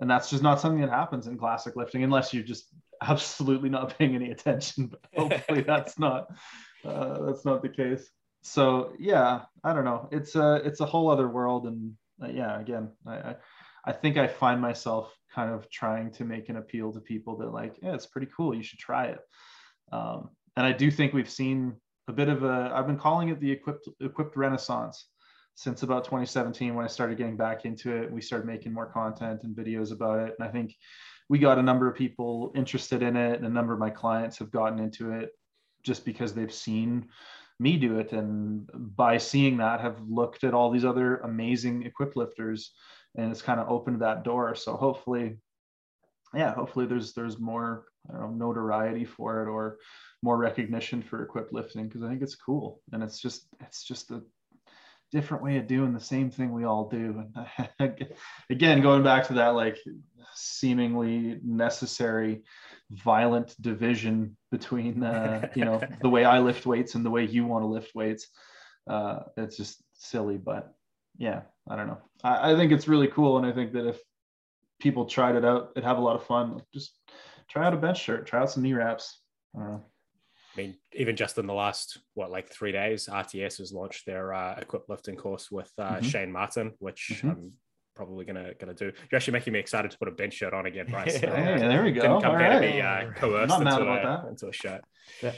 and 0.00 0.10
that's 0.10 0.30
just 0.30 0.42
not 0.42 0.60
something 0.60 0.80
that 0.80 0.90
happens 0.90 1.26
in 1.26 1.38
classic 1.38 1.76
lifting 1.76 2.02
unless 2.02 2.32
you're 2.32 2.42
just 2.42 2.68
absolutely 3.02 3.68
not 3.68 3.96
paying 3.98 4.14
any 4.14 4.30
attention. 4.30 4.86
But 4.86 5.00
hopefully 5.16 5.62
that's 5.62 5.98
not 5.98 6.28
uh, 6.84 7.26
that's 7.26 7.44
not 7.44 7.62
the 7.62 7.68
case. 7.68 8.10
So 8.42 8.92
yeah, 8.98 9.42
I 9.62 9.74
don't 9.74 9.84
know. 9.84 10.08
It's 10.10 10.34
a 10.34 10.56
it's 10.64 10.80
a 10.80 10.86
whole 10.86 11.10
other 11.10 11.28
world, 11.28 11.66
and 11.66 11.94
uh, 12.22 12.28
yeah, 12.28 12.58
again, 12.58 12.90
I, 13.06 13.14
I, 13.14 13.36
I 13.84 13.92
think 13.92 14.16
I 14.16 14.26
find 14.26 14.60
myself 14.60 15.14
kind 15.34 15.52
of 15.52 15.70
trying 15.70 16.10
to 16.12 16.24
make 16.24 16.48
an 16.48 16.56
appeal 16.56 16.92
to 16.92 17.00
people 17.00 17.36
that 17.38 17.52
like, 17.52 17.76
yeah, 17.82 17.94
it's 17.94 18.06
pretty 18.06 18.28
cool. 18.34 18.54
You 18.54 18.62
should 18.62 18.78
try 18.78 19.06
it. 19.06 19.20
Um, 19.92 20.30
and 20.56 20.66
I 20.66 20.72
do 20.72 20.90
think 20.90 21.12
we've 21.12 21.30
seen 21.30 21.76
a 22.08 22.12
bit 22.12 22.28
of 22.28 22.42
a. 22.42 22.72
I've 22.74 22.86
been 22.86 22.98
calling 22.98 23.28
it 23.28 23.40
the 23.40 23.50
equipped 23.50 23.88
equipped 24.00 24.36
renaissance 24.36 25.06
since 25.54 25.82
about 25.82 26.04
2017 26.04 26.74
when 26.74 26.84
I 26.84 26.88
started 26.88 27.18
getting 27.18 27.36
back 27.36 27.64
into 27.64 27.94
it. 27.94 28.10
We 28.10 28.20
started 28.20 28.46
making 28.46 28.72
more 28.72 28.86
content 28.86 29.40
and 29.42 29.54
videos 29.56 29.92
about 29.92 30.20
it, 30.20 30.34
and 30.38 30.48
I 30.48 30.50
think 30.50 30.74
we 31.30 31.38
got 31.38 31.58
a 31.58 31.62
number 31.62 31.88
of 31.88 31.94
people 31.94 32.50
interested 32.56 33.02
in 33.02 33.16
it 33.16 33.36
and 33.36 33.46
a 33.46 33.50
number 33.50 33.72
of 33.72 33.78
my 33.78 33.88
clients 33.88 34.38
have 34.38 34.50
gotten 34.50 34.80
into 34.80 35.12
it 35.12 35.30
just 35.84 36.04
because 36.04 36.34
they've 36.34 36.52
seen 36.52 37.08
me 37.60 37.76
do 37.76 38.00
it. 38.00 38.12
And 38.12 38.68
by 38.74 39.16
seeing 39.18 39.58
that 39.58 39.80
have 39.80 40.00
looked 40.08 40.42
at 40.42 40.54
all 40.54 40.72
these 40.72 40.84
other 40.84 41.18
amazing 41.18 41.84
equipped 41.84 42.16
lifters 42.16 42.72
and 43.16 43.30
it's 43.30 43.42
kind 43.42 43.60
of 43.60 43.68
opened 43.68 44.00
that 44.00 44.24
door. 44.24 44.56
So 44.56 44.74
hopefully 44.74 45.36
yeah 46.34 46.54
hopefully 46.54 46.86
there's 46.86 47.12
there's 47.12 47.40
more 47.40 47.86
I 48.08 48.18
don't 48.18 48.38
know 48.38 48.46
notoriety 48.46 49.04
for 49.04 49.42
it 49.42 49.48
or 49.48 49.78
more 50.22 50.36
recognition 50.36 51.02
for 51.02 51.22
equipped 51.22 51.52
lifting 51.52 51.86
because 51.86 52.02
I 52.02 52.08
think 52.08 52.22
it's 52.22 52.34
cool. 52.34 52.80
And 52.92 53.04
it's 53.04 53.20
just 53.20 53.46
it's 53.60 53.84
just 53.84 54.10
a 54.10 54.22
different 55.12 55.42
way 55.42 55.56
of 55.56 55.66
doing 55.66 55.92
the 55.92 56.00
same 56.00 56.30
thing 56.30 56.52
we 56.52 56.64
all 56.64 56.88
do. 56.88 57.24
And 57.78 58.06
again, 58.50 58.80
going 58.80 59.02
back 59.02 59.26
to 59.28 59.34
that 59.34 59.54
like 59.54 59.78
seemingly 60.34 61.40
necessary 61.44 62.42
violent 62.90 63.54
division 63.60 64.36
between 64.50 65.02
uh, 65.02 65.48
you 65.54 65.64
know 65.64 65.80
the 66.02 66.08
way 66.08 66.24
I 66.24 66.40
lift 66.40 66.66
weights 66.66 66.94
and 66.94 67.04
the 67.04 67.10
way 67.10 67.24
you 67.24 67.46
want 67.46 67.62
to 67.62 67.66
lift 67.66 67.94
weights. 67.94 68.28
Uh, 68.88 69.20
it's 69.36 69.56
just 69.56 69.82
silly, 69.94 70.36
but 70.36 70.72
yeah, 71.18 71.42
I 71.68 71.76
don't 71.76 71.86
know. 71.86 71.98
I, 72.24 72.52
I 72.52 72.56
think 72.56 72.72
it's 72.72 72.88
really 72.88 73.08
cool, 73.08 73.38
and 73.38 73.46
I 73.46 73.52
think 73.52 73.72
that 73.72 73.86
if 73.86 73.98
people 74.80 75.04
tried 75.04 75.36
it 75.36 75.44
out, 75.44 75.74
they'd 75.74 75.84
have 75.84 75.98
a 75.98 76.02
lot 76.02 76.16
of 76.16 76.24
fun. 76.24 76.62
Just 76.72 76.98
try 77.48 77.66
out 77.66 77.74
a 77.74 77.76
bench 77.76 78.02
shirt, 78.02 78.26
try 78.26 78.40
out 78.40 78.50
some 78.50 78.62
knee 78.62 78.72
wraps. 78.72 79.20
I 79.54 79.60
don't 79.60 79.70
know. 79.72 79.84
I 80.60 80.62
mean, 80.64 80.76
even 80.92 81.16
just 81.16 81.38
in 81.38 81.46
the 81.46 81.54
last 81.54 81.98
what 82.14 82.30
like 82.30 82.50
three 82.50 82.72
days, 82.72 83.08
RTS 83.10 83.58
has 83.58 83.72
launched 83.72 84.04
their 84.04 84.34
uh, 84.34 84.56
equipped 84.60 84.90
lifting 84.90 85.16
course 85.16 85.50
with 85.50 85.72
uh, 85.78 85.94
mm-hmm. 85.94 86.06
Shane 86.06 86.30
Martin, 86.32 86.72
which 86.80 87.12
mm-hmm. 87.14 87.30
I'm 87.30 87.52
probably 87.94 88.26
gonna 88.26 88.52
gonna 88.60 88.74
do. 88.74 88.86
You're 88.86 89.16
actually 89.16 89.32
making 89.32 89.54
me 89.54 89.58
excited 89.58 89.90
to 89.90 89.98
put 89.98 90.08
a 90.08 90.10
bench 90.10 90.34
shirt 90.34 90.52
on 90.52 90.66
again, 90.66 90.86
Bryce. 90.90 91.16
hey, 91.20 91.26
there 91.26 91.82
we 91.82 91.92
go. 91.92 92.02
Didn't 92.02 92.22
come 92.22 92.32
All 92.32 92.36
right. 92.36 92.60
to 92.60 92.72
be 92.72 92.82
uh, 92.82 93.10
coerced 93.12 93.58
into 93.58 93.70
a, 93.70 94.28
into, 94.28 94.48
a, 94.48 94.52
shirt. 94.52 94.82
Yeah. 95.22 95.32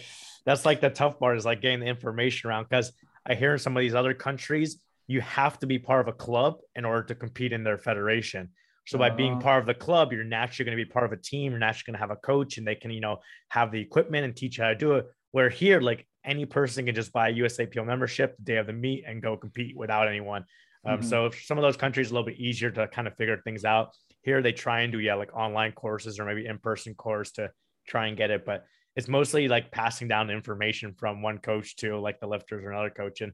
That's 0.45 0.67
like 0.67 0.81
the 0.81 0.91
tough 0.91 1.21
part 1.21 1.39
is 1.39 1.45
like 1.45 1.61
getting 1.61 1.81
the 1.81 1.87
information 1.87 2.51
around 2.51 2.65
because 2.65 2.93
I 3.25 3.35
hear 3.35 3.53
in 3.53 3.59
some 3.61 3.77
of 3.77 3.81
these 3.81 3.95
other 3.95 4.15
countries 4.15 4.83
you 5.07 5.21
have 5.21 5.59
to 5.61 5.67
be 5.67 5.79
part 5.79 6.01
of 6.01 6.09
a 6.09 6.17
club 6.17 6.57
in 6.75 6.85
order 6.85 7.03
to 7.05 7.15
compete 7.15 7.53
in 7.53 7.65
their 7.65 7.79
federation. 7.79 8.49
So 8.85 8.99
by 8.99 9.11
being 9.11 9.35
uh-huh. 9.35 9.43
part 9.43 9.61
of 9.61 9.67
the 9.67 9.75
club, 9.75 10.13
you're 10.13 10.25
naturally 10.25 10.65
going 10.65 10.77
to 10.77 10.85
be 10.85 10.91
part 10.91 11.05
of 11.05 11.13
a 11.13 11.17
team. 11.17 11.53
You're 11.53 11.61
naturally 11.61 11.93
going 11.93 12.01
to 12.01 12.01
have 12.01 12.11
a 12.11 12.17
coach, 12.17 12.59
and 12.59 12.67
they 12.67 12.75
can, 12.75 12.91
you 12.91 13.01
know, 13.01 13.19
have 13.49 13.71
the 13.71 13.81
equipment 13.81 14.25
and 14.25 14.35
teach 14.35 14.59
you 14.59 14.65
how 14.65 14.71
to 14.71 14.77
do 14.77 14.95
it. 14.95 15.07
Where 15.31 15.49
here, 15.49 15.81
like 15.81 16.07
any 16.25 16.47
person 16.47 16.87
can 16.87 16.95
just 16.95 17.13
buy 17.13 17.29
a 17.29 17.33
USAPL 17.33 17.87
membership 17.87 18.37
the 18.37 18.45
day 18.45 18.57
of 18.57 18.67
the 18.67 18.73
meet 18.73 19.05
and 19.07 19.23
go 19.23 19.37
compete 19.37 19.77
without 19.77 20.09
anyone. 20.09 20.45
Um, 20.85 20.99
mm-hmm. 20.99 21.09
So 21.09 21.31
some 21.31 21.59
of 21.59 21.63
those 21.63 21.77
countries 21.77 22.11
a 22.11 22.15
little 22.15 22.27
bit 22.27 22.39
easier 22.39 22.71
to 22.73 22.89
kind 22.89 23.07
of 23.07 23.17
figure 23.17 23.41
things 23.43 23.65
out. 23.65 23.91
Here 24.23 24.43
they 24.43 24.53
try 24.53 24.83
and 24.83 24.93
do 24.93 25.01
yeah 25.01 25.15
like 25.15 25.35
online 25.35 25.73
courses 25.73 26.19
or 26.19 26.25
maybe 26.25 26.47
in 26.47 26.59
person 26.59 26.95
course 26.95 27.33
to 27.33 27.51
try 27.89 28.07
and 28.07 28.17
get 28.17 28.31
it, 28.31 28.45
but 28.45 28.65
it's 28.95 29.09
mostly 29.09 29.49
like 29.49 29.71
passing 29.71 30.07
down 30.07 30.31
information 30.31 30.95
from 30.99 31.23
one 31.23 31.39
coach 31.39 31.77
to 31.77 31.99
like 31.99 32.21
the 32.21 32.27
lifters 32.27 32.63
or 32.63 32.71
another 32.71 32.91
coach. 32.91 33.21
And 33.21 33.33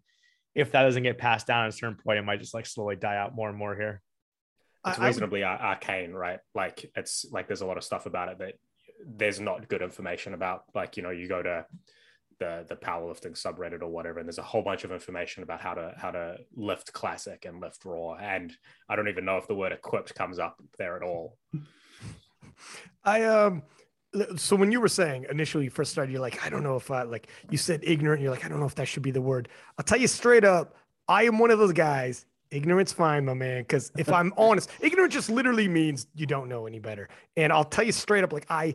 if 0.55 0.73
that 0.73 0.83
doesn't 0.83 1.03
get 1.03 1.19
passed 1.19 1.47
down 1.47 1.65
at 1.65 1.71
a 1.71 1.77
certain 1.77 1.97
point, 2.03 2.19
it 2.19 2.25
might 2.25 2.41
just 2.41 2.55
like 2.55 2.67
slowly 2.67 2.97
die 2.97 3.17
out 3.17 3.35
more 3.35 3.49
and 3.49 3.59
more 3.59 3.75
here 3.75 4.03
it's 4.87 4.99
reasonably 4.99 5.45
arcane, 5.45 6.13
right? 6.13 6.39
Like 6.55 6.91
it's 6.97 7.27
like 7.31 7.47
there's 7.47 7.61
a 7.61 7.67
lot 7.67 7.77
of 7.77 7.85
stuff 7.85 8.07
about 8.07 8.29
it 8.29 8.39
that 8.39 8.55
there's 9.07 9.41
not 9.41 9.69
good 9.69 9.83
information 9.83 10.35
about. 10.35 10.63
Like 10.75 10.97
you 10.97 11.03
know, 11.03 11.11
you 11.11 11.29
go 11.29 11.43
to 11.43 11.67
the 12.39 12.65
the 12.69 12.77
powerlifting 12.77 13.41
subreddit 13.41 13.83
or 13.83 13.89
whatever, 13.89 14.19
and 14.19 14.29
there's 14.29 14.39
a 14.39 14.43
whole 14.43 14.63
bunch 14.63 14.85
of 14.85 14.93
information 14.93 15.43
about 15.43 15.61
how 15.61 15.75
to 15.75 15.93
how 15.97 16.11
to 16.11 16.37
lift 16.55 16.93
classic 16.93 17.45
and 17.45 17.61
lift 17.61 17.85
raw. 17.85 18.15
And 18.15 18.53
I 18.89 18.97
don't 18.97 19.09
even 19.09 19.25
know 19.25 19.37
if 19.37 19.47
the 19.47 19.55
word 19.55 19.73
equipped 19.73 20.15
comes 20.15 20.39
up 20.39 20.57
there 20.79 20.97
at 20.97 21.03
all. 21.03 21.37
I 23.05 23.25
um 23.25 23.63
so 24.37 24.57
when 24.57 24.73
you 24.73 24.81
were 24.81 24.89
saying 24.89 25.27
initially 25.31 25.65
you 25.65 25.71
first 25.71 25.93
started, 25.93 26.13
you're 26.13 26.21
like, 26.21 26.45
I 26.45 26.49
don't 26.49 26.63
know 26.63 26.77
if 26.77 26.91
I 26.91 27.03
like 27.03 27.29
you 27.51 27.59
said 27.59 27.81
ignorant, 27.83 28.23
you're 28.23 28.31
like, 28.31 28.45
I 28.45 28.49
don't 28.49 28.61
know 28.61 28.67
if 28.67 28.75
that 28.77 28.89
should 28.89 29.03
be 29.03 29.11
the 29.11 29.21
word. 29.21 29.49
I'll 29.77 29.85
tell 29.85 29.99
you 29.99 30.09
straight 30.09 30.45
up, 30.45 30.77
I 31.09 31.25
am 31.25 31.39
one 31.39 31.51
of 31.51 31.59
those 31.59 31.73
guys. 31.73 32.25
Ignorance 32.51 32.93
fine, 32.93 33.25
my 33.25 33.35
man. 33.35 33.63
Because 33.63 33.93
if 33.97 34.13
I'm 34.13 34.33
honest, 34.37 34.71
ignorance 34.81 35.15
just 35.15 35.31
literally 35.31 35.69
means 35.69 36.07
you 36.15 36.27
don't 36.27 36.49
know 36.49 36.67
any 36.67 36.79
better. 36.79 37.09
And 37.37 37.53
I'll 37.53 37.65
tell 37.65 37.85
you 37.85 37.93
straight 37.93 38.25
up, 38.25 38.33
like 38.33 38.47
I 38.51 38.75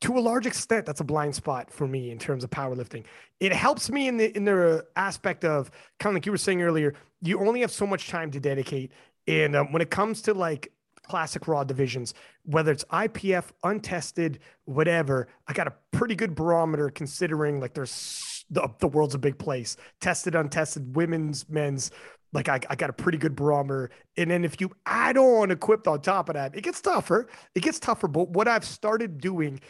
to 0.00 0.18
a 0.18 0.20
large 0.20 0.46
extent, 0.46 0.86
that's 0.86 1.00
a 1.00 1.04
blind 1.04 1.34
spot 1.34 1.72
for 1.72 1.86
me 1.86 2.10
in 2.10 2.18
terms 2.18 2.44
of 2.44 2.50
powerlifting. 2.50 3.04
It 3.38 3.52
helps 3.52 3.90
me 3.90 4.08
in 4.08 4.16
the 4.16 4.36
in 4.36 4.44
the 4.44 4.84
aspect 4.96 5.44
of 5.44 5.70
kind 5.98 6.12
of 6.12 6.16
like 6.16 6.26
you 6.26 6.32
were 6.32 6.38
saying 6.38 6.62
earlier. 6.62 6.94
You 7.22 7.40
only 7.40 7.60
have 7.60 7.70
so 7.70 7.86
much 7.86 8.08
time 8.08 8.30
to 8.32 8.40
dedicate, 8.40 8.92
and 9.26 9.56
um, 9.56 9.72
when 9.72 9.82
it 9.82 9.90
comes 9.90 10.22
to 10.22 10.34
like 10.34 10.72
classic 11.02 11.48
raw 11.48 11.64
divisions, 11.64 12.14
whether 12.44 12.70
it's 12.70 12.84
IPF, 12.84 13.46
untested, 13.64 14.38
whatever, 14.64 15.28
I 15.48 15.52
got 15.52 15.66
a 15.66 15.74
pretty 15.90 16.14
good 16.14 16.34
barometer 16.34 16.88
considering 16.90 17.60
like 17.60 17.74
there's 17.74 18.44
the, 18.50 18.68
the 18.78 18.88
world's 18.88 19.14
a 19.14 19.18
big 19.18 19.38
place, 19.38 19.76
tested, 20.00 20.34
untested, 20.34 20.94
women's, 20.96 21.48
men's. 21.48 21.90
Like 22.32 22.48
I, 22.48 22.60
I 22.68 22.76
got 22.76 22.90
a 22.90 22.92
pretty 22.92 23.18
good 23.18 23.34
barometer. 23.34 23.90
And 24.16 24.30
then 24.30 24.44
if 24.44 24.60
you 24.60 24.70
add 24.86 25.16
on 25.16 25.50
equipped 25.50 25.88
on 25.88 26.00
top 26.00 26.28
of 26.28 26.34
that, 26.34 26.56
it 26.56 26.62
gets 26.62 26.80
tougher. 26.80 27.28
It 27.54 27.62
gets 27.62 27.80
tougher. 27.80 28.08
But 28.08 28.30
what 28.30 28.46
I've 28.48 28.64
started 28.64 29.18
doing 29.18 29.60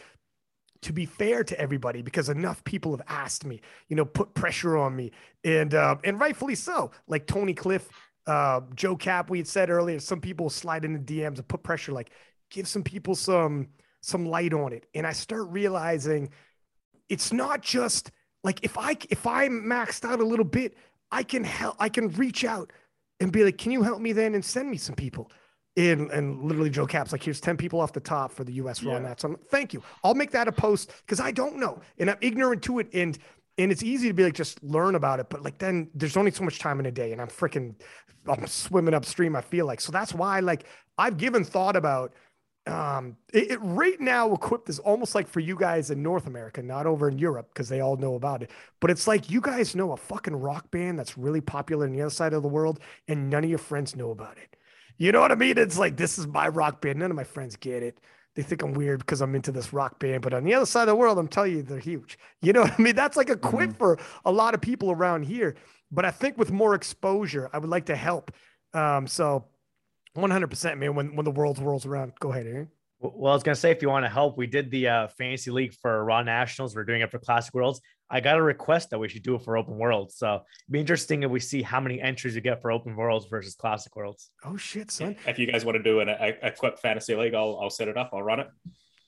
to 0.83 0.93
be 0.93 1.05
fair 1.05 1.45
to 1.45 1.61
everybody 1.61 2.03
because 2.03 2.29
enough 2.29 2.65
people 2.65 2.93
have 2.93 3.07
asked 3.07 3.45
me, 3.45 3.61
you 3.89 3.97
know, 3.97 4.05
put 4.05 4.35
pressure 4.35 4.79
on 4.79 4.97
me, 4.97 5.13
and 5.45 5.75
uh, 5.75 5.97
and 6.05 6.19
rightfully 6.19 6.55
so. 6.55 6.91
Like 7.07 7.27
Tony 7.27 7.55
Cliffe, 7.55 7.89
uh, 8.27 8.63
Joe 8.75 8.97
Cap, 8.97 9.31
we 9.31 9.39
had 9.39 9.47
said 9.47 9.71
earlier, 9.71 9.99
some 9.99 10.21
people 10.21 10.49
slide 10.49 10.85
into 10.85 10.99
DMs 11.01 11.37
and 11.37 11.49
put 11.49 11.63
pressure, 11.63 11.93
like 11.93 12.11
give 12.51 12.67
some 12.67 12.83
people 12.83 13.15
some 13.15 13.69
some 14.03 14.27
light 14.27 14.55
on 14.55 14.73
it. 14.73 14.87
And 14.95 15.07
I 15.07 15.13
start 15.13 15.49
realizing 15.49 16.31
it's 17.09 17.33
not 17.33 17.63
just 17.63 18.11
like 18.43 18.61
if 18.63 18.79
I 18.79 18.97
if 19.11 19.27
I 19.27 19.49
maxed 19.49 20.09
out 20.09 20.21
a 20.21 20.25
little 20.25 20.45
bit, 20.45 20.77
I 21.11 21.23
can 21.23 21.45
help. 21.45 21.77
I 21.79 21.89
can 21.89 22.09
reach 22.11 22.45
out 22.45 22.73
and 23.21 23.33
be 23.33 23.45
like, 23.45 23.59
"Can 23.59 23.73
you 23.73 23.83
help 23.83 24.01
me 24.01 24.13
then?" 24.13 24.35
and 24.35 24.45
send 24.45 24.71
me 24.71 24.77
some 24.77 24.95
people. 24.95 25.31
And, 25.77 26.11
and 26.11 26.43
literally 26.43 26.69
Joe 26.69 26.85
Caps 26.85 27.13
like 27.13 27.23
here's 27.23 27.41
10 27.41 27.57
people 27.57 27.81
off 27.81 27.93
the 27.93 28.01
top 28.01 28.33
for 28.33 28.43
the 28.43 28.53
US 28.55 28.83
Raw 28.83 28.95
yeah. 28.95 28.99
Nats. 28.99 29.23
So 29.23 29.39
thank 29.51 29.73
you. 29.73 29.83
I'll 30.03 30.17
make 30.17 30.33
that 30.33 30.49
a 30.49 30.53
post 30.53 30.93
because 31.07 31.21
I 31.21 31.31
don't 31.31 31.59
know 31.59 31.81
and 31.99 32.11
I'm 32.11 32.19
ignorant 32.21 32.63
to 32.65 32.81
it. 32.81 32.89
And 32.93 33.17
and 33.61 33.71
it's 33.71 33.83
easy 33.83 34.09
to 34.09 34.15
be 34.15 34.25
like 34.25 34.35
just 34.35 34.63
learn 34.63 34.95
about 34.95 35.21
it 35.21 35.29
but 35.29 35.43
like 35.43 35.59
then 35.59 35.89
there's 35.95 36.17
only 36.17 36.31
so 36.31 36.43
much 36.43 36.59
time 36.59 36.81
in 36.81 36.87
a 36.87 36.91
day 36.91 37.13
and 37.13 37.21
i'm 37.21 37.29
freaking 37.29 37.75
i'm 38.27 38.47
swimming 38.47 38.95
upstream 38.95 39.37
i 39.37 39.41
feel 39.41 39.67
like 39.67 39.81
so 39.81 39.93
that's 39.93 40.15
why 40.15 40.41
like 40.41 40.65
i've 40.99 41.17
given 41.17 41.45
thought 41.45 41.77
about 41.77 42.15
um 42.67 43.17
it, 43.33 43.53
it, 43.53 43.59
right 43.63 44.01
now 44.01 44.33
equipped 44.35 44.69
is 44.69 44.79
almost 44.81 45.15
like 45.15 45.27
for 45.27 45.41
you 45.41 45.57
guys 45.57 45.91
in 45.91 46.03
north 46.03 46.27
america 46.27 46.63
not 46.63 46.87
over 46.87 47.09
in 47.09 47.19
europe 47.19 47.49
because 47.53 47.71
they 47.71 47.81
all 47.81 47.97
know 47.97 48.15
about 48.15 48.43
it 48.43 48.51
but 48.81 48.91
it's 48.91 49.09
like 49.09 49.31
you 49.31 49.41
guys 49.41 49.75
know 49.75 49.93
a 49.93 49.97
fucking 49.97 50.37
rock 50.37 50.71
band 50.71 50.99
that's 50.99 51.17
really 51.17 51.41
popular 51.41 51.87
in 51.87 51.93
the 51.93 52.03
other 52.03 52.11
side 52.11 52.35
of 52.35 52.43
the 52.43 52.49
world 52.49 52.79
and 53.09 53.31
none 53.31 53.45
of 53.45 53.49
your 53.51 53.59
friends 53.59 53.97
know 53.97 54.11
about 54.11 54.37
it 54.37 54.57
you 54.99 55.11
know 55.11 55.21
what 55.21 55.33
i 55.33 55.35
mean 55.35 55.57
it's 55.57 55.79
like 55.79 55.97
this 55.97 56.19
is 56.19 56.27
my 56.27 56.49
rock 56.49 56.83
band 56.83 56.99
none 56.99 57.11
of 57.11 57.17
my 57.17 57.25
friends 57.25 57.57
get 57.57 57.83
it 57.83 57.99
they 58.37 58.43
think 58.43 58.63
I'm 58.63 58.75
weird 58.75 59.01
because 59.01 59.21
I'm 59.21 59.35
into 59.35 59.53
this 59.53 59.73
rock 59.73 59.99
band. 59.99 60.23
But 60.23 60.35
on 60.35 60.45
the 60.45 60.55
other 60.55 60.67
side 60.67 60.83
of 60.83 60.89
the 60.89 60.95
world, 60.95 61.19
I'm 61.19 61.29
telling 61.29 61.53
you, 61.53 61.63
they're 61.63 61.79
huge. 61.79 62.19
You 62.41 62.53
know 62.53 62.63
what 62.63 62.79
I 62.79 62.83
mean? 62.83 62.95
That's 62.95 63.17
like 63.17 63.29
equip 63.29 63.71
mm-hmm. 63.71 63.79
for 63.79 63.99
a 64.25 64.33
lot 64.33 64.55
of 64.55 64.61
people 64.61 64.91
around 64.91 65.25
here. 65.25 65.57
But 65.91 66.05
I 66.05 66.11
think 66.11 66.39
with 66.39 66.53
more 66.53 66.75
exposure, 66.75 67.51
I 67.53 67.59
would 67.59 67.71
like 67.71 67.87
to 67.87 67.97
help. 67.97 68.31
Um, 68.73 69.07
so 69.07 69.47
100%, 70.17 70.79
man, 70.79 70.95
when, 70.95 71.17
when 71.17 71.25
the 71.25 71.31
world 71.31 71.59
rolls 71.59 71.87
around, 71.87 72.13
go 72.21 72.33
ahead, 72.33 72.47
Arian. 72.47 72.69
Well, 73.01 73.33
I 73.33 73.35
was 73.35 73.43
gonna 73.43 73.55
say 73.55 73.71
if 73.71 73.81
you 73.81 73.89
want 73.89 74.05
to 74.05 74.11
help, 74.11 74.37
we 74.37 74.47
did 74.47 74.71
the 74.71 74.89
uh, 74.89 75.09
fantasy 75.09 75.51
league 75.51 75.73
for 75.73 76.05
Raw 76.05 76.23
Nationals. 76.23 76.77
We're 76.77 76.85
doing 76.85 77.01
it 77.01 77.11
for 77.11 77.19
Classic 77.19 77.55
Worlds. 77.55 77.81
I 78.11 78.21
got 78.21 78.37
a 78.37 78.43
request 78.43 78.91
that 78.91 78.99
we 78.99 79.09
should 79.09 79.23
do 79.23 79.37
it 79.37 79.43
for 79.43 79.57
Open 79.57 79.79
Worlds. 79.79 80.17
So 80.19 80.35
it'd 80.35 80.45
be 80.73 80.81
interesting 80.81 81.23
if 81.23 81.31
we 81.31 81.41
see 81.41 81.63
how 81.63 81.81
many 81.81 81.99
entries 81.99 82.35
you 82.35 82.43
get 82.43 82.61
for 82.61 82.71
Open 82.71 82.95
Worlds 82.97 83.27
versus 83.31 83.55
Classic 83.55 83.95
Worlds. 83.97 84.31
Oh 84.45 84.59
shit, 84.59 84.91
son! 84.91 85.17
If 85.27 85.39
you 85.39 85.51
guys 85.51 85.65
want 85.65 85.77
to 85.77 85.83
do 85.83 86.01
an 86.01 86.11
equip 86.43 86.79
fantasy 86.79 87.15
league, 87.15 87.33
I'll 87.33 87.59
I'll 87.63 87.71
set 87.71 87.89
it 87.89 87.97
up. 87.97 88.11
I'll 88.13 88.23
run 88.23 88.41
it. 88.41 88.49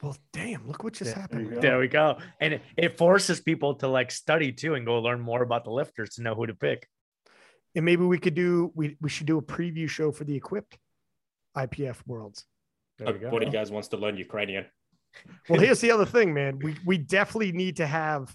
Well, 0.02 0.16
damn! 0.32 0.66
Look 0.66 0.84
what 0.84 0.94
just 0.94 1.10
yeah, 1.10 1.20
happened. 1.20 1.60
There 1.60 1.78
we 1.78 1.88
go. 1.88 2.16
And 2.40 2.54
it, 2.54 2.62
it 2.78 2.96
forces 2.96 3.42
people 3.42 3.74
to 3.76 3.88
like 3.88 4.10
study 4.10 4.52
too 4.52 4.72
and 4.72 4.86
go 4.86 5.00
learn 5.00 5.20
more 5.20 5.42
about 5.42 5.64
the 5.64 5.70
lifters 5.70 6.14
to 6.14 6.22
know 6.22 6.34
who 6.34 6.46
to 6.46 6.54
pick. 6.54 6.88
And 7.74 7.84
maybe 7.84 8.04
we 8.04 8.18
could 8.18 8.34
do 8.34 8.72
we 8.74 8.96
we 9.02 9.10
should 9.10 9.26
do 9.26 9.36
a 9.36 9.42
preview 9.42 9.86
show 9.86 10.12
for 10.12 10.24
the 10.24 10.34
equipped 10.34 10.78
IPF 11.56 11.96
Worlds. 12.06 12.44
What 12.98 13.40
do 13.40 13.46
you 13.46 13.52
guys 13.52 13.70
wants 13.70 13.88
to 13.88 13.96
learn 13.96 14.16
Ukrainian? 14.16 14.66
Well, 15.50 15.60
here's 15.60 15.82
the 15.82 15.90
other 15.90 16.06
thing, 16.06 16.32
man. 16.32 16.58
We 16.62 16.74
we 16.86 16.96
definitely 16.96 17.52
need 17.52 17.76
to 17.76 17.86
have 17.86 18.34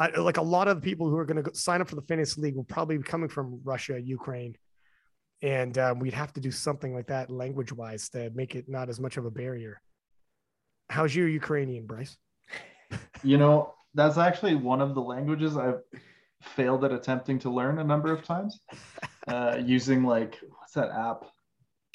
uh, 0.00 0.08
like 0.18 0.38
a 0.38 0.42
lot 0.42 0.66
of 0.66 0.74
the 0.76 0.82
people 0.82 1.08
who 1.08 1.16
are 1.16 1.24
going 1.24 1.42
to 1.42 1.54
sign 1.54 1.80
up 1.80 1.88
for 1.88 1.94
the 1.94 2.02
fantasy 2.02 2.40
league 2.40 2.56
will 2.56 2.64
probably 2.64 2.96
be 2.96 3.04
coming 3.04 3.28
from 3.28 3.60
Russia, 3.62 4.00
Ukraine, 4.00 4.56
and 5.42 5.78
um, 5.78 5.98
we'd 6.00 6.14
have 6.14 6.32
to 6.32 6.40
do 6.40 6.50
something 6.50 6.92
like 6.94 7.06
that 7.06 7.30
language 7.30 7.72
wise 7.72 8.08
to 8.10 8.30
make 8.34 8.56
it 8.56 8.68
not 8.68 8.88
as 8.88 8.98
much 8.98 9.16
of 9.16 9.24
a 9.24 9.30
barrier. 9.30 9.80
How's 10.88 11.14
your 11.14 11.28
Ukrainian, 11.28 11.86
Bryce? 11.86 12.16
You 13.22 13.38
know, 13.38 13.74
that's 13.94 14.18
actually 14.18 14.54
one 14.54 14.80
of 14.80 14.94
the 14.94 15.00
languages 15.00 15.56
I've 15.56 15.80
failed 16.42 16.84
at 16.84 16.92
attempting 16.92 17.38
to 17.40 17.50
learn 17.50 17.78
a 17.78 17.84
number 17.84 18.12
of 18.12 18.22
times 18.22 18.60
uh, 19.26 19.58
using 19.60 20.04
like 20.04 20.38
what's 20.58 20.74
that 20.74 20.90
app 20.90 21.24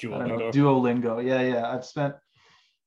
Duolingo. 0.02 0.52
Duolingo. 0.52 1.24
Yeah, 1.24 1.42
yeah. 1.42 1.70
I've 1.70 1.84
spent 1.84 2.14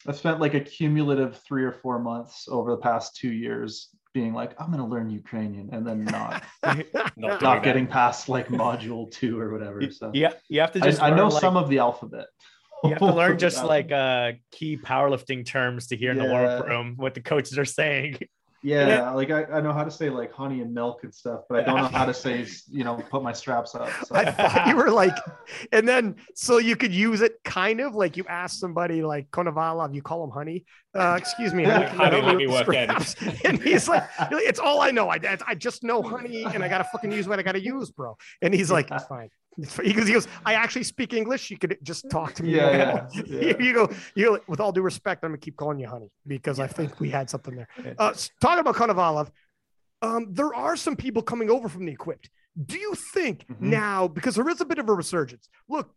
I've 0.08 0.18
spent 0.18 0.40
like 0.40 0.54
a 0.54 0.60
cumulative 0.60 1.42
three 1.48 1.64
or 1.64 1.72
four 1.72 2.00
months 2.00 2.48
over 2.50 2.72
the 2.72 2.78
past 2.78 3.16
two 3.16 3.32
years 3.32 3.90
being 4.14 4.34
like, 4.34 4.60
I'm 4.60 4.72
gonna 4.72 4.88
learn 4.88 5.10
Ukrainian 5.10 5.70
and 5.74 5.86
then 5.86 6.06
not 6.06 6.44
not, 7.18 7.42
not 7.42 7.64
getting 7.64 7.88
past 7.88 8.30
like 8.30 8.50
module 8.50 9.12
two 9.12 9.40
or 9.40 9.52
whatever. 9.52 9.82
So 9.92 10.12
yeah, 10.14 10.34
you 10.48 10.62
have 10.62 10.72
to 10.74 10.80
just 10.80 11.02
I, 11.02 11.10
I 11.10 11.16
know 11.16 11.28
like, 11.28 11.42
some 11.42 11.58
of 11.58 11.70
the 11.70 11.80
alphabet. 11.80 12.28
You 12.84 12.92
have 12.92 13.00
to 13.00 13.14
learn 13.14 13.38
just 13.48 13.64
like 13.64 13.92
uh 13.92 14.34
key 14.52 14.78
powerlifting 14.78 15.46
terms 15.46 15.88
to 15.88 15.98
hear 15.98 16.12
in 16.12 16.18
the 16.18 16.26
warm 16.26 16.62
room 16.62 16.94
what 16.98 17.14
the 17.14 17.22
coaches 17.22 17.58
are 17.58 17.66
saying. 17.66 18.20
Yeah, 18.66 19.12
like 19.12 19.30
I, 19.30 19.44
I 19.46 19.62
know 19.62 19.74
how 19.74 19.84
to 19.84 19.92
say 19.92 20.10
like 20.10 20.34
honey 20.34 20.62
and 20.62 20.74
milk 20.74 21.04
and 21.04 21.14
stuff, 21.14 21.42
but 21.48 21.60
I 21.60 21.62
don't 21.62 21.78
know 21.78 21.98
how 22.00 22.06
to 22.06 22.14
say, 22.16 22.48
you 22.68 22.84
know, 22.84 22.96
put 23.12 23.22
my 23.22 23.32
straps 23.32 23.76
up. 23.76 23.90
So. 24.06 24.16
I 24.16 24.32
thought 24.32 24.68
you 24.68 24.76
were 24.76 24.90
like, 24.90 25.16
and 25.72 25.88
then 25.88 26.16
so 26.34 26.58
you 26.58 26.76
could 26.76 26.92
use 26.92 27.22
it 27.22 27.34
kind 27.44 27.80
of 27.80 27.94
like 27.94 28.18
you 28.18 28.26
ask 28.28 28.60
somebody 28.60 29.04
like 29.04 29.30
Konovalov, 29.30 29.94
you 29.94 30.02
call 30.02 30.24
him 30.24 30.32
honey. 30.32 30.66
Uh, 30.96 31.16
excuse 31.16 31.54
me, 31.54 31.64
honey, 31.64 31.86
honey 31.86 32.22
let 32.22 32.38
me 32.38 32.48
work 32.48 32.68
in. 32.70 32.90
And 33.46 33.62
he's 33.62 33.88
like, 33.88 34.04
it's 34.32 34.60
all 34.60 34.82
I 34.82 34.90
know. 34.90 35.10
I, 35.10 35.20
I 35.46 35.54
just 35.54 35.84
know 35.84 36.02
honey 36.02 36.46
and 36.46 36.64
I 36.64 36.68
got 36.68 36.80
to 36.80 36.86
fucking 36.86 37.12
use 37.12 37.28
what 37.28 37.38
I 37.38 37.44
got 37.44 37.52
to 37.52 37.64
use, 37.64 37.92
bro. 37.92 38.18
And 38.42 38.52
he's 38.52 38.72
like, 38.72 38.90
it's 38.90 39.06
fine. 39.06 39.30
Because 39.78 40.08
he 40.08 40.14
goes, 40.14 40.28
I 40.46 40.54
actually 40.56 40.84
speak 40.84 41.14
English. 41.14 41.50
You 41.50 41.58
could 41.58 41.78
just 41.82 42.10
talk 42.10 42.34
to 42.36 42.44
me. 42.44 42.56
Yeah, 42.56 43.08
yeah, 43.14 43.24
yeah. 43.26 43.58
You 43.58 43.74
go, 43.74 43.90
you 44.16 44.40
with 44.48 44.60
all 44.60 44.72
due 44.72 44.82
respect, 44.82 45.24
I'm 45.24 45.32
gonna 45.32 45.38
keep 45.38 45.56
calling 45.56 45.80
you 45.80 45.88
honey 45.88 46.10
because 46.28 46.60
I 46.60 46.68
think 46.68 47.00
we 47.00 47.10
had 47.10 47.30
something 47.30 47.56
there. 47.56 47.96
Uh, 47.98 48.14
talking 48.42 48.60
about 48.60 48.76
Konovalov, 48.76 49.30
um, 50.02 50.28
there 50.32 50.54
are 50.54 50.76
some 50.76 50.96
people 50.96 51.22
coming 51.22 51.50
over 51.50 51.70
from 51.70 51.86
the 51.86 51.92
equipped. 51.92 52.30
Do 52.66 52.78
you 52.78 52.96
think 52.96 53.46
mm-hmm. 53.48 53.70
now, 53.70 54.08
because 54.08 54.36
there 54.36 54.48
is 54.50 54.62
a 54.62 54.66
bit 54.66 54.78
of 54.78 54.88
a 54.88 54.94
resurgence? 54.94 55.50
Look, 55.68 55.94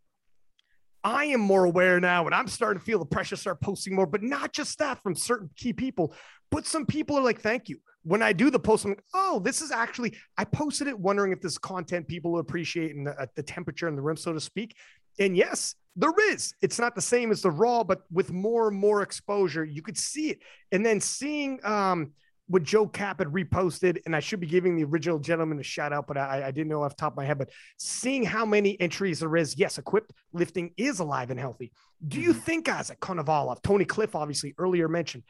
I 1.03 1.25
am 1.25 1.39
more 1.39 1.63
aware 1.63 1.99
now, 1.99 2.25
and 2.25 2.35
I'm 2.35 2.47
starting 2.47 2.79
to 2.79 2.85
feel 2.85 2.99
the 2.99 3.05
pressure 3.05 3.37
start 3.37 3.61
posting 3.61 3.95
more, 3.95 4.05
but 4.05 4.21
not 4.23 4.51
just 4.51 4.77
that 4.79 5.01
from 5.01 5.15
certain 5.15 5.49
key 5.55 5.71
people, 5.71 6.13
but 6.49 6.65
some 6.65 6.85
people 6.85 7.17
are 7.17 7.23
like, 7.23 7.39
thank 7.39 7.69
you 7.69 7.79
when 8.03 8.21
I 8.21 8.33
do 8.33 8.49
the 8.49 8.59
post, 8.59 8.85
I'm 8.85 8.91
like, 8.91 9.03
oh, 9.13 9.39
this 9.39 9.61
is 9.61 9.71
actually, 9.71 10.15
I 10.37 10.45
posted 10.45 10.87
it 10.87 10.97
wondering 10.97 11.31
if 11.31 11.41
this 11.41 11.57
content 11.57 12.07
people 12.07 12.31
will 12.31 12.39
appreciate 12.39 12.95
and 12.95 13.07
the, 13.07 13.29
the 13.35 13.43
temperature 13.43 13.87
in 13.87 13.95
the 13.95 14.01
room, 14.01 14.17
so 14.17 14.33
to 14.33 14.39
speak. 14.39 14.75
And 15.19 15.35
yes, 15.35 15.75
there 15.95 16.13
is. 16.31 16.53
It's 16.61 16.79
not 16.79 16.95
the 16.95 17.01
same 17.01 17.29
as 17.29 17.41
the 17.41 17.51
raw, 17.51 17.83
but 17.83 18.03
with 18.11 18.31
more 18.31 18.69
and 18.69 18.77
more 18.77 19.01
exposure, 19.01 19.65
you 19.65 19.81
could 19.81 19.97
see 19.97 20.29
it. 20.29 20.39
And 20.71 20.85
then 20.85 21.01
seeing 21.01 21.59
um, 21.65 22.13
what 22.47 22.63
Joe 22.63 22.87
Cap 22.87 23.19
had 23.19 23.27
reposted, 23.27 23.99
and 24.05 24.15
I 24.15 24.21
should 24.21 24.39
be 24.39 24.47
giving 24.47 24.75
the 24.75 24.85
original 24.85 25.19
gentleman 25.19 25.59
a 25.59 25.63
shout 25.63 25.91
out, 25.91 26.07
but 26.07 26.17
I, 26.17 26.47
I 26.47 26.51
didn't 26.51 26.69
know 26.69 26.83
off 26.83 26.95
top 26.95 27.13
of 27.13 27.17
my 27.17 27.25
head. 27.25 27.37
But 27.37 27.49
seeing 27.77 28.23
how 28.23 28.45
many 28.45 28.79
entries 28.79 29.19
there 29.19 29.35
is, 29.35 29.57
yes, 29.57 29.77
equipped 29.77 30.13
lifting 30.31 30.71
is 30.77 30.99
alive 30.99 31.31
and 31.31 31.39
healthy. 31.39 31.71
Do 32.07 32.21
you 32.21 32.31
mm-hmm. 32.31 32.39
think, 32.39 32.69
at 32.69 32.87
Konovalov, 33.01 33.61
Tony 33.61 33.83
Cliffe, 33.85 34.15
obviously 34.15 34.55
earlier 34.57 34.87
mentioned, 34.87 35.23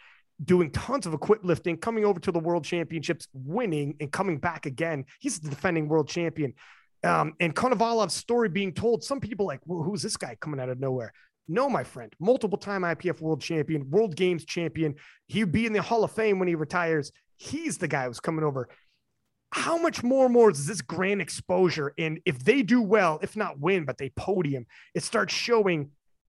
doing 0.44 0.72
tons 0.72 1.06
of 1.06 1.14
equip 1.14 1.44
lifting, 1.44 1.78
coming 1.78 2.06
over 2.06 2.20
to 2.20 2.32
the 2.32 2.40
world 2.40 2.64
championships, 2.64 3.28
winning 3.34 3.96
and 4.00 4.12
coming 4.12 4.38
back 4.38 4.66
again. 4.66 5.06
He's 5.20 5.40
the 5.40 5.50
defending 5.50 5.88
world 5.88 6.08
champion. 6.08 6.54
Um, 7.04 7.34
and 7.40 7.56
Konovalov's 7.56 8.14
story 8.14 8.50
being 8.50 8.74
told, 8.74 9.04
some 9.04 9.20
people 9.20 9.46
like, 9.46 9.62
well, 9.66 9.84
who's 9.84 10.02
this 10.02 10.18
guy 10.18 10.36
coming 10.40 10.60
out 10.60 10.70
of 10.70 10.80
nowhere? 10.80 11.14
No, 11.48 11.70
my 11.70 11.84
friend, 11.84 12.14
multiple 12.20 12.58
time 12.58 12.84
IPF 12.84 13.22
world 13.22 13.42
champion, 13.42 13.90
world 13.90 14.16
games 14.16 14.46
champion. 14.46 14.96
He'd 15.28 15.52
be 15.52 15.66
in 15.66 15.74
the 15.74 15.82
Hall 15.82 16.04
of 16.04 16.12
Fame 16.12 16.40
when 16.40 16.48
he 16.48 16.56
retires. 16.56 17.12
He's 17.38 17.78
the 17.78 17.88
guy 17.88 18.06
who's 18.06 18.20
coming 18.20 18.44
over. 18.46 18.70
how 19.52 19.78
much 19.78 20.04
more 20.04 20.26
and 20.26 20.34
more 20.34 20.52
is 20.52 20.68
this 20.68 20.82
grand 20.82 21.22
exposure? 21.22 21.94
And 21.98 22.20
if 22.26 22.44
they 22.44 22.62
do 22.62 22.82
well, 22.82 23.20
if 23.24 23.36
not 23.36 23.60
win, 23.60 23.84
but 23.86 23.98
they 23.98 24.10
podium, 24.12 24.68
it 24.94 25.04
starts 25.04 25.34
showing 25.34 25.90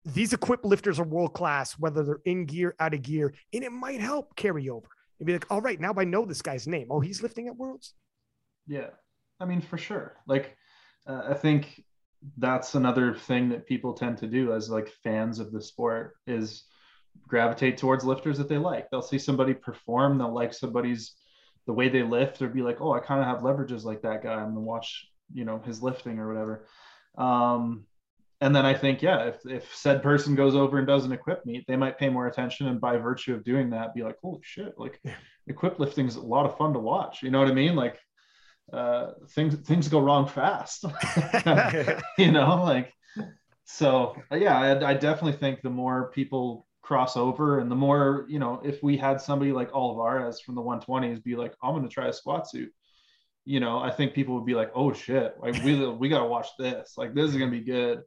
these 0.05 0.33
equipped 0.33 0.65
lifters 0.65 1.01
are 1.01 1.05
world 1.05 1.33
class, 1.33 1.73
whether 1.79 2.03
they're 2.03 2.21
in 2.25 2.45
gear, 2.45 2.75
out 2.79 2.95
of 2.95 3.03
gear, 3.03 3.35
and 3.53 3.65
it 3.65 3.73
might 3.73 4.01
help 4.01 4.37
carry 4.37 4.69
over. 4.69 4.89
And 5.19 5.27
be 5.27 5.33
like, 5.33 5.51
all 5.51 5.61
right, 5.61 5.81
now 5.81 5.95
I 5.97 6.05
know 6.05 6.25
this 6.25 6.43
guy's 6.43 6.67
name. 6.67 6.89
Oh, 6.91 7.01
he's 7.01 7.23
lifting 7.23 7.49
at 7.49 7.57
worlds. 7.57 7.95
Yeah, 8.67 8.89
I 9.41 9.45
mean, 9.45 9.61
for 9.61 9.79
sure. 9.79 10.17
Like, 10.27 10.57
uh, 11.07 11.23
I 11.31 11.35
think 11.35 11.83
that's 12.39 12.75
another 12.75 13.15
thing 13.15 13.49
that 13.51 13.67
people 13.67 13.93
tend 13.93 14.19
to 14.19 14.27
do 14.27 14.53
as 14.53 14.71
like 14.71 14.89
fans 14.89 15.39
of 15.39 15.53
the 15.53 15.61
sport 15.61 16.17
is 16.27 16.65
gravitate 17.29 17.79
towards 17.79 18.05
lifters 18.05 18.39
that 18.39 18.49
they 18.49 18.59
like. 18.59 18.91
They'll 18.91 19.03
see 19.03 19.19
somebody 19.19 19.55
perform, 19.55 20.19
they'll 20.19 20.35
like 20.35 20.53
somebody's 20.53 21.15
the 21.67 21.73
way 21.73 21.89
they 21.89 22.03
lift, 22.03 22.43
or 22.43 22.49
be 22.49 22.63
like, 22.63 22.81
oh, 22.81 22.93
I 22.93 23.01
kind 23.01 23.21
of 23.21 23.27
have 23.27 23.39
leverages 23.39 23.85
like 23.85 24.03
that 24.03 24.23
guy. 24.23 24.35
I'm 24.35 24.55
gonna 24.55 24.61
watch, 24.61 25.07
you 25.33 25.45
know, 25.45 25.61
his 25.65 25.83
lifting 25.83 26.19
or 26.19 26.29
whatever. 26.29 26.67
Um, 27.17 27.87
and 28.41 28.55
then 28.55 28.67
I 28.67 28.75
think, 28.75 29.03
yeah, 29.03 29.25
if 29.27 29.47
if 29.47 29.75
said 29.75 30.03
person 30.03 30.35
goes 30.35 30.55
over 30.55 30.79
and 30.79 30.87
does 30.87 31.05
an 31.05 31.13
equip 31.13 31.47
meet, 31.47 31.65
they 31.67 31.77
might 31.77 31.99
pay 31.99 32.09
more 32.09 32.27
attention, 32.27 32.69
and 32.69 32.81
by 32.81 32.97
virtue 32.97 33.35
of 33.35 33.45
doing 33.45 33.71
that, 33.71 33.95
be 33.95 34.03
like, 34.03 34.17
holy 34.23 34.41
shit, 34.43 34.75
like 34.79 35.01
equip 35.47 35.79
lifting 35.79 36.07
is 36.07 36.17
a 36.17 36.21
lot 36.21 36.47
of 36.47 36.57
fun 36.57 36.73
to 36.73 36.79
watch. 36.79 37.23
You 37.23 37.31
know 37.31 37.39
what 37.39 37.49
I 37.49 37.55
mean? 37.55 37.77
Like 37.77 37.99
uh, 38.73 39.13
things 39.31 39.55
things 39.67 39.89
go 39.89 40.01
wrong 40.01 40.27
fast. 40.27 40.85
you 42.19 42.33
know, 42.33 42.63
like 42.63 42.93
so. 43.65 44.17
Yeah, 44.33 44.59
I, 44.59 44.91
I 44.91 44.95
definitely 44.95 45.39
think 45.39 45.63
the 45.63 45.71
more 45.71 46.11
people 46.11 46.67
cross 46.85 47.17
over 47.17 47.61
and 47.61 47.71
the 47.71 47.75
more 47.75 48.27
you 48.29 48.39
know 48.39 48.61
if 48.63 48.83
we 48.83 48.95
had 48.95 49.19
somebody 49.19 49.53
like 49.53 49.75
Olivares 49.75 50.41
from 50.41 50.55
the 50.55 50.61
120s 50.61 51.25
be 51.25 51.35
like 51.35 51.55
i'm 51.63 51.73
going 51.73 51.83
to 51.83 51.89
try 51.89 52.09
a 52.09 52.13
squat 52.13 52.47
suit 52.49 52.71
you 53.47 53.59
know 53.59 53.79
i 53.79 53.91
think 53.91 54.13
people 54.13 54.35
would 54.35 54.45
be 54.45 54.55
like 54.55 54.71
oh 54.75 54.93
shit 54.93 55.35
like 55.41 55.55
we, 55.65 55.87
we 55.87 56.11
got 56.11 56.19
to 56.19 56.27
watch 56.27 56.49
this 56.59 56.93
like 56.99 57.15
this 57.15 57.31
is 57.31 57.37
going 57.39 57.51
to 57.51 57.59
be 57.59 57.65
good 57.65 58.03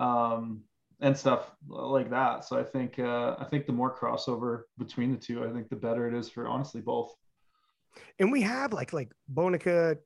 um 0.00 0.62
and 1.00 1.16
stuff 1.16 1.50
like 1.68 2.10
that 2.10 2.44
so 2.44 2.58
i 2.58 2.64
think 2.64 2.98
uh 2.98 3.36
i 3.38 3.44
think 3.44 3.66
the 3.66 3.72
more 3.72 3.96
crossover 3.96 4.62
between 4.78 5.12
the 5.12 5.18
two 5.18 5.44
i 5.44 5.52
think 5.52 5.68
the 5.68 5.76
better 5.76 6.08
it 6.08 6.14
is 6.14 6.28
for 6.28 6.48
honestly 6.48 6.80
both 6.80 7.14
and 8.18 8.32
we 8.32 8.42
have 8.42 8.72
like 8.72 8.92
like 8.92 9.12
bonica 9.32 9.96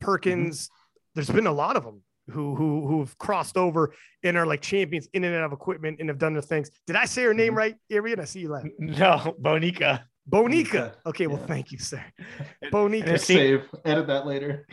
perkins 0.00 0.66
mm-hmm. 0.66 0.74
there's 1.14 1.30
been 1.30 1.46
a 1.46 1.52
lot 1.52 1.76
of 1.76 1.84
them 1.84 2.02
who 2.30 2.54
who 2.54 2.86
who've 2.86 3.16
crossed 3.18 3.56
over 3.56 3.94
and 4.22 4.36
are 4.36 4.46
like 4.46 4.60
champions 4.60 5.08
in 5.12 5.24
and 5.24 5.34
out 5.34 5.44
of 5.44 5.52
equipment 5.52 5.98
and 6.00 6.08
have 6.08 6.18
done 6.18 6.34
the 6.34 6.42
things. 6.42 6.70
Did 6.86 6.96
I 6.96 7.04
say 7.04 7.22
her 7.22 7.34
name 7.34 7.48
mm-hmm. 7.48 7.58
right, 7.58 7.76
Arian? 7.90 8.20
I 8.20 8.24
see 8.24 8.40
you 8.40 8.48
laugh. 8.48 8.64
No, 8.78 9.36
Bonica. 9.40 10.02
Bonica. 10.28 10.94
Okay, 11.06 11.26
well, 11.26 11.38
yeah. 11.38 11.46
thank 11.46 11.72
you, 11.72 11.78
sir. 11.78 12.04
Bonica. 12.64 13.18
Save. 13.18 13.64
Edit 13.84 14.06
that 14.08 14.26
later. 14.26 14.66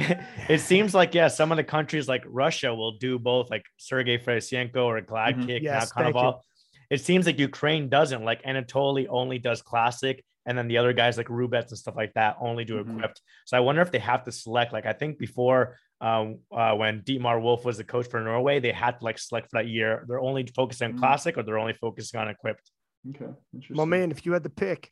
it 0.50 0.60
seems 0.60 0.94
like 0.94 1.14
yeah, 1.14 1.28
some 1.28 1.52
of 1.52 1.58
the 1.58 1.64
countries 1.64 2.08
like 2.08 2.24
Russia 2.26 2.74
will 2.74 2.98
do 2.98 3.20
both, 3.20 3.50
like 3.50 3.64
Sergey 3.78 4.18
Fedosenko 4.18 4.84
or 4.84 5.02
Glad 5.02 5.36
mm-hmm. 5.36 5.48
Kick. 5.48 5.64
Yes, 5.64 5.92
kind 5.92 6.08
of 6.08 6.16
all. 6.16 6.44
It 6.90 7.02
seems 7.02 7.26
like 7.26 7.40
Ukraine 7.40 7.90
doesn't. 7.90 8.24
Like 8.24 8.44
Anatoly 8.44 9.08
only 9.10 9.38
does 9.38 9.62
classic, 9.62 10.24
and 10.46 10.58
then 10.58 10.68
the 10.68 10.78
other 10.78 10.94
guys 10.94 11.18
like 11.18 11.28
Rubets 11.28 11.70
and 11.70 11.78
stuff 11.78 11.96
like 11.96 12.14
that 12.14 12.38
only 12.40 12.66
do 12.66 12.76
mm-hmm. 12.76 12.98
equipped. 12.98 13.22
So 13.46 13.56
I 13.56 13.60
wonder 13.60 13.82
if 13.82 13.92
they 13.92 14.00
have 14.00 14.24
to 14.26 14.32
select. 14.32 14.74
Like 14.74 14.86
I 14.86 14.94
think 14.94 15.20
before 15.20 15.78
um, 16.02 16.40
uh, 16.52 16.74
when 16.74 17.02
Dietmar 17.02 17.42
Wolf 17.42 17.64
was 17.64 17.78
the 17.78 17.84
coach 17.84 18.08
for 18.08 18.20
Norway, 18.20 18.60
they 18.60 18.72
had 18.72 19.00
to 19.00 19.06
like 19.06 19.20
select 19.20 19.52
for 19.52 19.60
that 19.60 19.68
year. 19.68 20.04
They're 20.08 20.20
only 20.20 20.48
focusing 20.48 20.86
on 20.86 20.92
mm-hmm. 20.94 21.00
classic 21.00 21.38
or 21.38 21.44
they're 21.44 21.60
only 21.60 21.74
focusing 21.74 22.20
on 22.20 22.28
equipped. 22.28 22.72
Okay, 23.10 23.32
interesting. 23.54 23.78
Well, 23.78 23.86
man, 23.86 24.12
if 24.12 24.26
you 24.26 24.34
had 24.34 24.44
to 24.44 24.50
pick, 24.50 24.92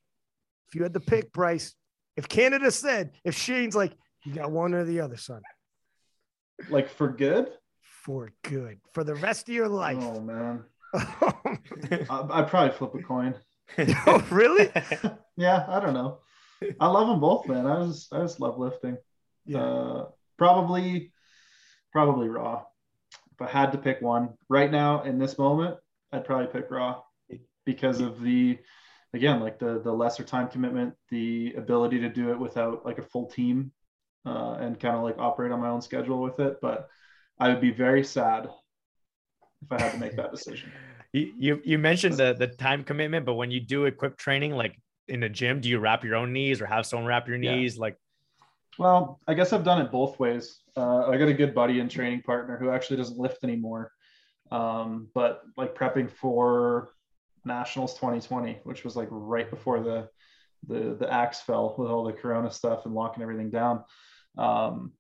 if 0.72 0.76
you 0.76 0.84
had 0.84 0.94
to 0.94 1.02
pick, 1.02 1.34
Bryce, 1.34 1.76
if 2.16 2.30
Canada 2.30 2.72
said, 2.72 3.12
if 3.26 3.36
Shane's 3.36 3.76
like, 3.76 3.92
you 4.24 4.34
got 4.34 4.52
one 4.52 4.74
or 4.74 4.86
the 4.86 5.02
other, 5.02 5.18
son. 5.18 5.42
Like 6.70 6.90
for 6.90 7.10
good? 7.10 7.50
For 7.82 8.32
good. 8.44 8.80
For 8.94 9.04
the 9.04 9.16
rest 9.16 9.50
of 9.50 9.56
your 9.56 9.68
life. 9.68 9.98
Oh 10.00 10.22
man. 10.22 10.64
I, 10.94 12.26
I'd 12.30 12.48
probably 12.48 12.72
flip 12.72 12.96
a 12.96 13.04
coin. 13.04 13.36
oh, 14.08 14.26
really? 14.30 14.70
yeah, 15.38 15.66
I 15.68 15.80
don't 15.82 15.94
know. 15.94 16.20
I 16.80 16.88
love 16.88 17.08
them 17.08 17.20
both, 17.20 17.48
man. 17.48 17.66
I 17.68 17.86
just 17.86 18.14
I 18.14 18.22
just 18.22 18.40
love 18.40 18.58
lifting. 18.58 18.98
Yeah. 19.46 19.64
Uh, 19.64 20.06
probably 20.38 21.12
probably 21.92 22.30
raw. 22.30 22.64
If 23.34 23.42
I 23.42 23.48
had 23.48 23.72
to 23.74 23.78
pick 23.78 24.02
one 24.02 24.36
right 24.48 24.72
now 24.72 25.04
in 25.04 25.20
this 25.20 25.38
moment, 25.38 25.78
I'd 26.14 26.26
probably 26.26 26.48
pick 26.48 26.72
raw 26.72 27.02
because 27.66 28.00
of 28.00 28.22
the 28.22 28.60
again 29.14 29.40
like 29.40 29.60
the 29.60 29.82
the 29.84 29.92
lesser 29.92 30.24
time 30.24 30.48
commitment, 30.48 30.94
the 31.10 31.54
ability 31.58 32.00
to 32.00 32.10
do 32.10 32.32
it 32.32 32.40
without 32.40 32.86
like 32.86 32.98
a 32.98 33.04
full 33.04 33.28
team 33.28 33.72
uh, 34.26 34.58
and 34.60 34.80
kind 34.80 34.96
of 34.96 35.04
like 35.04 35.18
operate 35.18 35.52
on 35.52 35.60
my 35.60 35.70
own 35.70 35.82
schedule 35.82 36.22
with 36.22 36.40
it. 36.40 36.58
But 36.62 36.88
I 37.40 37.50
would 37.50 37.62
be 37.62 37.72
very 37.72 38.04
sad 38.04 38.50
if 39.64 39.72
I 39.72 39.82
had 39.82 39.94
to 39.94 39.98
make 40.00 40.16
that 40.16 40.32
decision 40.36 40.72
you 41.14 41.62
you 41.64 41.78
mentioned 41.78 42.16
the 42.16 42.34
the 42.34 42.48
time 42.48 42.84
commitment, 42.84 43.26
but 43.26 43.34
when 43.34 43.52
you 43.52 43.60
do 43.60 43.86
equip 43.86 44.18
training, 44.18 44.54
like 44.54 44.80
in 45.08 45.20
the 45.20 45.30
gym, 45.30 45.60
do 45.60 45.70
you 45.70 45.80
wrap 45.80 46.04
your 46.04 46.16
own 46.16 46.32
knees 46.32 46.62
or 46.62 46.66
have 46.66 46.86
someone 46.86 47.08
wrap 47.08 47.28
your 47.28 47.38
knees? 47.38 47.76
Yeah. 47.76 47.82
Like, 47.82 47.98
well, 48.80 49.20
I 49.28 49.34
guess 49.34 49.52
I've 49.52 49.66
done 49.66 49.82
it 49.82 49.92
both 49.92 50.20
ways. 50.20 50.60
Uh, 50.76 51.08
I 51.08 51.18
got 51.18 51.28
a 51.28 51.34
good 51.34 51.54
buddy 51.54 51.80
and 51.80 51.92
training 51.92 52.22
partner 52.22 52.58
who 52.58 52.70
actually 52.70 52.98
doesn't 52.98 53.18
lift 53.18 53.44
anymore, 53.44 53.92
um, 54.52 55.10
but 55.14 55.42
like 55.58 55.76
prepping 55.76 56.10
for 56.10 56.90
Nationals 57.46 57.94
2020, 57.96 58.60
which 58.64 58.84
was 58.84 58.96
like 58.96 59.08
right 59.12 59.50
before 59.50 59.82
the 59.82 60.10
the 60.68 60.96
the 61.00 61.12
axe 61.12 61.42
fell 61.42 61.76
with 61.78 61.90
all 61.90 62.04
the 62.04 62.14
Corona 62.14 62.52
stuff 62.52 62.86
and 62.86 62.94
locking 62.94 63.24
everything 63.24 63.50
down. 63.50 63.84
Um, 64.38 64.92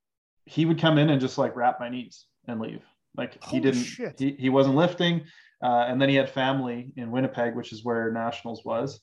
he 0.45 0.65
would 0.65 0.79
come 0.79 0.97
in 0.97 1.09
and 1.09 1.21
just 1.21 1.37
like 1.37 1.55
wrap 1.55 1.79
my 1.79 1.89
knees 1.89 2.25
and 2.47 2.59
leave. 2.59 2.83
Like 3.15 3.41
Holy 3.43 3.57
he 3.57 3.63
didn't, 3.63 3.83
shit. 3.83 4.19
he, 4.19 4.35
he 4.39 4.49
wasn't 4.49 4.75
lifting. 4.75 5.25
Uh, 5.63 5.85
and 5.87 6.01
then 6.01 6.09
he 6.09 6.15
had 6.15 6.29
family 6.29 6.91
in 6.97 7.11
Winnipeg, 7.11 7.55
which 7.55 7.71
is 7.71 7.83
where 7.83 8.11
Nationals 8.11 8.65
was. 8.65 8.99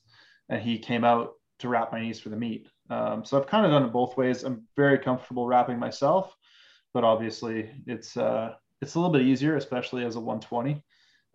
And 0.49 0.61
he 0.61 0.77
came 0.77 1.03
out 1.03 1.33
to 1.59 1.69
wrap 1.69 1.91
my 1.91 2.01
knees 2.01 2.19
for 2.19 2.29
the 2.29 2.35
meet. 2.35 2.67
Um, 2.89 3.23
so 3.23 3.39
I've 3.39 3.47
kind 3.47 3.65
of 3.65 3.71
done 3.71 3.83
it 3.83 3.93
both 3.93 4.17
ways. 4.17 4.43
I'm 4.43 4.63
very 4.75 4.97
comfortable 4.97 5.47
wrapping 5.47 5.77
myself, 5.77 6.35
but 6.93 7.03
obviously 7.03 7.71
it's 7.85 8.17
uh, 8.17 8.53
it's 8.81 8.95
a 8.95 8.99
little 8.99 9.13
bit 9.13 9.25
easier, 9.25 9.55
especially 9.57 10.03
as 10.05 10.15
a 10.15 10.19
120, 10.19 10.83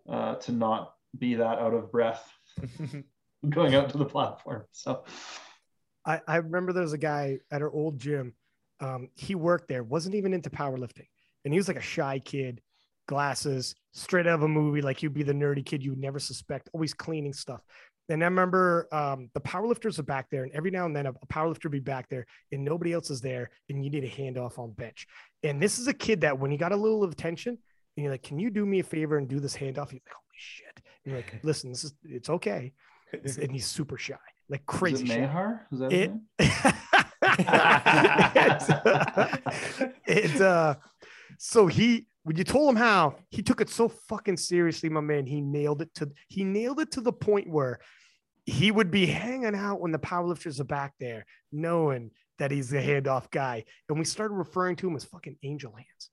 uh, 0.09 0.35
to 0.35 0.51
not 0.51 0.93
be 1.17 1.35
that 1.35 1.59
out 1.59 1.73
of 1.73 1.91
breath 1.91 2.27
going 3.49 3.75
out 3.75 3.89
to 3.89 3.97
the 3.97 4.05
platform. 4.05 4.63
So 4.71 5.03
I, 6.05 6.21
I 6.27 6.37
remember 6.37 6.73
there 6.73 6.83
was 6.83 6.93
a 6.93 6.97
guy 6.97 7.39
at 7.51 7.61
our 7.61 7.71
old 7.71 7.99
gym. 7.99 8.33
Um, 8.79 9.09
he 9.15 9.35
worked 9.35 9.69
there, 9.69 9.83
wasn't 9.83 10.15
even 10.15 10.33
into 10.33 10.49
powerlifting, 10.49 11.07
and 11.43 11.53
he 11.53 11.59
was 11.59 11.67
like 11.67 11.77
a 11.77 11.81
shy 11.81 12.19
kid 12.19 12.61
glasses, 13.07 13.75
straight 13.93 14.27
out 14.27 14.35
of 14.35 14.43
a 14.43 14.47
movie. 14.47 14.81
Like 14.81 15.01
you'd 15.01 15.13
be 15.13 15.23
the 15.23 15.33
nerdy 15.33 15.65
kid 15.65 15.83
you 15.83 15.91
would 15.91 15.99
never 15.99 16.19
suspect, 16.19 16.69
always 16.73 16.93
cleaning 16.93 17.33
stuff. 17.33 17.61
And 18.09 18.23
I 18.23 18.25
remember 18.25 18.87
um, 18.91 19.29
the 19.33 19.41
powerlifters 19.41 19.97
are 19.97 20.03
back 20.03 20.29
there, 20.29 20.43
and 20.43 20.51
every 20.53 20.69
now 20.69 20.85
and 20.85 20.95
then 20.95 21.07
a, 21.07 21.09
a 21.09 21.27
powerlifter 21.27 21.65
would 21.65 21.71
be 21.71 21.79
back 21.79 22.07
there, 22.09 22.25
and 22.51 22.63
nobody 22.63 22.93
else 22.93 23.09
is 23.09 23.21
there, 23.21 23.49
and 23.69 23.83
you 23.83 23.89
need 23.89 24.03
a 24.03 24.09
handoff 24.09 24.59
on 24.59 24.71
bench. 24.71 25.07
And 25.43 25.61
this 25.61 25.79
is 25.79 25.87
a 25.87 25.93
kid 25.93 26.21
that 26.21 26.37
when 26.37 26.51
he 26.51 26.57
got 26.57 26.71
a 26.71 26.75
little 26.75 27.03
of 27.03 27.11
attention, 27.11 27.57
and 27.95 28.03
you're 28.03 28.13
like, 28.13 28.23
"Can 28.23 28.39
you 28.39 28.49
do 28.49 28.65
me 28.65 28.79
a 28.79 28.83
favor 28.83 29.17
and 29.17 29.27
do 29.27 29.39
this 29.39 29.55
handoff?" 29.55 29.91
He's 29.91 30.01
like, 30.01 30.11
"Holy 30.11 30.37
shit!" 30.37 30.65
And 30.75 31.13
you're 31.13 31.17
like, 31.17 31.39
"Listen, 31.43 31.69
this 31.69 31.83
is 31.83 31.93
it's 32.03 32.29
okay," 32.29 32.73
and 33.11 33.51
he's 33.51 33.65
super 33.65 33.97
shy, 33.97 34.15
like 34.49 34.65
crazy. 34.65 35.05
Is 35.05 35.11
it? 35.11 35.29
Is 35.71 35.79
that 35.79 35.93
it? 35.93 36.11
it, 40.07 40.41
uh, 40.41 40.75
so 41.37 41.67
he 41.67 42.07
when 42.23 42.37
you 42.37 42.43
told 42.43 42.69
him 42.69 42.75
how, 42.75 43.15
he 43.29 43.43
took 43.43 43.61
it 43.61 43.69
so 43.69 43.87
fucking 43.87 44.37
seriously, 44.37 44.89
my 44.89 45.01
man. 45.01 45.27
He 45.27 45.41
nailed 45.41 45.81
it 45.81 45.93
to 45.95 46.11
he 46.27 46.43
nailed 46.43 46.79
it 46.79 46.91
to 46.93 47.01
the 47.01 47.13
point 47.13 47.49
where 47.49 47.79
he 48.45 48.71
would 48.71 48.91
be 48.91 49.05
hanging 49.05 49.55
out 49.55 49.79
when 49.79 49.91
the 49.91 49.99
powerlifters 49.99 50.59
are 50.59 50.65
back 50.65 50.93
there, 50.99 51.25
knowing 51.51 52.11
that 52.37 52.51
he's 52.51 52.69
the 52.69 52.77
handoff 52.77 53.29
guy. 53.31 53.63
And 53.89 53.97
we 53.97 54.05
started 54.05 54.35
referring 54.35 54.75
to 54.77 54.87
him 54.87 54.95
as 54.95 55.05
fucking 55.05 55.37
angel 55.43 55.73
hands. 55.73 56.09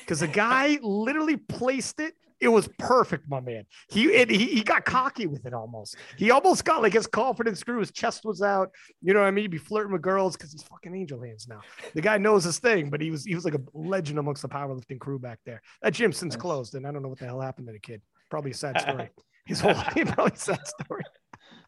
Because 0.00 0.20
the 0.20 0.28
guy 0.28 0.78
literally 0.82 1.36
placed 1.36 2.00
it 2.00 2.14
it 2.40 2.48
was 2.48 2.68
perfect, 2.78 3.28
my 3.28 3.40
man. 3.40 3.64
He, 3.90 4.04
it, 4.06 4.30
he 4.30 4.46
he 4.46 4.62
got 4.62 4.84
cocky 4.84 5.26
with 5.26 5.44
it 5.44 5.52
almost. 5.52 5.96
He 6.16 6.30
almost 6.30 6.64
got 6.64 6.82
like 6.82 6.92
his 6.92 7.06
confidence 7.06 7.62
grew. 7.64 7.80
His 7.80 7.90
chest 7.90 8.24
was 8.24 8.42
out. 8.42 8.70
You 9.02 9.12
know 9.12 9.20
what 9.20 9.26
I 9.26 9.30
mean? 9.32 9.44
He'd 9.44 9.50
be 9.50 9.58
flirting 9.58 9.92
with 9.92 10.02
girls 10.02 10.36
because 10.36 10.52
he's 10.52 10.62
fucking 10.62 10.94
angel 10.94 11.20
hands 11.20 11.48
now. 11.48 11.60
The 11.94 12.00
guy 12.00 12.18
knows 12.18 12.44
his 12.44 12.58
thing, 12.58 12.90
but 12.90 13.00
he 13.00 13.10
was 13.10 13.24
he 13.24 13.34
was 13.34 13.44
like 13.44 13.54
a 13.54 13.60
legend 13.74 14.18
amongst 14.18 14.42
the 14.42 14.48
powerlifting 14.48 15.00
crew 15.00 15.18
back 15.18 15.40
there. 15.44 15.60
That 15.82 15.94
gym 15.94 16.12
since 16.12 16.36
closed, 16.36 16.74
and 16.74 16.86
I 16.86 16.92
don't 16.92 17.02
know 17.02 17.08
what 17.08 17.18
the 17.18 17.26
hell 17.26 17.40
happened 17.40 17.66
to 17.68 17.72
the 17.72 17.80
kid. 17.80 18.02
Probably 18.30 18.52
a 18.52 18.54
sad 18.54 18.80
story. 18.80 19.10
His 19.46 19.60
whole 19.60 19.74
probably 19.74 20.32
a 20.32 20.36
sad 20.36 20.60
story. 20.66 21.02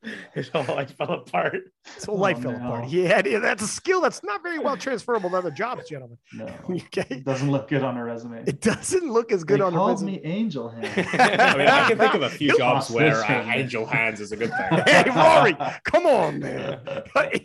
His 0.35 0.49
whole 0.49 0.65
life 0.65 0.97
fell 0.97 1.11
apart. 1.13 1.57
His 1.95 2.05
whole 2.05 2.17
life 2.17 2.39
Oh, 2.39 2.43
fell 2.43 2.53
no. 2.53 2.59
apart. 2.59 2.89
Yeah, 2.89 3.21
yeah, 3.27 3.39
that's 3.39 3.63
a 3.63 3.67
skill 3.67 4.01
that's 4.01 4.23
not 4.25 4.43
very 4.43 4.59
well 4.59 4.77
transferable 4.87 5.29
to 5.31 5.37
other 5.37 5.51
jobs, 5.51 5.89
gentlemen. 5.89 6.17
No, 6.33 6.47
Okay. 6.71 7.05
it 7.11 7.25
doesn't 7.25 7.51
look 7.51 7.69
good 7.69 7.83
on 7.83 7.97
a 7.99 8.05
resume. 8.05 8.43
It 8.47 8.61
doesn't 8.63 9.11
look 9.11 9.31
as 9.31 9.45
good 9.45 9.61
they 9.61 9.65
on 9.65 9.73
the 9.73 9.79
called 9.79 9.91
resume. 10.01 10.13
me 10.13 10.21
Angel 10.25 10.69
Hand. 10.71 10.87
I 11.21 11.57
mean, 11.59 11.67
I 11.69 11.89
can 11.89 11.99
think 11.99 12.15
of 12.15 12.23
a 12.23 12.31
few 12.31 12.49
You'll- 12.49 12.59
jobs 12.59 12.91
where 12.91 13.23
uh, 13.25 13.53
angel 13.53 13.85
hands 13.85 14.21
is 14.21 14.33
a 14.33 14.37
good 14.37 14.51
thing. 14.51 14.83
Hey, 14.87 15.05
Rory, 15.15 15.57
come 15.85 16.07
on, 16.07 16.39
man. 16.39 16.81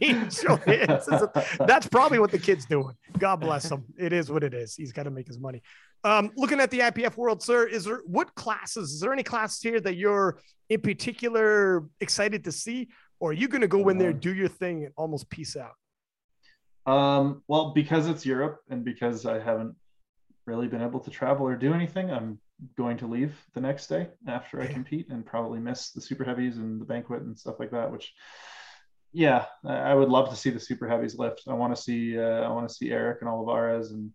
Angel 0.02 0.58
hands 0.58 1.08
is 1.08 1.22
a- 1.22 1.32
that's 1.68 1.88
probably 1.88 2.20
what 2.20 2.32
the 2.32 2.40
kid's 2.40 2.66
doing. 2.66 2.96
God 3.20 3.38
bless 3.42 3.70
him. 3.70 3.84
It 3.98 4.14
is 4.14 4.32
what 4.32 4.44
it 4.44 4.54
is. 4.54 4.76
He's 4.76 4.94
got 4.94 5.04
to 5.04 5.12
make 5.12 5.28
his 5.28 5.40
money. 5.40 5.62
Um, 6.06 6.32
looking 6.38 6.60
at 6.60 6.70
the 6.70 6.80
IPF 6.80 7.18
world, 7.18 7.42
sir, 7.42 7.66
is 7.66 7.86
there 7.86 8.02
what 8.06 8.34
classes? 8.36 8.94
Is 8.94 9.00
there 9.00 9.12
any 9.12 9.24
classes 9.24 9.60
here 9.60 9.80
that 9.82 9.96
you're 9.96 10.40
in 10.70 10.80
particular 10.80 11.86
excited 12.00 12.44
to 12.44 12.52
see, 12.52 12.90
or 13.20 13.32
are 13.32 13.34
you 13.34 13.48
going 13.48 13.62
to 13.62 13.68
go 13.68 13.90
in 13.90 13.98
there, 13.98 14.12
Uh, 14.12 14.20
do 14.28 14.34
your 14.36 14.48
thing, 14.48 14.86
and 14.86 14.94
almost 14.98 15.28
peace 15.32 15.58
out? 15.58 15.74
Um, 16.86 17.42
well, 17.48 17.74
because 17.74 18.08
it's 18.08 18.24
Europe 18.24 18.60
and 18.70 18.86
because 18.86 19.26
I 19.26 19.40
haven't 19.40 19.76
really 20.46 20.68
been 20.68 20.84
able 20.84 21.00
to 21.00 21.10
travel 21.10 21.48
or 21.48 21.56
do 21.56 21.74
anything, 21.74 22.12
I'm 22.12 22.40
going 22.78 22.98
to 22.98 23.08
leave 23.08 23.34
the 23.56 23.62
next 23.62 23.88
day 23.88 24.10
after 24.28 24.62
I 24.62 24.68
compete 24.68 25.10
and 25.10 25.26
probably 25.26 25.60
miss 25.60 25.90
the 25.90 26.02
super 26.02 26.24
heavies 26.24 26.58
and 26.58 26.80
the 26.80 26.86
banquet 26.86 27.24
and 27.24 27.36
stuff 27.36 27.56
like 27.60 27.72
that. 27.72 27.92
Which, 27.92 28.14
yeah, 29.12 29.46
I 29.66 29.76
I 29.92 29.94
would 29.96 30.10
love 30.10 30.30
to 30.30 30.36
see 30.36 30.52
the 30.52 30.60
super 30.60 30.88
heavies 30.88 31.18
lift. 31.18 31.42
I 31.48 31.54
want 31.54 31.76
to 31.76 31.82
see, 31.82 32.20
uh, 32.20 32.42
I 32.48 32.50
want 32.50 32.70
to 32.70 32.76
see 32.76 32.92
Eric 32.92 33.22
and 33.22 33.30
Olivares, 33.30 33.90
and 33.90 34.12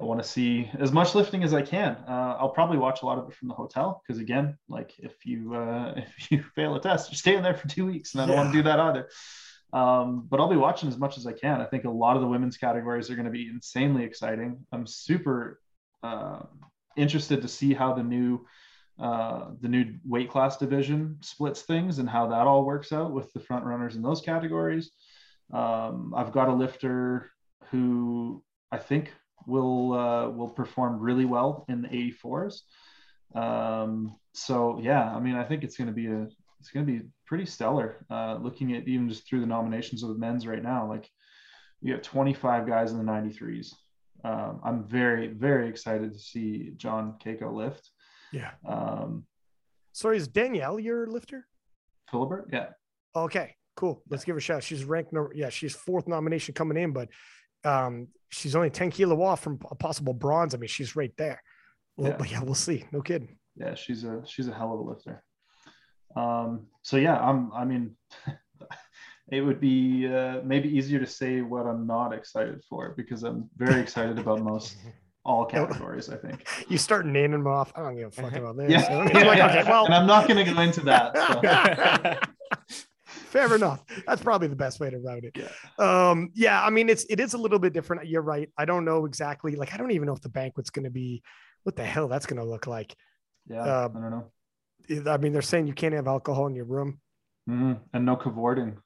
I 0.00 0.04
want 0.04 0.22
to 0.22 0.28
see 0.28 0.70
as 0.78 0.92
much 0.92 1.14
lifting 1.14 1.42
as 1.42 1.52
I 1.52 1.62
can. 1.62 1.96
Uh, 2.06 2.36
I'll 2.38 2.50
probably 2.50 2.78
watch 2.78 3.02
a 3.02 3.06
lot 3.06 3.18
of 3.18 3.28
it 3.28 3.34
from 3.34 3.48
the 3.48 3.54
hotel 3.54 4.00
because, 4.06 4.20
again, 4.20 4.56
like 4.68 4.92
if 4.98 5.26
you 5.26 5.54
uh, 5.54 5.94
if 5.96 6.30
you 6.30 6.44
fail 6.54 6.76
a 6.76 6.80
test, 6.80 7.10
you're 7.10 7.16
staying 7.16 7.42
there 7.42 7.54
for 7.54 7.68
two 7.68 7.86
weeks, 7.86 8.14
and 8.14 8.22
I 8.22 8.26
don't 8.26 8.36
want 8.36 8.52
to 8.52 8.58
do 8.58 8.62
that 8.64 8.78
either. 8.78 9.08
Um, 9.72 10.26
but 10.30 10.40
I'll 10.40 10.48
be 10.48 10.56
watching 10.56 10.88
as 10.88 10.96
much 10.96 11.18
as 11.18 11.26
I 11.26 11.32
can. 11.32 11.60
I 11.60 11.66
think 11.66 11.84
a 11.84 11.90
lot 11.90 12.16
of 12.16 12.22
the 12.22 12.28
women's 12.28 12.56
categories 12.56 13.10
are 13.10 13.16
going 13.16 13.26
to 13.26 13.30
be 13.30 13.48
insanely 13.48 14.04
exciting. 14.04 14.64
I'm 14.72 14.86
super 14.86 15.60
uh, 16.02 16.40
interested 16.96 17.42
to 17.42 17.48
see 17.48 17.74
how 17.74 17.92
the 17.92 18.02
new 18.02 18.46
uh, 18.98 19.50
the 19.60 19.68
new 19.68 19.94
weight 20.04 20.30
class 20.30 20.56
division 20.56 21.18
splits 21.22 21.62
things 21.62 21.98
and 21.98 22.08
how 22.08 22.26
that 22.28 22.46
all 22.46 22.64
works 22.64 22.92
out 22.92 23.12
with 23.12 23.32
the 23.32 23.40
front 23.40 23.64
runners 23.64 23.94
in 23.94 24.02
those 24.02 24.20
categories. 24.20 24.90
Um, 25.52 26.12
I've 26.16 26.32
got 26.32 26.48
a 26.48 26.52
lifter 26.52 27.30
who 27.70 28.42
I 28.72 28.78
think 28.78 29.12
will 29.46 29.92
uh, 29.92 30.28
will 30.30 30.48
perform 30.48 31.00
really 31.00 31.24
well 31.24 31.64
in 31.68 31.82
the 31.82 31.88
84s. 31.88 32.60
Um, 33.34 34.16
so 34.32 34.78
yeah, 34.82 35.14
I 35.14 35.20
mean, 35.20 35.34
I 35.34 35.44
think 35.44 35.64
it's 35.64 35.76
going 35.76 35.88
to 35.88 35.94
be 35.94 36.06
a 36.06 36.28
it's 36.60 36.70
going 36.70 36.86
to 36.86 36.92
be 36.92 37.06
pretty 37.26 37.46
stellar. 37.46 38.04
Uh, 38.10 38.38
looking 38.40 38.74
at 38.74 38.88
even 38.88 39.08
just 39.08 39.28
through 39.28 39.40
the 39.40 39.46
nominations 39.46 40.02
of 40.02 40.10
the 40.10 40.18
men's 40.18 40.46
right 40.46 40.62
now, 40.62 40.88
like 40.88 41.08
you 41.80 41.92
have 41.92 42.02
25 42.02 42.66
guys 42.66 42.90
in 42.92 42.98
the 42.98 43.04
93s. 43.04 43.72
Um, 44.24 44.60
I'm 44.64 44.84
very 44.84 45.28
very 45.28 45.68
excited 45.68 46.12
to 46.12 46.18
see 46.18 46.72
John 46.76 47.14
Cayco 47.24 47.52
lift. 47.52 47.90
Yeah. 48.32 48.50
Um, 48.66 49.24
Sorry, 49.92 50.16
is 50.16 50.28
Danielle 50.28 50.78
your 50.78 51.06
lifter? 51.06 51.46
Philibert, 52.12 52.44
yeah, 52.52 52.68
Okay, 53.16 53.54
cool. 53.74 54.02
Let's 54.08 54.24
give 54.24 54.34
her 54.34 54.38
a 54.38 54.42
shout. 54.42 54.62
She's 54.62 54.84
ranked, 54.84 55.12
no, 55.12 55.28
yeah, 55.34 55.48
she's 55.48 55.74
fourth 55.74 56.06
nomination 56.06 56.54
coming 56.54 56.76
in, 56.76 56.92
but 56.92 57.08
um, 57.68 58.08
she's 58.30 58.54
only 58.56 58.70
10 58.70 58.90
kilo 58.90 59.22
off 59.22 59.40
from 59.42 59.58
a 59.70 59.74
possible 59.74 60.14
bronze. 60.14 60.54
I 60.54 60.58
mean, 60.58 60.68
she's 60.68 60.96
right 60.96 61.12
there. 61.16 61.42
Well, 61.96 62.10
Yeah. 62.10 62.16
But 62.18 62.30
yeah, 62.30 62.42
we'll 62.42 62.54
see. 62.54 62.84
No 62.92 63.00
kidding. 63.02 63.36
yeah, 63.56 63.74
she's 63.74 64.04
a 64.04 64.22
she's 64.24 64.48
a 64.48 64.54
hell 64.54 64.72
of 64.74 64.80
a 64.80 64.82
lifter. 64.90 65.22
Um, 66.16 66.66
so 66.82 66.96
yeah, 66.96 67.16
I'm. 67.18 67.52
I 67.52 67.64
mean, 67.64 67.96
it 69.36 69.40
would 69.42 69.60
be 69.60 70.06
uh, 70.06 70.40
maybe 70.44 70.68
easier 70.78 70.98
to 71.00 71.06
say 71.06 71.42
what 71.42 71.66
I'm 71.66 71.86
not 71.86 72.12
excited 72.12 72.62
for 72.68 72.94
because 72.96 73.22
I'm 73.24 73.50
very 73.56 73.80
excited 73.80 74.18
about 74.18 74.40
most 74.40 74.76
all 75.24 75.44
categories. 75.44 76.08
I 76.08 76.16
think. 76.16 76.46
You 76.68 76.78
start 76.78 77.04
naming 77.06 77.32
them 77.42 77.46
off. 77.46 77.72
I 77.76 77.80
don't 77.82 77.96
give 77.96 78.08
a 78.08 78.10
fuck 78.22 78.32
about 78.34 78.56
this. 78.56 78.70
Yeah, 78.70 78.86
So 78.88 78.92
I'm 79.00 79.26
like, 79.26 79.40
okay, 79.50 79.64
well, 79.68 79.84
and 79.86 79.94
I'm 79.94 80.06
not 80.06 80.26
going 80.28 80.44
to 80.44 80.50
go 80.52 80.60
into 80.60 80.80
that. 80.82 81.06
So. 81.16 82.78
fair 83.28 83.54
enough. 83.54 83.84
That's 84.06 84.22
probably 84.22 84.48
the 84.48 84.56
best 84.56 84.80
way 84.80 84.90
to 84.90 84.98
route 84.98 85.24
it. 85.24 85.36
Yeah. 85.36 85.48
Um, 86.10 86.30
yeah, 86.34 86.62
I 86.64 86.70
mean, 86.70 86.88
it's 86.88 87.04
it 87.10 87.20
is 87.20 87.34
a 87.34 87.38
little 87.38 87.58
bit 87.58 87.72
different. 87.72 88.06
You're 88.08 88.22
right. 88.22 88.48
I 88.58 88.64
don't 88.64 88.84
know 88.84 89.04
exactly. 89.04 89.54
Like, 89.56 89.72
I 89.74 89.76
don't 89.76 89.90
even 89.92 90.06
know 90.06 90.14
if 90.14 90.20
the 90.22 90.28
banquet's 90.28 90.70
going 90.70 90.84
to 90.84 90.90
be. 90.90 91.22
What 91.64 91.76
the 91.76 91.84
hell 91.84 92.08
that's 92.08 92.24
going 92.26 92.40
to 92.40 92.46
look 92.48 92.66
like? 92.66 92.94
Yeah, 93.48 93.62
Uh, 93.62 93.88
I 93.94 94.00
don't 94.00 94.10
know. 94.10 95.12
I 95.12 95.16
mean, 95.18 95.32
they're 95.32 95.42
saying 95.42 95.66
you 95.66 95.74
can't 95.74 95.92
have 95.94 96.06
alcohol 96.08 96.46
in 96.46 96.54
your 96.54 96.64
room. 96.64 97.00
Mhm, 97.48 97.78
And 97.92 98.06
no 98.06 98.16
cavorting. 98.16 98.78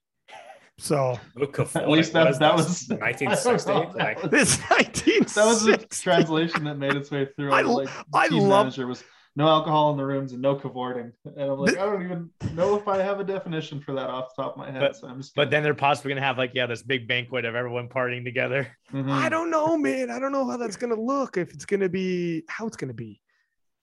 So 0.78 1.18
Look 1.36 1.58
of 1.60 1.76
At 1.76 1.88
least 1.88 2.12
that- 2.14 2.24
what 2.24 2.30
is 2.32 2.38
that 2.40 2.54
was- 2.56 2.88
1960. 2.88 3.70
I 3.70 3.74
don't 3.74 3.86
know, 3.86 3.92
that 3.98 4.04
Like, 4.04 4.22
was- 4.22 4.30
this 4.30 4.60
19 4.70 5.20
That 5.34 5.46
was 5.46 5.64
the 5.64 5.76
translation 5.90 6.64
that 6.64 6.76
made 6.78 6.94
its 6.96 7.10
way 7.10 7.28
through. 7.36 7.52
I 7.52 7.58
I, 7.58 7.62
like, 7.62 7.88
the 7.88 8.04
I 8.18 8.26
love- 8.28 8.66
manager 8.66 8.86
was 8.86 9.04
no 9.34 9.48
alcohol 9.48 9.90
in 9.92 9.96
the 9.96 10.04
rooms 10.04 10.32
and 10.32 10.42
no 10.42 10.54
cavorting. 10.56 11.12
And 11.24 11.40
I'm 11.50 11.58
like, 11.58 11.78
I 11.78 11.86
don't 11.86 12.04
even 12.04 12.30
know 12.54 12.76
if 12.76 12.86
I 12.88 12.98
have 12.98 13.18
a 13.20 13.24
definition 13.24 13.80
for 13.80 13.92
that 13.94 14.10
off 14.10 14.34
the 14.36 14.42
top 14.42 14.52
of 14.52 14.58
my 14.58 14.70
head. 14.70 14.80
But- 14.80 14.96
so 14.96 15.08
I'm 15.08 15.18
just. 15.20 15.34
But 15.34 15.50
then 15.50 15.62
they're 15.62 15.74
possibly 15.74 16.10
gonna 16.10 16.26
have 16.26 16.38
like 16.38 16.52
yeah 16.54 16.66
this 16.66 16.82
big 16.82 17.08
banquet 17.08 17.44
of 17.44 17.54
everyone 17.54 17.88
partying 17.88 18.24
together. 18.24 18.76
Mhm. 18.92 19.10
I 19.10 19.28
don't 19.28 19.50
know, 19.50 19.76
man. 19.78 20.10
I 20.10 20.18
don't 20.18 20.32
know 20.32 20.48
how 20.48 20.56
that's 20.56 20.76
gonna 20.76 20.94
look. 21.00 21.36
If 21.36 21.52
it's 21.54 21.64
gonna 21.64 21.88
be 21.88 22.44
how 22.48 22.66
it's 22.66 22.76
gonna 22.76 22.92
be. 22.94 23.20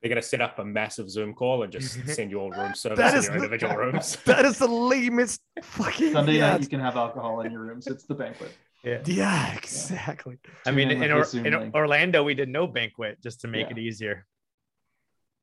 they're 0.02 0.08
going 0.10 0.22
to 0.22 0.26
set 0.26 0.40
up 0.40 0.58
a 0.60 0.64
massive 0.64 1.10
Zoom 1.10 1.34
call 1.34 1.64
and 1.64 1.74
just 1.74 1.92
send 2.16 2.32
you 2.32 2.40
all 2.40 2.50
room 2.52 2.74
service 2.74 2.98
That 3.00 3.14
in 3.14 3.20
is 3.20 3.26
your 3.26 3.32
the- 3.38 3.44
individual 3.44 3.76
rooms. 3.84 4.18
That 4.26 4.46
is 4.46 4.58
the 4.58 4.68
lamest 4.68 5.42
fucking. 5.62 6.14
Sunday 6.14 6.38
yeah, 6.38 6.52
night 6.52 6.62
you 6.62 6.68
can 6.68 6.80
have 6.80 6.96
alcohol 6.96 7.42
in 7.42 7.52
your 7.52 7.62
rooms. 7.64 7.86
It's 7.86 8.06
the 8.06 8.16
banquet. 8.16 8.56
Yeah. 8.82 9.02
yeah, 9.06 9.54
exactly. 9.58 10.38
I 10.66 10.72
mean, 10.72 10.90
in 10.90 11.04
in, 11.04 11.12
or, 11.12 11.26
in. 11.34 11.72
Orlando, 11.76 12.24
we 12.24 12.34
did 12.34 12.48
no 12.48 12.66
banquet 12.66 13.22
just 13.22 13.42
to 13.42 13.50
make 13.50 13.66
Yeah. 13.68 13.72
it 13.76 13.80
easier. 13.80 14.26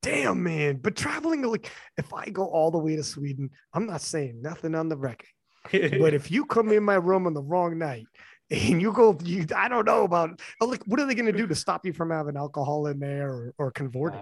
Damn, 0.06 0.42
man. 0.42 0.76
But 0.76 0.94
traveling, 0.96 1.42
like, 1.42 1.70
if 1.98 2.14
I 2.14 2.26
go 2.30 2.46
all 2.46 2.70
the 2.70 2.78
way 2.78 2.94
to 2.96 3.02
Sweden, 3.02 3.50
I'm 3.74 3.86
not 3.86 4.00
saying 4.00 4.40
nothing 4.40 4.74
on 4.74 4.88
the 4.88 4.96
record. 4.96 5.28
But 5.72 6.14
if 6.14 6.30
you 6.30 6.44
come 6.46 6.70
in 6.72 6.84
my 6.84 6.94
room 6.94 7.26
on 7.26 7.34
the 7.34 7.42
wrong 7.42 7.76
night 7.76 8.06
and 8.50 8.80
you 8.80 8.92
go, 8.92 9.18
you, 9.24 9.44
I 9.54 9.66
don't 9.68 9.84
know 9.84 10.04
about, 10.04 10.40
oh, 10.60 10.66
like, 10.66 10.82
what 10.86 11.00
are 11.00 11.06
they 11.06 11.16
going 11.16 11.26
to 11.26 11.32
do 11.32 11.48
to 11.48 11.56
stop 11.56 11.84
you 11.84 11.92
from 11.92 12.10
having 12.10 12.36
alcohol 12.36 12.86
in 12.86 13.00
there 13.00 13.28
or, 13.28 13.54
or 13.58 13.72
I 13.74 13.78
converting? 13.78 14.20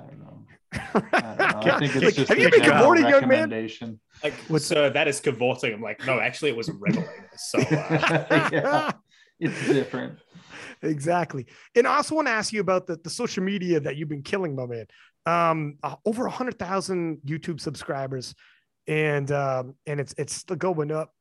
I. 0.72 0.80
I 1.12 1.78
think 1.80 1.94
it's 1.96 2.04
Like, 2.04 2.14
just 2.14 2.28
have 2.30 2.38
you 2.38 2.50
been 2.50 2.62
general 2.62 2.78
cavorting, 2.78 3.08
young 3.08 3.28
man? 3.28 3.98
like, 4.22 4.32
What's- 4.48 4.64
so 4.64 4.88
that 4.88 5.06
is 5.06 5.20
cavorting. 5.20 5.74
I'm 5.74 5.82
like, 5.82 6.04
no, 6.06 6.18
actually, 6.18 6.50
it 6.50 6.56
was 6.56 6.70
reveling. 6.70 7.06
So, 7.36 7.58
uh, 7.70 8.48
yeah, 8.50 8.90
it's 9.38 9.66
different. 9.68 10.18
exactly. 10.80 11.46
And 11.76 11.86
I 11.86 11.96
also 11.96 12.14
want 12.14 12.28
to 12.28 12.32
ask 12.32 12.54
you 12.54 12.62
about 12.62 12.86
the, 12.86 12.96
the 12.96 13.10
social 13.10 13.44
media 13.44 13.80
that 13.80 13.96
you've 13.96 14.08
been 14.08 14.22
killing, 14.22 14.56
my 14.56 14.64
man. 14.64 14.86
Um, 15.26 15.78
uh, 15.82 15.96
over 16.04 16.26
a 16.26 16.30
hundred 16.30 16.58
thousand 16.58 17.18
YouTube 17.26 17.60
subscribers, 17.60 18.34
and 18.86 19.30
um, 19.32 19.74
and 19.86 20.00
it's 20.00 20.14
it's 20.18 20.34
still 20.34 20.56
going 20.56 20.90
up. 20.90 21.12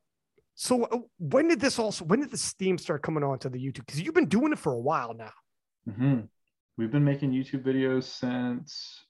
So 0.55 0.83
uh, 0.83 0.99
when 1.19 1.47
did 1.47 1.59
this 1.59 1.79
also? 1.79 2.05
When 2.05 2.19
did 2.19 2.31
the 2.31 2.37
steam 2.37 2.77
start 2.77 3.01
coming 3.01 3.23
onto 3.23 3.49
the 3.49 3.59
YouTube? 3.59 3.85
Because 3.85 4.01
you've 4.01 4.13
been 4.13 4.27
doing 4.27 4.51
it 4.51 4.59
for 4.59 4.73
a 4.73 4.79
while 4.79 5.13
now. 5.13 5.31
hmm 5.91 6.21
We've 6.77 6.91
been 6.91 7.03
making 7.03 7.31
YouTube 7.31 7.63
videos 7.63 8.03
since 8.05 9.05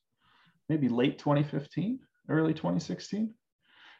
maybe 0.67 0.89
late 0.89 1.17
2015, 1.17 1.99
early 2.29 2.53
2016. 2.53 3.33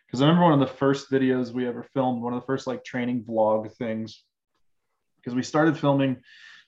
Because 0.06 0.22
I 0.22 0.26
remember 0.26 0.44
one 0.44 0.62
of 0.62 0.68
the 0.68 0.76
first 0.76 1.10
videos 1.10 1.52
we 1.52 1.66
ever 1.66 1.84
filmed, 1.94 2.22
one 2.22 2.34
of 2.34 2.42
the 2.42 2.46
first 2.46 2.68
like 2.68 2.84
training 2.84 3.24
vlog 3.24 3.72
things. 3.78 4.24
Because 5.16 5.34
we 5.34 5.44
started 5.44 5.78
filming, 5.78 6.18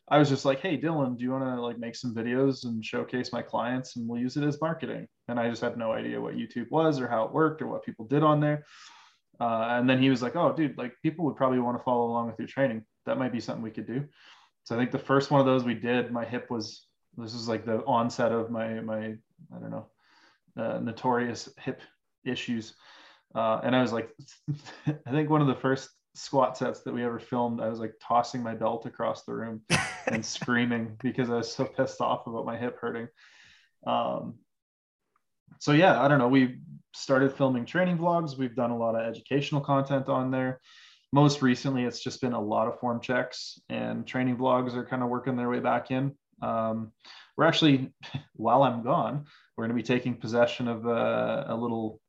I 0.08 0.20
was 0.20 0.30
just 0.30 0.46
like, 0.46 0.60
"Hey, 0.60 0.80
Dylan, 0.80 1.18
do 1.18 1.24
you 1.24 1.32
want 1.32 1.44
to 1.44 1.62
like 1.62 1.80
make 1.80 1.96
some 1.96 2.14
videos 2.14 2.66
and 2.66 2.86
showcase 2.86 3.34
my 3.34 3.42
clients, 3.42 3.96
and 3.96 4.08
we'll 4.08 4.22
use 4.22 4.38
it 4.38 4.44
as 4.44 4.62
marketing?" 4.62 5.08
And 5.28 5.40
I 5.40 5.50
just 5.50 5.62
had 5.62 5.78
no 5.78 5.94
idea 5.94 6.22
what 6.22 6.36
YouTube 6.36 6.70
was 6.70 7.00
or 7.00 7.08
how 7.08 7.26
it 7.26 7.34
worked 7.34 7.62
or 7.62 7.68
what 7.68 7.84
people 7.84 8.06
did 8.06 8.24
on 8.24 8.40
there. 8.40 8.66
Uh, 9.40 9.68
and 9.72 9.90
then 9.90 10.02
he 10.02 10.10
was 10.10 10.22
like, 10.22 10.36
"Oh, 10.36 10.54
dude, 10.54 10.78
like 10.78 10.94
people 11.02 11.26
would 11.26 11.36
probably 11.36 11.60
want 11.60 11.78
to 11.78 11.84
follow 11.84 12.06
along 12.06 12.28
with 12.28 12.40
your 12.40 12.48
training. 12.48 12.86
That 13.06 13.18
might 13.18 13.32
be 13.32 13.40
something 13.40 13.64
we 13.64 13.72
could 13.72 13.88
do." 13.88 14.06
So 14.64 14.76
I 14.76 14.80
think 14.80 14.92
the 14.92 15.00
first 15.00 15.32
one 15.32 15.40
of 15.40 15.46
those 15.46 15.64
we 15.64 15.74
did, 15.74 16.12
my 16.12 16.26
hip 16.26 16.50
was 16.50 16.88
this 17.18 17.34
is 17.34 17.48
like 17.48 17.66
the 17.66 17.84
onset 17.86 18.32
of 18.32 18.52
my 18.52 18.82
my 18.82 19.16
I 19.56 19.60
don't 19.60 19.72
know 19.72 19.88
uh, 20.58 20.80
notorious 20.80 21.50
hip 21.60 21.82
issues, 22.24 22.76
uh, 23.34 23.62
and 23.64 23.76
I 23.76 23.82
was 23.82 23.92
like, 23.92 24.10
I 24.88 25.12
think 25.12 25.30
one 25.30 25.42
of 25.42 25.48
the 25.48 25.56
first 25.56 25.90
squat 26.16 26.58
sets 26.58 26.82
that 26.82 26.94
we 26.94 27.04
ever 27.04 27.20
filmed, 27.20 27.62
I 27.62 27.68
was 27.68 27.80
like 27.80 27.94
tossing 28.02 28.42
my 28.42 28.56
belt 28.56 28.86
across 28.86 29.24
the 29.24 29.34
room 29.34 29.62
and 30.08 30.26
screaming 30.26 30.98
because 31.02 31.30
I 31.30 31.36
was 31.36 31.54
so 31.54 31.66
pissed 31.66 32.02
off 32.02 32.26
about 32.28 32.46
my 32.46 32.58
hip 32.58 32.78
hurting. 32.80 33.08
Um, 33.86 34.36
so 35.60 35.74
yeah, 35.74 36.02
I 36.02 36.08
don't 36.08 36.20
know. 36.20 36.28
We 36.28 36.60
started 36.94 37.34
filming 37.34 37.66
training 37.66 37.98
vlogs. 37.98 38.38
We've 38.38 38.56
done 38.56 38.72
a 38.72 38.78
lot 38.78 38.96
of 38.96 39.02
educational 39.02 39.62
content 39.62 40.10
on 40.10 40.32
there. 40.32 40.62
Most 41.12 41.42
recently, 41.42 41.84
it's 41.84 42.00
just 42.00 42.22
been 42.22 42.34
a 42.34 42.42
lot 42.42 42.68
of 42.68 42.80
form 42.80 43.00
checks 43.00 43.60
and 43.70 44.08
training 44.08 44.38
vlogs 44.38 44.76
are 44.76 44.86
kind 44.86 45.04
of 45.04 45.10
working 45.10 45.36
their 45.36 45.50
way 45.50 45.60
back 45.60 45.92
in. 45.92 46.14
Um, 46.42 46.92
we're 47.38 47.46
actually, 47.46 47.94
while 48.36 48.64
I'm 48.64 48.84
gone, 48.84 49.26
we're 49.56 49.66
going 49.66 49.78
to 49.78 49.82
be 49.82 49.88
taking 49.88 50.16
possession 50.16 50.68
of 50.68 50.86
a, 50.86 51.46
a 51.50 51.56
little, 51.56 52.00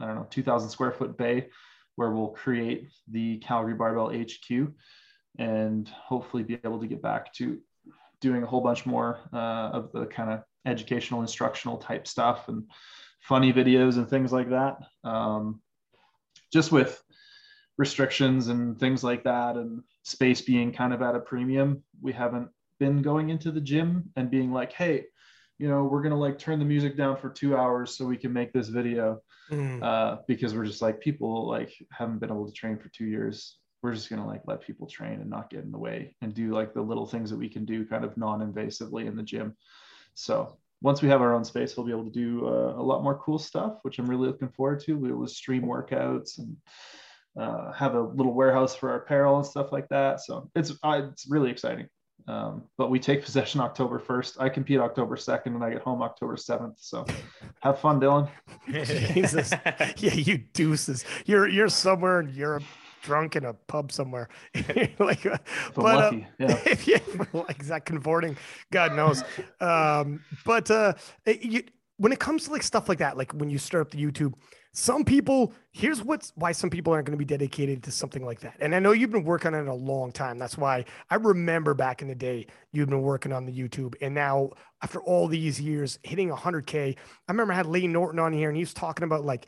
I 0.00 0.06
don't 0.06 0.16
know, 0.16 0.26
2,000 0.30 0.70
square 0.70 0.92
foot 0.92 1.16
bay 1.16 1.48
where 1.96 2.10
we'll 2.10 2.28
create 2.28 2.88
the 3.10 3.38
Calgary 3.38 3.74
Barbell 3.74 4.12
HQ 4.12 4.72
and 5.38 5.88
hopefully 5.88 6.42
be 6.42 6.58
able 6.64 6.80
to 6.80 6.86
get 6.86 7.02
back 7.02 7.32
to 7.34 7.58
doing 8.20 8.42
a 8.42 8.46
whole 8.46 8.60
bunch 8.60 8.86
more 8.86 9.20
uh, 9.32 9.70
of 9.72 9.92
the 9.92 10.06
kind 10.06 10.30
of 10.30 10.42
educational, 10.66 11.20
instructional 11.20 11.76
type 11.76 12.06
stuff 12.06 12.48
and 12.48 12.64
funny 13.20 13.52
videos 13.52 13.96
and 13.96 14.08
things 14.08 14.32
like 14.32 14.50
that. 14.50 14.78
Um, 15.02 15.60
just 16.52 16.72
with 16.72 17.02
restrictions 17.76 18.48
and 18.48 18.78
things 18.78 19.02
like 19.02 19.24
that 19.24 19.56
and 19.56 19.82
space 20.04 20.40
being 20.40 20.72
kind 20.72 20.92
of 20.92 21.02
at 21.02 21.16
a 21.16 21.20
premium, 21.20 21.82
we 22.00 22.12
haven't 22.12 22.48
been 22.78 23.02
going 23.02 23.30
into 23.30 23.50
the 23.50 23.60
gym 23.60 24.10
and 24.16 24.30
being 24.30 24.52
like, 24.52 24.72
hey, 24.72 25.06
you 25.58 25.68
know, 25.68 25.84
we're 25.84 26.02
gonna 26.02 26.18
like 26.18 26.38
turn 26.38 26.58
the 26.58 26.64
music 26.64 26.96
down 26.96 27.16
for 27.16 27.30
two 27.30 27.56
hours 27.56 27.96
so 27.96 28.04
we 28.04 28.16
can 28.16 28.32
make 28.32 28.52
this 28.52 28.68
video. 28.68 29.20
Mm. 29.50 29.82
Uh, 29.82 30.16
because 30.26 30.54
we're 30.54 30.64
just 30.64 30.80
like 30.80 31.00
people 31.00 31.46
like 31.46 31.72
haven't 31.90 32.18
been 32.18 32.30
able 32.30 32.46
to 32.46 32.52
train 32.52 32.78
for 32.78 32.88
two 32.88 33.04
years. 33.04 33.58
We're 33.82 33.92
just 33.92 34.08
gonna 34.08 34.26
like 34.26 34.42
let 34.46 34.62
people 34.62 34.86
train 34.86 35.20
and 35.20 35.28
not 35.28 35.50
get 35.50 35.64
in 35.64 35.70
the 35.70 35.78
way 35.78 36.16
and 36.22 36.32
do 36.34 36.52
like 36.52 36.72
the 36.72 36.80
little 36.80 37.06
things 37.06 37.30
that 37.30 37.36
we 37.36 37.48
can 37.48 37.66
do 37.66 37.84
kind 37.84 38.04
of 38.04 38.16
non-invasively 38.16 39.06
in 39.06 39.16
the 39.16 39.22
gym. 39.22 39.54
So 40.14 40.56
once 40.80 41.02
we 41.02 41.08
have 41.08 41.20
our 41.20 41.34
own 41.34 41.44
space, 41.44 41.76
we'll 41.76 41.86
be 41.86 41.92
able 41.92 42.04
to 42.04 42.10
do 42.10 42.46
uh, 42.46 42.74
a 42.76 42.82
lot 42.82 43.02
more 43.02 43.18
cool 43.18 43.38
stuff, 43.38 43.78
which 43.82 43.98
I'm 43.98 44.08
really 44.08 44.28
looking 44.28 44.48
forward 44.48 44.80
to. 44.80 44.96
We 44.96 45.12
will 45.12 45.26
stream 45.26 45.62
workouts 45.62 46.38
and 46.38 46.56
uh, 47.38 47.72
have 47.72 47.94
a 47.94 48.00
little 48.00 48.34
warehouse 48.34 48.74
for 48.74 48.90
our 48.90 48.98
apparel 48.98 49.36
and 49.36 49.46
stuff 49.46 49.72
like 49.72 49.88
that. 49.88 50.20
So 50.20 50.50
it's 50.54 50.72
uh, 50.82 51.02
it's 51.10 51.26
really 51.28 51.50
exciting. 51.50 51.88
Um, 52.26 52.62
but 52.78 52.90
we 52.90 52.98
take 52.98 53.22
possession 53.22 53.60
October 53.60 53.98
1st. 53.98 54.40
I 54.40 54.48
compete 54.48 54.80
October 54.80 55.16
2nd 55.16 55.46
and 55.46 55.62
I 55.62 55.70
get 55.70 55.82
home 55.82 56.02
October 56.02 56.36
7th. 56.36 56.74
So 56.78 57.04
have 57.60 57.78
fun, 57.78 58.00
Dylan. 58.00 58.28
Jesus. 59.12 59.52
Yeah, 59.98 60.14
you 60.14 60.38
deuces. 60.38 61.04
You're 61.26 61.48
you're 61.48 61.68
somewhere 61.68 62.20
in 62.20 62.30
Europe 62.30 62.64
drunk 63.02 63.36
in 63.36 63.44
a 63.44 63.52
pub 63.52 63.92
somewhere. 63.92 64.28
like 64.98 65.26
uh, 65.26 65.36
but 65.74 65.78
uh, 65.78 65.82
lucky, 65.82 66.26
uh, 66.40 66.46
yeah. 66.46 66.60
if 66.66 66.88
you 66.88 66.98
like 67.32 67.60
is 67.60 67.68
that 67.68 67.84
conforting? 67.84 68.36
God 68.72 68.94
knows. 68.96 69.22
Um, 69.60 70.24
but 70.44 70.70
uh 70.70 70.94
you 71.26 71.62
when 71.98 72.12
it 72.12 72.18
comes 72.18 72.44
to 72.44 72.52
like 72.52 72.62
stuff 72.62 72.88
like 72.88 72.98
that, 72.98 73.16
like 73.16 73.32
when 73.32 73.50
you 73.50 73.58
start 73.58 73.82
up 73.82 73.90
the 73.90 74.02
YouTube, 74.02 74.32
some 74.76 75.04
people 75.04 75.52
here's 75.70 76.02
what's 76.02 76.32
why 76.34 76.50
some 76.50 76.68
people 76.68 76.92
aren't 76.92 77.06
going 77.06 77.16
to 77.16 77.18
be 77.18 77.24
dedicated 77.24 77.82
to 77.84 77.92
something 77.92 78.24
like 78.24 78.40
that. 78.40 78.56
And 78.58 78.74
i 78.74 78.80
know 78.80 78.90
you've 78.90 79.12
been 79.12 79.24
working 79.24 79.54
on 79.54 79.66
it 79.66 79.70
a 79.70 79.74
long 79.74 80.12
time. 80.12 80.36
That's 80.36 80.58
why 80.58 80.84
i 81.08 81.14
remember 81.14 81.74
back 81.74 82.02
in 82.02 82.08
the 82.08 82.14
day 82.14 82.46
you've 82.72 82.88
been 82.88 83.02
working 83.02 83.32
on 83.32 83.46
the 83.46 83.52
youtube. 83.52 83.94
And 84.02 84.14
now 84.14 84.50
after 84.82 85.00
all 85.00 85.28
these 85.28 85.60
years 85.60 85.98
hitting 86.02 86.28
100k 86.28 86.96
i 86.96 87.32
remember 87.32 87.52
i 87.52 87.56
had 87.56 87.66
Layne 87.66 87.92
Norton 87.92 88.18
on 88.18 88.32
here 88.32 88.48
and 88.48 88.56
he 88.56 88.62
was 88.62 88.74
talking 88.74 89.04
about 89.04 89.24
like 89.24 89.46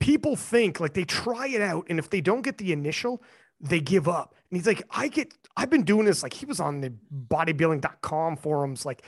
people 0.00 0.36
think 0.36 0.80
like 0.80 0.94
they 0.94 1.04
try 1.04 1.46
it 1.48 1.60
out 1.60 1.86
and 1.90 1.98
if 1.98 2.08
they 2.08 2.22
don't 2.22 2.42
get 2.42 2.56
the 2.58 2.72
initial 2.72 3.22
they 3.60 3.78
give 3.78 4.08
up. 4.08 4.34
And 4.50 4.58
he's 4.58 4.66
like 4.66 4.82
i 4.90 5.06
get 5.06 5.34
i've 5.54 5.70
been 5.70 5.84
doing 5.84 6.06
this 6.06 6.22
like 6.22 6.32
he 6.32 6.46
was 6.46 6.60
on 6.60 6.80
the 6.80 6.94
bodybuilding.com 7.28 8.38
forums 8.38 8.86
like. 8.86 9.04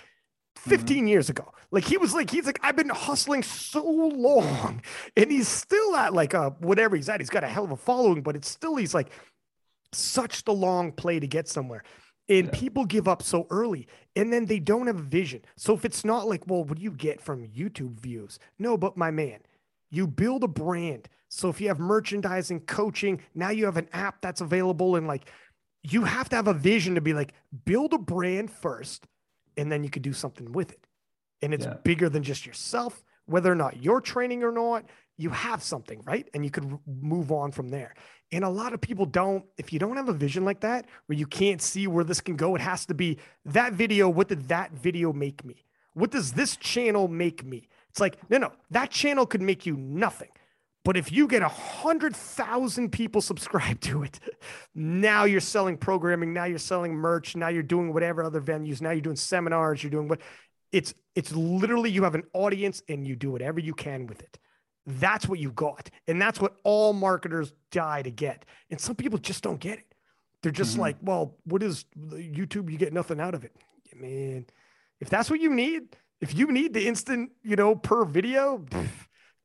15 0.56 0.96
mm-hmm. 0.96 1.06
years 1.08 1.28
ago. 1.28 1.52
Like 1.70 1.84
he 1.84 1.96
was 1.96 2.14
like, 2.14 2.30
he's 2.30 2.46
like, 2.46 2.60
I've 2.62 2.76
been 2.76 2.88
hustling 2.88 3.42
so 3.42 3.84
long. 3.84 4.82
And 5.16 5.30
he's 5.30 5.48
still 5.48 5.96
at 5.96 6.14
like 6.14 6.34
a 6.34 6.50
whatever 6.60 6.96
he's 6.96 7.08
at. 7.08 7.20
He's 7.20 7.30
got 7.30 7.44
a 7.44 7.48
hell 7.48 7.64
of 7.64 7.72
a 7.72 7.76
following, 7.76 8.22
but 8.22 8.36
it's 8.36 8.48
still, 8.48 8.76
he's 8.76 8.94
like 8.94 9.10
such 9.92 10.44
the 10.44 10.52
long 10.52 10.92
play 10.92 11.18
to 11.20 11.26
get 11.26 11.48
somewhere. 11.48 11.82
And 12.28 12.46
yeah. 12.46 12.52
people 12.52 12.84
give 12.84 13.08
up 13.08 13.22
so 13.22 13.46
early 13.50 13.86
and 14.16 14.32
then 14.32 14.46
they 14.46 14.58
don't 14.58 14.86
have 14.86 14.98
a 14.98 15.02
vision. 15.02 15.42
So 15.56 15.74
if 15.74 15.84
it's 15.84 16.04
not 16.04 16.28
like, 16.28 16.44
well, 16.46 16.64
what 16.64 16.78
do 16.78 16.82
you 16.82 16.92
get 16.92 17.20
from 17.20 17.48
YouTube 17.48 18.00
views? 18.00 18.38
No, 18.58 18.76
but 18.76 18.96
my 18.96 19.10
man, 19.10 19.40
you 19.90 20.06
build 20.06 20.44
a 20.44 20.48
brand. 20.48 21.08
So 21.28 21.48
if 21.48 21.60
you 21.60 21.68
have 21.68 21.80
merchandising, 21.80 22.60
coaching, 22.60 23.20
now 23.34 23.50
you 23.50 23.64
have 23.64 23.76
an 23.76 23.88
app 23.92 24.20
that's 24.22 24.40
available 24.40 24.96
and 24.96 25.06
like 25.06 25.28
you 25.82 26.04
have 26.04 26.28
to 26.30 26.36
have 26.36 26.48
a 26.48 26.54
vision 26.54 26.94
to 26.94 27.00
be 27.00 27.12
like, 27.12 27.34
build 27.64 27.92
a 27.92 27.98
brand 27.98 28.50
first 28.50 29.06
and 29.56 29.70
then 29.70 29.84
you 29.84 29.90
could 29.90 30.02
do 30.02 30.12
something 30.12 30.52
with 30.52 30.72
it. 30.72 30.86
And 31.42 31.52
it's 31.52 31.66
yeah. 31.66 31.74
bigger 31.82 32.08
than 32.08 32.22
just 32.22 32.46
yourself, 32.46 33.04
whether 33.26 33.50
or 33.50 33.54
not 33.54 33.82
you're 33.82 34.00
training 34.00 34.42
or 34.42 34.52
not, 34.52 34.84
you 35.16 35.30
have 35.30 35.62
something, 35.62 36.00
right? 36.04 36.28
And 36.34 36.44
you 36.44 36.50
could 36.50 36.78
move 36.86 37.30
on 37.30 37.52
from 37.52 37.68
there. 37.68 37.94
And 38.32 38.44
a 38.44 38.48
lot 38.48 38.72
of 38.72 38.80
people 38.80 39.06
don't, 39.06 39.44
if 39.58 39.72
you 39.72 39.78
don't 39.78 39.96
have 39.96 40.08
a 40.08 40.12
vision 40.12 40.44
like 40.44 40.60
that, 40.60 40.86
where 41.06 41.16
you 41.16 41.26
can't 41.26 41.62
see 41.62 41.86
where 41.86 42.04
this 42.04 42.20
can 42.20 42.36
go, 42.36 42.54
it 42.56 42.60
has 42.60 42.86
to 42.86 42.94
be 42.94 43.18
that 43.44 43.74
video. 43.74 44.08
What 44.08 44.28
did 44.28 44.48
that 44.48 44.72
video 44.72 45.12
make 45.12 45.44
me? 45.44 45.64
What 45.92 46.10
does 46.10 46.32
this 46.32 46.56
channel 46.56 47.06
make 47.06 47.44
me? 47.44 47.68
It's 47.90 48.00
like, 48.00 48.18
no, 48.28 48.38
no, 48.38 48.52
that 48.70 48.90
channel 48.90 49.24
could 49.24 49.42
make 49.42 49.66
you 49.66 49.76
nothing. 49.76 50.30
But 50.84 50.98
if 50.98 51.10
you 51.10 51.26
get 51.26 51.40
a 51.40 51.48
hundred 51.48 52.14
thousand 52.14 52.90
people 52.90 53.22
subscribe 53.22 53.80
to 53.80 54.02
it, 54.02 54.20
now 54.74 55.24
you're 55.24 55.40
selling 55.40 55.78
programming, 55.78 56.32
now 56.34 56.44
you're 56.44 56.58
selling 56.58 56.94
merch, 56.94 57.34
now 57.34 57.48
you're 57.48 57.62
doing 57.62 57.92
whatever 57.92 58.22
other 58.22 58.40
venues, 58.40 58.82
now 58.82 58.90
you're 58.90 59.00
doing 59.00 59.16
seminars, 59.16 59.82
you're 59.82 59.90
doing 59.90 60.08
what 60.08 60.20
it's 60.72 60.92
it's 61.14 61.32
literally 61.32 61.90
you 61.90 62.04
have 62.04 62.14
an 62.14 62.24
audience 62.34 62.82
and 62.88 63.06
you 63.06 63.16
do 63.16 63.30
whatever 63.30 63.60
you 63.60 63.72
can 63.72 64.06
with 64.06 64.20
it. 64.20 64.38
That's 64.86 65.26
what 65.26 65.38
you 65.38 65.50
got. 65.52 65.88
And 66.06 66.20
that's 66.20 66.40
what 66.40 66.56
all 66.64 66.92
marketers 66.92 67.54
die 67.70 68.02
to 68.02 68.10
get. 68.10 68.44
And 68.70 68.78
some 68.78 68.96
people 68.96 69.18
just 69.18 69.42
don't 69.42 69.60
get 69.60 69.78
it. 69.78 69.94
They're 70.42 70.52
just 70.52 70.72
mm-hmm. 70.72 70.80
like, 70.80 70.96
well, 71.00 71.38
what 71.44 71.62
is 71.62 71.86
YouTube? 71.96 72.70
You 72.70 72.76
get 72.76 72.92
nothing 72.92 73.20
out 73.20 73.34
of 73.34 73.44
it. 73.44 73.56
Man, 73.94 74.44
if 75.00 75.08
that's 75.08 75.30
what 75.30 75.40
you 75.40 75.48
need, 75.48 75.96
if 76.20 76.34
you 76.34 76.52
need 76.52 76.74
the 76.74 76.86
instant, 76.86 77.30
you 77.42 77.56
know, 77.56 77.74
per 77.76 78.04
video, 78.04 78.58
pff, 78.58 78.88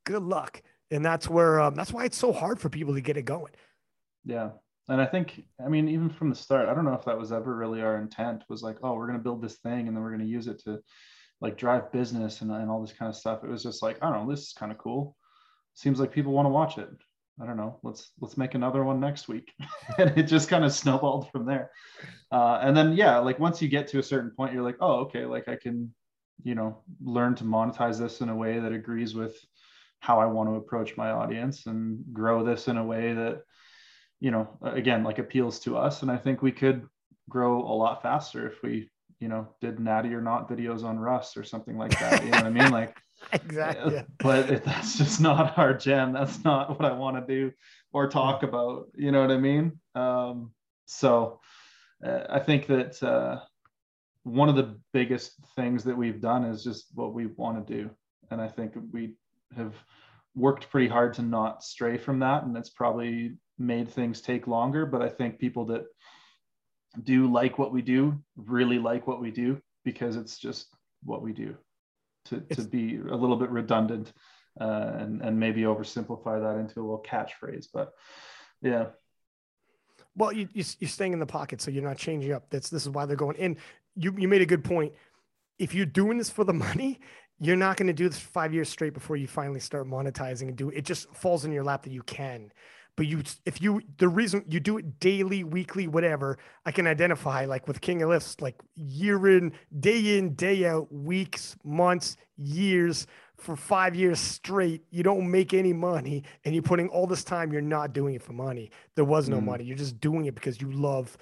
good 0.03 0.24
luck 0.24 0.61
and 0.91 1.03
that's 1.06 1.30
where 1.30 1.60
um, 1.60 1.76
that's 1.76 1.91
why 1.91 2.06
it's 2.06 2.18
so 2.18 2.32
hard 2.32 2.60
for 2.60 2.70
people 2.70 2.94
to 2.94 3.02
get 3.02 3.18
it 3.18 3.24
going. 3.24 3.53
Yeah, 4.26 4.52
and 4.88 5.02
I 5.02 5.06
think 5.06 5.44
I 5.64 5.70
mean 5.70 5.88
even 5.88 6.10
from 6.10 6.30
the 6.30 6.36
start, 6.36 6.68
I 6.68 6.74
don't 6.74 6.86
know 6.86 6.94
if 6.94 7.06
that 7.06 7.18
was 7.18 7.32
ever 7.32 7.56
really 7.56 7.82
our 7.82 7.98
intent. 7.98 8.44
Was 8.49 8.64
like, 8.64 8.78
oh, 8.84 8.94
we're 8.94 9.07
gonna 9.07 9.20
build 9.20 9.41
this 9.41 9.57
thing 9.57 9.88
and 9.88 9.95
then 9.95 10.03
we're 10.03 10.11
gonna 10.11 10.26
use 10.26 10.48
it 10.48 10.61
to 10.64 10.80
like 11.41 11.57
drive 11.57 11.91
business 11.91 12.41
and, 12.41 12.52
and 12.52 12.70
all 12.70 12.82
this 12.82 12.94
kind 12.94 13.10
of 13.10 13.16
stuff. 13.16 13.44
It 13.44 13.49
was 13.49 13.64
just 13.64 13.82
like, 13.82 13.98
I 14.02 14.10
don't 14.10 14.26
know, 14.26 14.32
this 14.32 14.48
is 14.48 14.53
kind 14.53 14.72
of 14.72 14.78
cool. 14.78 15.16
Seems 15.74 15.99
like 15.99 16.11
people 16.11 16.34
want 16.34 16.45
to 16.45 16.49
watch 16.49 16.78
it. 16.78 16.90
I 17.41 17.45
don't 17.45 17.56
know. 17.56 17.80
Let's 17.84 18.11
let's 18.20 18.38
make 18.38 18.53
another 18.53 18.84
one 18.84 18.99
next 18.99 19.30
week, 19.30 19.53
and 19.98 20.11
it 20.18 20.24
just 20.24 20.49
kind 20.49 20.66
of 20.66 20.74
snowballed 20.74 21.32
from 21.32 21.45
there. 21.45 21.72
Uh, 22.32 22.60
and 22.61 22.76
then 22.76 22.94
yeah, 22.94 23.18
like 23.20 23.40
once 23.40 23.61
you 23.61 23.70
get 23.70 23.88
to 23.90 23.99
a 23.99 24.03
certain 24.03 24.32
point, 24.32 24.53
you're 24.53 24.64
like, 24.64 24.78
oh, 24.82 24.99
okay, 25.02 25.26
like 25.26 25.48
I 25.48 25.56
can, 25.56 25.94
you 26.44 26.56
know, 26.56 26.84
learn 27.02 27.36
to 27.36 27.45
monetize 27.45 27.98
this 27.98 28.20
in 28.20 28.30
a 28.30 28.36
way 28.36 28.60
that 28.60 28.74
agrees 28.74 29.16
with 29.16 29.38
how 29.99 30.19
I 30.19 30.26
want 30.26 30.49
to 30.49 30.55
approach 30.55 30.97
my 30.97 31.11
audience 31.11 31.65
and 31.65 32.03
grow 32.13 32.43
this 32.43 32.67
in 32.67 32.77
a 32.77 32.84
way 32.84 33.13
that, 33.13 33.43
you 34.19 34.31
know, 34.31 34.57
again, 34.61 35.03
like 35.03 35.19
appeals 35.19 35.59
to 35.61 35.77
us. 35.77 36.01
And 36.01 36.11
I 36.11 36.17
think 36.17 36.41
we 36.41 36.51
could 36.51 36.88
grow 37.30 37.61
a 37.61 37.73
lot 37.73 38.01
faster 38.01 38.47
if 38.47 38.61
we, 38.63 38.89
you 39.19 39.27
know, 39.27 39.47
did 39.61 39.80
natty 39.80 40.13
or 40.13 40.21
not 40.21 40.49
videos 40.49 40.84
on 40.84 40.97
Rust 40.97 41.38
or 41.38 41.43
something 41.43 41.77
like 41.77 41.97
that. 41.99 42.23
You 42.23 42.31
know 42.31 42.38
what 42.38 42.45
I 42.45 42.49
mean? 42.49 42.71
Like, 42.71 42.97
exactly. 43.34 43.95
Yeah, 43.95 44.03
But 44.19 44.49
if 44.49 44.63
that's 44.63 44.97
just 44.97 45.19
not 45.19 45.57
our 45.57 45.73
jam. 45.73 46.13
That's 46.13 46.43
not 46.43 46.69
what 46.69 46.89
I 46.89 46.93
want 46.93 47.17
to 47.17 47.34
do 47.34 47.51
or 47.91 48.07
talk 48.07 48.43
about. 48.43 48.88
You 48.95 49.11
know 49.11 49.21
what 49.21 49.31
I 49.31 49.38
mean? 49.38 49.80
Um, 49.95 50.51
so 50.85 51.41
uh, 52.05 52.23
I 52.30 52.39
think 52.39 52.67
that 52.67 53.01
uh, 53.03 53.39
one 54.23 54.49
of 54.49 54.55
the 54.55 54.80
biggest 54.93 55.34
things 55.55 55.84
that 55.84 55.97
we've 55.97 56.21
done 56.21 56.45
is 56.45 56.63
just 56.63 56.88
what 56.93 57.13
we 57.13 57.27
want 57.27 57.67
to 57.67 57.73
do. 57.73 57.89
And 58.31 58.41
I 58.41 58.47
think 58.47 58.73
we 58.91 59.15
have 59.55 59.73
worked 60.35 60.69
pretty 60.69 60.88
hard 60.88 61.13
to 61.13 61.21
not 61.21 61.63
stray 61.63 61.97
from 61.97 62.19
that 62.19 62.43
and 62.43 62.55
it's 62.55 62.69
probably 62.69 63.35
made 63.57 63.89
things 63.89 64.21
take 64.21 64.47
longer 64.47 64.85
but 64.85 65.01
i 65.01 65.09
think 65.09 65.39
people 65.39 65.65
that 65.65 65.85
do 67.03 67.31
like 67.31 67.57
what 67.57 67.71
we 67.71 67.81
do 67.81 68.17
really 68.35 68.80
like 68.80 69.07
what 69.07 69.21
we 69.21 69.31
do 69.31 69.61
because 69.84 70.15
it's 70.15 70.38
just 70.38 70.67
what 71.03 71.21
we 71.21 71.34
do. 71.34 71.55
To, 72.26 72.41
to 72.41 72.61
be 72.63 72.97
a 72.97 73.15
little 73.15 73.38
bit 73.38 73.49
redundant 73.49 74.11
uh, 74.59 74.91
and, 74.97 75.21
and 75.21 75.39
maybe 75.39 75.61
oversimplify 75.61 76.41
that 76.41 76.59
into 76.59 76.80
a 76.80 76.84
little 76.84 77.03
catchphrase 77.03 77.67
but 77.73 77.93
yeah. 78.61 78.88
Well 80.15 80.31
you, 80.34 80.47
you, 80.53 80.63
you're 80.80 80.89
staying 80.89 81.13
in 81.13 81.19
the 81.19 81.26
pocket 81.26 81.61
so 81.61 81.71
you're 81.71 81.84
not 81.84 81.97
changing 81.97 82.34
up. 82.34 82.49
That's 82.49 82.69
this 82.69 82.84
is 82.84 82.89
why 82.89 83.05
they're 83.05 83.15
going. 83.15 83.38
In 83.38 83.57
you, 83.95 84.13
you 84.17 84.27
made 84.27 84.41
a 84.41 84.45
good 84.45 84.63
point. 84.63 84.93
If 85.57 85.73
you're 85.73 85.85
doing 85.85 86.17
this 86.17 86.30
for 86.30 86.43
the 86.43 86.53
money 86.53 86.99
you're 87.40 87.56
not 87.56 87.78
going 87.78 87.88
to 87.88 87.94
do 87.94 88.10
this 88.10 88.20
five 88.20 88.53
years 88.53 88.70
straight 88.70 88.94
before 88.94 89.16
you 89.16 89.28
finally 89.28 89.60
start 89.60 89.88
monetizing 89.88 90.44
and 90.44 90.56
do 90.56 90.70
it. 90.70 90.78
It 90.78 90.86
just 90.86 91.14
falls 91.16 91.45
in 91.45 91.52
your 91.52 91.64
lap 91.64 91.84
that 91.84 91.91
you 91.91 92.03
can. 92.03 92.52
But 92.95 93.07
you, 93.07 93.24
if 93.45 93.61
you, 93.61 93.82
the 93.98 94.10
reason 94.10 94.44
you 94.49 94.60
do 94.60 94.78
it 94.78 94.99
daily, 94.99 95.45
weekly, 95.45 95.88
whatever, 95.88 96.38
I 96.66 96.72
can 96.72 96.86
identify 96.86 97.45
like 97.45 97.66
with 97.66 97.80
King 97.80 98.02
of 98.02 98.10
Lifts, 98.10 98.41
like 98.41 98.56
year 98.76 99.38
in, 99.38 99.53
day 99.80 100.18
in, 100.18 100.36
day 100.36 100.66
out, 100.66 100.91
weeks, 100.91 101.56
months, 101.64 102.18
years 102.36 103.07
for 103.38 103.56
five 103.56 103.95
years 103.95 104.20
straight. 104.20 104.84
You 104.91 105.03
don't 105.03 105.32
make 105.32 105.53
any 105.53 105.72
money 105.72 106.26
and 106.44 106.53
you're 106.53 106.61
putting 106.61 106.90
all 106.90 107.07
this 107.07 107.24
time, 107.24 107.53
you're 107.53 107.61
not 107.61 107.94
doing 107.94 108.16
it 108.16 108.22
for 108.22 108.34
money. 108.34 108.70
There 108.95 109.06
was 109.06 109.30
no 109.30 109.40
mm. 109.40 109.45
money. 109.45 109.64
You're 109.64 109.78
just 109.78 110.02
doing 110.02 110.26
it 110.26 110.36
because 110.36 110.60
you 110.60 110.70
love 110.70 111.18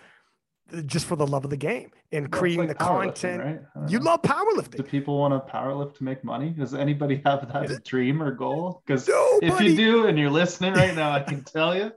just 0.85 1.05
for 1.05 1.15
the 1.15 1.25
love 1.25 1.43
of 1.43 1.49
the 1.49 1.57
game 1.57 1.91
and 2.11 2.31
creating 2.31 2.67
like 2.67 2.77
the 2.77 2.83
content. 2.83 3.43
Right? 3.43 3.89
You 3.89 3.99
know. 3.99 4.05
love 4.05 4.21
powerlifting. 4.21 4.77
Do 4.77 4.83
people 4.83 5.17
want 5.17 5.33
to 5.33 5.51
powerlift 5.51 5.95
to 5.97 6.03
make 6.03 6.23
money? 6.23 6.49
Does 6.49 6.73
anybody 6.73 7.21
have 7.25 7.51
that 7.51 7.83
dream 7.83 8.21
or 8.21 8.31
goal? 8.31 8.81
Because 8.85 9.09
if 9.41 9.59
you 9.61 9.75
do 9.75 10.07
and 10.07 10.17
you're 10.17 10.29
listening 10.29 10.73
right 10.73 10.95
now, 10.95 11.11
I 11.11 11.21
can 11.21 11.43
tell 11.43 11.75
you 11.75 11.91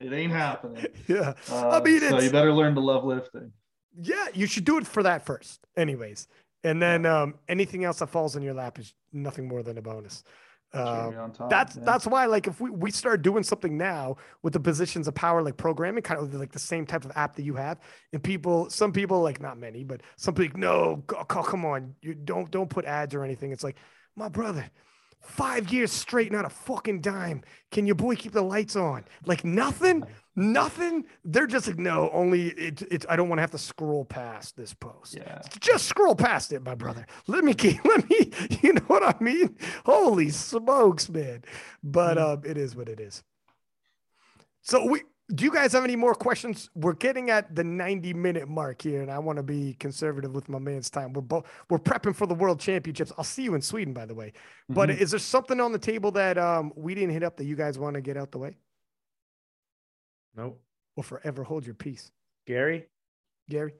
it 0.00 0.12
ain't 0.12 0.32
happening. 0.32 0.86
Yeah. 1.06 1.34
Uh, 1.50 1.68
I 1.70 1.82
mean, 1.82 2.00
so 2.00 2.20
you 2.20 2.30
better 2.30 2.52
learn 2.52 2.74
to 2.74 2.80
love 2.80 3.04
lifting. 3.04 3.52
yeah, 4.00 4.26
you 4.34 4.46
should 4.46 4.64
do 4.64 4.78
it 4.78 4.86
for 4.86 5.02
that 5.02 5.24
first, 5.24 5.60
anyways. 5.76 6.28
And 6.64 6.82
then 6.82 7.06
um, 7.06 7.34
anything 7.48 7.84
else 7.84 8.00
that 8.00 8.08
falls 8.08 8.36
in 8.36 8.42
your 8.42 8.54
lap 8.54 8.78
is 8.78 8.92
nothing 9.12 9.46
more 9.46 9.62
than 9.62 9.78
a 9.78 9.82
bonus. 9.82 10.24
Um, 10.76 11.32
top, 11.32 11.50
that's 11.50 11.76
yeah. 11.76 11.82
that's 11.84 12.06
why 12.06 12.26
like 12.26 12.46
if 12.46 12.60
we, 12.60 12.70
we 12.70 12.90
start 12.90 13.22
doing 13.22 13.42
something 13.42 13.76
now 13.76 14.16
with 14.42 14.52
the 14.52 14.60
positions 14.60 15.08
of 15.08 15.14
power 15.14 15.42
like 15.42 15.56
programming 15.56 16.02
kind 16.02 16.20
of 16.20 16.34
like 16.34 16.52
the 16.52 16.58
same 16.58 16.86
type 16.86 17.04
of 17.04 17.12
app 17.16 17.36
that 17.36 17.42
you 17.42 17.54
have 17.54 17.78
and 18.12 18.22
people 18.22 18.68
some 18.70 18.92
people 18.92 19.22
like 19.22 19.40
not 19.40 19.58
many 19.58 19.84
but 19.84 20.02
some 20.16 20.34
people 20.34 20.60
no 20.60 21.02
go, 21.06 21.24
go- 21.28 21.42
come 21.42 21.64
on 21.64 21.94
you 22.02 22.14
don't 22.14 22.50
don't 22.50 22.70
put 22.70 22.84
ads 22.84 23.14
or 23.14 23.24
anything. 23.24 23.52
It's 23.52 23.64
like 23.64 23.76
my 24.14 24.28
brother 24.28 24.68
five 25.20 25.72
years 25.72 25.92
straight 25.92 26.30
not 26.30 26.44
a 26.44 26.50
fucking 26.50 27.00
dime. 27.00 27.42
Can 27.70 27.86
your 27.86 27.96
boy 27.96 28.14
keep 28.16 28.32
the 28.32 28.42
lights 28.42 28.76
on? 28.76 29.04
Like 29.24 29.44
nothing 29.44 30.04
nothing 30.36 31.04
they're 31.24 31.46
just 31.46 31.66
like 31.66 31.78
no 31.78 32.10
only 32.12 32.48
it, 32.50 32.82
it 32.90 33.06
i 33.08 33.16
don't 33.16 33.28
want 33.28 33.38
to 33.38 33.42
have 33.42 33.50
to 33.50 33.58
scroll 33.58 34.04
past 34.04 34.54
this 34.56 34.74
post 34.74 35.14
Yeah. 35.16 35.40
just 35.60 35.86
scroll 35.86 36.14
past 36.14 36.52
it, 36.52 36.62
my 36.62 36.74
brother. 36.74 37.06
Let 37.26 37.42
me 37.44 37.54
keep, 37.54 37.82
let 37.92 38.08
me, 38.10 38.30
you 38.62 38.74
know 38.74 38.82
what 38.86 39.02
I 39.02 39.14
mean? 39.22 39.56
Holy 39.84 40.28
smokes, 40.30 41.08
man. 41.08 41.42
But 41.82 42.18
um, 42.18 42.42
it 42.44 42.56
is 42.58 42.76
what 42.76 42.88
it 42.88 43.00
is. 43.00 43.22
So 44.62 44.84
we 44.86 45.02
do 45.34 45.44
you 45.44 45.50
guys 45.52 45.72
have 45.72 45.82
any 45.82 45.96
more 45.96 46.14
questions? 46.14 46.70
We're 46.76 46.92
getting 46.92 47.30
at 47.30 47.52
the 47.56 47.64
90 47.64 48.14
minute 48.14 48.48
mark 48.48 48.80
here, 48.82 49.02
and 49.02 49.10
I 49.10 49.18
want 49.18 49.38
to 49.38 49.42
be 49.42 49.74
conservative 49.80 50.32
with 50.34 50.48
my 50.48 50.60
man's 50.60 50.88
time. 50.88 51.12
We're 51.12 51.22
both 51.22 51.46
we're 51.68 51.78
prepping 51.78 52.14
for 52.14 52.26
the 52.26 52.34
world 52.34 52.60
championships. 52.60 53.10
I'll 53.18 53.24
see 53.24 53.42
you 53.42 53.54
in 53.54 53.62
Sweden, 53.62 53.92
by 53.92 54.06
the 54.06 54.14
way. 54.14 54.32
But 54.68 54.88
Mhm. 54.90 54.98
is 55.00 55.10
there 55.10 55.18
something 55.20 55.60
on 55.60 55.72
the 55.72 55.78
table 55.80 56.10
that 56.12 56.38
um 56.38 56.72
we 56.76 56.94
didn't 56.94 57.10
hit 57.10 57.22
up 57.24 57.36
that 57.38 57.44
you 57.44 57.56
guys 57.56 57.78
want 57.78 57.94
to 57.94 58.00
get 58.00 58.16
out 58.16 58.30
the 58.30 58.38
way? 58.38 58.56
Nope. 60.36 60.60
Or 60.96 61.02
forever 61.04 61.44
hold 61.44 61.64
your 61.66 61.74
peace? 61.74 62.10
Gary. 62.46 62.86
Gary? 63.48 63.72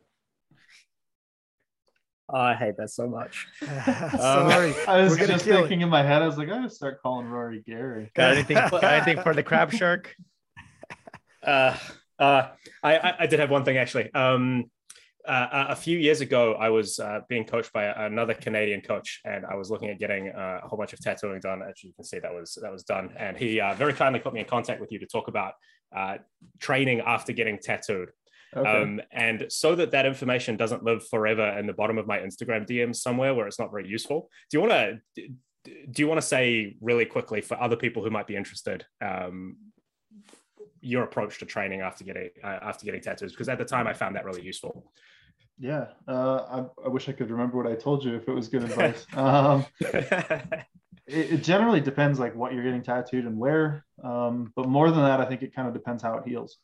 Oh, 2.28 2.38
I 2.40 2.54
hate 2.54 2.76
that 2.78 2.90
so 2.90 3.06
much. 3.06 3.46
Sorry. 3.62 4.74
I 4.88 5.02
was 5.02 5.16
just 5.16 5.44
kill 5.44 5.58
it. 5.58 5.60
thinking 5.62 5.82
in 5.82 5.88
my 5.88 6.02
head, 6.02 6.22
I 6.22 6.26
was 6.26 6.36
like, 6.36 6.48
I 6.48 6.52
gotta 6.56 6.70
start 6.70 7.00
calling 7.00 7.26
Rory 7.28 7.62
Gary. 7.64 8.10
Got 8.14 8.32
anything? 8.32 8.56
got 8.56 8.82
anything 8.84 9.22
for 9.22 9.32
the 9.32 9.44
crab 9.44 9.70
shark? 9.72 10.14
Uh, 11.44 11.76
uh, 12.18 12.48
I, 12.82 12.96
I, 12.98 13.14
I 13.20 13.26
did 13.26 13.38
have 13.38 13.50
one 13.50 13.64
thing 13.64 13.76
actually. 13.76 14.12
Um, 14.12 14.64
uh, 15.26 15.46
a- 15.68 15.72
a 15.72 15.76
few 15.76 15.98
years 15.98 16.20
ago, 16.20 16.54
I 16.54 16.70
was 16.70 16.98
uh, 16.98 17.20
being 17.28 17.44
coached 17.44 17.72
by 17.72 17.84
another 17.84 18.34
Canadian 18.34 18.80
coach, 18.80 19.20
and 19.24 19.44
I 19.44 19.54
was 19.56 19.70
looking 19.70 19.90
at 19.90 19.98
getting 19.98 20.28
uh, 20.28 20.60
a 20.64 20.68
whole 20.68 20.78
bunch 20.78 20.92
of 20.92 21.00
tattooing 21.00 21.40
done. 21.40 21.62
As 21.62 21.82
you 21.82 21.92
can 21.94 22.04
see, 22.04 22.18
that 22.20 22.32
was 22.32 22.56
that 22.62 22.70
was 22.72 22.82
done, 22.84 23.12
and 23.18 23.36
he 23.36 23.60
uh, 23.60 23.74
very 23.74 23.92
kindly 23.92 24.20
put 24.20 24.32
me 24.34 24.40
in 24.40 24.46
contact 24.46 24.80
with 24.80 24.90
you 24.92 24.98
to 25.00 25.06
talk 25.06 25.26
about 25.28 25.54
uh, 25.94 26.18
training 26.60 27.00
after 27.00 27.32
getting 27.32 27.58
tattooed. 27.58 28.10
Okay. 28.56 28.82
Um, 28.82 29.00
and 29.12 29.46
so 29.48 29.74
that 29.74 29.90
that 29.90 30.06
information 30.06 30.56
doesn't 30.56 30.82
live 30.82 31.06
forever 31.06 31.58
in 31.58 31.66
the 31.66 31.72
bottom 31.72 31.98
of 31.98 32.06
my 32.06 32.18
Instagram 32.18 32.66
DMs 32.66 32.96
somewhere 32.96 33.34
where 33.34 33.46
it's 33.46 33.58
not 33.58 33.70
very 33.70 33.86
useful. 33.86 34.30
Do 34.50 34.56
you 34.56 34.60
want 34.66 35.00
to 35.16 35.28
do 35.64 36.02
you 36.02 36.06
want 36.06 36.20
to 36.20 36.26
say 36.26 36.76
really 36.80 37.04
quickly 37.04 37.40
for 37.40 37.60
other 37.60 37.76
people 37.76 38.02
who 38.02 38.10
might 38.10 38.28
be 38.28 38.36
interested 38.36 38.86
um, 39.04 39.56
your 40.80 41.02
approach 41.02 41.38
to 41.40 41.44
training 41.44 41.80
after 41.80 42.04
getting 42.04 42.30
uh, 42.42 42.58
after 42.62 42.86
getting 42.86 43.00
tattoos? 43.00 43.32
Because 43.32 43.48
at 43.48 43.58
the 43.58 43.64
time 43.64 43.86
I 43.86 43.92
found 43.92 44.16
that 44.16 44.24
really 44.24 44.42
useful. 44.42 44.92
Yeah. 45.58 45.86
Uh, 46.06 46.66
I, 46.82 46.86
I 46.86 46.88
wish 46.88 47.08
I 47.08 47.12
could 47.12 47.30
remember 47.30 47.56
what 47.56 47.70
I 47.70 47.74
told 47.74 48.04
you 48.04 48.14
if 48.14 48.28
it 48.28 48.32
was 48.32 48.48
good 48.48 48.62
advice. 48.70 49.06
um, 49.14 49.64
it, 49.80 50.66
it 51.06 51.42
generally 51.42 51.80
depends 51.80 52.18
like 52.18 52.34
what 52.34 52.52
you're 52.52 52.64
getting 52.64 52.82
tattooed 52.82 53.24
and 53.24 53.38
where. 53.38 53.84
Um, 54.02 54.52
but 54.56 54.68
more 54.68 54.90
than 54.90 55.02
that, 55.02 55.20
I 55.20 55.24
think 55.24 55.42
it 55.42 55.54
kind 55.54 55.68
of 55.68 55.74
depends 55.74 56.02
how 56.02 56.16
it 56.18 56.26
heals. 56.26 56.58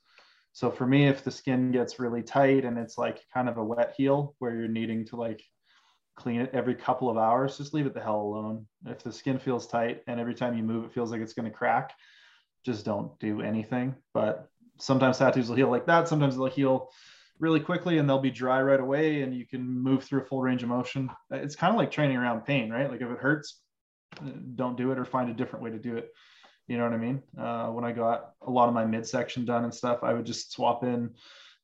So 0.53 0.71
for 0.71 0.87
me, 0.87 1.09
if 1.09 1.25
the 1.25 1.31
skin 1.31 1.73
gets 1.73 1.99
really 1.99 2.23
tight 2.23 2.65
and 2.65 2.77
it's 2.79 2.99
like 2.99 3.21
kind 3.33 3.49
of 3.49 3.57
a 3.57 3.65
wet 3.65 3.95
heal 3.97 4.35
where 4.39 4.55
you're 4.55 4.69
needing 4.69 5.07
to 5.07 5.17
like 5.17 5.43
clean 6.15 6.43
it 6.43 6.51
every 6.53 6.75
couple 6.75 7.09
of 7.09 7.17
hours, 7.17 7.57
just 7.57 7.73
leave 7.73 7.87
it 7.87 7.95
the 7.95 8.03
hell 8.03 8.21
alone. 8.21 8.67
If 8.87 9.03
the 9.03 9.13
skin 9.13 9.39
feels 9.39 9.67
tight 9.67 10.03
and 10.07 10.21
every 10.21 10.35
time 10.35 10.57
you 10.57 10.63
move 10.63 10.85
it 10.85 10.93
feels 10.93 11.11
like 11.11 11.23
it's 11.23 11.33
going 11.33 11.51
to 11.51 11.57
crack, 11.57 11.95
just 12.67 12.85
don't 12.85 13.19
do 13.19 13.41
anything. 13.41 13.95
But 14.13 14.51
sometimes 14.79 15.19
tattoos 15.19 15.49
will 15.49 15.57
heal 15.57 15.71
like 15.71 15.87
that. 15.87 16.07
Sometimes 16.07 16.37
they'll 16.37 16.47
heal 16.47 16.91
really 17.43 17.61
quickly 17.61 17.99
and 17.99 18.09
they'll 18.09 18.21
be 18.21 18.31
dry 18.31 18.63
right 18.63 18.79
away 18.79 19.23
and 19.23 19.35
you 19.35 19.45
can 19.45 19.67
move 19.67 20.05
through 20.05 20.23
a 20.23 20.25
full 20.25 20.41
range 20.41 20.63
of 20.63 20.69
motion. 20.69 21.11
It's 21.33 21.57
kind 21.57 21.75
of 21.75 21.77
like 21.77 21.91
training 21.91 22.17
around 22.17 22.47
pain, 22.47 22.71
right? 22.71 22.89
Like 22.89 23.01
if 23.01 23.11
it 23.11 23.19
hurts, 23.19 23.59
uh, 24.19 24.31
don't 24.55 24.77
do 24.77 24.93
it 24.93 24.99
or 24.99 25.05
find 25.05 25.29
a 25.29 25.35
different 25.35 25.65
way 25.65 25.71
to 25.71 25.79
do 25.79 25.97
it. 25.97 26.13
You 26.69 26.79
know 26.79 26.85
what 26.85 26.93
I 26.93 26.99
mean? 26.99 27.23
Uh, 27.37 27.67
when 27.67 27.85
I 27.85 27.91
got 27.91 28.31
a 28.47 28.51
lot 28.51 28.69
of 28.69 28.75
my 28.75 28.85
midsection 28.85 29.45
done 29.45 29.65
and 29.65 29.75
stuff, 29.75 30.05
I 30.05 30.15
would 30.15 30.25
just 30.25 30.53
swap 30.53 30.85
in 30.85 31.11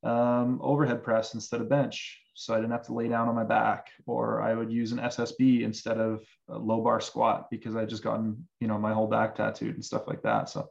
um, 0.03 0.59
overhead 0.61 1.05
press 1.05 1.35
instead 1.35 1.61
of 1.61 1.69
bench. 1.69 2.21
So 2.35 2.55
I 2.55 2.57
didn't 2.57 2.73
have 2.73 2.87
to 2.87 2.95
lay 2.95 3.07
down 3.07 3.29
on 3.29 3.37
my 3.37 3.45
back, 3.45 3.89
or 4.07 4.43
I 4.43 4.55
would 4.55 4.73
use 4.73 4.91
an 4.91 4.99
SSB 4.99 5.63
instead 5.63 5.99
of 5.99 6.25
low 6.49 6.81
bar 6.83 7.01
squat 7.01 7.49
because 7.51 7.77
I 7.77 7.85
just 7.85 8.03
gotten, 8.03 8.47
you 8.61 8.67
know, 8.67 8.79
my 8.79 8.93
whole 8.93 9.09
back 9.09 9.37
tattooed 9.37 9.75
and 9.75 9.85
stuff 9.85 10.07
like 10.07 10.23
that. 10.23 10.49
So 10.49 10.69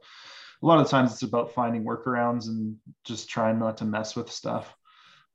a 0.62 0.66
lot 0.66 0.80
of 0.80 0.88
times 0.88 1.12
it's 1.12 1.22
about 1.22 1.54
finding 1.54 1.84
workarounds 1.84 2.48
and 2.48 2.76
just 3.04 3.28
trying 3.28 3.58
not 3.58 3.78
to 3.78 3.84
mess 3.84 4.14
with 4.16 4.30
stuff. 4.30 4.74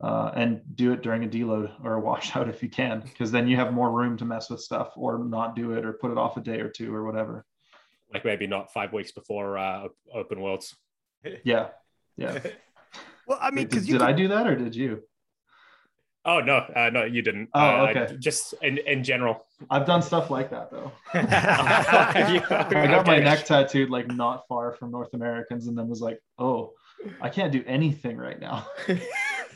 Uh, 0.02 0.32
and 0.36 0.62
do 0.76 0.92
it 0.92 1.02
during 1.02 1.24
a 1.24 1.28
deload 1.28 1.72
or 1.82 1.94
a 1.94 2.00
washout 2.00 2.50
if 2.50 2.62
you 2.62 2.70
can, 2.70 3.00
because 3.00 3.32
then 3.32 3.48
you 3.48 3.56
have 3.56 3.72
more 3.74 3.90
room 3.92 4.18
to 4.18 4.26
mess 4.26 4.50
with 4.50 4.60
stuff 4.60 4.92
or 4.98 5.18
not 5.24 5.56
do 5.56 5.72
it 5.72 5.86
or 5.86 5.94
put 5.94 6.12
it 6.12 6.18
off 6.18 6.36
a 6.36 6.42
day 6.42 6.60
or 6.60 6.68
two 6.68 6.94
or 6.94 7.06
whatever. 7.06 7.46
like 8.14 8.26
maybe 8.26 8.46
not 8.46 8.72
five 8.74 8.92
weeks 8.92 9.12
before 9.14 9.58
uh, 9.58 9.88
open 10.14 10.42
worlds. 10.42 10.76
Yeah. 11.46 11.68
Yeah. 12.18 12.40
Well, 13.26 13.40
I 13.42 13.52
mean, 13.52 13.68
did, 13.70 13.86
did 13.86 13.92
could- 13.94 14.02
I 14.02 14.12
do 14.12 14.28
that 14.28 14.46
or 14.46 14.56
did 14.58 14.76
you? 14.76 15.04
Oh 16.26 16.40
no, 16.42 16.58
uh, 16.58 16.90
no, 16.92 17.04
you 17.06 17.22
didn't. 17.22 17.50
Oh, 17.54 17.60
Uh, 17.86 17.88
okay. 17.96 18.16
just 18.20 18.54
in, 18.62 18.78
in 18.80 19.04
general. 19.06 19.46
I've 19.70 19.86
done 19.86 20.02
stuff 20.02 20.30
like 20.30 20.50
that 20.52 20.70
though. 20.72 20.92
I 21.14 22.44
I 22.50 22.88
got 22.88 23.08
my 23.08 23.20
neck 23.20 23.46
tattooed 23.46 23.90
like 23.90 24.08
not 24.08 24.44
far 24.50 24.74
from 24.74 24.92
North 24.92 25.14
Americans 25.14 25.68
and 25.68 25.78
then 25.78 25.88
was 25.88 26.02
like, 26.02 26.20
oh, 26.38 26.74
I 27.22 27.30
can't 27.30 27.52
do 27.54 27.64
anything 27.66 28.18
right 28.18 28.40
now. 28.40 28.68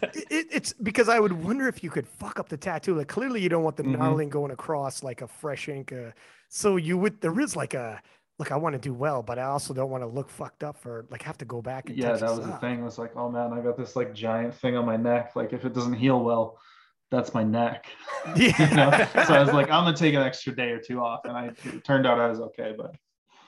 It, 0.01 0.15
it- 0.29 0.47
it's 0.51 0.73
because 0.73 1.09
I 1.09 1.19
would 1.19 1.31
wonder 1.31 1.67
if 1.67 1.83
you 1.83 1.89
could 1.89 2.07
fuck 2.07 2.39
up 2.39 2.49
the 2.49 2.57
tattoo. 2.57 2.95
Like 2.95 3.07
clearly 3.07 3.41
you 3.41 3.49
don't 3.49 3.63
want 3.63 3.75
the 3.77 3.83
Mhm. 3.83 3.97
gnarling 3.97 4.29
going 4.29 4.51
across 4.51 5.03
like 5.03 5.21
a 5.21 5.27
fresh 5.27 5.67
ink. 5.69 5.91
Uh, 5.93 6.11
so 6.49 6.75
you 6.77 6.97
would 6.97 7.21
there 7.21 7.39
is 7.39 7.55
like 7.55 7.73
a 7.73 8.01
look. 8.39 8.51
I 8.51 8.55
want 8.57 8.73
to 8.73 8.79
do 8.79 8.93
well, 8.93 9.23
but 9.23 9.37
I 9.39 9.43
also 9.43 9.73
don't 9.73 9.89
want 9.89 10.03
to 10.03 10.07
look 10.07 10.29
fucked 10.29 10.63
up 10.63 10.77
for 10.77 11.05
like 11.09 11.21
have 11.23 11.37
to 11.39 11.45
go 11.45 11.61
back 11.61 11.89
and 11.89 11.97
yeah, 11.97 12.13
that 12.13 12.19
this 12.21 12.29
was 12.29 12.39
the 12.39 12.53
up. 12.53 12.61
thing. 12.61 12.79
It 12.79 12.83
was 12.83 12.97
like, 12.97 13.15
oh 13.15 13.29
man, 13.29 13.53
I 13.53 13.59
got 13.61 13.77
this 13.77 13.95
like 13.95 14.13
giant 14.13 14.53
thing 14.55 14.75
on 14.77 14.85
my 14.85 14.97
neck. 14.97 15.35
Like 15.35 15.53
if 15.53 15.65
it 15.65 15.73
doesn't 15.73 15.93
heal 15.93 16.19
well, 16.23 16.57
that's 17.09 17.33
my 17.33 17.43
neck. 17.43 17.87
you 18.35 18.49
know? 18.75 18.91
So 19.25 19.33
I 19.33 19.39
was 19.39 19.53
like, 19.53 19.69
I'm 19.71 19.85
gonna 19.85 19.95
take 19.95 20.13
an 20.13 20.21
extra 20.21 20.55
day 20.55 20.69
or 20.69 20.79
two 20.79 20.99
off. 21.01 21.21
And 21.25 21.35
I 21.37 21.45
it 21.63 21.83
turned 21.83 22.05
out 22.05 22.19
I 22.19 22.27
was 22.27 22.39
okay, 22.39 22.73
but 22.77 22.95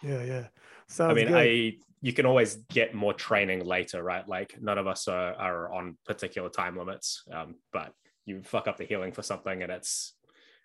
yeah, 0.01 0.23
yeah. 0.23 0.47
Sounds 0.87 1.11
I 1.11 1.13
mean, 1.13 1.27
good. 1.27 1.35
I 1.37 1.73
you 2.01 2.13
can 2.13 2.25
always 2.25 2.55
get 2.69 2.93
more 2.93 3.13
training 3.13 3.65
later, 3.65 4.01
right? 4.01 4.27
Like 4.27 4.55
none 4.61 4.77
of 4.77 4.87
us 4.87 5.07
are, 5.07 5.33
are 5.33 5.73
on 5.73 5.97
particular 6.05 6.49
time 6.49 6.77
limits, 6.77 7.23
um, 7.31 7.55
but 7.73 7.91
you 8.25 8.41
fuck 8.43 8.67
up 8.67 8.77
the 8.77 8.85
healing 8.85 9.11
for 9.11 9.21
something, 9.21 9.63
and 9.63 9.71
it's 9.71 10.13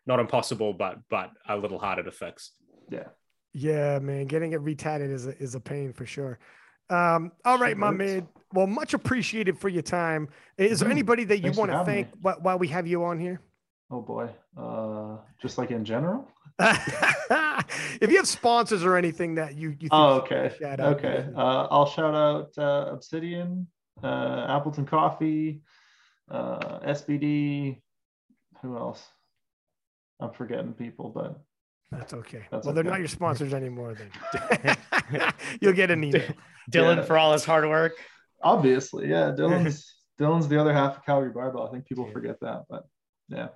not 0.07 0.21
impossible, 0.21 0.73
but 0.73 0.99
but 1.11 1.31
a 1.49 1.57
little 1.57 1.79
harder 1.79 2.03
to 2.03 2.13
fix. 2.13 2.53
yeah. 2.91 3.09
Yeah, 3.57 4.01
man, 4.01 4.27
getting 4.27 4.53
it 4.53 4.61
retatted 4.65 5.11
is 5.13 5.29
a, 5.29 5.39
is 5.39 5.55
a 5.55 5.61
pain 5.61 5.93
for 5.93 6.05
sure. 6.05 6.41
Um, 6.91 7.31
all 7.45 7.57
right, 7.57 7.77
my 7.77 7.87
hurts. 7.87 7.99
man. 7.99 8.29
Well, 8.53 8.67
much 8.67 8.95
appreciated 8.95 9.57
for 9.59 9.69
your 9.69 9.83
time. 9.83 10.29
Is 10.59 10.81
there 10.81 10.91
anybody 10.91 11.23
that 11.23 11.37
you 11.37 11.53
Thanks 11.53 11.59
want 11.59 11.71
to 11.71 11.85
thank 11.85 12.09
wh- 12.21 12.43
while 12.45 12.59
we 12.59 12.67
have 12.69 12.87
you 12.89 13.05
on 13.05 13.21
here? 13.21 13.41
Oh 13.93 14.01
boy. 14.01 14.29
Uh 14.57 15.19
just 15.41 15.57
like 15.57 15.71
in 15.71 15.85
general. 15.85 16.29
if 18.01 18.11
you 18.11 18.17
have 18.17 18.29
sponsors 18.29 18.85
or 18.85 18.97
anything 18.97 19.35
that 19.37 19.55
you, 19.57 19.71
you 19.71 19.77
think 19.77 19.91
Oh, 19.93 20.17
you 20.17 20.21
okay. 20.23 20.55
shout 20.61 20.81
out, 20.81 20.97
Okay. 20.97 21.27
Uh, 21.37 21.67
I'll 21.71 21.87
shout 21.87 22.15
out 22.15 22.51
uh, 22.59 22.91
Obsidian, 22.93 23.67
uh, 24.03 24.47
Appleton 24.49 24.87
Coffee, 24.87 25.63
uh, 26.31 26.81
SBD. 26.81 27.81
Who 28.63 28.77
else? 28.77 29.03
I'm 30.21 30.31
forgetting 30.33 30.73
people, 30.75 31.11
but 31.11 31.41
That's 31.91 32.15
okay. 32.15 32.47
That's 32.51 32.65
well, 32.65 32.75
they're 32.75 32.85
not 32.85 32.99
your 33.01 33.09
sponsors 33.09 33.53
anymore 33.53 33.95
then. 33.95 34.77
You'll 35.61 35.73
get 35.73 35.91
an 35.91 36.05
email. 36.05 36.23
Dylan 36.71 36.97
Yeah. 36.97 37.03
for 37.03 37.19
all 37.19 37.33
his 37.33 37.45
hard 37.45 37.69
work. 37.69 37.93
obviously, 38.43 39.09
yeah. 39.09 39.33
Dylan's 39.37 39.93
Dylan's 40.21 40.47
the 40.49 40.61
other 40.61 40.73
half 40.73 40.99
of 40.99 41.05
Calgary 41.05 41.33
Barbell. 41.33 41.67
I 41.67 41.71
think 41.73 41.87
people 41.87 42.09
forget 42.13 42.39
that, 42.41 42.63
but 42.71 42.85
yeah. 43.29 43.49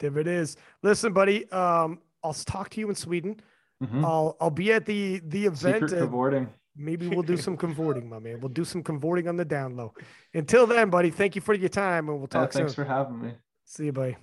There 0.00 0.18
it 0.18 0.26
is. 0.26 0.56
Listen, 0.82 1.12
buddy. 1.12 1.48
Um, 1.52 2.00
I'll 2.24 2.34
talk 2.34 2.70
to 2.70 2.80
you 2.80 2.88
in 2.88 2.94
Sweden. 2.96 3.40
Mhm. 3.82 4.04
I'll 4.04 4.36
I'll 4.40 4.50
be 4.50 4.72
at 4.72 4.84
the 4.84 5.20
the 5.24 5.46
event. 5.46 5.58
Secret 5.88 5.90
cavorting. 6.00 6.48
maybe 6.76 7.08
we'll 7.08 7.22
do 7.22 7.36
some 7.36 7.56
convorting, 7.56 8.08
my 8.08 8.18
man. 8.18 8.40
We'll 8.40 8.48
do 8.50 8.64
some 8.64 8.82
convorting 8.82 9.28
on 9.28 9.36
the 9.36 9.44
down 9.44 9.76
low. 9.76 9.94
Until 10.34 10.66
then, 10.66 10.90
buddy, 10.90 11.10
thank 11.10 11.34
you 11.34 11.40
for 11.40 11.54
your 11.54 11.68
time, 11.68 12.08
and 12.08 12.18
we'll 12.18 12.28
Yeah, 12.32 12.40
talk 12.40 12.52
soon. 12.52 12.60
thanks 12.62 12.74
for 12.74 12.84
having 12.84 13.20
me. 13.22 13.32
See 13.64 13.86
you, 13.86 13.92
buddy. 13.92 14.16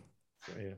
Yeah. 0.60 0.74